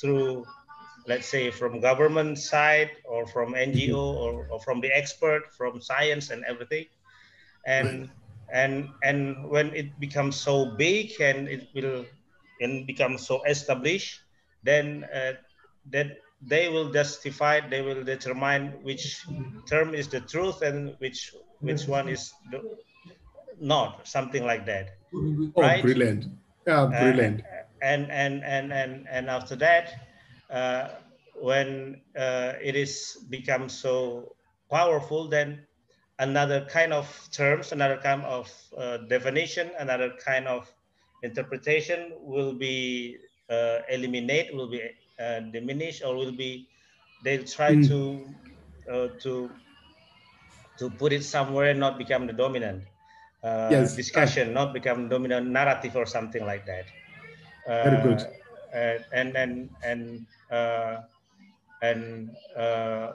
through 0.00 0.46
let's 1.06 1.28
say 1.28 1.50
from 1.50 1.80
government 1.80 2.38
side 2.38 2.90
or 3.04 3.26
from 3.26 3.54
NGO 3.54 3.96
or, 3.96 4.46
or 4.50 4.60
from 4.60 4.80
the 4.80 4.90
expert, 4.96 5.52
from 5.54 5.80
science 5.80 6.30
and 6.30 6.44
everything. 6.44 6.86
and 7.66 8.10
and 8.52 8.88
and 9.02 9.48
when 9.48 9.74
it 9.74 9.98
becomes 9.98 10.36
so 10.36 10.76
big 10.76 11.20
and 11.20 11.48
it 11.48 11.68
will 11.74 12.04
and 12.60 12.86
become 12.86 13.18
so 13.18 13.42
established, 13.44 14.20
then 14.62 15.04
uh, 15.12 15.32
that 15.90 16.18
they 16.42 16.68
will 16.68 16.92
justify, 16.92 17.60
they 17.60 17.82
will 17.82 18.04
determine 18.04 18.72
which 18.82 19.24
term 19.68 19.94
is 19.94 20.08
the 20.08 20.20
truth 20.20 20.62
and 20.62 20.94
which 20.98 21.34
which 21.60 21.88
one 21.88 22.08
is 22.08 22.32
the, 22.50 22.60
not, 23.60 24.06
something 24.06 24.44
like 24.44 24.66
that. 24.66 24.96
Oh, 25.56 25.62
right? 25.62 25.82
brilliant! 25.82 26.26
Yeah, 26.66 26.86
brilliant. 26.86 27.40
Uh, 27.40 27.64
and 27.82 28.10
and 28.10 28.44
and 28.44 28.72
and 28.72 29.06
and 29.10 29.30
after 29.30 29.56
that, 29.56 30.13
when 31.34 32.00
uh, 32.16 32.52
it 32.62 32.76
is 32.76 33.18
become 33.28 33.68
so 33.68 34.34
powerful, 34.70 35.28
then 35.28 35.66
another 36.18 36.64
kind 36.66 36.92
of 36.92 37.06
terms, 37.32 37.72
another 37.72 37.98
kind 37.98 38.22
of 38.22 38.50
uh, 38.78 38.98
definition, 39.08 39.70
another 39.78 40.12
kind 40.24 40.46
of 40.46 40.70
interpretation 41.22 42.12
will 42.20 42.52
be 42.52 43.16
uh, 43.50 43.78
eliminate, 43.90 44.54
will 44.54 44.70
be 44.70 44.80
uh, 45.18 45.40
diminished, 45.52 46.02
or 46.04 46.14
will 46.14 46.32
be 46.32 46.68
they'll 47.24 47.44
try 47.44 47.72
mm. 47.72 47.86
to 47.88 48.28
uh, 48.92 49.08
to 49.20 49.50
to 50.78 50.90
put 50.90 51.12
it 51.12 51.22
somewhere 51.22 51.70
and 51.70 51.80
not 51.80 51.98
become 51.98 52.26
the 52.26 52.32
dominant 52.32 52.82
uh, 53.42 53.68
yes. 53.70 53.94
discussion, 53.94 54.52
not 54.52 54.72
become 54.72 55.08
dominant 55.08 55.46
narrative 55.46 55.96
or 55.96 56.06
something 56.06 56.44
like 56.44 56.66
that. 56.66 56.86
Very 57.66 58.02
good. 58.02 58.26
Uh, 58.74 58.98
and 59.12 59.36
and 59.36 59.70
and 59.84 60.26
and 61.82 62.30
uh, 62.56 63.12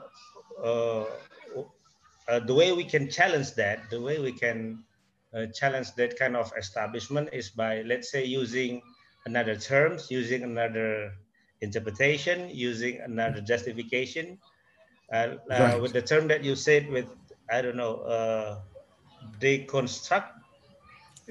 the 2.46 2.54
way 2.54 2.72
we 2.72 2.84
can 2.84 3.10
challenge 3.10 3.52
that, 3.54 3.90
the 3.90 4.00
way 4.00 4.18
we 4.18 4.32
can 4.32 4.82
uh, 5.34 5.46
challenge 5.46 5.92
that 5.96 6.18
kind 6.18 6.36
of 6.36 6.50
establishment 6.56 7.28
is 7.32 7.50
by, 7.50 7.82
let's 7.82 8.10
say, 8.10 8.24
using 8.24 8.80
another 9.26 9.54
terms, 9.56 10.10
using 10.10 10.44
another 10.44 11.12
interpretation, 11.60 12.48
using 12.48 13.00
another 13.00 13.40
justification. 13.40 14.38
Uh, 15.12 15.34
right. 15.50 15.80
With 15.80 15.92
the 15.92 16.02
term 16.02 16.28
that 16.28 16.44
you 16.44 16.54
said, 16.56 16.88
with 16.88 17.06
I 17.50 17.60
don't 17.60 17.76
know, 17.76 18.62
deconstruct, 19.40 20.30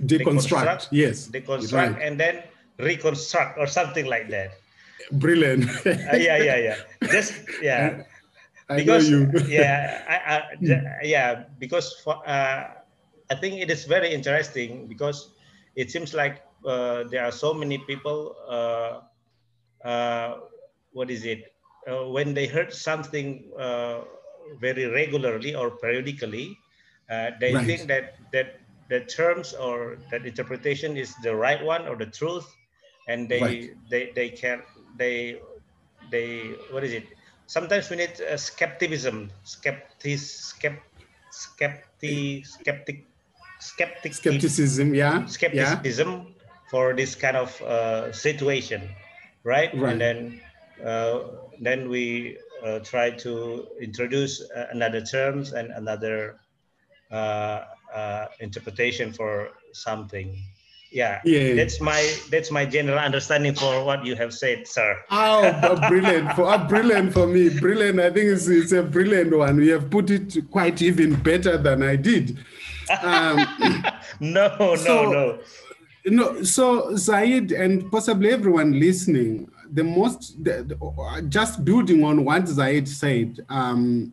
deconstruct, 0.02 0.20
deconstruct 0.20 0.88
yes, 0.92 1.28
deconstruct, 1.28 1.74
right. 1.74 2.02
and 2.02 2.20
then 2.20 2.44
reconstruct 2.80 3.58
or 3.58 3.68
something 3.68 4.06
like 4.06 4.30
that. 4.30 4.52
Brilliant. 5.12 5.70
uh, 5.86 6.16
yeah, 6.16 6.38
yeah, 6.38 6.58
yeah. 6.58 6.78
Just 7.12 7.34
yeah. 7.62 8.04
I 8.70 8.78
because 8.78 9.10
yeah, 9.50 10.06
I, 10.08 10.16
I, 10.38 10.42
yeah, 11.02 11.44
because 11.58 12.00
for, 12.04 12.22
uh, 12.28 12.70
I 13.30 13.36
think 13.36 13.62
it 13.62 13.72
is 13.72 13.86
very 13.86 14.14
interesting 14.14 14.86
because 14.86 15.34
it 15.76 15.90
seems 15.90 16.14
like 16.14 16.44
uh, 16.66 17.04
there 17.10 17.26
are 17.26 17.32
so 17.32 17.54
many 17.54 17.80
people. 17.80 18.36
Uh, 18.48 19.02
uh 19.88 20.46
what 20.92 21.10
is 21.10 21.26
it? 21.26 21.54
Uh, 21.88 22.10
when 22.10 22.34
they 22.34 22.46
heard 22.46 22.74
something 22.74 23.50
uh, 23.58 24.02
very 24.60 24.86
regularly 24.86 25.56
or 25.56 25.72
periodically, 25.78 26.58
they 27.40 27.54
right. 27.54 27.66
think 27.66 27.88
that 27.88 28.18
that 28.34 28.62
the 28.90 29.02
terms 29.06 29.54
or 29.54 29.98
that 30.12 30.26
interpretation 30.26 30.98
is 30.98 31.16
the 31.24 31.34
right 31.34 31.64
one 31.64 31.88
or 31.88 31.96
the 31.96 32.06
truth, 32.06 32.46
and 33.10 33.28
they 33.28 33.42
right. 33.42 33.90
they 33.90 34.04
they 34.16 34.30
can 34.30 34.62
they 35.02 35.42
they 36.14 36.54
what 36.70 36.86
is 36.86 36.94
it? 36.94 37.06
sometimes 37.50 37.90
we 37.90 37.98
need 37.98 38.14
uh, 38.22 38.38
skepticism, 38.38 39.32
skeptic, 39.44 40.20
skept, 40.20 40.80
skeptic, 41.32 42.46
skeptic, 42.46 43.06
skeptic, 43.60 44.14
skepticism, 44.14 44.94
yeah, 44.94 45.26
skepticism 45.26 46.10
yeah. 46.10 46.46
for 46.70 46.94
this 46.94 47.16
kind 47.16 47.36
of 47.36 47.50
uh, 47.64 48.14
situation, 48.14 48.88
right? 49.44 49.74
right? 49.74 49.92
And 49.92 50.00
then, 50.00 50.42
uh, 50.86 51.20
then 51.60 51.90
we 51.90 52.38
uh, 52.64 52.80
try 52.80 53.10
to 53.26 53.68
introduce 53.82 54.42
uh, 54.52 54.68
another 54.72 55.02
terms 55.02 55.54
and 55.54 55.72
another 55.72 56.40
uh, 57.10 57.66
interpretation 58.40 59.12
for 59.12 59.50
something 59.74 60.38
yeah, 60.92 61.22
yeah. 61.24 61.54
That's 61.54 61.80
my 61.80 62.18
that's 62.32 62.50
my 62.50 62.66
general 62.66 62.98
understanding 62.98 63.54
for 63.54 63.84
what 63.84 64.06
you 64.06 64.16
have 64.16 64.34
said 64.34 64.68
sir. 64.68 64.98
Oh 65.12 65.88
brilliant. 65.88 66.34
For 66.34 66.50
uh, 66.50 66.68
brilliant 66.68 67.14
for 67.14 67.28
me. 67.28 67.50
Brilliant. 67.50 68.00
I 68.00 68.10
think 68.10 68.30
it's, 68.30 68.48
it's 68.48 68.72
a 68.72 68.82
brilliant 68.82 69.36
one. 69.36 69.58
We 69.58 69.68
have 69.70 69.90
put 69.90 70.10
it 70.10 70.38
quite 70.50 70.82
even 70.82 71.16
better 71.22 71.58
than 71.58 71.84
i 71.84 71.96
did. 71.96 72.38
Um, 73.04 73.46
no 74.20 74.56
no 74.60 74.76
so, 74.76 75.12
no. 75.12 75.40
no 76.06 76.44
so 76.44 76.96
zaid 76.96 77.52
and 77.52 77.92
possibly 77.92 78.32
everyone 78.32 78.80
listening 78.80 79.50
the 79.72 79.84
most 79.84 80.44
the, 80.44 80.64
the, 80.64 81.26
just 81.30 81.64
building 81.64 82.04
on 82.04 82.26
what 82.26 82.48
zaid 82.48 82.88
said 82.88 83.46
um, 83.50 84.12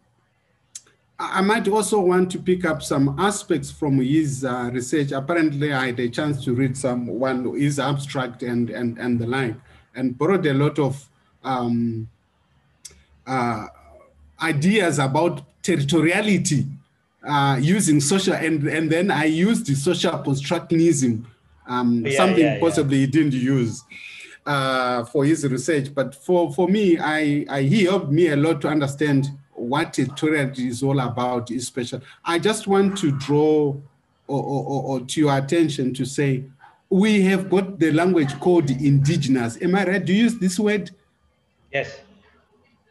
I 1.18 1.40
might 1.40 1.66
also 1.66 1.98
want 2.00 2.30
to 2.32 2.38
pick 2.38 2.64
up 2.66 2.82
some 2.82 3.16
aspects 3.18 3.70
from 3.70 4.00
his 4.00 4.44
uh, 4.44 4.70
research. 4.72 5.12
Apparently, 5.12 5.72
I 5.72 5.86
had 5.86 6.00
a 6.00 6.08
chance 6.10 6.44
to 6.44 6.52
read 6.52 6.76
some 6.76 7.06
one 7.06 7.58
his 7.58 7.78
abstract 7.78 8.42
and 8.42 8.68
and 8.68 8.98
and 8.98 9.18
the 9.18 9.26
like, 9.26 9.54
and 9.94 10.16
borrowed 10.16 10.44
a 10.44 10.52
lot 10.52 10.78
of 10.78 11.08
um, 11.42 12.08
uh, 13.26 13.66
ideas 14.42 14.98
about 14.98 15.42
territoriality 15.62 16.68
uh, 17.26 17.56
using 17.60 18.00
social, 18.00 18.34
and 18.34 18.66
and 18.66 18.90
then 18.90 19.10
I 19.10 19.24
used 19.24 19.66
the 19.66 19.74
social 19.74 20.12
constructionism, 20.18 21.24
um, 21.66 22.04
yeah, 22.04 22.16
something 22.16 22.44
yeah, 22.44 22.60
possibly 22.60 22.98
yeah. 22.98 23.06
he 23.06 23.10
didn't 23.10 23.32
use. 23.32 23.82
Uh, 24.44 25.04
for 25.06 25.24
his 25.24 25.44
research, 25.48 25.92
but 25.92 26.14
for, 26.14 26.54
for 26.54 26.68
me, 26.68 26.96
I, 26.96 27.44
I, 27.50 27.62
he 27.62 27.82
helped 27.82 28.12
me 28.12 28.28
a 28.28 28.36
lot 28.36 28.60
to 28.60 28.68
understand 28.68 29.26
what 29.56 29.98
a 29.98 30.06
territory 30.06 30.68
is 30.68 30.82
all 30.82 31.00
about 31.00 31.50
is 31.50 31.66
special. 31.66 32.00
I 32.24 32.38
just 32.38 32.66
want 32.66 32.96
to 32.98 33.10
draw 33.12 33.76
or, 34.28 34.42
or, 34.42 34.82
or, 34.82 35.00
to 35.00 35.20
your 35.20 35.36
attention 35.36 35.94
to 35.94 36.04
say, 36.04 36.44
we 36.90 37.22
have 37.22 37.48
got 37.48 37.78
the 37.78 37.92
language 37.92 38.38
called 38.40 38.70
indigenous. 38.70 39.60
Am 39.62 39.74
I 39.74 39.84
right? 39.86 40.04
Do 40.04 40.12
you 40.12 40.24
use 40.24 40.38
this 40.38 40.58
word? 40.58 40.90
Yes. 41.72 42.00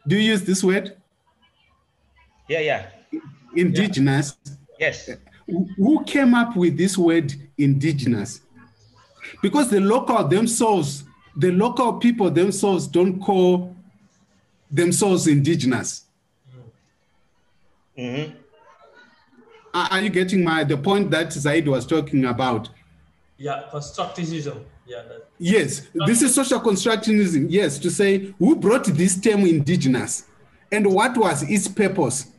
Do 0.06 0.16
you 0.16 0.32
use 0.32 0.42
this 0.44 0.64
word? 0.64 0.96
Yeah, 2.48 2.60
yeah. 2.60 2.86
Indigenous? 3.54 4.36
Yeah. 4.44 4.52
Yes. 4.78 5.10
Who 5.76 6.04
came 6.04 6.34
up 6.34 6.56
with 6.56 6.76
this 6.76 6.98
word 6.98 7.34
indigenous? 7.58 8.40
Because 9.42 9.70
the 9.70 9.80
local 9.80 10.26
themselves, 10.26 11.04
the 11.36 11.52
local 11.52 11.94
people 11.94 12.30
themselves 12.30 12.86
don't 12.86 13.20
call 13.20 13.74
themselves 14.70 15.26
indigenous. 15.26 16.05
Mm-hmm. 17.98 18.32
Are 19.74 20.00
you 20.00 20.08
getting 20.08 20.42
my 20.42 20.64
the 20.64 20.76
point 20.76 21.10
that 21.10 21.32
Zaid 21.32 21.68
was 21.68 21.86
talking 21.86 22.24
about? 22.24 22.70
Yeah, 23.36 23.64
constructivism. 23.70 24.62
Yeah. 24.86 25.02
That, 25.02 25.28
yes, 25.38 25.88
this 26.06 26.22
is 26.22 26.34
social 26.34 26.60
constructionism. 26.60 27.46
Yes, 27.50 27.78
to 27.80 27.90
say 27.90 28.34
who 28.38 28.56
brought 28.56 28.86
this 28.86 29.20
term 29.20 29.40
indigenous 29.40 30.24
and 30.72 30.86
what 30.86 31.16
was 31.16 31.42
its 31.42 31.68
purpose. 31.68 32.32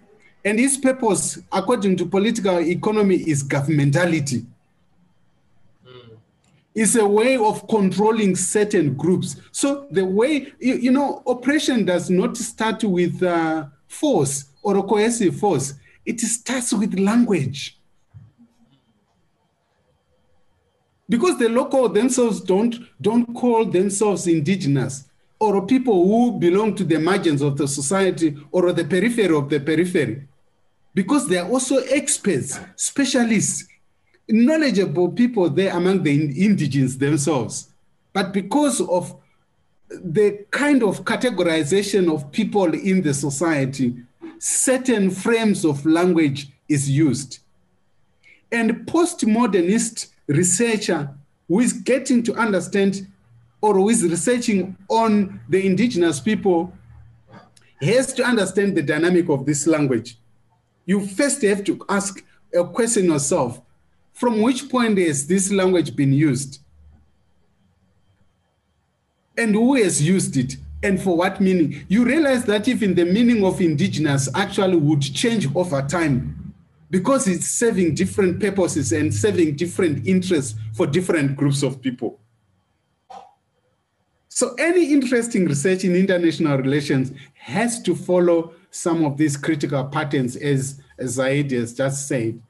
And 0.45 0.59
its 0.59 0.77
purpose, 0.77 1.39
according 1.51 1.97
to 1.97 2.05
political 2.05 2.59
economy, 2.59 3.17
is 3.17 3.43
governmentality. 3.43 4.45
Mm. 5.85 6.17
It's 6.73 6.95
a 6.95 7.05
way 7.05 7.35
of 7.37 7.67
controlling 7.67 8.35
certain 8.35 8.93
groups. 8.93 9.35
So 9.51 9.87
the 9.91 10.05
way, 10.05 10.53
you, 10.59 10.75
you 10.75 10.91
know, 10.91 11.21
oppression 11.27 11.85
does 11.85 12.09
not 12.09 12.37
start 12.37 12.83
with 12.83 13.21
uh, 13.21 13.65
force 13.87 14.45
or 14.67 14.75
a 14.79 14.83
cohesive 14.83 15.39
force, 15.39 15.75
it 16.05 16.19
starts 16.19 16.73
with 16.73 16.99
language. 16.99 17.79
Because 21.07 21.37
the 21.39 21.47
local 21.47 21.87
themselves 21.87 22.41
don't, 22.41 22.75
don't 23.01 23.33
call 23.33 23.63
themselves 23.63 24.27
indigenous 24.27 25.05
or 25.39 25.65
people 25.65 26.05
who 26.05 26.37
belong 26.37 26.75
to 26.75 26.83
the 26.83 26.99
margins 26.99 27.41
of 27.41 27.55
the 27.55 27.65
society 27.65 28.35
or 28.51 28.73
the 28.73 28.83
periphery 28.83 29.33
of 29.33 29.49
the 29.49 29.61
periphery. 29.61 30.27
Because 30.93 31.29
they 31.29 31.37
are 31.37 31.49
also 31.49 31.77
experts, 31.77 32.59
specialists, 32.75 33.65
knowledgeable 34.27 35.13
people 35.13 35.49
there 35.49 35.73
among 35.73 36.03
the 36.03 36.13
indigens 36.45 36.99
themselves. 36.99 37.69
But 38.11 38.33
because 38.33 38.81
of 38.81 39.15
the 39.89 40.45
kind 40.51 40.83
of 40.83 41.05
categorization 41.05 42.13
of 42.13 42.33
people 42.33 42.73
in 42.73 43.01
the 43.01 43.13
society, 43.13 43.95
certain 44.39 45.09
frames 45.09 45.65
of 45.65 45.85
language 45.85 46.49
is 46.69 46.89
used. 46.89 47.39
And 48.51 48.85
postmodernist 48.87 50.07
researcher 50.27 51.09
who 51.47 51.59
is 51.59 51.73
getting 51.73 52.23
to 52.23 52.33
understand 52.35 53.07
or 53.61 53.75
who 53.75 53.89
is 53.89 54.03
researching 54.03 54.77
on 54.89 55.39
the 55.49 55.65
indigenous 55.65 56.19
people 56.19 56.73
has 57.81 58.13
to 58.13 58.23
understand 58.23 58.75
the 58.75 58.81
dynamic 58.81 59.29
of 59.29 59.45
this 59.45 59.67
language. 59.67 60.17
You 60.85 61.05
first 61.05 61.41
have 61.43 61.63
to 61.65 61.85
ask 61.89 62.23
a 62.53 62.63
question 62.63 63.05
yourself, 63.05 63.61
from 64.13 64.41
which 64.41 64.69
point 64.69 64.97
has 64.97 65.27
this 65.27 65.51
language 65.51 65.95
been 65.95 66.13
used? 66.13 66.59
And 69.37 69.53
who 69.53 69.75
has 69.75 70.01
used 70.01 70.35
it? 70.37 70.57
And 70.87 71.01
for 71.01 71.17
what 71.17 71.41
meaning? 71.41 71.85
You 71.89 72.05
realize 72.05 72.45
that 72.45 72.69
even 72.69 72.95
the 72.95 73.03
meaning 73.03 73.43
of 73.43 73.59
indigenous 73.59 74.29
actually 74.33 74.77
would 74.77 75.01
change 75.01 75.53
over 75.53 75.81
time 75.81 76.53
because 76.89 77.27
it's 77.27 77.45
serving 77.45 77.93
different 77.93 78.39
purposes 78.39 78.93
and 78.93 79.13
serving 79.13 79.57
different 79.57 80.07
interests 80.07 80.57
for 80.73 80.87
different 80.87 81.35
groups 81.35 81.61
of 81.61 81.81
people. 81.81 82.21
So 84.29 84.53
any 84.57 84.93
interesting 84.93 85.43
research 85.45 85.83
in 85.83 85.93
international 85.93 86.57
relations 86.57 87.11
has 87.33 87.81
to 87.81 87.93
follow 87.93 88.53
some 88.71 89.03
of 89.03 89.17
these 89.17 89.35
critical 89.35 89.83
patterns 89.83 90.37
as, 90.37 90.81
as 90.97 91.15
Zaid 91.15 91.51
has 91.51 91.73
just 91.73 92.07
said. 92.07 92.41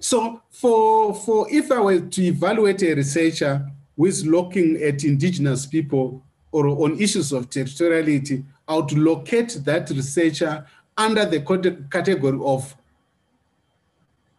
So 0.00 0.42
for, 0.50 1.14
for 1.14 1.46
if 1.52 1.70
I 1.70 1.78
were 1.78 2.00
to 2.00 2.22
evaluate 2.22 2.82
a 2.82 2.94
researcher 2.94 3.70
who 3.96 4.06
is 4.06 4.26
looking 4.26 4.82
at 4.82 5.04
indigenous 5.04 5.66
people 5.66 6.24
or 6.52 6.66
on 6.66 6.98
issues 6.98 7.32
of 7.32 7.48
territoriality, 7.48 8.44
I 8.66 8.76
would 8.76 8.92
locate 8.92 9.60
that 9.64 9.90
researcher 9.90 10.66
under 10.96 11.24
the 11.24 11.40
category 11.90 12.38
of 12.42 12.76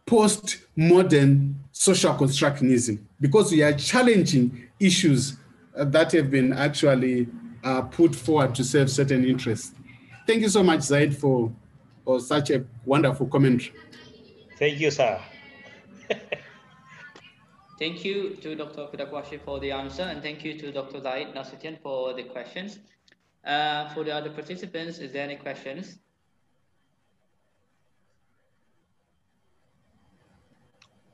post-modern 0.06 1.58
social 1.72 2.14
constructionism 2.14 2.98
because 3.20 3.50
we 3.50 3.62
are 3.62 3.72
challenging 3.72 4.68
issues 4.78 5.36
uh, 5.76 5.84
that 5.84 6.12
have 6.12 6.30
been 6.30 6.52
actually 6.52 7.26
uh, 7.64 7.82
put 7.82 8.14
forward 8.14 8.54
to 8.54 8.64
serve 8.64 8.90
certain 8.90 9.24
interests. 9.24 9.72
Thank 10.26 10.42
you 10.42 10.48
so 10.48 10.62
much, 10.62 10.82
Zaid, 10.82 11.16
for, 11.16 11.50
for 12.04 12.20
such 12.20 12.50
a 12.50 12.64
wonderful 12.84 13.26
commentary. 13.26 13.72
Thank 14.58 14.80
you, 14.80 14.90
sir. 14.90 15.20
thank 17.78 18.04
you 18.04 18.36
to 18.36 18.54
Dr. 18.54 18.86
Kudakwashe 18.86 19.40
for 19.44 19.60
the 19.60 19.72
answer, 19.72 20.02
and 20.02 20.22
thank 20.22 20.44
you 20.44 20.58
to 20.58 20.72
Dr. 20.72 21.00
Zaid 21.00 21.34
Nasution 21.34 21.80
for 21.82 22.14
the 22.14 22.24
questions. 22.24 22.78
Uh, 23.44 23.88
for 23.88 24.04
the 24.04 24.14
other 24.14 24.30
participants, 24.30 24.98
is 24.98 25.12
there 25.12 25.24
any 25.24 25.36
questions? 25.36 25.98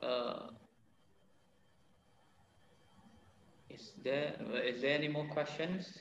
Uh, 0.03 0.49
is 3.71 3.93
there 4.03 4.35
is 4.65 4.83
there 4.83 4.95
any 4.95 5.09
more 5.09 5.27
questions? 5.27 5.99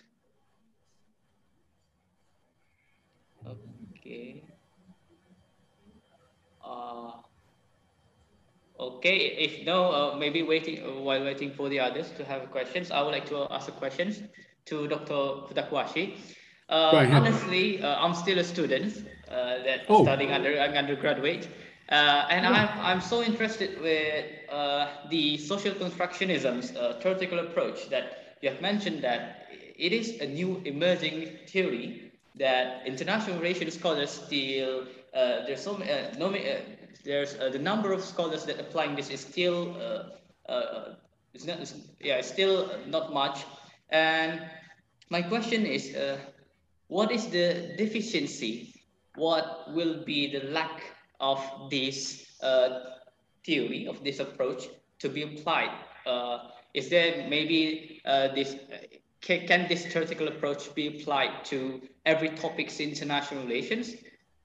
Okay. 3.45 4.43
Uh, 6.63 7.11
okay, 8.79 9.17
if 9.17 9.65
no, 9.65 9.91
uh, 9.91 10.15
maybe 10.17 10.43
waiting 10.43 10.83
uh, 10.83 11.01
while 11.01 11.23
waiting 11.23 11.51
for 11.51 11.69
the 11.69 11.79
others 11.79 12.11
to 12.17 12.25
have 12.25 12.51
questions, 12.51 12.91
I 12.91 13.01
would 13.01 13.11
like 13.11 13.27
to 13.29 13.47
ask 13.51 13.71
questions 13.73 14.21
to 14.65 14.87
Dr. 14.87 15.47
Kudakwashe. 15.47 16.17
Uh, 16.69 17.07
honestly, 17.11 17.81
uh, 17.81 17.95
I'm 17.95 18.13
still 18.13 18.39
a 18.39 18.43
student 18.43 19.05
uh, 19.29 19.63
that 19.63 19.85
oh. 19.87 20.03
studying 20.03 20.31
under 20.31 20.59
undergraduate. 20.59 21.47
Uh, 21.89 22.27
and 22.29 22.45
I'm, 22.45 22.69
I'm 22.79 23.01
so 23.01 23.23
interested 23.23 23.81
with 23.81 24.25
uh, 24.49 24.89
the 25.09 25.37
social 25.37 25.73
constructionism's 25.73 26.75
uh, 26.75 26.99
theoretical 27.01 27.39
approach 27.39 27.89
that 27.89 28.35
you 28.41 28.49
have 28.49 28.61
mentioned 28.61 29.01
that 29.03 29.47
it 29.77 29.93
is 29.93 30.19
a 30.19 30.27
new 30.27 30.61
emerging 30.65 31.29
theory 31.47 32.11
that 32.35 32.85
international 32.85 33.37
relations 33.37 33.75
scholars 33.75 34.09
still, 34.09 34.81
uh, 35.13 35.45
there's 35.45 35.61
so 35.61 35.75
uh, 35.75 36.11
no, 37.05 37.11
uh, 37.11 37.25
there's 37.25 37.35
the 37.53 37.59
number 37.59 37.91
of 37.91 38.03
scholars 38.03 38.45
that 38.45 38.59
applying 38.59 38.95
this 38.95 39.09
is 39.09 39.21
still, 39.21 39.75
it's 41.33 41.45
not, 41.45 41.59
it's, 41.59 41.75
yeah, 41.99 42.15
it's 42.15 42.29
still 42.29 42.69
not 42.87 43.13
much. 43.13 43.45
And 43.89 44.41
my 45.09 45.21
question 45.21 45.65
is, 45.65 45.95
what 46.87 47.11
is 47.11 47.27
the 47.27 47.73
deficiency? 47.77 48.73
What 49.15 49.73
will 49.73 50.03
be 50.05 50.31
the 50.31 50.47
lack 50.47 50.83
of 51.19 51.41
this 51.69 52.27
uh, 52.41 52.79
theory, 53.45 53.87
of 53.87 54.03
this 54.03 54.19
approach 54.19 54.67
to 54.99 55.09
be 55.09 55.23
applied? 55.23 55.71
Uh, 56.05 56.49
is 56.73 56.89
there 56.89 57.27
maybe 57.27 58.01
uh, 58.05 58.33
this, 58.33 58.55
can, 59.21 59.47
can, 59.47 59.67
this 59.67 59.85
theoretical 59.87 60.27
approach 60.27 60.73
be 60.75 60.87
applied 60.87 61.43
to 61.45 61.81
every 62.05 62.29
topics 62.29 62.79
in 62.79 62.89
international 62.89 63.43
relations? 63.43 63.95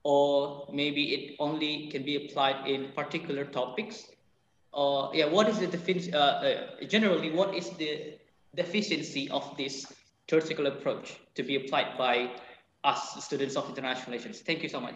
Or 0.03 0.67
maybe 0.71 1.13
it 1.13 1.35
only 1.39 1.87
can 1.87 2.03
be 2.03 2.15
applied 2.17 2.67
in 2.67 2.91
particular 2.93 3.45
topics? 3.45 4.07
Or 4.73 5.11
yeah, 5.13 5.25
what 5.25 5.47
is 5.47 5.59
the 5.59 5.67
deficiency, 5.67 6.13
uh, 6.13 6.19
uh, 6.19 6.83
generally, 6.87 7.31
what 7.31 7.55
is 7.55 7.69
the 7.71 8.15
deficiency 8.55 9.29
of 9.29 9.55
this 9.55 9.85
theoretical 10.27 10.67
approach 10.67 11.19
to 11.35 11.43
be 11.43 11.55
applied 11.55 11.97
by 11.97 12.31
us 12.83 13.23
students 13.23 13.55
of 13.55 13.69
international 13.69 14.11
relations? 14.11 14.41
Thank 14.41 14.63
you 14.63 14.69
so 14.69 14.81
much. 14.81 14.95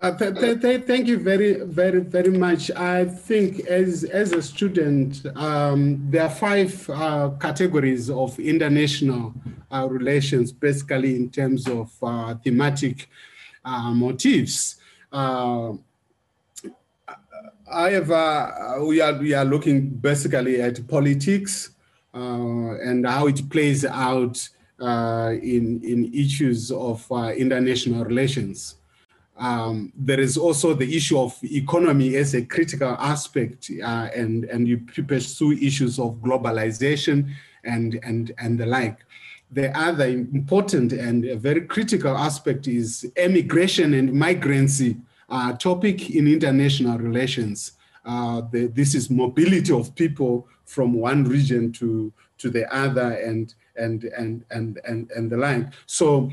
Uh, 0.00 0.12
th 0.16 0.34
th 0.38 0.60
th 0.62 0.86
thank 0.86 1.08
you 1.08 1.18
very, 1.18 1.54
very, 1.64 1.98
very 1.98 2.30
much. 2.30 2.70
I 2.70 3.04
think 3.04 3.66
as, 3.66 4.04
as 4.04 4.32
a 4.32 4.42
student, 4.42 5.26
um, 5.34 5.80
there 6.10 6.22
are 6.22 6.30
five 6.30 6.70
uh, 6.88 7.30
categories 7.40 8.08
of 8.08 8.38
international 8.38 9.34
uh, 9.72 9.88
relations, 9.90 10.52
basically 10.52 11.16
in 11.16 11.30
terms 11.30 11.66
of 11.66 11.90
uh, 12.02 12.34
thematic 12.44 12.96
uh, 13.02 13.37
motifs. 13.94 14.76
Uh, 15.12 15.72
however, 17.70 18.84
we 18.86 19.00
are, 19.00 19.14
we 19.14 19.34
are 19.34 19.44
looking 19.44 19.88
basically 19.88 20.60
at 20.60 20.86
politics 20.88 21.70
and 22.12 23.06
how 23.06 23.26
it 23.26 23.48
plays 23.50 23.84
out 23.84 24.48
in, 24.80 25.80
in 25.82 26.10
issues 26.12 26.70
of 26.70 27.06
international 27.36 28.04
relations. 28.04 28.76
Um, 29.38 29.92
there 29.96 30.18
is 30.18 30.36
also 30.36 30.74
the 30.74 30.96
issue 30.96 31.18
of 31.18 31.38
economy 31.44 32.16
as 32.16 32.34
a 32.34 32.42
critical 32.42 32.96
aspect, 32.98 33.70
uh, 33.82 34.08
and, 34.14 34.44
and 34.46 34.66
you 34.66 34.78
pursue 35.06 35.52
issues 35.52 36.00
of 36.00 36.16
globalization 36.16 37.30
and, 37.62 38.00
and, 38.02 38.32
and 38.38 38.58
the 38.58 38.66
like. 38.66 38.98
The 39.50 39.76
other 39.78 40.06
important 40.06 40.92
and 40.92 41.24
very 41.40 41.62
critical 41.62 42.16
aspect 42.16 42.68
is 42.68 43.10
emigration 43.16 43.94
and 43.94 44.12
migrancy 44.12 44.98
uh, 45.28 45.54
topic 45.54 46.10
in 46.10 46.26
international 46.26 46.98
relations. 46.98 47.72
Uh, 48.04 48.42
the, 48.52 48.66
this 48.66 48.94
is 48.94 49.10
mobility 49.10 49.72
of 49.72 49.94
people 49.94 50.48
from 50.64 50.92
one 50.92 51.24
region 51.24 51.72
to, 51.72 52.12
to 52.38 52.50
the 52.50 52.72
other 52.74 53.12
and, 53.12 53.54
and, 53.76 54.04
and, 54.04 54.44
and, 54.50 54.80
and, 54.84 55.10
and 55.10 55.30
the 55.30 55.36
like. 55.36 55.66
So 55.86 56.30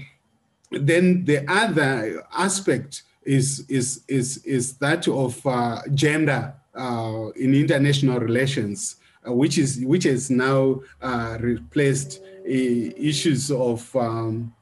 then 0.72 1.24
the 1.26 1.50
other 1.50 2.24
aspect 2.34 3.04
is, 3.24 3.66
is, 3.70 4.04
is, 4.08 4.38
is 4.46 4.78
that 4.78 5.08
of 5.08 5.46
uh, 5.46 5.82
gender 5.94 6.54
uh, 6.76 7.30
in 7.36 7.54
international 7.54 8.20
relations, 8.20 8.98
uh, 9.28 9.32
which, 9.34 9.58
is, 9.58 9.82
which 9.86 10.04
has 10.04 10.30
now 10.30 10.82
uh, 11.02 11.38
replaced 11.40 12.22
issues 12.46 13.52
of 13.52 13.96
um, 13.96 14.54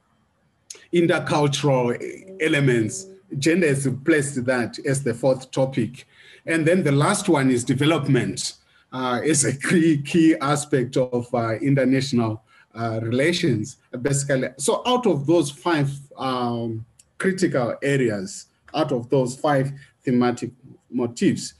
intercultural 0.92 1.96
elements. 2.40 3.06
Gender 3.38 3.68
has 3.68 3.86
replaced 3.86 4.44
that 4.44 4.78
as 4.86 5.02
the 5.02 5.14
fourth 5.14 5.50
topic. 5.50 6.06
And 6.46 6.66
then 6.66 6.82
the 6.82 6.92
last 6.92 7.28
one 7.28 7.50
is 7.50 7.64
development. 7.64 8.54
Uh, 8.92 9.20
is 9.24 9.44
a 9.44 9.58
key, 9.58 10.00
key 10.02 10.36
aspect 10.40 10.96
of 10.96 11.26
uh, 11.34 11.54
international 11.54 12.44
uh, 12.76 13.00
relations, 13.02 13.78
basically. 14.02 14.48
So 14.56 14.82
out 14.86 15.04
of 15.08 15.26
those 15.26 15.50
five 15.50 15.90
um, 16.16 16.86
critical 17.18 17.74
areas, 17.82 18.46
out 18.72 18.92
of 18.92 19.10
those 19.10 19.34
five 19.34 19.72
thematic 20.04 20.52
motifs, 20.90 21.54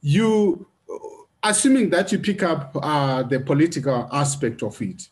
you, 0.00 0.66
assuming 1.44 1.90
that 1.90 2.10
you 2.10 2.18
pick 2.18 2.42
up 2.42 2.76
uh, 2.82 3.22
the 3.22 3.38
political 3.38 4.08
aspect 4.10 4.64
of 4.64 4.82
it, 4.82 5.08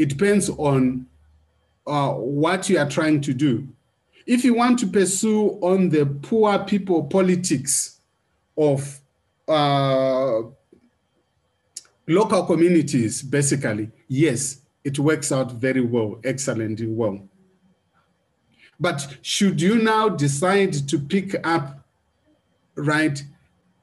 it 0.00 0.08
depends 0.08 0.48
on 0.48 1.04
uh, 1.86 2.12
what 2.12 2.70
you 2.70 2.78
are 2.78 2.88
trying 2.88 3.20
to 3.20 3.34
do. 3.34 3.68
If 4.26 4.44
you 4.44 4.54
want 4.54 4.78
to 4.78 4.86
pursue 4.86 5.58
on 5.60 5.90
the 5.90 6.06
poor 6.06 6.58
people 6.60 7.04
politics 7.04 8.00
of 8.56 8.98
uh, 9.46 10.40
local 12.08 12.46
communities, 12.46 13.20
basically, 13.20 13.90
yes, 14.08 14.62
it 14.84 14.98
works 14.98 15.32
out 15.32 15.52
very 15.52 15.82
well, 15.82 16.18
excellently 16.24 16.86
well. 16.86 17.20
But 18.78 19.18
should 19.20 19.60
you 19.60 19.82
now 19.82 20.08
decide 20.08 20.88
to 20.88 20.98
pick 20.98 21.46
up, 21.46 21.86
right, 22.74 23.22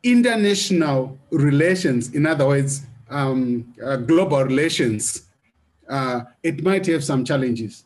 international 0.02 1.19
relations, 1.30 2.15
in 2.15 2.26
other 2.26 2.48
words, 2.48 2.81
um, 3.07 3.72
uh, 3.85 3.98
global 3.98 4.44
relations, 4.44 5.26
uh, 5.89 6.22
it 6.43 6.64
might 6.64 6.85
have 6.88 7.03
some 7.03 7.23
challenges. 7.26 7.85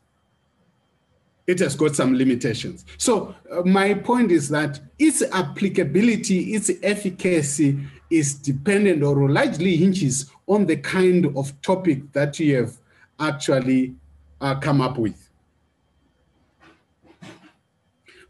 it 1.48 1.60
has 1.60 1.76
got 1.76 1.96
some 1.96 2.16
limitations. 2.16 2.86
So 2.98 3.36
uh, 3.52 3.62
my 3.64 3.94
point 3.94 4.32
is 4.32 4.48
that 4.50 4.80
its 5.00 5.22
applicability, 5.22 6.54
its 6.54 6.72
efficacy 6.82 7.80
is 8.10 8.36
dependent 8.36 9.04
or 9.04 9.30
largely 9.30 9.76
hinges 9.76 10.32
on 10.48 10.66
the 10.66 10.78
kind 10.78 11.26
of 11.36 11.60
topic 11.62 12.12
that 12.14 12.40
you 12.40 12.58
have 12.58 12.78
actually 13.20 13.96
uh, 14.40 14.56
come 14.56 14.82
up 14.82 14.98
with. 14.98 15.30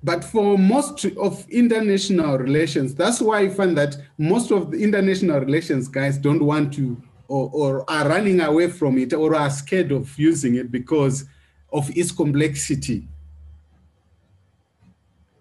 But 0.03 0.23
for 0.23 0.57
most 0.57 1.05
of 1.05 1.47
international 1.49 2.39
relations, 2.39 2.95
that's 2.95 3.21
why 3.21 3.41
I 3.41 3.49
find 3.49 3.77
that 3.77 3.97
most 4.17 4.51
of 4.51 4.71
the 4.71 4.81
international 4.83 5.39
relations 5.39 5.87
guys 5.87 6.17
don't 6.17 6.43
want 6.43 6.73
to 6.73 6.99
or, 7.31 7.49
or 7.53 7.89
are 7.89 8.09
running 8.09 8.41
away 8.41 8.69
from 8.69 8.97
it 8.97 9.13
or 9.13 9.33
are 9.33 9.49
scared 9.49 9.91
of 9.91 10.17
using 10.19 10.55
it 10.55 10.69
because 10.69 11.25
of 11.71 11.89
its 11.95 12.11
complexity. 12.11 13.07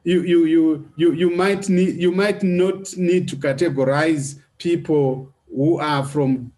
You, 0.05 0.23
you, 0.23 0.45
you, 0.45 0.93
you, 0.97 1.13
you, 1.13 1.31
might 1.31 1.69
need, 1.69 1.97
you 1.97 2.13
might 2.13 2.43
not 2.45 2.97
need 2.97 3.29
to 3.29 3.37
categorize 3.37 4.41
people 4.59 5.33
who 5.53 5.81
are 5.81 6.05
from 6.05 6.53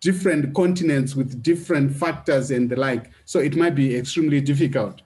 different 0.00 0.54
continents 0.54 1.14
with 1.14 1.42
different 1.42 1.94
factors 1.94 2.50
and 2.50 2.70
the 2.70 2.76
like. 2.76 3.10
So 3.26 3.40
it 3.40 3.56
might 3.56 3.74
be 3.74 3.94
extremely 3.94 4.40
difficult. 4.40 5.02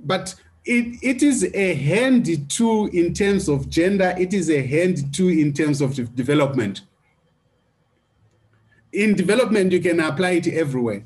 But 0.00 0.34
it, 0.64 0.98
it 1.00 1.22
is 1.22 1.48
a 1.54 1.74
handy 1.74 2.38
tool 2.38 2.86
in 2.86 3.14
terms 3.14 3.48
of 3.48 3.70
gender. 3.70 4.14
It 4.18 4.34
is 4.34 4.50
a 4.50 4.66
handy 4.66 5.04
tool 5.12 5.28
in 5.28 5.52
terms 5.52 5.80
of 5.80 6.14
development. 6.16 6.82
In 8.94 9.16
development, 9.16 9.72
you 9.72 9.80
can 9.80 9.98
apply 9.98 10.30
it 10.30 10.46
everywhere. 10.46 11.02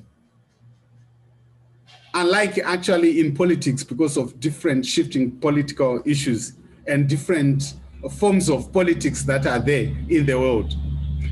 Unlike 2.12 2.59
actually 2.59 3.19
in 3.19 3.35
politics, 3.35 3.82
because 3.82 4.19
of 4.19 4.39
different 4.40 4.85
shifting 4.85 5.31
political 5.31 6.02
issues 6.05 6.52
and 6.86 7.09
different 7.09 7.74
forms 8.19 8.51
of 8.51 8.70
politics 8.74 9.23
that 9.23 9.47
are 9.47 9.59
there 9.59 9.90
in 10.10 10.27
the 10.27 10.39
world. 10.39 10.74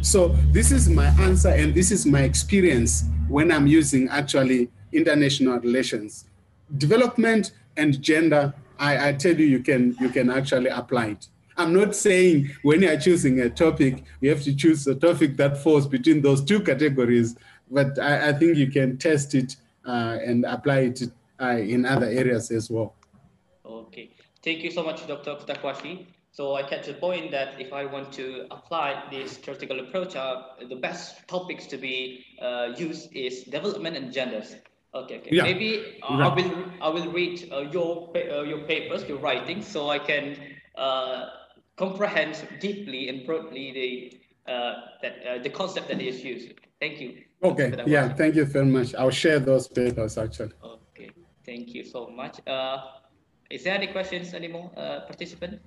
So 0.00 0.28
this 0.50 0.72
is 0.72 0.88
my 0.88 1.08
answer 1.20 1.50
and 1.50 1.74
this 1.74 1.90
is 1.90 2.06
my 2.06 2.22
experience 2.22 3.04
when 3.28 3.52
I'm 3.52 3.66
using 3.66 4.08
actually 4.08 4.70
international 4.92 5.58
relations. 5.60 6.24
Development 6.78 7.52
and 7.76 8.00
gender, 8.00 8.54
I, 8.78 9.08
I 9.08 9.12
tell 9.12 9.38
you, 9.38 9.44
you 9.44 9.60
can, 9.60 9.94
you 10.00 10.08
can 10.08 10.30
actually 10.30 10.70
apply 10.70 11.06
it. 11.08 11.28
I'm 11.58 11.72
not 11.72 11.94
saying 11.94 12.50
when 12.62 12.82
you're 12.82 12.98
choosing 12.98 13.40
a 13.40 13.50
topic, 13.50 14.04
you 14.20 14.30
have 14.30 14.42
to 14.42 14.54
choose 14.54 14.86
a 14.86 14.94
topic 14.94 15.36
that 15.38 15.62
falls 15.62 15.86
between 15.86 16.20
those 16.20 16.44
two 16.44 16.60
categories, 16.60 17.36
but 17.70 17.98
I, 17.98 18.28
I 18.28 18.32
think 18.32 18.56
you 18.56 18.70
can 18.70 18.98
test 18.98 19.34
it 19.34 19.56
uh, 19.86 20.18
and 20.24 20.44
apply 20.44 20.80
it 20.80 21.02
uh, 21.40 21.56
in 21.56 21.86
other 21.86 22.06
areas 22.06 22.50
as 22.50 22.70
well. 22.70 22.94
Okay, 23.64 24.10
thank 24.42 24.62
you 24.62 24.70
so 24.70 24.82
much, 24.82 25.06
Dr. 25.06 25.34
Kudakwashe. 25.36 26.06
So 26.32 26.54
I 26.54 26.62
catch 26.62 26.86
the 26.86 26.92
point 26.92 27.30
that 27.30 27.58
if 27.58 27.72
I 27.72 27.86
want 27.86 28.12
to 28.14 28.46
apply 28.50 29.04
this 29.10 29.38
theoretical 29.38 29.80
approach, 29.80 30.14
uh, 30.16 30.42
the 30.68 30.76
best 30.76 31.26
topics 31.26 31.64
to 31.68 31.78
be 31.78 32.26
uh, 32.42 32.74
used 32.76 33.08
is 33.16 33.44
development 33.44 33.96
and 33.96 34.12
genders. 34.12 34.54
Okay, 34.94 35.16
okay. 35.18 35.30
Yeah. 35.32 35.44
Maybe 35.44 35.98
uh, 36.02 36.28
I 36.28 36.34
will 36.34 36.52
I 36.82 36.88
will 36.88 37.10
read 37.10 37.50
uh, 37.50 37.60
your 37.72 38.12
uh, 38.14 38.42
your 38.42 38.60
papers, 38.68 39.08
your 39.08 39.16
writing, 39.16 39.62
so 39.62 39.88
I 39.88 39.98
can 39.98 40.36
uh, 40.76 41.24
comprehend 41.76 42.46
deeply 42.60 43.08
and 43.08 43.26
broadly 43.26 43.72
the 43.72 44.52
uh, 44.52 44.74
that 45.02 45.14
uh, 45.26 45.38
the 45.42 45.50
concept 45.50 45.88
that 45.88 46.00
is 46.00 46.24
used. 46.24 46.52
Thank 46.80 47.00
you. 47.00 47.22
Okay. 47.42 47.72
Yeah. 47.86 48.08
Thank 48.14 48.34
you 48.34 48.44
very 48.44 48.66
much. 48.66 48.94
I'll 48.94 49.10
share 49.10 49.38
those 49.38 49.68
papers 49.68 50.18
actually. 50.18 50.52
Okay. 50.62 51.10
Thank 51.44 51.74
you 51.74 51.84
so 51.84 52.08
much. 52.08 52.40
Uh, 52.46 52.78
is 53.50 53.64
there 53.64 53.74
any 53.74 53.86
questions 53.86 54.34
anymore, 54.34 54.70
uh, 54.76 55.00
participant? 55.00 55.60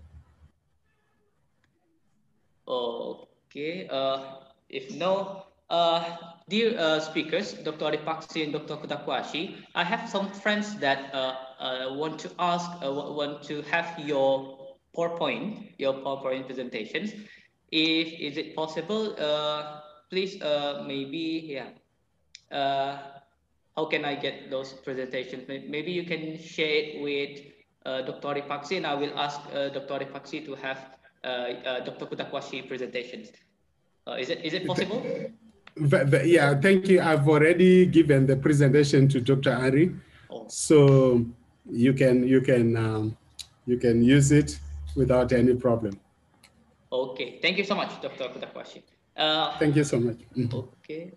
Okay. 2.68 3.88
Uh, 3.90 4.44
if 4.69 4.94
no, 4.95 5.45
uh, 5.69 6.18
dear 6.49 6.77
uh, 6.77 6.99
speakers, 6.99 7.53
Dr. 7.53 7.86
Arie 7.86 7.98
Paksi 7.98 8.44
and 8.44 8.53
Dr. 8.53 8.77
Kudakwashe, 8.77 9.56
I 9.76 9.84
have 9.84 10.10
some 10.10 10.31
friends 10.31 10.76
that 10.77 11.14
uh, 11.14 11.36
uh, 11.60 11.94
want 11.94 12.19
to 12.19 12.31
ask, 12.38 12.69
uh, 12.84 12.91
want 12.91 13.44
to 13.44 13.61
have 13.64 13.98
your 13.99 14.59
PowerPoint, 14.95 15.74
your 15.78 15.94
PowerPoint 15.94 16.45
presentations. 16.45 17.14
If 17.72 18.07
is 18.20 18.38
it 18.38 18.56
possible, 18.56 19.16
uh, 19.20 19.82
please 20.10 20.41
uh, 20.41 20.84
maybe 20.88 21.57
yeah. 21.57 21.70
Uh, 22.49 22.98
how 23.78 23.86
can 23.86 24.03
I 24.03 24.16
get 24.16 24.49
those 24.49 24.74
presentations? 24.74 25.48
Maybe 25.48 25.91
you 25.91 26.03
can 26.03 26.38
share 26.38 26.68
it 26.68 27.02
with 27.02 27.40
uh, 27.86 28.02
Dr. 28.02 28.28
Arie 28.28 28.41
Paksi 28.41 28.78
and 28.78 28.86
I 28.86 28.95
will 28.95 29.14
ask 29.16 29.40
uh, 29.53 29.70
Dr. 29.70 29.94
Arie 29.94 30.11
Paksi 30.11 30.44
to 30.45 30.56
have 30.56 30.98
uh, 31.24 31.28
uh, 31.64 31.80
Dr. 31.86 32.06
Kudakwashe 32.07 32.68
presentations. 32.68 33.32
Uh, 34.07 34.18
is 34.20 34.30
it 34.30 34.44
is 34.44 34.53
it 34.53 34.66
possible? 34.66 35.03
yeah, 36.26 36.60
thank 36.60 36.88
you. 36.88 36.99
I've 36.99 37.28
already 37.28 37.86
given 37.86 38.26
the 38.26 38.36
presentation 38.36 39.07
to 39.10 39.22
Dr. 39.22 39.52
Arie, 39.52 39.95
oh. 40.32 40.48
so 40.49 41.24
you 41.70 41.94
can 41.94 42.28
you 42.28 42.41
can 42.41 42.76
um, 42.76 43.18
you 43.68 43.78
can 43.78 44.02
use 44.03 44.32
it 44.32 44.60
without 44.99 45.31
any 45.31 45.55
problem. 45.55 45.97
Okay, 46.91 47.39
thank 47.41 47.57
you 47.57 47.63
so 47.63 47.76
much, 47.76 47.91
Dr. 48.01 48.26
Kudakwashe. 48.34 48.84
Uh, 49.15 49.57
thank 49.57 49.76
you 49.76 49.84
so 49.84 49.99
much. 49.99 50.19
Mm-hmm. 50.35 50.57
Okay, 50.84 51.13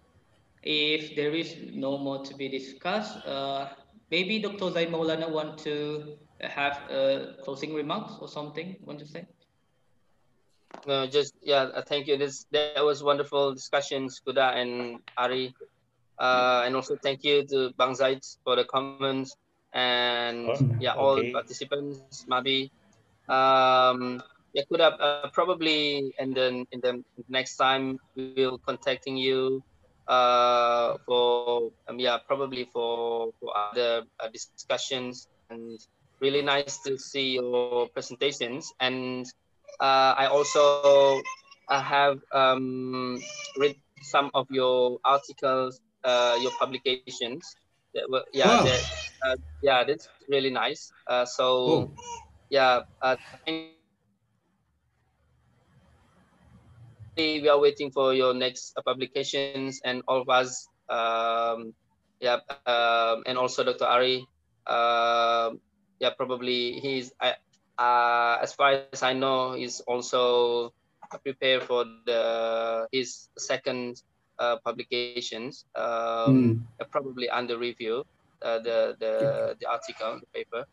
if 0.63 1.17
there 1.17 1.35
is 1.35 1.57
no 1.75 1.99
more 1.99 2.25
to 2.25 2.35
be 2.35 2.49
discussed, 2.49 3.27
uh, 3.27 3.69
maybe 4.11 4.39
Dr. 4.39 4.71
Zain 4.71 4.91
Maulana 4.95 5.29
want 5.29 5.59
to 5.67 6.17
have 6.41 6.79
uh, 6.91 7.43
closing 7.45 7.75
remarks 7.75 8.15
or 8.21 8.29
something 8.29 8.77
want 8.85 8.99
to 8.99 9.07
say? 9.07 9.27
No, 10.87 11.07
just 11.07 11.35
yeah. 11.43 11.69
Uh, 11.75 11.83
thank 11.83 12.07
you. 12.07 12.17
This 12.17 12.47
that 12.53 12.85
was 12.85 13.03
wonderful 13.03 13.55
discussions, 13.55 14.21
Kuda 14.25 14.57
and 14.57 15.01
Arie, 15.19 15.55
uh, 16.19 16.63
and 16.65 16.75
also 16.77 16.97
thank 16.97 17.25
you 17.25 17.47
to 17.49 17.73
Bang 17.77 17.95
Zaid 17.95 18.21
for 18.45 18.57
the 18.57 18.65
comments 18.65 19.37
and 19.73 20.49
oh, 20.49 20.77
yeah, 20.81 20.95
all 20.95 21.19
okay. 21.19 21.33
participants, 21.33 22.27
Mahbi, 22.29 22.71
um, 23.33 24.23
yeah, 24.53 24.63
could 24.69 24.81
have 24.81 25.01
uh, 25.01 25.29
probably 25.33 26.13
and 26.19 26.35
then 26.37 26.67
in 26.73 26.81
the 26.81 27.03
next 27.29 27.57
time 27.57 27.99
we 28.15 28.35
will 28.37 28.59
contacting 28.59 29.17
you 29.17 29.65
uh, 30.09 30.99
for 31.07 31.73
um, 31.89 31.99
yeah 31.99 32.19
probably 32.27 32.69
for, 32.73 33.33
for 33.41 33.57
other 33.57 34.05
uh, 34.21 34.29
discussions. 34.29 35.29
And 35.49 35.81
really 36.21 36.43
nice 36.43 36.79
to 36.85 36.99
see 36.99 37.35
your 37.35 37.89
presentations. 37.89 38.73
And 38.81 39.27
uh, 39.81 40.15
I 40.17 40.27
also 40.27 41.21
I 41.69 41.81
have 41.81 42.21
um, 42.33 43.21
read 43.57 43.77
some 44.03 44.31
of 44.35 44.47
your 44.51 44.99
articles 45.05 45.81
uh, 46.05 46.37
your 46.41 46.53
publications. 46.61 47.57
That 47.95 48.09
were 48.09 48.25
yeah 48.33 48.49
wow. 48.49 48.65
that, 48.65 48.83
uh, 49.25 49.37
yeah 49.63 49.85
that's 49.85 50.09
really 50.29 50.51
nice. 50.51 50.93
Uh, 51.07 51.25
so 51.25 51.45
oh 51.45 51.91
yeah, 52.53 52.85
uh, 53.01 53.17
we 57.17 57.49
are 57.49 57.59
waiting 57.59 57.91
for 57.91 58.13
your 58.13 58.37
next 58.37 58.77
uh, 58.77 58.83
publications 58.85 59.81
and 59.89 60.05
all 60.07 60.21
of 60.21 60.29
us. 60.29 60.69
Um, 60.93 61.73
yeah, 62.21 62.45
um, 62.69 63.25
and 63.25 63.41
also 63.41 63.65
Dr. 63.65 63.89
Arie. 63.89 64.29
Uh, 64.69 65.57
yeah, 65.99 66.13
probably 66.13 66.79
he's. 66.79 67.11
Uh, 67.19 68.37
as 68.37 68.53
far 68.53 68.85
as 68.93 69.03
I 69.03 69.15
know, 69.17 69.57
he's 69.57 69.81
also 69.89 70.75
prepared 71.25 71.65
for 71.65 71.89
the 72.05 72.87
his 72.93 73.33
second 73.39 74.03
uh, 74.39 74.61
publications. 74.61 75.65
Um, 75.75 76.61
mm. 76.77 76.91
Probably 76.93 77.31
under 77.33 77.57
review. 77.57 78.05
Uh, 78.45 78.59
the 78.59 78.93
the 79.01 79.57
the 79.57 79.67
article, 79.67 80.21
the 80.21 80.29
paper. 80.37 80.69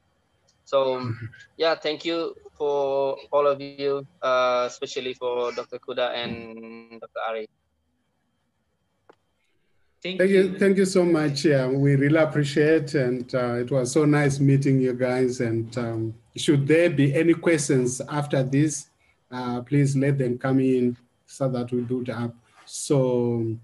So 0.70 1.16
yeah, 1.58 1.74
thank 1.74 2.06
you 2.06 2.36
for 2.56 3.18
all 3.32 3.48
of 3.48 3.60
you, 3.60 4.06
uh, 4.22 4.66
especially 4.70 5.16
for 5.16 5.52
Dr. 5.52 5.80
Kuda 5.80 6.14
and 6.14 7.02
Dr. 7.02 7.22
Arie. 7.28 7.50
Thank, 10.04 10.20
thank 10.20 10.30
you. 10.30 10.44
you. 10.44 10.60
Thank 10.60 10.78
you 10.78 10.86
so 10.86 11.04
much. 11.04 11.46
Yeah, 11.46 11.66
we 11.66 11.96
really 11.96 12.20
appreciate 12.22 12.94
and 12.94 13.34
uh, 13.34 13.56
it 13.56 13.72
was 13.72 13.91
so 13.91 14.06
nice 14.06 14.40
meeting 14.40 14.80
you 14.80 14.94
guys. 14.94 15.41
And 15.41 15.76
um, 15.76 16.14
should 16.38 16.68
there 16.68 16.91
be 16.91 17.16
any 17.16 17.34
questions 17.34 18.00
after 18.08 18.44
this, 18.44 18.90
uh, 19.32 19.62
please 19.62 19.96
let 19.98 20.20
them 20.20 20.38
come 20.38 20.60
in 20.60 20.96
so 21.26 21.50
that 21.50 21.72
we 21.72 21.82
build 21.82 22.12
up. 22.12 22.36
So 22.68 23.58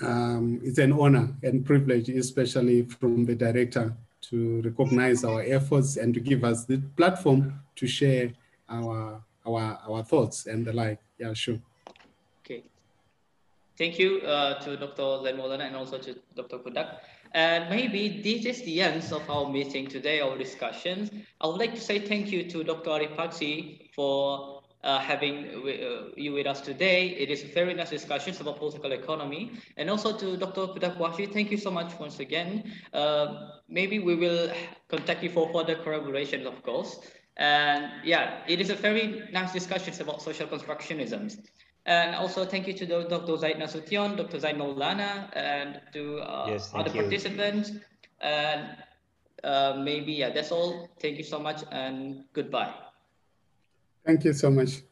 um, 0.00 0.58
it's 0.64 0.78
an 0.78 0.94
honor 0.94 1.28
and 1.42 1.66
privilege, 1.66 2.08
especially 2.08 2.84
from 2.84 3.26
the 3.26 3.34
director 3.34 3.94
to 4.22 4.62
recognize 4.62 5.24
our 5.24 5.42
efforts 5.42 5.96
and 5.96 6.14
to 6.14 6.20
give 6.20 6.44
us 6.44 6.64
the 6.64 6.78
platform 6.96 7.60
to 7.76 7.86
share 7.86 8.32
our 8.68 9.22
our 9.46 9.78
our 9.88 10.02
thoughts 10.04 10.46
and 10.46 10.64
the 10.66 10.72
like. 10.72 11.00
Yeah, 11.18 11.32
sure. 11.34 11.58
Okay. 12.44 12.62
Thank 13.78 13.98
you 13.98 14.20
uh, 14.20 14.60
to 14.60 14.76
Dr. 14.76 15.02
Len 15.02 15.36
Maulana 15.36 15.66
and 15.66 15.76
also 15.76 15.98
to 15.98 16.16
Dr. 16.34 16.58
Kudak. 16.58 16.98
And 17.34 17.70
maybe 17.70 18.20
this 18.22 18.44
is 18.44 18.62
the 18.62 18.82
end 18.82 19.02
of 19.10 19.28
our 19.30 19.48
meeting 19.50 19.86
today, 19.86 20.20
our 20.20 20.36
discussions. 20.36 21.10
I 21.40 21.46
would 21.46 21.56
like 21.56 21.74
to 21.74 21.80
say 21.80 21.98
thank 21.98 22.30
you 22.30 22.48
to 22.50 22.62
Dr. 22.62 22.90
Arif 22.90 23.16
Paksi 23.16 23.88
for 23.94 24.61
uh, 24.84 24.98
having 24.98 25.46
uh, 25.46 26.10
you 26.16 26.32
with 26.32 26.46
us 26.46 26.60
today. 26.60 27.08
It 27.08 27.30
is 27.30 27.44
a 27.44 27.46
very 27.46 27.74
nice 27.74 27.90
discussion 27.90 28.34
about 28.40 28.58
political 28.58 28.92
economy. 28.92 29.52
And 29.76 29.88
also 29.88 30.16
to 30.16 30.36
Dr. 30.36 30.66
Kudakwashe, 30.68 31.32
thank 31.32 31.50
you 31.50 31.56
so 31.58 31.70
much 31.70 31.98
once 31.98 32.18
again. 32.20 32.72
Uh, 32.92 33.50
maybe 33.68 33.98
we 33.98 34.14
will 34.14 34.50
contact 34.88 35.22
you 35.22 35.30
for 35.30 35.52
further 35.52 35.76
collaboration, 35.76 36.46
of 36.46 36.62
course. 36.62 37.00
And 37.36 37.90
yeah, 38.04 38.40
it 38.48 38.60
is 38.60 38.70
a 38.70 38.74
very 38.74 39.22
nice 39.32 39.52
discussion 39.52 39.94
about 40.00 40.20
social 40.20 40.46
constructionism. 40.46 41.36
And 41.86 42.14
also 42.14 42.44
thank 42.44 42.66
you 42.66 42.74
to 42.74 42.86
Dr. 42.86 43.36
Zaid 43.38 43.56
Nasution, 43.56 44.16
Dr. 44.16 44.38
Zain 44.38 44.56
Maulana, 44.56 45.28
and 45.34 45.80
to 45.92 46.18
uh, 46.20 46.46
yes, 46.48 46.70
other 46.74 46.90
you. 46.90 47.02
participants. 47.02 47.72
And 48.20 48.76
uh, 49.42 49.74
maybe, 49.78 50.12
yeah, 50.12 50.30
that's 50.30 50.52
all. 50.52 50.88
Thank 51.00 51.18
you 51.18 51.24
so 51.24 51.40
much 51.40 51.64
and 51.72 52.24
goodbye. 52.32 52.72
Thank 54.04 54.24
you 54.24 54.32
so 54.32 54.50
much. 54.50 54.82